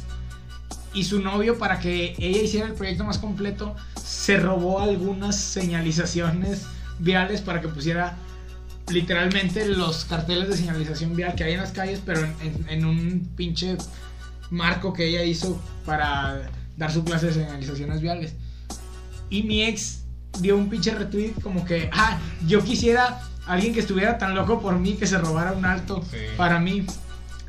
y 0.94 1.04
su 1.06 1.22
novio 1.22 1.58
para 1.58 1.80
que 1.80 2.16
ella 2.20 2.42
hiciera 2.42 2.68
el 2.68 2.74
proyecto 2.74 3.04
más 3.04 3.18
completo 3.20 3.76
se 4.04 4.38
robó 4.38 4.80
algunas 4.82 5.36
señalizaciones 5.38 6.64
viales 7.00 7.42
para 7.42 7.62
que 7.62 7.68
pusiera 7.68 8.16
literalmente 8.92 9.66
los 9.68 10.06
carteles 10.06 10.48
de 10.50 10.58
señalización 10.58 11.16
vial 11.16 11.34
que 11.36 11.44
hay 11.44 11.54
en 11.54 11.60
las 11.62 11.72
calles 11.72 12.02
pero 12.06 12.22
en, 12.24 12.36
en- 12.42 12.70
en 12.70 12.86
un 12.86 13.32
pinche 13.36 13.78
marco 14.52 14.94
que 14.94 15.08
ella 15.08 15.24
hizo 15.24 15.60
para 15.86 16.50
dar 16.78 16.92
su 16.92 17.04
clase 17.04 17.28
de 17.28 17.34
señalizaciones 17.34 18.02
viales 18.02 18.34
y 19.30 19.44
mi 19.44 19.64
ex 19.64 20.04
dio 20.40 20.56
un 20.58 20.70
pinche 20.70 20.92
retweet 20.94 21.34
como 21.42 21.66
que, 21.66 21.90
ah, 21.94 22.20
yo 22.46 22.64
quisiera 22.64 23.22
alguien 23.48 23.74
que 23.74 23.80
estuviera 23.80 24.18
tan 24.18 24.36
loco 24.36 24.62
por 24.62 24.78
mí 24.78 24.94
que 24.94 25.08
se 25.08 25.18
robara 25.18 25.54
un 25.54 25.66
alto 25.66 26.04
Sí. 26.12 26.18
para 26.38 26.60
mí. 26.60 26.86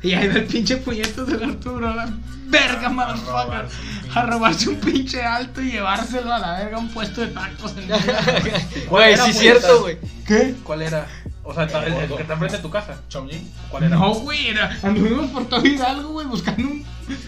Y 0.03 0.13
ahí 0.13 0.27
va 0.27 0.35
el 0.35 0.45
pinche 0.45 0.77
puñeto 0.77 1.25
del 1.25 1.43
Arturo, 1.43 1.93
la 1.93 2.07
verga, 2.45 2.89
motherfucker. 2.89 3.65
un 3.65 3.69
pinche- 4.03 4.15
A 4.19 4.21
robarse 4.25 4.69
un 4.69 4.75
pinche 4.77 5.23
alto 5.23 5.61
y 5.61 5.71
llevárselo 5.71 6.33
a 6.33 6.39
la 6.39 6.59
verga 6.59 6.77
a 6.77 6.79
un 6.79 6.89
puesto 6.89 7.21
de 7.21 7.27
tacos 7.27 7.73
en 7.77 7.87
Güey, 8.89 9.15
sí, 9.15 9.21
güey? 9.21 9.33
cierto, 9.33 9.81
güey. 9.81 9.97
¿Qué? 10.25 10.55
¿Cuál 10.63 10.81
era? 10.83 11.07
O 11.43 11.53
sea, 11.53 11.63
el, 11.63 11.93
el 11.93 12.07
que 12.13 12.21
está 12.21 12.33
enfrente 12.33 12.57
de 12.57 12.61
tu 12.61 12.69
casa. 12.69 13.01
Chomji. 13.07 13.41
¿Cuál 13.69 13.83
era? 13.83 13.95
No, 13.95 14.13
güey, 14.15 14.47
era, 14.49 14.77
anduvimos 14.83 15.31
por 15.31 15.47
todo 15.47 15.65
Hidalgo, 15.65 16.09
güey, 16.09 16.27
buscando 16.27 16.67
un, 16.67 16.85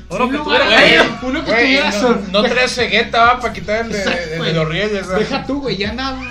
Uno 0.09 0.26
un 0.26 0.32
que 0.32 0.38
lugar, 0.38 0.61
estuviera 0.61 1.03
güey, 1.03 1.30
uno 1.32 1.45
que 1.45 1.51
Güey, 1.51 1.76
estuviera 1.78 2.15
no, 2.32 2.41
no 2.41 2.43
traes 2.49 2.72
cegueta, 2.76 3.22
va, 3.24 3.39
para 3.39 3.53
quitar 3.53 3.86
el 3.86 3.91
de, 3.93 4.03
el 4.24 4.30
de 4.32 4.38
güey. 4.38 4.53
los 4.53 4.67
rieles. 4.67 5.07
Deja 5.07 5.45
tú, 5.45 5.61
güey, 5.61 5.78
ya 5.78 5.91
andábamos, 5.91 6.28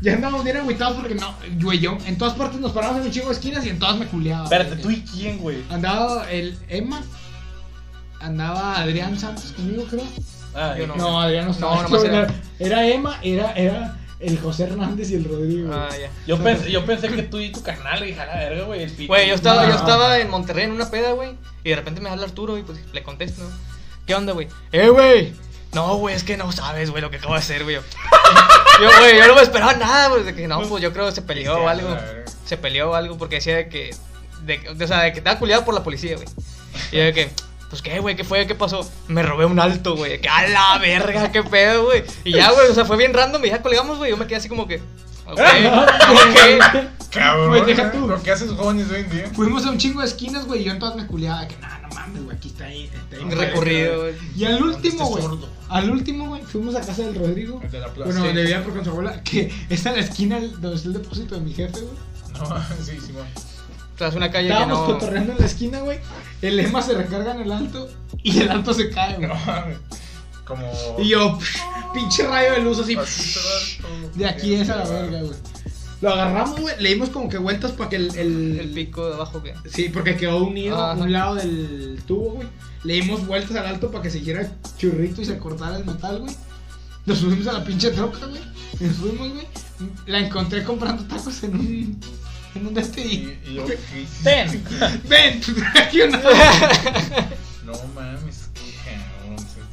ya 0.00 0.14
andábamos 0.14 0.44
bien 0.44 0.56
agüitados 0.56 0.96
porque 0.96 1.14
no, 1.14 1.34
güey, 1.60 1.78
yo 1.78 1.96
en 2.06 2.18
todas 2.18 2.34
partes 2.34 2.60
nos 2.60 2.72
parábamos 2.72 3.00
en 3.02 3.06
un 3.08 3.12
chingo 3.12 3.28
de 3.28 3.34
esquinas 3.34 3.64
y 3.66 3.70
en 3.70 3.78
todas 3.78 3.96
me 3.98 4.06
culeaba. 4.06 4.44
Espérate. 4.44 4.76
¿tú 4.76 4.90
y 4.90 5.02
quién, 5.02 5.38
güey? 5.38 5.62
Andaba 5.70 6.30
el 6.30 6.58
Emma, 6.68 7.02
andaba 8.20 8.80
Adrián 8.80 9.18
Santos 9.18 9.52
conmigo, 9.52 9.84
creo. 9.90 10.04
Ah, 10.54 10.74
Yo 10.78 10.86
no. 10.86 10.96
No, 10.96 11.20
Adrián 11.20 11.46
no 11.46 11.50
estaba. 11.52 11.86
No, 11.88 12.02
era- 12.04 12.32
era 12.58 12.88
Emma, 12.88 13.18
era, 13.22 13.52
era 13.52 13.98
el 14.20 14.38
José 14.38 14.64
Hernández 14.64 15.10
y 15.10 15.14
el 15.16 15.24
Rodrigo. 15.24 15.70
Ah, 15.72 15.88
ya. 15.90 16.10
Yo 16.26 16.38
pensé, 16.42 16.70
yo 16.72 16.84
pensé 16.86 17.08
que 17.08 17.22
tú 17.22 17.38
y 17.38 17.52
tu 17.52 17.62
carnal, 17.62 18.08
hija, 18.08 18.24
la 18.24 18.36
verga, 18.36 18.64
güey. 18.64 18.82
el 18.82 18.90
pito. 18.90 19.08
Güey, 19.08 19.28
yo 19.28 19.34
estaba, 19.34 19.64
No. 19.64 19.68
yo 19.70 19.76
estaba 19.76 20.18
en 20.18 20.30
Monterrey 20.30 20.64
en 20.64 20.72
una 20.72 20.90
peda, 20.90 21.12
güey. 21.12 21.34
Y 21.62 21.70
de 21.70 21.76
repente 21.76 22.00
me 22.00 22.08
habla 22.08 22.24
Arturo 22.24 22.56
y 22.56 22.62
pues 22.62 22.78
le 22.92 23.02
contesto. 23.02 23.42
¿no? 23.42 23.50
¿Qué 24.06 24.14
onda, 24.14 24.32
güey? 24.32 24.48
¡Eh, 24.72 24.88
güey! 24.88 25.34
No, 25.76 25.96
güey, 25.96 26.14
es 26.14 26.24
que 26.24 26.38
no 26.38 26.50
sabes, 26.52 26.90
güey, 26.90 27.02
lo 27.02 27.10
que 27.10 27.18
acabo 27.18 27.34
de 27.34 27.40
hacer, 27.40 27.62
güey. 27.62 27.76
Yo, 28.80 28.88
güey, 28.98 29.18
yo 29.18 29.26
no 29.26 29.34
me 29.34 29.42
esperaba 29.42 29.74
nada, 29.74 30.08
güey. 30.08 30.22
De 30.22 30.34
que 30.34 30.48
no, 30.48 30.60
pues 30.62 30.82
yo 30.82 30.92
creo 30.92 31.06
que 31.06 31.12
se 31.12 31.22
peleó 31.22 31.58
o 31.62 31.68
algo. 31.68 31.96
Se 32.44 32.56
peleó 32.56 32.90
o 32.90 32.94
algo 32.94 33.16
porque 33.16 33.36
decía 33.36 33.56
de 33.56 33.68
que. 33.68 33.94
De, 34.42 34.60
o 34.68 34.86
sea, 34.86 35.00
de 35.02 35.12
que 35.12 35.18
estaba 35.18 35.38
culiado 35.38 35.64
por 35.64 35.74
la 35.74 35.82
policía, 35.82 36.16
güey. 36.16 36.28
Y 36.92 36.96
yo 36.96 37.04
de 37.04 37.12
que. 37.12 37.30
Pues 37.70 37.82
qué, 37.82 37.98
güey, 38.00 38.16
¿qué 38.16 38.24
fue? 38.24 38.46
¿Qué 38.46 38.54
pasó? 38.54 38.88
Me 39.08 39.22
robé 39.22 39.44
un 39.44 39.58
alto, 39.60 39.96
güey. 39.96 40.20
Que 40.20 40.28
a 40.28 40.46
la 40.48 40.78
verga, 40.78 41.30
qué 41.32 41.42
pedo, 41.42 41.86
güey. 41.86 42.04
Y 42.24 42.32
ya, 42.32 42.52
güey, 42.52 42.68
o 42.68 42.74
sea, 42.74 42.84
fue 42.84 42.96
bien 42.96 43.12
random. 43.12 43.44
Y 43.44 43.48
ya 43.48 43.60
colgamos, 43.60 43.98
güey. 43.98 44.10
Yo 44.10 44.16
me 44.16 44.26
quedé 44.26 44.36
así 44.36 44.48
como 44.48 44.66
que. 44.66 44.76
Ok, 45.26 45.40
ok. 45.40 46.74
Cabrón, 47.10 47.48
Güey, 47.48 47.64
deja 47.64 47.90
tú. 47.92 48.06
Lo 48.06 48.22
que 48.22 48.30
haces 48.30 48.50
jóvenes 48.52 48.90
hoy 48.90 49.00
en 49.00 49.10
día. 49.10 49.30
Fuimos 49.34 49.66
a 49.66 49.70
un 49.70 49.78
chingo 49.78 50.00
de 50.00 50.06
esquinas, 50.06 50.46
güey, 50.46 50.62
y 50.62 50.64
yo 50.64 50.72
en 50.72 50.78
todas 50.78 50.96
me 50.96 51.06
culeaba 51.06 51.42
de 51.42 51.48
que, 51.48 51.56
nah, 51.58 51.78
no 51.78 51.88
mames, 51.88 52.24
güey, 52.24 52.36
aquí 52.36 52.48
está 52.48 52.64
ahí. 52.64 52.90
Está 52.92 53.16
ahí 53.16 53.30
Recorrido, 53.30 54.00
güey. 54.02 54.14
Y 54.36 54.44
al 54.44 54.62
último, 54.62 55.06
güey. 55.06 55.24
Al 55.68 55.90
último, 55.90 56.28
güey, 56.28 56.42
fuimos 56.42 56.74
a 56.76 56.80
casa 56.80 57.02
del 57.02 57.14
Rodrigo. 57.14 57.60
El 57.62 57.70
de 57.70 57.80
la 57.80 57.86
plaza. 57.88 58.04
Bueno, 58.10 58.20
Sí. 58.20 58.26
donde 58.26 58.42
vivía 58.42 58.62
por 58.64 58.74
con 58.74 58.84
su 58.84 58.90
abuela, 58.90 59.22
que 59.22 59.52
está 59.68 59.90
en 59.90 59.96
la 59.96 60.02
esquina 60.02 60.38
donde 60.40 60.76
está 60.76 60.88
el 60.88 60.94
depósito 60.94 61.34
de 61.34 61.40
mi 61.40 61.52
jefe, 61.52 61.80
güey. 61.80 61.94
No, 62.38 62.46
sí. 62.84 62.92
O 63.94 63.98
sea, 63.98 64.08
es 64.08 64.14
una 64.14 64.30
calle 64.30 64.48
que 64.48 64.52
Estábamos 64.52 64.78
no. 64.88 64.94
cotorreando 64.94 65.32
en 65.32 65.38
la 65.38 65.46
esquina, 65.46 65.80
güey. 65.80 65.98
El 66.42 66.60
Emma 66.60 66.82
se 66.82 66.94
recarga 66.94 67.34
en 67.34 67.40
el 67.40 67.52
alto 67.52 67.88
y 68.22 68.40
el 68.40 68.50
alto 68.50 68.74
se 68.74 68.90
cae, 68.90 69.16
güey. 69.16 69.28
No. 69.28 69.34
Como. 70.44 70.70
Y 70.98 71.08
yo, 71.08 71.38
pinche 71.92 72.24
rayo 72.26 72.52
de 72.52 72.60
luz 72.60 72.78
así. 72.78 72.94
Todo. 72.94 74.10
de 74.14 74.26
aquí 74.26 74.54
es 74.54 74.68
a 74.70 74.76
la 74.76 74.84
verga, 74.84 75.20
güey. 75.22 75.32
Lo 76.02 76.10
agarramos, 76.12 76.60
güey. 76.60 76.74
Le 76.78 76.90
dimos 76.90 77.08
como 77.08 77.28
que 77.28 77.38
vueltas 77.38 77.72
para 77.72 77.88
que 77.90 77.96
el, 77.96 78.14
el, 78.16 78.60
El 78.60 78.68
pico 78.70 79.08
de 79.08 79.14
abajo, 79.14 79.42
que. 79.42 79.54
Sí, 79.68 79.88
porque 79.88 80.14
quedó 80.16 80.44
unido 80.44 80.76
a 80.80 80.92
Ajá. 80.92 81.00
un 81.02 81.10
lado 81.12 81.34
del 81.36 82.00
tubo, 82.06 82.34
güey. 82.34 82.46
Le 82.86 82.94
dimos 82.94 83.26
vueltas 83.26 83.56
al 83.56 83.66
alto 83.66 83.90
para 83.90 84.04
que 84.04 84.10
se 84.10 84.18
hiciera 84.18 84.48
churrito 84.78 85.20
y 85.20 85.24
se 85.24 85.38
cortara 85.38 85.76
el 85.76 85.84
metal, 85.84 86.20
güey. 86.20 86.32
Nos 87.04 87.18
subimos 87.18 87.48
a 87.48 87.54
la 87.54 87.64
pinche 87.64 87.90
troca, 87.90 88.26
güey. 88.26 88.40
Nos 88.78 88.96
fuimos, 88.98 89.32
güey. 89.32 89.46
La 90.06 90.20
encontré 90.20 90.62
comprando 90.62 91.02
tacos 91.04 91.42
en 91.42 91.56
un. 91.56 92.00
En 92.54 92.66
un 92.68 92.74
de 92.74 92.80
este 92.80 93.00
y. 93.00 93.40
Y, 93.44 93.54
yo, 93.54 93.66
¿qué 93.66 94.02
hiciste? 94.02 94.60
Ven, 95.08 95.40
traje 95.40 96.04
una. 96.04 96.22
No 97.64 97.72
mames, 97.96 98.50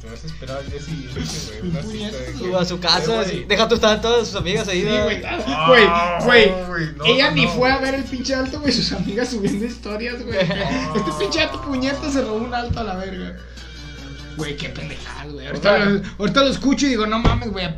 te 0.04 0.10
vas 0.10 0.22
a 0.24 0.26
esperar 0.26 0.56
al 0.58 0.70
día 0.70 0.80
siguiente, 0.80 1.20
güey. 1.60 1.70
Una 1.70 1.82
cita 2.10 2.16
de 2.18 2.32
que- 2.50 2.56
a 2.56 2.64
su 2.64 2.80
casa, 2.80 3.22
güey. 3.22 3.44
Deja 3.44 3.68
tú, 3.68 3.74
estaban 3.76 4.00
todas 4.00 4.28
sus 4.28 4.36
amigas 4.36 4.68
ahí. 4.68 4.82
Sí, 4.82 4.88
¿no? 4.88 5.04
güey. 5.04 5.22
Ah, 5.24 6.18
Güey, 6.26 6.48
güey. 6.48 6.66
güey, 6.66 6.86
no, 6.96 7.04
Ella 7.04 7.28
no, 7.30 7.34
ni 7.36 7.44
no, 7.46 7.50
fue 7.52 7.70
a 7.70 7.78
güey. 7.78 7.90
ver 7.90 8.00
el 8.00 8.04
pinche 8.06 8.34
alto, 8.34 8.60
güey. 8.60 8.72
Sus 8.72 8.92
amigas 8.92 9.28
subiendo 9.30 9.64
historias, 9.64 10.22
güey. 10.24 10.38
Este 10.96 11.10
pinche 11.18 11.40
alto 11.40 11.60
puñeta 11.62 12.10
se 12.10 12.20
robó 12.22 12.36
un 12.36 12.54
alto 12.54 12.80
a 12.80 12.84
la 12.84 12.96
verga. 12.96 13.36
Güey, 14.36 14.56
qué 14.56 14.68
pendejada, 14.68 15.24
güey. 15.30 15.46
Lo, 15.46 16.02
ahorita 16.18 16.40
lo 16.42 16.50
escucho 16.50 16.86
y 16.86 16.90
digo, 16.90 17.06
no 17.06 17.18
mames, 17.20 17.50
güey. 17.50 17.68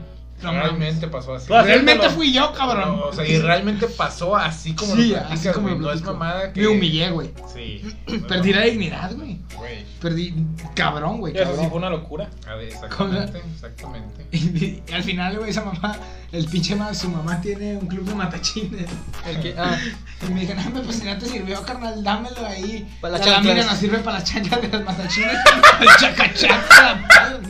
No. 0.43 0.53
Realmente 0.53 1.09
pasó 1.09 1.34
así. 1.34 1.47
Claro. 1.47 1.66
Realmente 1.66 2.11
fui 2.11 2.32
yo, 2.32 2.53
cabrón. 2.53 2.97
No, 2.97 3.07
o 3.07 3.12
sea, 3.12 3.26
y 3.26 3.39
realmente 3.39 3.87
pasó 3.87 4.37
así 4.37 4.74
como 4.74 4.95
Sí, 4.95 5.11
lo 5.11 5.18
así 5.18 5.49
como 5.49 5.68
güey. 5.68 5.78
No 5.78 5.93
es 5.93 6.03
mamada 6.03 6.53
que. 6.53 6.61
Me 6.61 6.68
humillé, 6.68 7.11
güey. 7.11 7.30
Sí. 7.53 7.82
Perdí 8.28 8.53
la 8.53 8.62
dignidad, 8.62 9.14
güey. 9.14 9.39
Güey. 9.57 9.84
Perdí. 10.01 10.34
Cabrón, 10.74 11.18
güey. 11.18 11.37
Eso 11.37 11.57
sí 11.57 11.66
fue 11.68 11.78
una 11.78 11.91
locura. 11.91 12.28
A 12.47 12.55
ver, 12.55 12.68
exactamente, 12.68 13.43
exactamente. 13.55 14.26
Y, 14.32 14.82
y 14.87 14.93
al 14.93 15.03
final, 15.03 15.39
güey, 15.39 15.51
esa 15.51 15.64
mamá, 15.64 15.97
el 16.32 16.47
pinche 16.47 16.76
más, 16.76 16.99
su 16.99 17.09
mamá 17.09 17.41
tiene 17.41 17.76
un 17.76 17.87
club 17.87 18.05
de 18.05 18.14
matachines. 18.14 18.91
El 19.26 19.41
que, 19.41 19.55
ah, 19.57 19.78
Y 20.28 20.32
me 20.32 20.41
dijeron, 20.41 20.74
no, 20.74 20.82
pues 20.82 20.97
si 20.97 21.05
no 21.05 21.16
te 21.18 21.26
sirvió, 21.26 21.62
carnal, 21.62 22.03
dámelo 22.03 22.47
ahí. 22.47 22.87
Pa' 23.01 23.11
las 23.11 23.20
la 23.20 23.26
chanclas. 23.26 23.66
nos 23.66 23.78
sirve 23.78 23.99
para 23.99 24.18
las 24.18 24.30
chanclas 24.30 24.62
de 24.62 24.68
los 24.68 24.84
matachines. 24.84 25.37
el 25.80 25.89
chacachaca. 25.99 27.41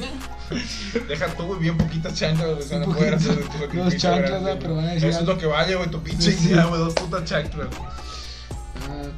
Deja 1.08 1.26
tú, 1.34 1.44
güey, 1.44 1.60
bien 1.60 1.76
poquitas 1.76 2.14
chanclas, 2.14 2.54
güey. 2.68 2.80
No 2.80 2.86
Un 2.86 2.94
pueden 2.94 3.14
hacer 3.14 3.36
tu 3.36 3.58
Dos 3.78 3.96
chanclas, 3.96 4.30
grande, 4.30 4.44
¿verdad? 4.44 4.58
Pero 4.60 4.74
güey. 4.74 4.76
van 4.84 4.90
a 4.90 4.94
decir 4.94 5.08
Eso 5.10 5.20
es 5.20 5.26
lo 5.26 5.38
que 5.38 5.46
vale, 5.46 5.74
güey, 5.74 5.90
tu 5.90 6.02
pinche 6.02 6.32
Sí. 6.32 6.48
idea, 6.48 6.64
güey. 6.66 6.80
Dos 6.80 6.94
putas 6.94 7.24
chanclas. 7.24 7.68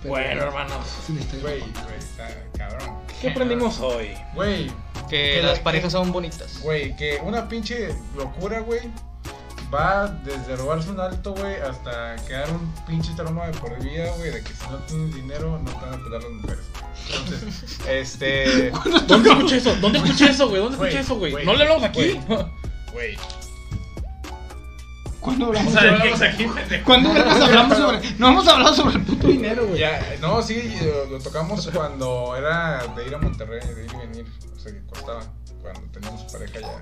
Bueno, 0.04 0.42
hermano. 0.42 0.74
Güey, 1.08 1.40
güey, 1.42 1.62
está 1.98 2.28
cabrón. 2.56 2.96
¿Qué 3.20 3.30
aprendimos 3.30 3.80
hoy? 3.80 4.10
Güey, 4.34 4.68
que 5.10 5.34
Que 5.34 5.42
las 5.42 5.58
la- 5.58 5.64
parejas 5.64 5.92
son 5.92 6.12
bonitas. 6.12 6.60
güey, 6.62 6.94
que 6.96 7.20
una 7.24 7.48
pinche 7.48 7.94
locura, 8.16 8.60
güey. 8.60 8.80
Va 9.72 10.08
desde 10.24 10.56
robarse 10.56 10.88
un 10.90 10.98
alto, 10.98 11.34
güey, 11.34 11.56
hasta 11.56 12.16
quedar 12.26 12.50
un 12.50 12.72
pinche 12.86 13.12
trauma 13.14 13.46
de 13.48 13.52
por 13.58 13.78
vida, 13.82 14.10
güey, 14.16 14.30
de 14.30 14.42
que 14.42 14.52
si 14.54 14.66
no 14.70 14.78
tienes 14.78 15.14
dinero 15.14 15.60
no 15.62 15.70
te 15.70 15.84
van 15.84 15.94
a 16.00 16.04
pelar 16.04 16.22
las 16.22 16.32
mujeres. 16.32 16.64
Entonces, 17.10 17.80
este. 17.88 18.70
¿Dónde 19.06 19.30
escuché 19.30 19.56
eso? 19.58 19.74
¿Dónde 19.76 19.98
escuché 19.98 20.30
eso, 20.30 20.48
güey? 20.48 20.62
¿Dónde 20.62 20.76
escuché 20.78 21.00
eso, 21.00 21.16
güey? 21.16 21.44
No 21.44 21.54
le 21.54 21.62
hablamos 21.64 21.84
aquí. 21.84 22.18
güey. 22.92 23.18
¿Cuándo 25.20 25.46
O 25.46 25.48
hablamos 25.48 25.72
sea, 25.72 25.82
sobre 25.82 25.94
hablamos 26.00 26.22
aquí. 26.22 26.46
¿Cuándo 26.84 27.10
hablamos 27.10 27.76
sobre.? 27.78 28.00
No 28.18 28.28
hemos 28.28 28.48
hablado 28.48 28.74
sobre 28.74 28.94
el 28.96 29.02
puto 29.02 29.26
dinero, 29.26 29.66
güey. 29.66 29.80
ya, 29.80 30.00
no, 30.20 30.40
sí, 30.40 30.78
lo, 30.82 31.06
lo 31.06 31.18
tocamos 31.22 31.68
cuando 31.74 32.34
era 32.36 32.86
de 32.96 33.06
ir 33.06 33.14
a 33.14 33.18
Monterrey, 33.18 33.60
de 33.74 33.84
ir 33.84 33.90
y 33.92 33.96
venir. 34.06 34.26
O 34.56 34.58
sea, 34.58 34.72
que 34.72 34.80
costaba 34.86 35.20
cuando 35.62 35.80
teníamos 35.92 36.22
pareja 36.32 36.60
ya. 36.60 36.80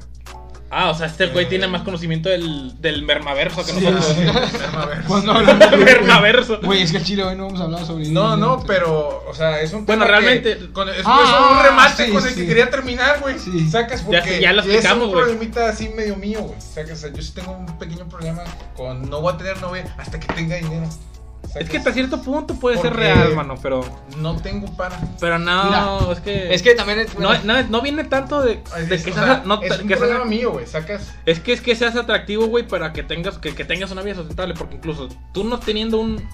Ah, 0.69 0.91
o 0.91 0.95
sea, 0.95 1.07
este 1.07 1.27
güey 1.29 1.45
Eh. 1.45 1.49
tiene 1.49 1.69
más 1.69 1.83
conocimiento 1.83 2.29
del, 2.29 2.81
del 2.81 3.03
mermaverso 3.05 3.65
que 3.65 3.71
Sí, 3.73 3.81
nosotros. 3.85 4.17
A 4.75 4.87
ver. 4.87 5.03
Cuando 5.07 5.31
hablamos 5.37 5.71
de 5.71 5.77
mermaverso. 5.77 6.61
Güey, 6.61 6.83
es 6.83 6.91
que 6.91 6.99
el 6.99 7.05
chile 7.05 7.23
hoy 7.23 7.37
no 7.37 7.47
hemos 7.49 7.61
hablado 7.61 7.87
sobre 7.87 8.09
No, 8.09 8.37
no, 8.37 8.65
pero, 8.67 9.25
o 9.29 9.33
sea, 9.33 9.61
es 9.61 9.73
un 9.73 9.87
Bueno, 9.87 10.05
tema 10.05 10.19
que- 10.19 10.25
realmente- 10.27 10.73
con- 10.73 10.89
es, 10.89 11.03
Ah, 11.05 11.53
un 11.57 11.65
remate 11.65 12.07
sí, 12.07 12.13
con 12.13 12.27
el 12.27 12.35
sí. 12.35 12.41
que 12.41 12.47
quería 12.49 12.69
terminar, 12.69 13.21
güey. 13.21 13.39
Sí. 13.39 13.71
Sacas 13.71 14.01
Ya 14.01 14.07
porque 14.07 14.23
sé, 14.23 14.41
ya 14.41 14.53
lo 14.53 14.63
explicamos, 14.63 14.99
es 14.99 15.05
un 15.07 15.13
güey. 15.13 15.25
problemita 15.25 15.69
así 15.69 15.89
medio 15.91 16.17
mío, 16.17 16.41
güey. 16.43 16.61
Sacas, 16.61 16.99
o 16.99 17.01
sea, 17.01 17.13
yo 17.13 17.23
sí 17.23 17.33
tengo 17.33 17.53
un 17.53 17.79
pequeño 17.79 18.09
problema 18.09 18.43
con 18.77 19.09
no 19.09 19.21
voy 19.21 19.35
a 19.35 19.37
tener 19.37 19.61
novia 19.61 19.95
hasta 19.99 20.19
que 20.19 20.27
tenga 20.35 20.57
dinero. 20.57 20.89
Es 21.59 21.69
que 21.71 21.79
hasta 21.79 21.93
cierto 21.93 22.23
punto 22.23 22.55
puede 22.55 22.79
ser 22.79 22.95
real, 22.95 23.35
mano, 23.35 23.55
pero. 23.63 23.85
no 24.19 24.37
tengo 24.37 24.67
para. 24.77 24.99
Pero 25.21 25.39
no, 25.39 26.13
es 26.13 26.21
que. 26.21 26.55
Es 26.55 26.63
que 26.63 26.75
también 26.75 27.01
es. 27.01 27.19
No, 27.19 27.33
no, 27.45 27.63
no 27.65 27.81
viene 27.83 28.05
tanto 28.05 28.43
de, 28.43 28.63
Es, 28.79 28.89
de 28.89 29.03
que 29.03 29.11
o 29.11 29.15
seas. 29.15 29.27
sea, 29.27 29.43
no, 29.45 29.63
es 29.63 29.79
un 29.81 29.89
que 29.89 29.97
seas- 29.97 30.27
mío, 30.27 30.53
güey. 30.53 30.67
Sacas. 30.67 31.15
Es 31.27 31.41
que 31.41 31.53
es 31.53 31.61
que 31.61 31.75
seas 31.77 31.97
atractivo, 31.97 32.47
güey, 32.47 32.67
para 32.67 32.93
que 32.93 33.03
tengas 33.03 33.39
que, 33.39 33.55
que 33.55 33.65
tengas 33.65 33.91
una 33.91 34.03
vida 34.03 34.15
sustentable. 34.17 34.55
Porque 34.55 34.77
incluso 34.77 35.09
tú 35.33 35.45
no 35.45 35.59
teniendo 35.59 35.99
un, 35.99 36.27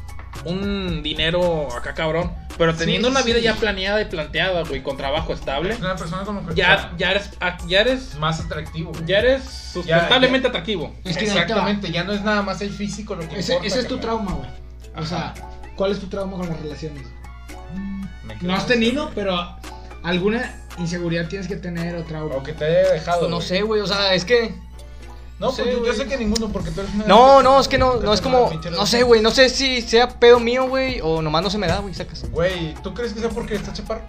un 0.44 1.02
dinero 1.02 1.68
acá 1.76 1.94
cabrón, 1.94 2.32
pero 2.58 2.74
teniendo 2.74 3.08
Sí, 3.08 3.12
una 3.12 3.20
sí, 3.22 3.26
vida 3.28 3.38
sí. 3.38 3.44
ya 3.44 3.54
planeada 3.54 4.00
y 4.00 4.06
planteada, 4.06 4.62
güey, 4.64 4.82
con 4.82 4.96
trabajo 4.96 5.32
estable, 5.32 5.72
Es 5.74 5.80
una 5.80 5.96
persona 5.96 6.22
como 6.24 6.46
que. 6.46 6.54
ya, 6.54 6.92
ya 6.96 7.10
eres 7.12 7.30
ah, 7.40 7.56
ya 7.66 7.80
eres 7.80 8.14
más 8.16 8.40
atractivo. 8.40 8.92
güey. 8.92 9.04
ya 9.06 9.18
eres 9.18 9.42
sustentablemente 9.44 10.48
atractivo. 10.48 10.94
Es 11.04 11.16
que. 11.16 11.24
Exactamente, 11.24 11.90
ya 11.92 12.04
no 12.04 12.12
es 12.12 12.22
nada 12.22 12.42
más 12.42 12.60
el 12.62 12.70
físico 12.70 13.14
lo 13.14 13.28
que 13.28 13.38
Ese, 13.38 13.52
importa, 13.52 13.66
ese 13.68 13.80
es 13.80 13.88
tu 13.88 13.98
trauma, 13.98 14.32
güey. 14.32 14.48
O 14.97 15.05
sea, 15.07 15.34
¿cuál 15.76 15.93
es 15.93 16.01
tu 16.01 16.07
trauma 16.09 16.36
con 16.36 16.49
las 16.49 16.61
relaciones? 16.61 17.07
Me 18.24 18.36
No 18.40 18.55
has 18.55 18.66
tenido, 18.66 19.11
pero 19.14 19.57
alguna 20.03 20.55
inseguridad 20.78 21.28
tienes 21.28 21.49
que 21.49 21.57
tener 21.57 21.97
o 21.97 22.05
trauma. 22.05 22.34
O 22.36 22.43
que 22.43 22.53
te 22.53 22.64
haya 22.64 22.93
dejado. 22.93 23.28
No 23.28 23.36
güey. 23.36 23.49
sé, 23.49 23.62
güey, 23.62 23.80
o 23.80 23.86
sea, 23.86 24.14
es 24.14 24.24
que. 24.24 24.55
No, 25.38 25.49
No 25.49 25.53
sé, 25.53 25.64
pues 25.64 25.76
yo, 25.84 25.93
sé 25.93 26.07
que 26.07 26.16
ninguno, 26.16 26.51
porque 26.53 26.70
tú 26.70 26.82
eres 26.82 26.95
una. 26.95 27.07
No, 27.07 27.43
no, 27.43 27.59
es 27.59 27.66
que 27.66 27.76
no, 27.78 27.97
no 27.97 28.12
es 28.14 28.20
como. 28.20 28.51
No 28.72 28.86
sé, 28.86 29.03
güey, 29.03 29.20
no 29.20 29.30
sé 29.30 29.49
si 29.49 29.82
sea 29.82 30.09
pedo 30.09 30.38
mío, 30.38 30.68
güey, 30.68 31.01
o 31.03 31.20
nomás 31.20 31.43
no 31.43 31.51
se 31.51 31.59
me 31.59 31.66
da, 31.66 31.78
güey, 31.78 31.95
sacas. 31.95 32.24
Güey, 32.30 32.74
¿tú 32.82 32.95
crees 32.95 33.12
que 33.12 33.20
sea 33.20 33.28
porque 33.30 33.57
estás 33.57 33.74
chaparro? 33.74 34.03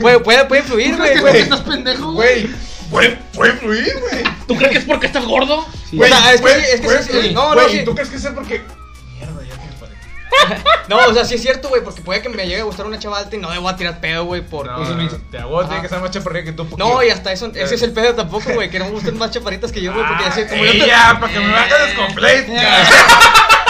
Güey, 0.00 0.20
puede, 0.22 0.44
puede 0.46 0.62
fluir, 0.62 0.96
güey, 0.96 1.10
¿Crees 1.10 1.20
güey. 1.20 1.32
que 1.34 1.40
estás 1.40 1.60
pendejo, 1.60 2.12
güey? 2.12 2.50
Puede, 2.90 3.16
puede 3.34 3.52
fluir, 3.52 3.94
güey. 4.00 4.24
¿Tú 4.48 4.56
crees 4.56 4.72
que 4.72 4.78
es 4.78 4.84
porque 4.84 5.06
estás 5.06 5.24
gordo? 5.24 5.58
O 5.60 5.66
sea, 6.06 6.30
es 6.32 6.36
que 6.36 6.42
puede- 6.42 6.60
sí, 6.60 6.66
es 6.74 6.80
que 6.80 6.86
puede 6.86 7.02
sí, 7.02 7.08
fluir. 7.10 7.32
no, 7.32 7.54
no, 7.54 7.68
sí. 7.68 7.82
¿tú 7.84 7.94
crees 7.94 8.10
que 8.10 8.18
sea 8.18 8.34
porque. 8.34 8.62
Mierda, 9.18 9.42
ya 9.44 9.54
tienes 9.56 9.74
pareja. 9.76 10.64
No, 10.88 10.96
o 10.98 11.14
sea, 11.14 11.24
sí 11.24 11.36
es 11.36 11.42
cierto, 11.42 11.68
güey, 11.68 11.84
porque 11.84 12.02
puede 12.02 12.20
que 12.20 12.28
me 12.28 12.44
llegue 12.48 12.60
a 12.62 12.64
gustar 12.64 12.84
una 12.86 12.98
chava 12.98 13.18
alta 13.18 13.36
y 13.36 13.38
no 13.38 13.48
debo 13.50 13.68
a 13.68 13.76
tirar 13.76 14.00
pedo, 14.00 14.24
güey, 14.24 14.42
por. 14.42 14.66
No, 14.66 14.78
no, 14.78 14.94
me- 14.96 15.04
no, 15.04 15.10
te 15.30 15.38
hago, 15.38 15.64
tiene 15.66 15.82
que 15.82 15.88
ser 15.88 16.00
más 16.00 16.10
chaparrilla 16.10 16.44
que 16.46 16.52
tú. 16.52 16.68
porque- 16.68 16.82
No, 16.84 17.00
y 17.04 17.10
hasta 17.10 17.30
eso, 17.32 17.50
ese 17.54 17.74
es 17.76 17.82
el 17.82 17.92
pedo 17.92 18.14
tampoco, 18.14 18.52
güey, 18.52 18.68
que 18.70 18.78
no 18.80 18.86
me 18.86 18.90
gusten 18.90 19.16
más 19.18 19.30
chaparritas 19.30 19.70
que 19.70 19.80
yo, 19.82 19.92
güey, 19.94 20.04
porque 20.06 20.24
ya 20.24 20.32
sé, 20.32 20.48
como 20.48 20.64
yo 20.64 20.72
te- 20.72 20.86
ya, 20.86 21.16
para 21.20 21.32
que 21.32 21.38
me 21.40 21.52
bajes 21.52 21.94
completo. 21.94 22.52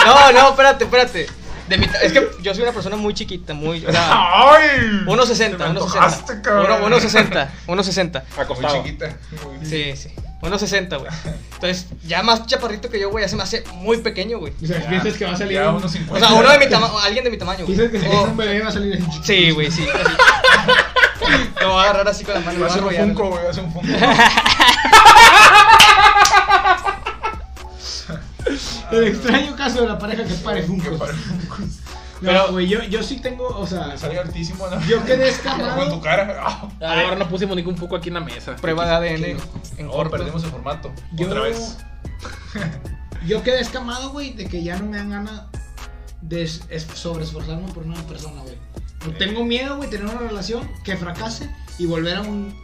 No, 0.05 0.31
no, 0.31 0.49
espérate, 0.49 0.83
espérate. 0.85 1.27
De 1.71 1.77
mi 1.77 1.85
es 2.03 2.11
que 2.11 2.27
yo 2.41 2.53
soy 2.53 2.63
una 2.63 2.73
persona 2.73 2.97
muy 2.97 3.13
chiquita, 3.13 3.53
muy. 3.53 3.85
O 3.85 3.91
sea, 3.91 4.09
¡Ay! 4.11 5.03
1.60, 5.05 5.37
Te 5.37 5.57
me 5.57 5.63
antojaste, 5.63 6.33
1.60. 6.33 6.41
cabrón. 6.41 6.91
1.60, 6.91 7.47
1.60. 7.67 8.23
Muy 8.35 8.43
Acostado. 8.43 8.83
chiquita. 8.83 9.17
Sí, 9.63 9.95
sí. 9.95 10.09
1.60, 10.41 10.99
güey. 10.99 11.11
Entonces, 11.53 11.85
ya 12.05 12.23
más 12.23 12.45
chaparrito 12.45 12.89
que 12.89 12.99
yo, 12.99 13.09
güey, 13.09 13.23
ya 13.23 13.29
se 13.29 13.35
me 13.37 13.43
hace 13.43 13.63
muy 13.75 13.97
pequeño, 13.99 14.39
güey. 14.39 14.53
O 14.61 14.65
sea, 14.67 14.85
piensas 14.89 15.13
que 15.13 15.23
va 15.25 15.31
a 15.31 15.37
salir 15.37 15.53
Ya, 15.53 15.69
un... 15.69 15.75
unos 15.75 15.85
O 15.85 15.89
50. 15.93 16.27
sea, 16.27 16.35
uno 16.37 16.49
de 16.49 16.57
mi 16.59 16.67
tamaño, 16.69 16.99
alguien 16.99 17.23
de 17.23 17.29
mi 17.29 17.37
tamaño, 17.37 17.65
güey. 17.65 17.77
Piensas 17.77 17.91
que 17.91 17.99
si 17.99 18.07
O- 18.13 18.21
es 18.23 18.27
un 18.31 18.37
bebé 18.37 18.59
va 18.61 18.67
a 18.67 18.71
salir 18.71 18.93
así 18.95 19.03
chiquito. 19.05 19.23
Sí, 19.25 19.51
güey, 19.51 19.71
sí. 19.71 19.87
así. 19.87 21.43
Lo 21.61 21.69
voy 21.73 21.79
a 21.79 21.83
agarrar 21.83 22.07
así 22.09 22.23
con 22.25 22.33
la 22.33 22.39
mano. 22.41 22.59
Va 22.59 22.67
a 22.67 22.69
ser 22.71 22.81
voy 22.81 22.95
un 22.95 23.01
a 23.01 23.05
funko, 23.05 23.29
güey, 23.29 23.43
va 23.45 23.49
a 23.49 23.53
ser 23.53 23.63
un 23.63 23.71
funko. 23.71 23.87
El 28.91 29.03
extraño 29.07 29.55
caso 29.55 29.81
de 29.81 29.87
la 29.87 29.97
pareja 29.99 30.23
que 30.23 30.33
pare 30.35 30.61
Que 30.61 30.67
Funko. 30.67 30.97
Pero, 32.21 32.51
güey, 32.51 32.67
yo, 32.67 32.83
yo 32.83 33.01
sí 33.01 33.19
tengo, 33.19 33.47
o 33.47 33.65
sea, 33.65 33.97
salió 33.97 34.21
altísimo, 34.21 34.67
¿no? 34.67 34.79
yo 34.85 35.03
quedé 35.03 35.31
Con 35.43 35.43
tu 35.43 35.49
escamado. 35.49 36.01
cara. 36.01 36.37
Ah. 36.45 36.69
Ah, 36.79 37.01
ahora 37.05 37.15
no 37.15 37.27
pusimos 37.27 37.55
ningún 37.55 37.75
foco 37.77 37.95
aquí 37.95 38.09
en 38.09 38.13
la 38.13 38.19
mesa. 38.19 38.55
Prueba 38.57 38.85
de 38.85 39.09
ADN 39.09 39.25
en 39.77 39.85
No, 39.87 39.91
corto. 39.91 40.17
perdimos 40.17 40.43
el 40.43 40.51
formato. 40.51 40.91
Yo, 41.13 41.27
Otra 41.27 41.41
vez. 41.41 41.77
yo 43.25 43.41
quedé 43.41 43.59
escamado, 43.59 44.11
güey, 44.11 44.33
de 44.33 44.45
que 44.45 44.63
ya 44.63 44.77
no 44.77 44.85
me 44.85 44.97
dan 44.97 45.09
ganas 45.09 45.41
de 46.21 46.43
es- 46.43 46.61
es- 46.69 46.87
sobreesforzarme 46.93 47.71
por 47.73 47.83
una 47.87 48.01
persona, 48.03 48.41
güey. 48.41 48.55
Tengo 49.17 49.43
miedo, 49.43 49.77
güey, 49.77 49.89
tener 49.89 50.05
una 50.05 50.19
relación 50.19 50.69
que 50.83 50.95
fracase 50.95 51.49
y 51.79 51.87
volver 51.87 52.17
a 52.17 52.21
un, 52.21 52.55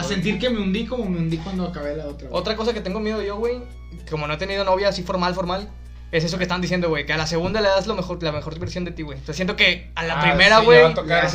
a 0.00 0.02
sentir 0.04 0.38
que 0.38 0.50
me 0.50 0.60
hundí 0.60 0.86
como 0.86 1.04
me 1.06 1.18
hundí 1.18 1.38
cuando 1.38 1.64
acabé 1.66 1.96
la 1.96 2.06
otra. 2.06 2.28
güey. 2.28 2.40
Otra 2.40 2.56
cosa 2.56 2.72
que 2.72 2.80
tengo 2.80 3.00
miedo 3.00 3.22
yo, 3.22 3.36
güey, 3.36 3.62
como 4.10 4.26
no 4.26 4.34
he 4.34 4.36
tenido 4.36 4.64
novia 4.64 4.88
así 4.88 5.02
formal, 5.02 5.34
formal, 5.34 5.68
es 6.12 6.22
eso 6.24 6.36
que 6.36 6.44
están 6.44 6.60
diciendo, 6.60 6.88
güey, 6.88 7.06
que 7.06 7.12
a 7.12 7.16
la 7.16 7.26
segunda 7.26 7.60
le 7.60 7.68
das 7.68 7.86
lo 7.86 7.94
mejor, 7.94 8.22
la 8.22 8.30
mejor 8.32 8.58
versión 8.58 8.84
de 8.84 8.92
ti, 8.92 9.02
güey. 9.02 9.18
Entonces 9.18 9.36
siento 9.36 9.56
que 9.56 9.90
a 9.94 10.04
la 10.04 10.20
Ah, 10.20 10.22
primera, 10.22 10.58
sí, 10.60 10.64
güey, 10.64 10.82
va 10.82 10.88
a 10.88 10.94
tocar 10.94 11.30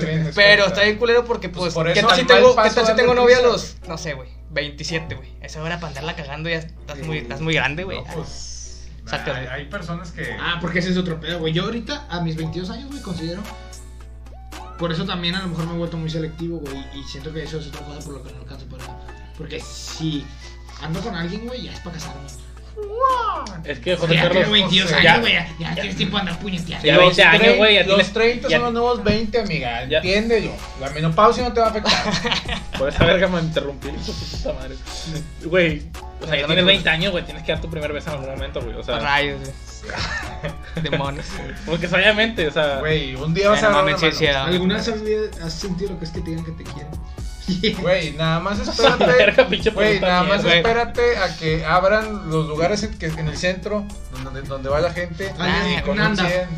bien 0.00 0.30
pero 0.34 0.66
está 0.66 0.82
bien 0.82 0.96
culero 0.96 1.24
porque, 1.24 1.48
Pues 1.48 1.72
pues, 1.72 1.74
por 1.74 1.92
¿qué 1.92 2.02
tal 2.02 2.16
si 2.16 2.24
tengo, 2.24 2.56
¿qué 2.56 2.70
tal 2.70 2.86
si 2.86 2.94
tengo 2.94 3.14
novia 3.14 3.38
a 3.38 3.42
los, 3.42 3.76
no 3.86 3.96
sé, 3.98 4.14
güey, 4.14 4.28
27, 4.50 5.14
güey? 5.14 5.28
Esa 5.40 5.62
hora 5.62 5.76
para 5.76 5.88
andarla 5.88 6.16
cagando 6.16 6.48
ya 6.48 6.56
estás 6.58 6.98
muy, 6.98 7.18
estás 7.18 7.40
muy 7.40 7.54
grande, 7.54 7.84
güey. 7.84 7.98
No, 7.98 8.04
pues. 8.14 8.88
Hay, 9.10 9.20
güey. 9.24 9.46
hay 9.46 9.64
personas 9.66 10.10
que. 10.12 10.36
Ah, 10.38 10.58
porque 10.60 10.80
ese 10.80 10.90
es 10.90 10.96
otro 10.98 11.18
pedo, 11.18 11.38
güey. 11.38 11.52
Yo 11.52 11.64
ahorita, 11.64 12.06
a 12.10 12.20
mis 12.20 12.36
22 12.36 12.68
años, 12.70 12.90
güey, 12.90 13.00
considero. 13.02 13.42
Por 14.78 14.92
eso 14.92 15.04
también 15.04 15.34
a 15.34 15.42
lo 15.42 15.48
mejor 15.48 15.66
me 15.66 15.74
he 15.74 15.78
vuelto 15.78 15.96
muy 15.96 16.08
selectivo, 16.10 16.58
güey. 16.60 16.76
Y 16.94 17.02
siento 17.04 17.32
que 17.32 17.42
eso 17.42 17.58
es 17.58 17.66
otra 17.68 17.80
cosa 17.82 18.00
por 18.00 18.14
lo 18.14 18.22
que 18.22 18.32
no 18.32 18.38
alcanzo 18.40 18.66
para. 18.66 18.84
Porque 19.36 19.60
si 19.60 20.24
ando 20.82 21.00
con 21.00 21.14
alguien, 21.14 21.46
güey, 21.46 21.62
ya 21.62 21.72
es 21.72 21.80
para 21.80 21.94
casarme. 21.96 22.28
Es 23.64 23.80
que 23.80 23.96
José 23.96 24.14
ya 24.14 24.22
Carlos. 24.22 24.38
tengo 24.44 24.52
22 24.52 24.90
José, 24.92 25.08
años, 25.08 25.20
güey. 25.20 25.32
Ya, 25.32 25.48
ya 25.58 25.74
tienes 25.74 25.96
tiempo 25.96 26.16
de 26.16 26.20
andar 26.20 26.38
puñeteando. 26.38 26.86
Ya 26.86 26.94
Los 26.94 27.02
20 27.16 27.22
años, 27.24 27.40
30 27.40 27.56
güey, 27.58 27.76
Los 27.76 27.86
tienes- 27.86 28.12
30 28.12 28.48
ya- 28.48 28.56
son 28.56 28.64
los 28.66 28.72
nuevos 28.72 29.04
20, 29.04 29.40
amiga. 29.40 29.84
Ya- 29.88 29.96
Entiéndelo. 29.98 30.52
La 30.80 30.90
menopausia 30.90 31.42
no 31.42 31.52
te 31.52 31.60
va 31.60 31.66
a 31.66 31.70
afectar. 31.70 31.92
Por 32.78 32.88
esa 32.88 33.04
verga 33.04 33.26
me 33.26 33.40
interrumpí, 33.40 33.88
hijo 33.88 33.96
de 33.96 34.04
su 34.04 34.36
puta 34.36 34.52
madre. 34.52 34.76
Güey, 35.44 35.82
o 36.22 36.26
sea, 36.26 36.36
ya 36.40 36.46
tienes 36.46 36.64
20 36.64 36.88
años, 36.88 37.10
güey, 37.10 37.24
tienes 37.24 37.42
que 37.42 37.50
dar 37.52 37.60
tu 37.60 37.68
primer 37.68 37.92
beso 37.92 38.10
en 38.10 38.16
algún 38.16 38.30
momento, 38.30 38.62
güey. 38.62 38.76
O 38.76 38.82
sea, 38.84 39.00
Rayos, 39.00 39.40
güey. 39.40 39.52
Demonios. 40.82 41.26
porque 41.66 41.86
obviamente, 41.86 42.46
o 42.48 42.52
sea, 42.52 42.78
Güey, 42.78 43.14
un 43.16 43.34
día 43.34 43.50
vas 43.50 43.62
a 43.62 43.68
agarrar 43.68 43.98
era- 44.20 44.44
¿Alguna 44.44 44.76
vez 44.76 44.88
has, 45.42 45.52
sentido 45.52 45.92
lo 45.92 45.98
que 45.98 46.04
es 46.04 46.10
que 46.10 46.20
te 46.20 46.30
digan 46.30 46.44
que 46.44 46.52
te 46.52 46.64
quieren? 46.64 46.88
Güey, 47.80 48.12
nada 48.12 48.40
más 48.40 48.58
espérate. 48.60 49.70
Güey, 49.70 50.00
nada 50.00 50.22
más 50.24 50.44
espérate 50.44 51.16
a 51.16 51.36
que 51.36 51.64
abran 51.64 52.28
los 52.30 52.46
lugares 52.46 52.82
en, 52.82 52.98
que, 52.98 53.06
en 53.06 53.28
el 53.28 53.36
centro 53.36 53.86
donde, 54.22 54.42
donde 54.42 54.68
va 54.68 54.80
la 54.80 54.92
gente. 54.92 55.32
Ah, 55.38 55.66
y 55.78 55.80
con 55.82 55.92
un 55.92 56.00
un 56.00 56.06
anda. 56.06 56.28
100. 56.28 56.48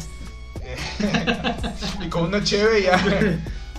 y 2.06 2.08
con 2.08 2.24
una 2.24 2.42
cheve 2.42 2.82
ya. 2.82 3.00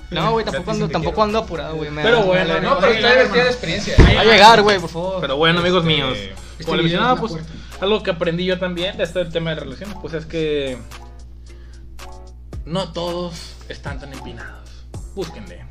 No, 0.09 0.31
güey, 0.31 0.45
tampoco 0.45 0.71
ando, 0.71 0.89
tampoco 0.89 1.23
ando 1.23 1.39
apurado, 1.39 1.75
güey. 1.75 1.89
Pero 1.95 2.17
da- 2.19 2.23
bueno, 2.25 2.59
No, 2.61 2.79
pero 2.79 2.93
ustedes 2.93 3.31
tienen 3.31 3.47
experiencia. 3.47 3.95
Va 4.15 4.21
a 4.21 4.25
llegar, 4.25 4.61
güey, 4.61 4.79
por 4.79 4.89
favor. 4.89 5.21
Pero 5.21 5.37
bueno, 5.37 5.59
amigos 5.59 5.83
Este, 5.83 5.95
míos, 5.95 6.17
Este 6.17 6.63
como 6.65 6.75
les 6.77 6.83
mencionaba, 6.83 7.19
pues 7.19 7.31
puerta. 7.33 7.51
Algo 7.81 8.03
que 8.03 8.11
aprendí 8.11 8.45
yo 8.45 8.59
también 8.59 8.97
de 8.97 9.03
este 9.03 9.25
tema 9.25 9.51
de 9.51 9.57
relaciones, 9.61 9.95
pues 10.01 10.13
es 10.13 10.25
que 10.25 10.77
no 12.65 12.91
todos 12.93 13.55
están 13.69 13.99
tan 13.99 14.13
empinados. 14.13 14.69
Búsquenle. 15.15 15.65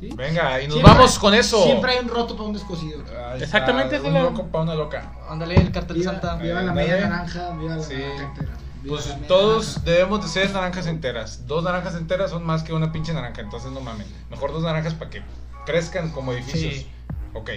¿Sí? 0.00 0.10
Venga, 0.14 0.60
y 0.60 0.66
nos 0.66 0.74
Siempre- 0.74 0.94
vamos 0.94 1.18
con 1.18 1.34
eso. 1.34 1.62
Siempre 1.64 1.92
hay 1.92 1.98
un 2.04 2.08
roto 2.08 2.36
para 2.36 2.48
un 2.48 2.52
descosido. 2.54 2.98
Ahí 3.00 3.34
está, 3.34 3.44
Exactamente, 3.44 4.00
Un 4.00 4.12
la- 4.12 4.22
loco 4.22 4.46
para 4.48 4.64
una 4.64 4.74
loca. 4.74 5.12
Ándale, 5.28 5.54
el 5.56 5.72
cartel 5.72 5.94
de 5.96 6.00
Viva, 6.00 6.12
Santa. 6.12 6.36
viva 6.36 6.62
la 6.62 6.72
media 6.72 7.00
naranja, 7.08 7.50
viva 7.58 7.76
la 7.76 7.82
Sí. 7.82 7.94
naranja 7.94 8.22
entera. 8.24 8.48
Viva 8.82 8.96
Pues 8.96 9.26
todos 9.26 9.66
naranja. 9.78 9.90
debemos 9.90 10.22
de 10.22 10.28
ser 10.28 10.50
naranjas 10.52 10.86
enteras. 10.86 11.46
Dos 11.46 11.64
naranjas 11.64 11.94
enteras 11.94 12.30
son 12.30 12.44
más 12.44 12.62
que 12.62 12.72
una 12.74 12.92
pinche 12.92 13.14
naranja, 13.14 13.40
entonces 13.40 13.70
no 13.72 13.80
mames. 13.80 14.06
Mejor 14.30 14.52
dos 14.52 14.62
naranjas 14.62 14.94
para 14.94 15.10
que 15.10 15.22
crezcan 15.64 16.10
como 16.10 16.32
edificios. 16.32 16.74
Sí. 16.74 16.86
Ok. 17.32 17.50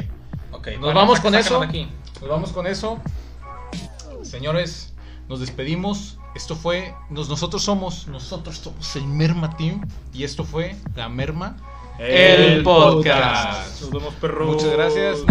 Ok, 0.53 0.67
Nos 0.67 0.79
bueno, 0.79 0.99
vamos 1.01 1.19
con 1.19 1.35
eso. 1.35 1.61
aquí. 1.61 1.89
Nos 2.21 2.29
vamos 2.29 2.51
con 2.51 2.67
eso. 2.67 2.99
Señores, 4.23 4.93
nos 5.29 5.39
despedimos. 5.39 6.17
Esto 6.35 6.55
fue, 6.55 6.93
nos, 7.09 7.29
nosotros 7.29 7.63
somos, 7.63 8.07
nosotros 8.07 8.57
somos 8.57 8.95
el 8.95 9.05
Merma 9.05 9.55
Team. 9.57 9.81
Y 10.13 10.23
esto 10.23 10.43
fue 10.43 10.75
La 10.95 11.09
Merma. 11.09 11.57
El, 11.99 12.63
podcast. 12.63 13.81
Nos 13.81 13.91
vemos, 13.91 14.13
perros. 14.15 14.47
Muchas 14.47 14.71
gracias. 14.71 15.23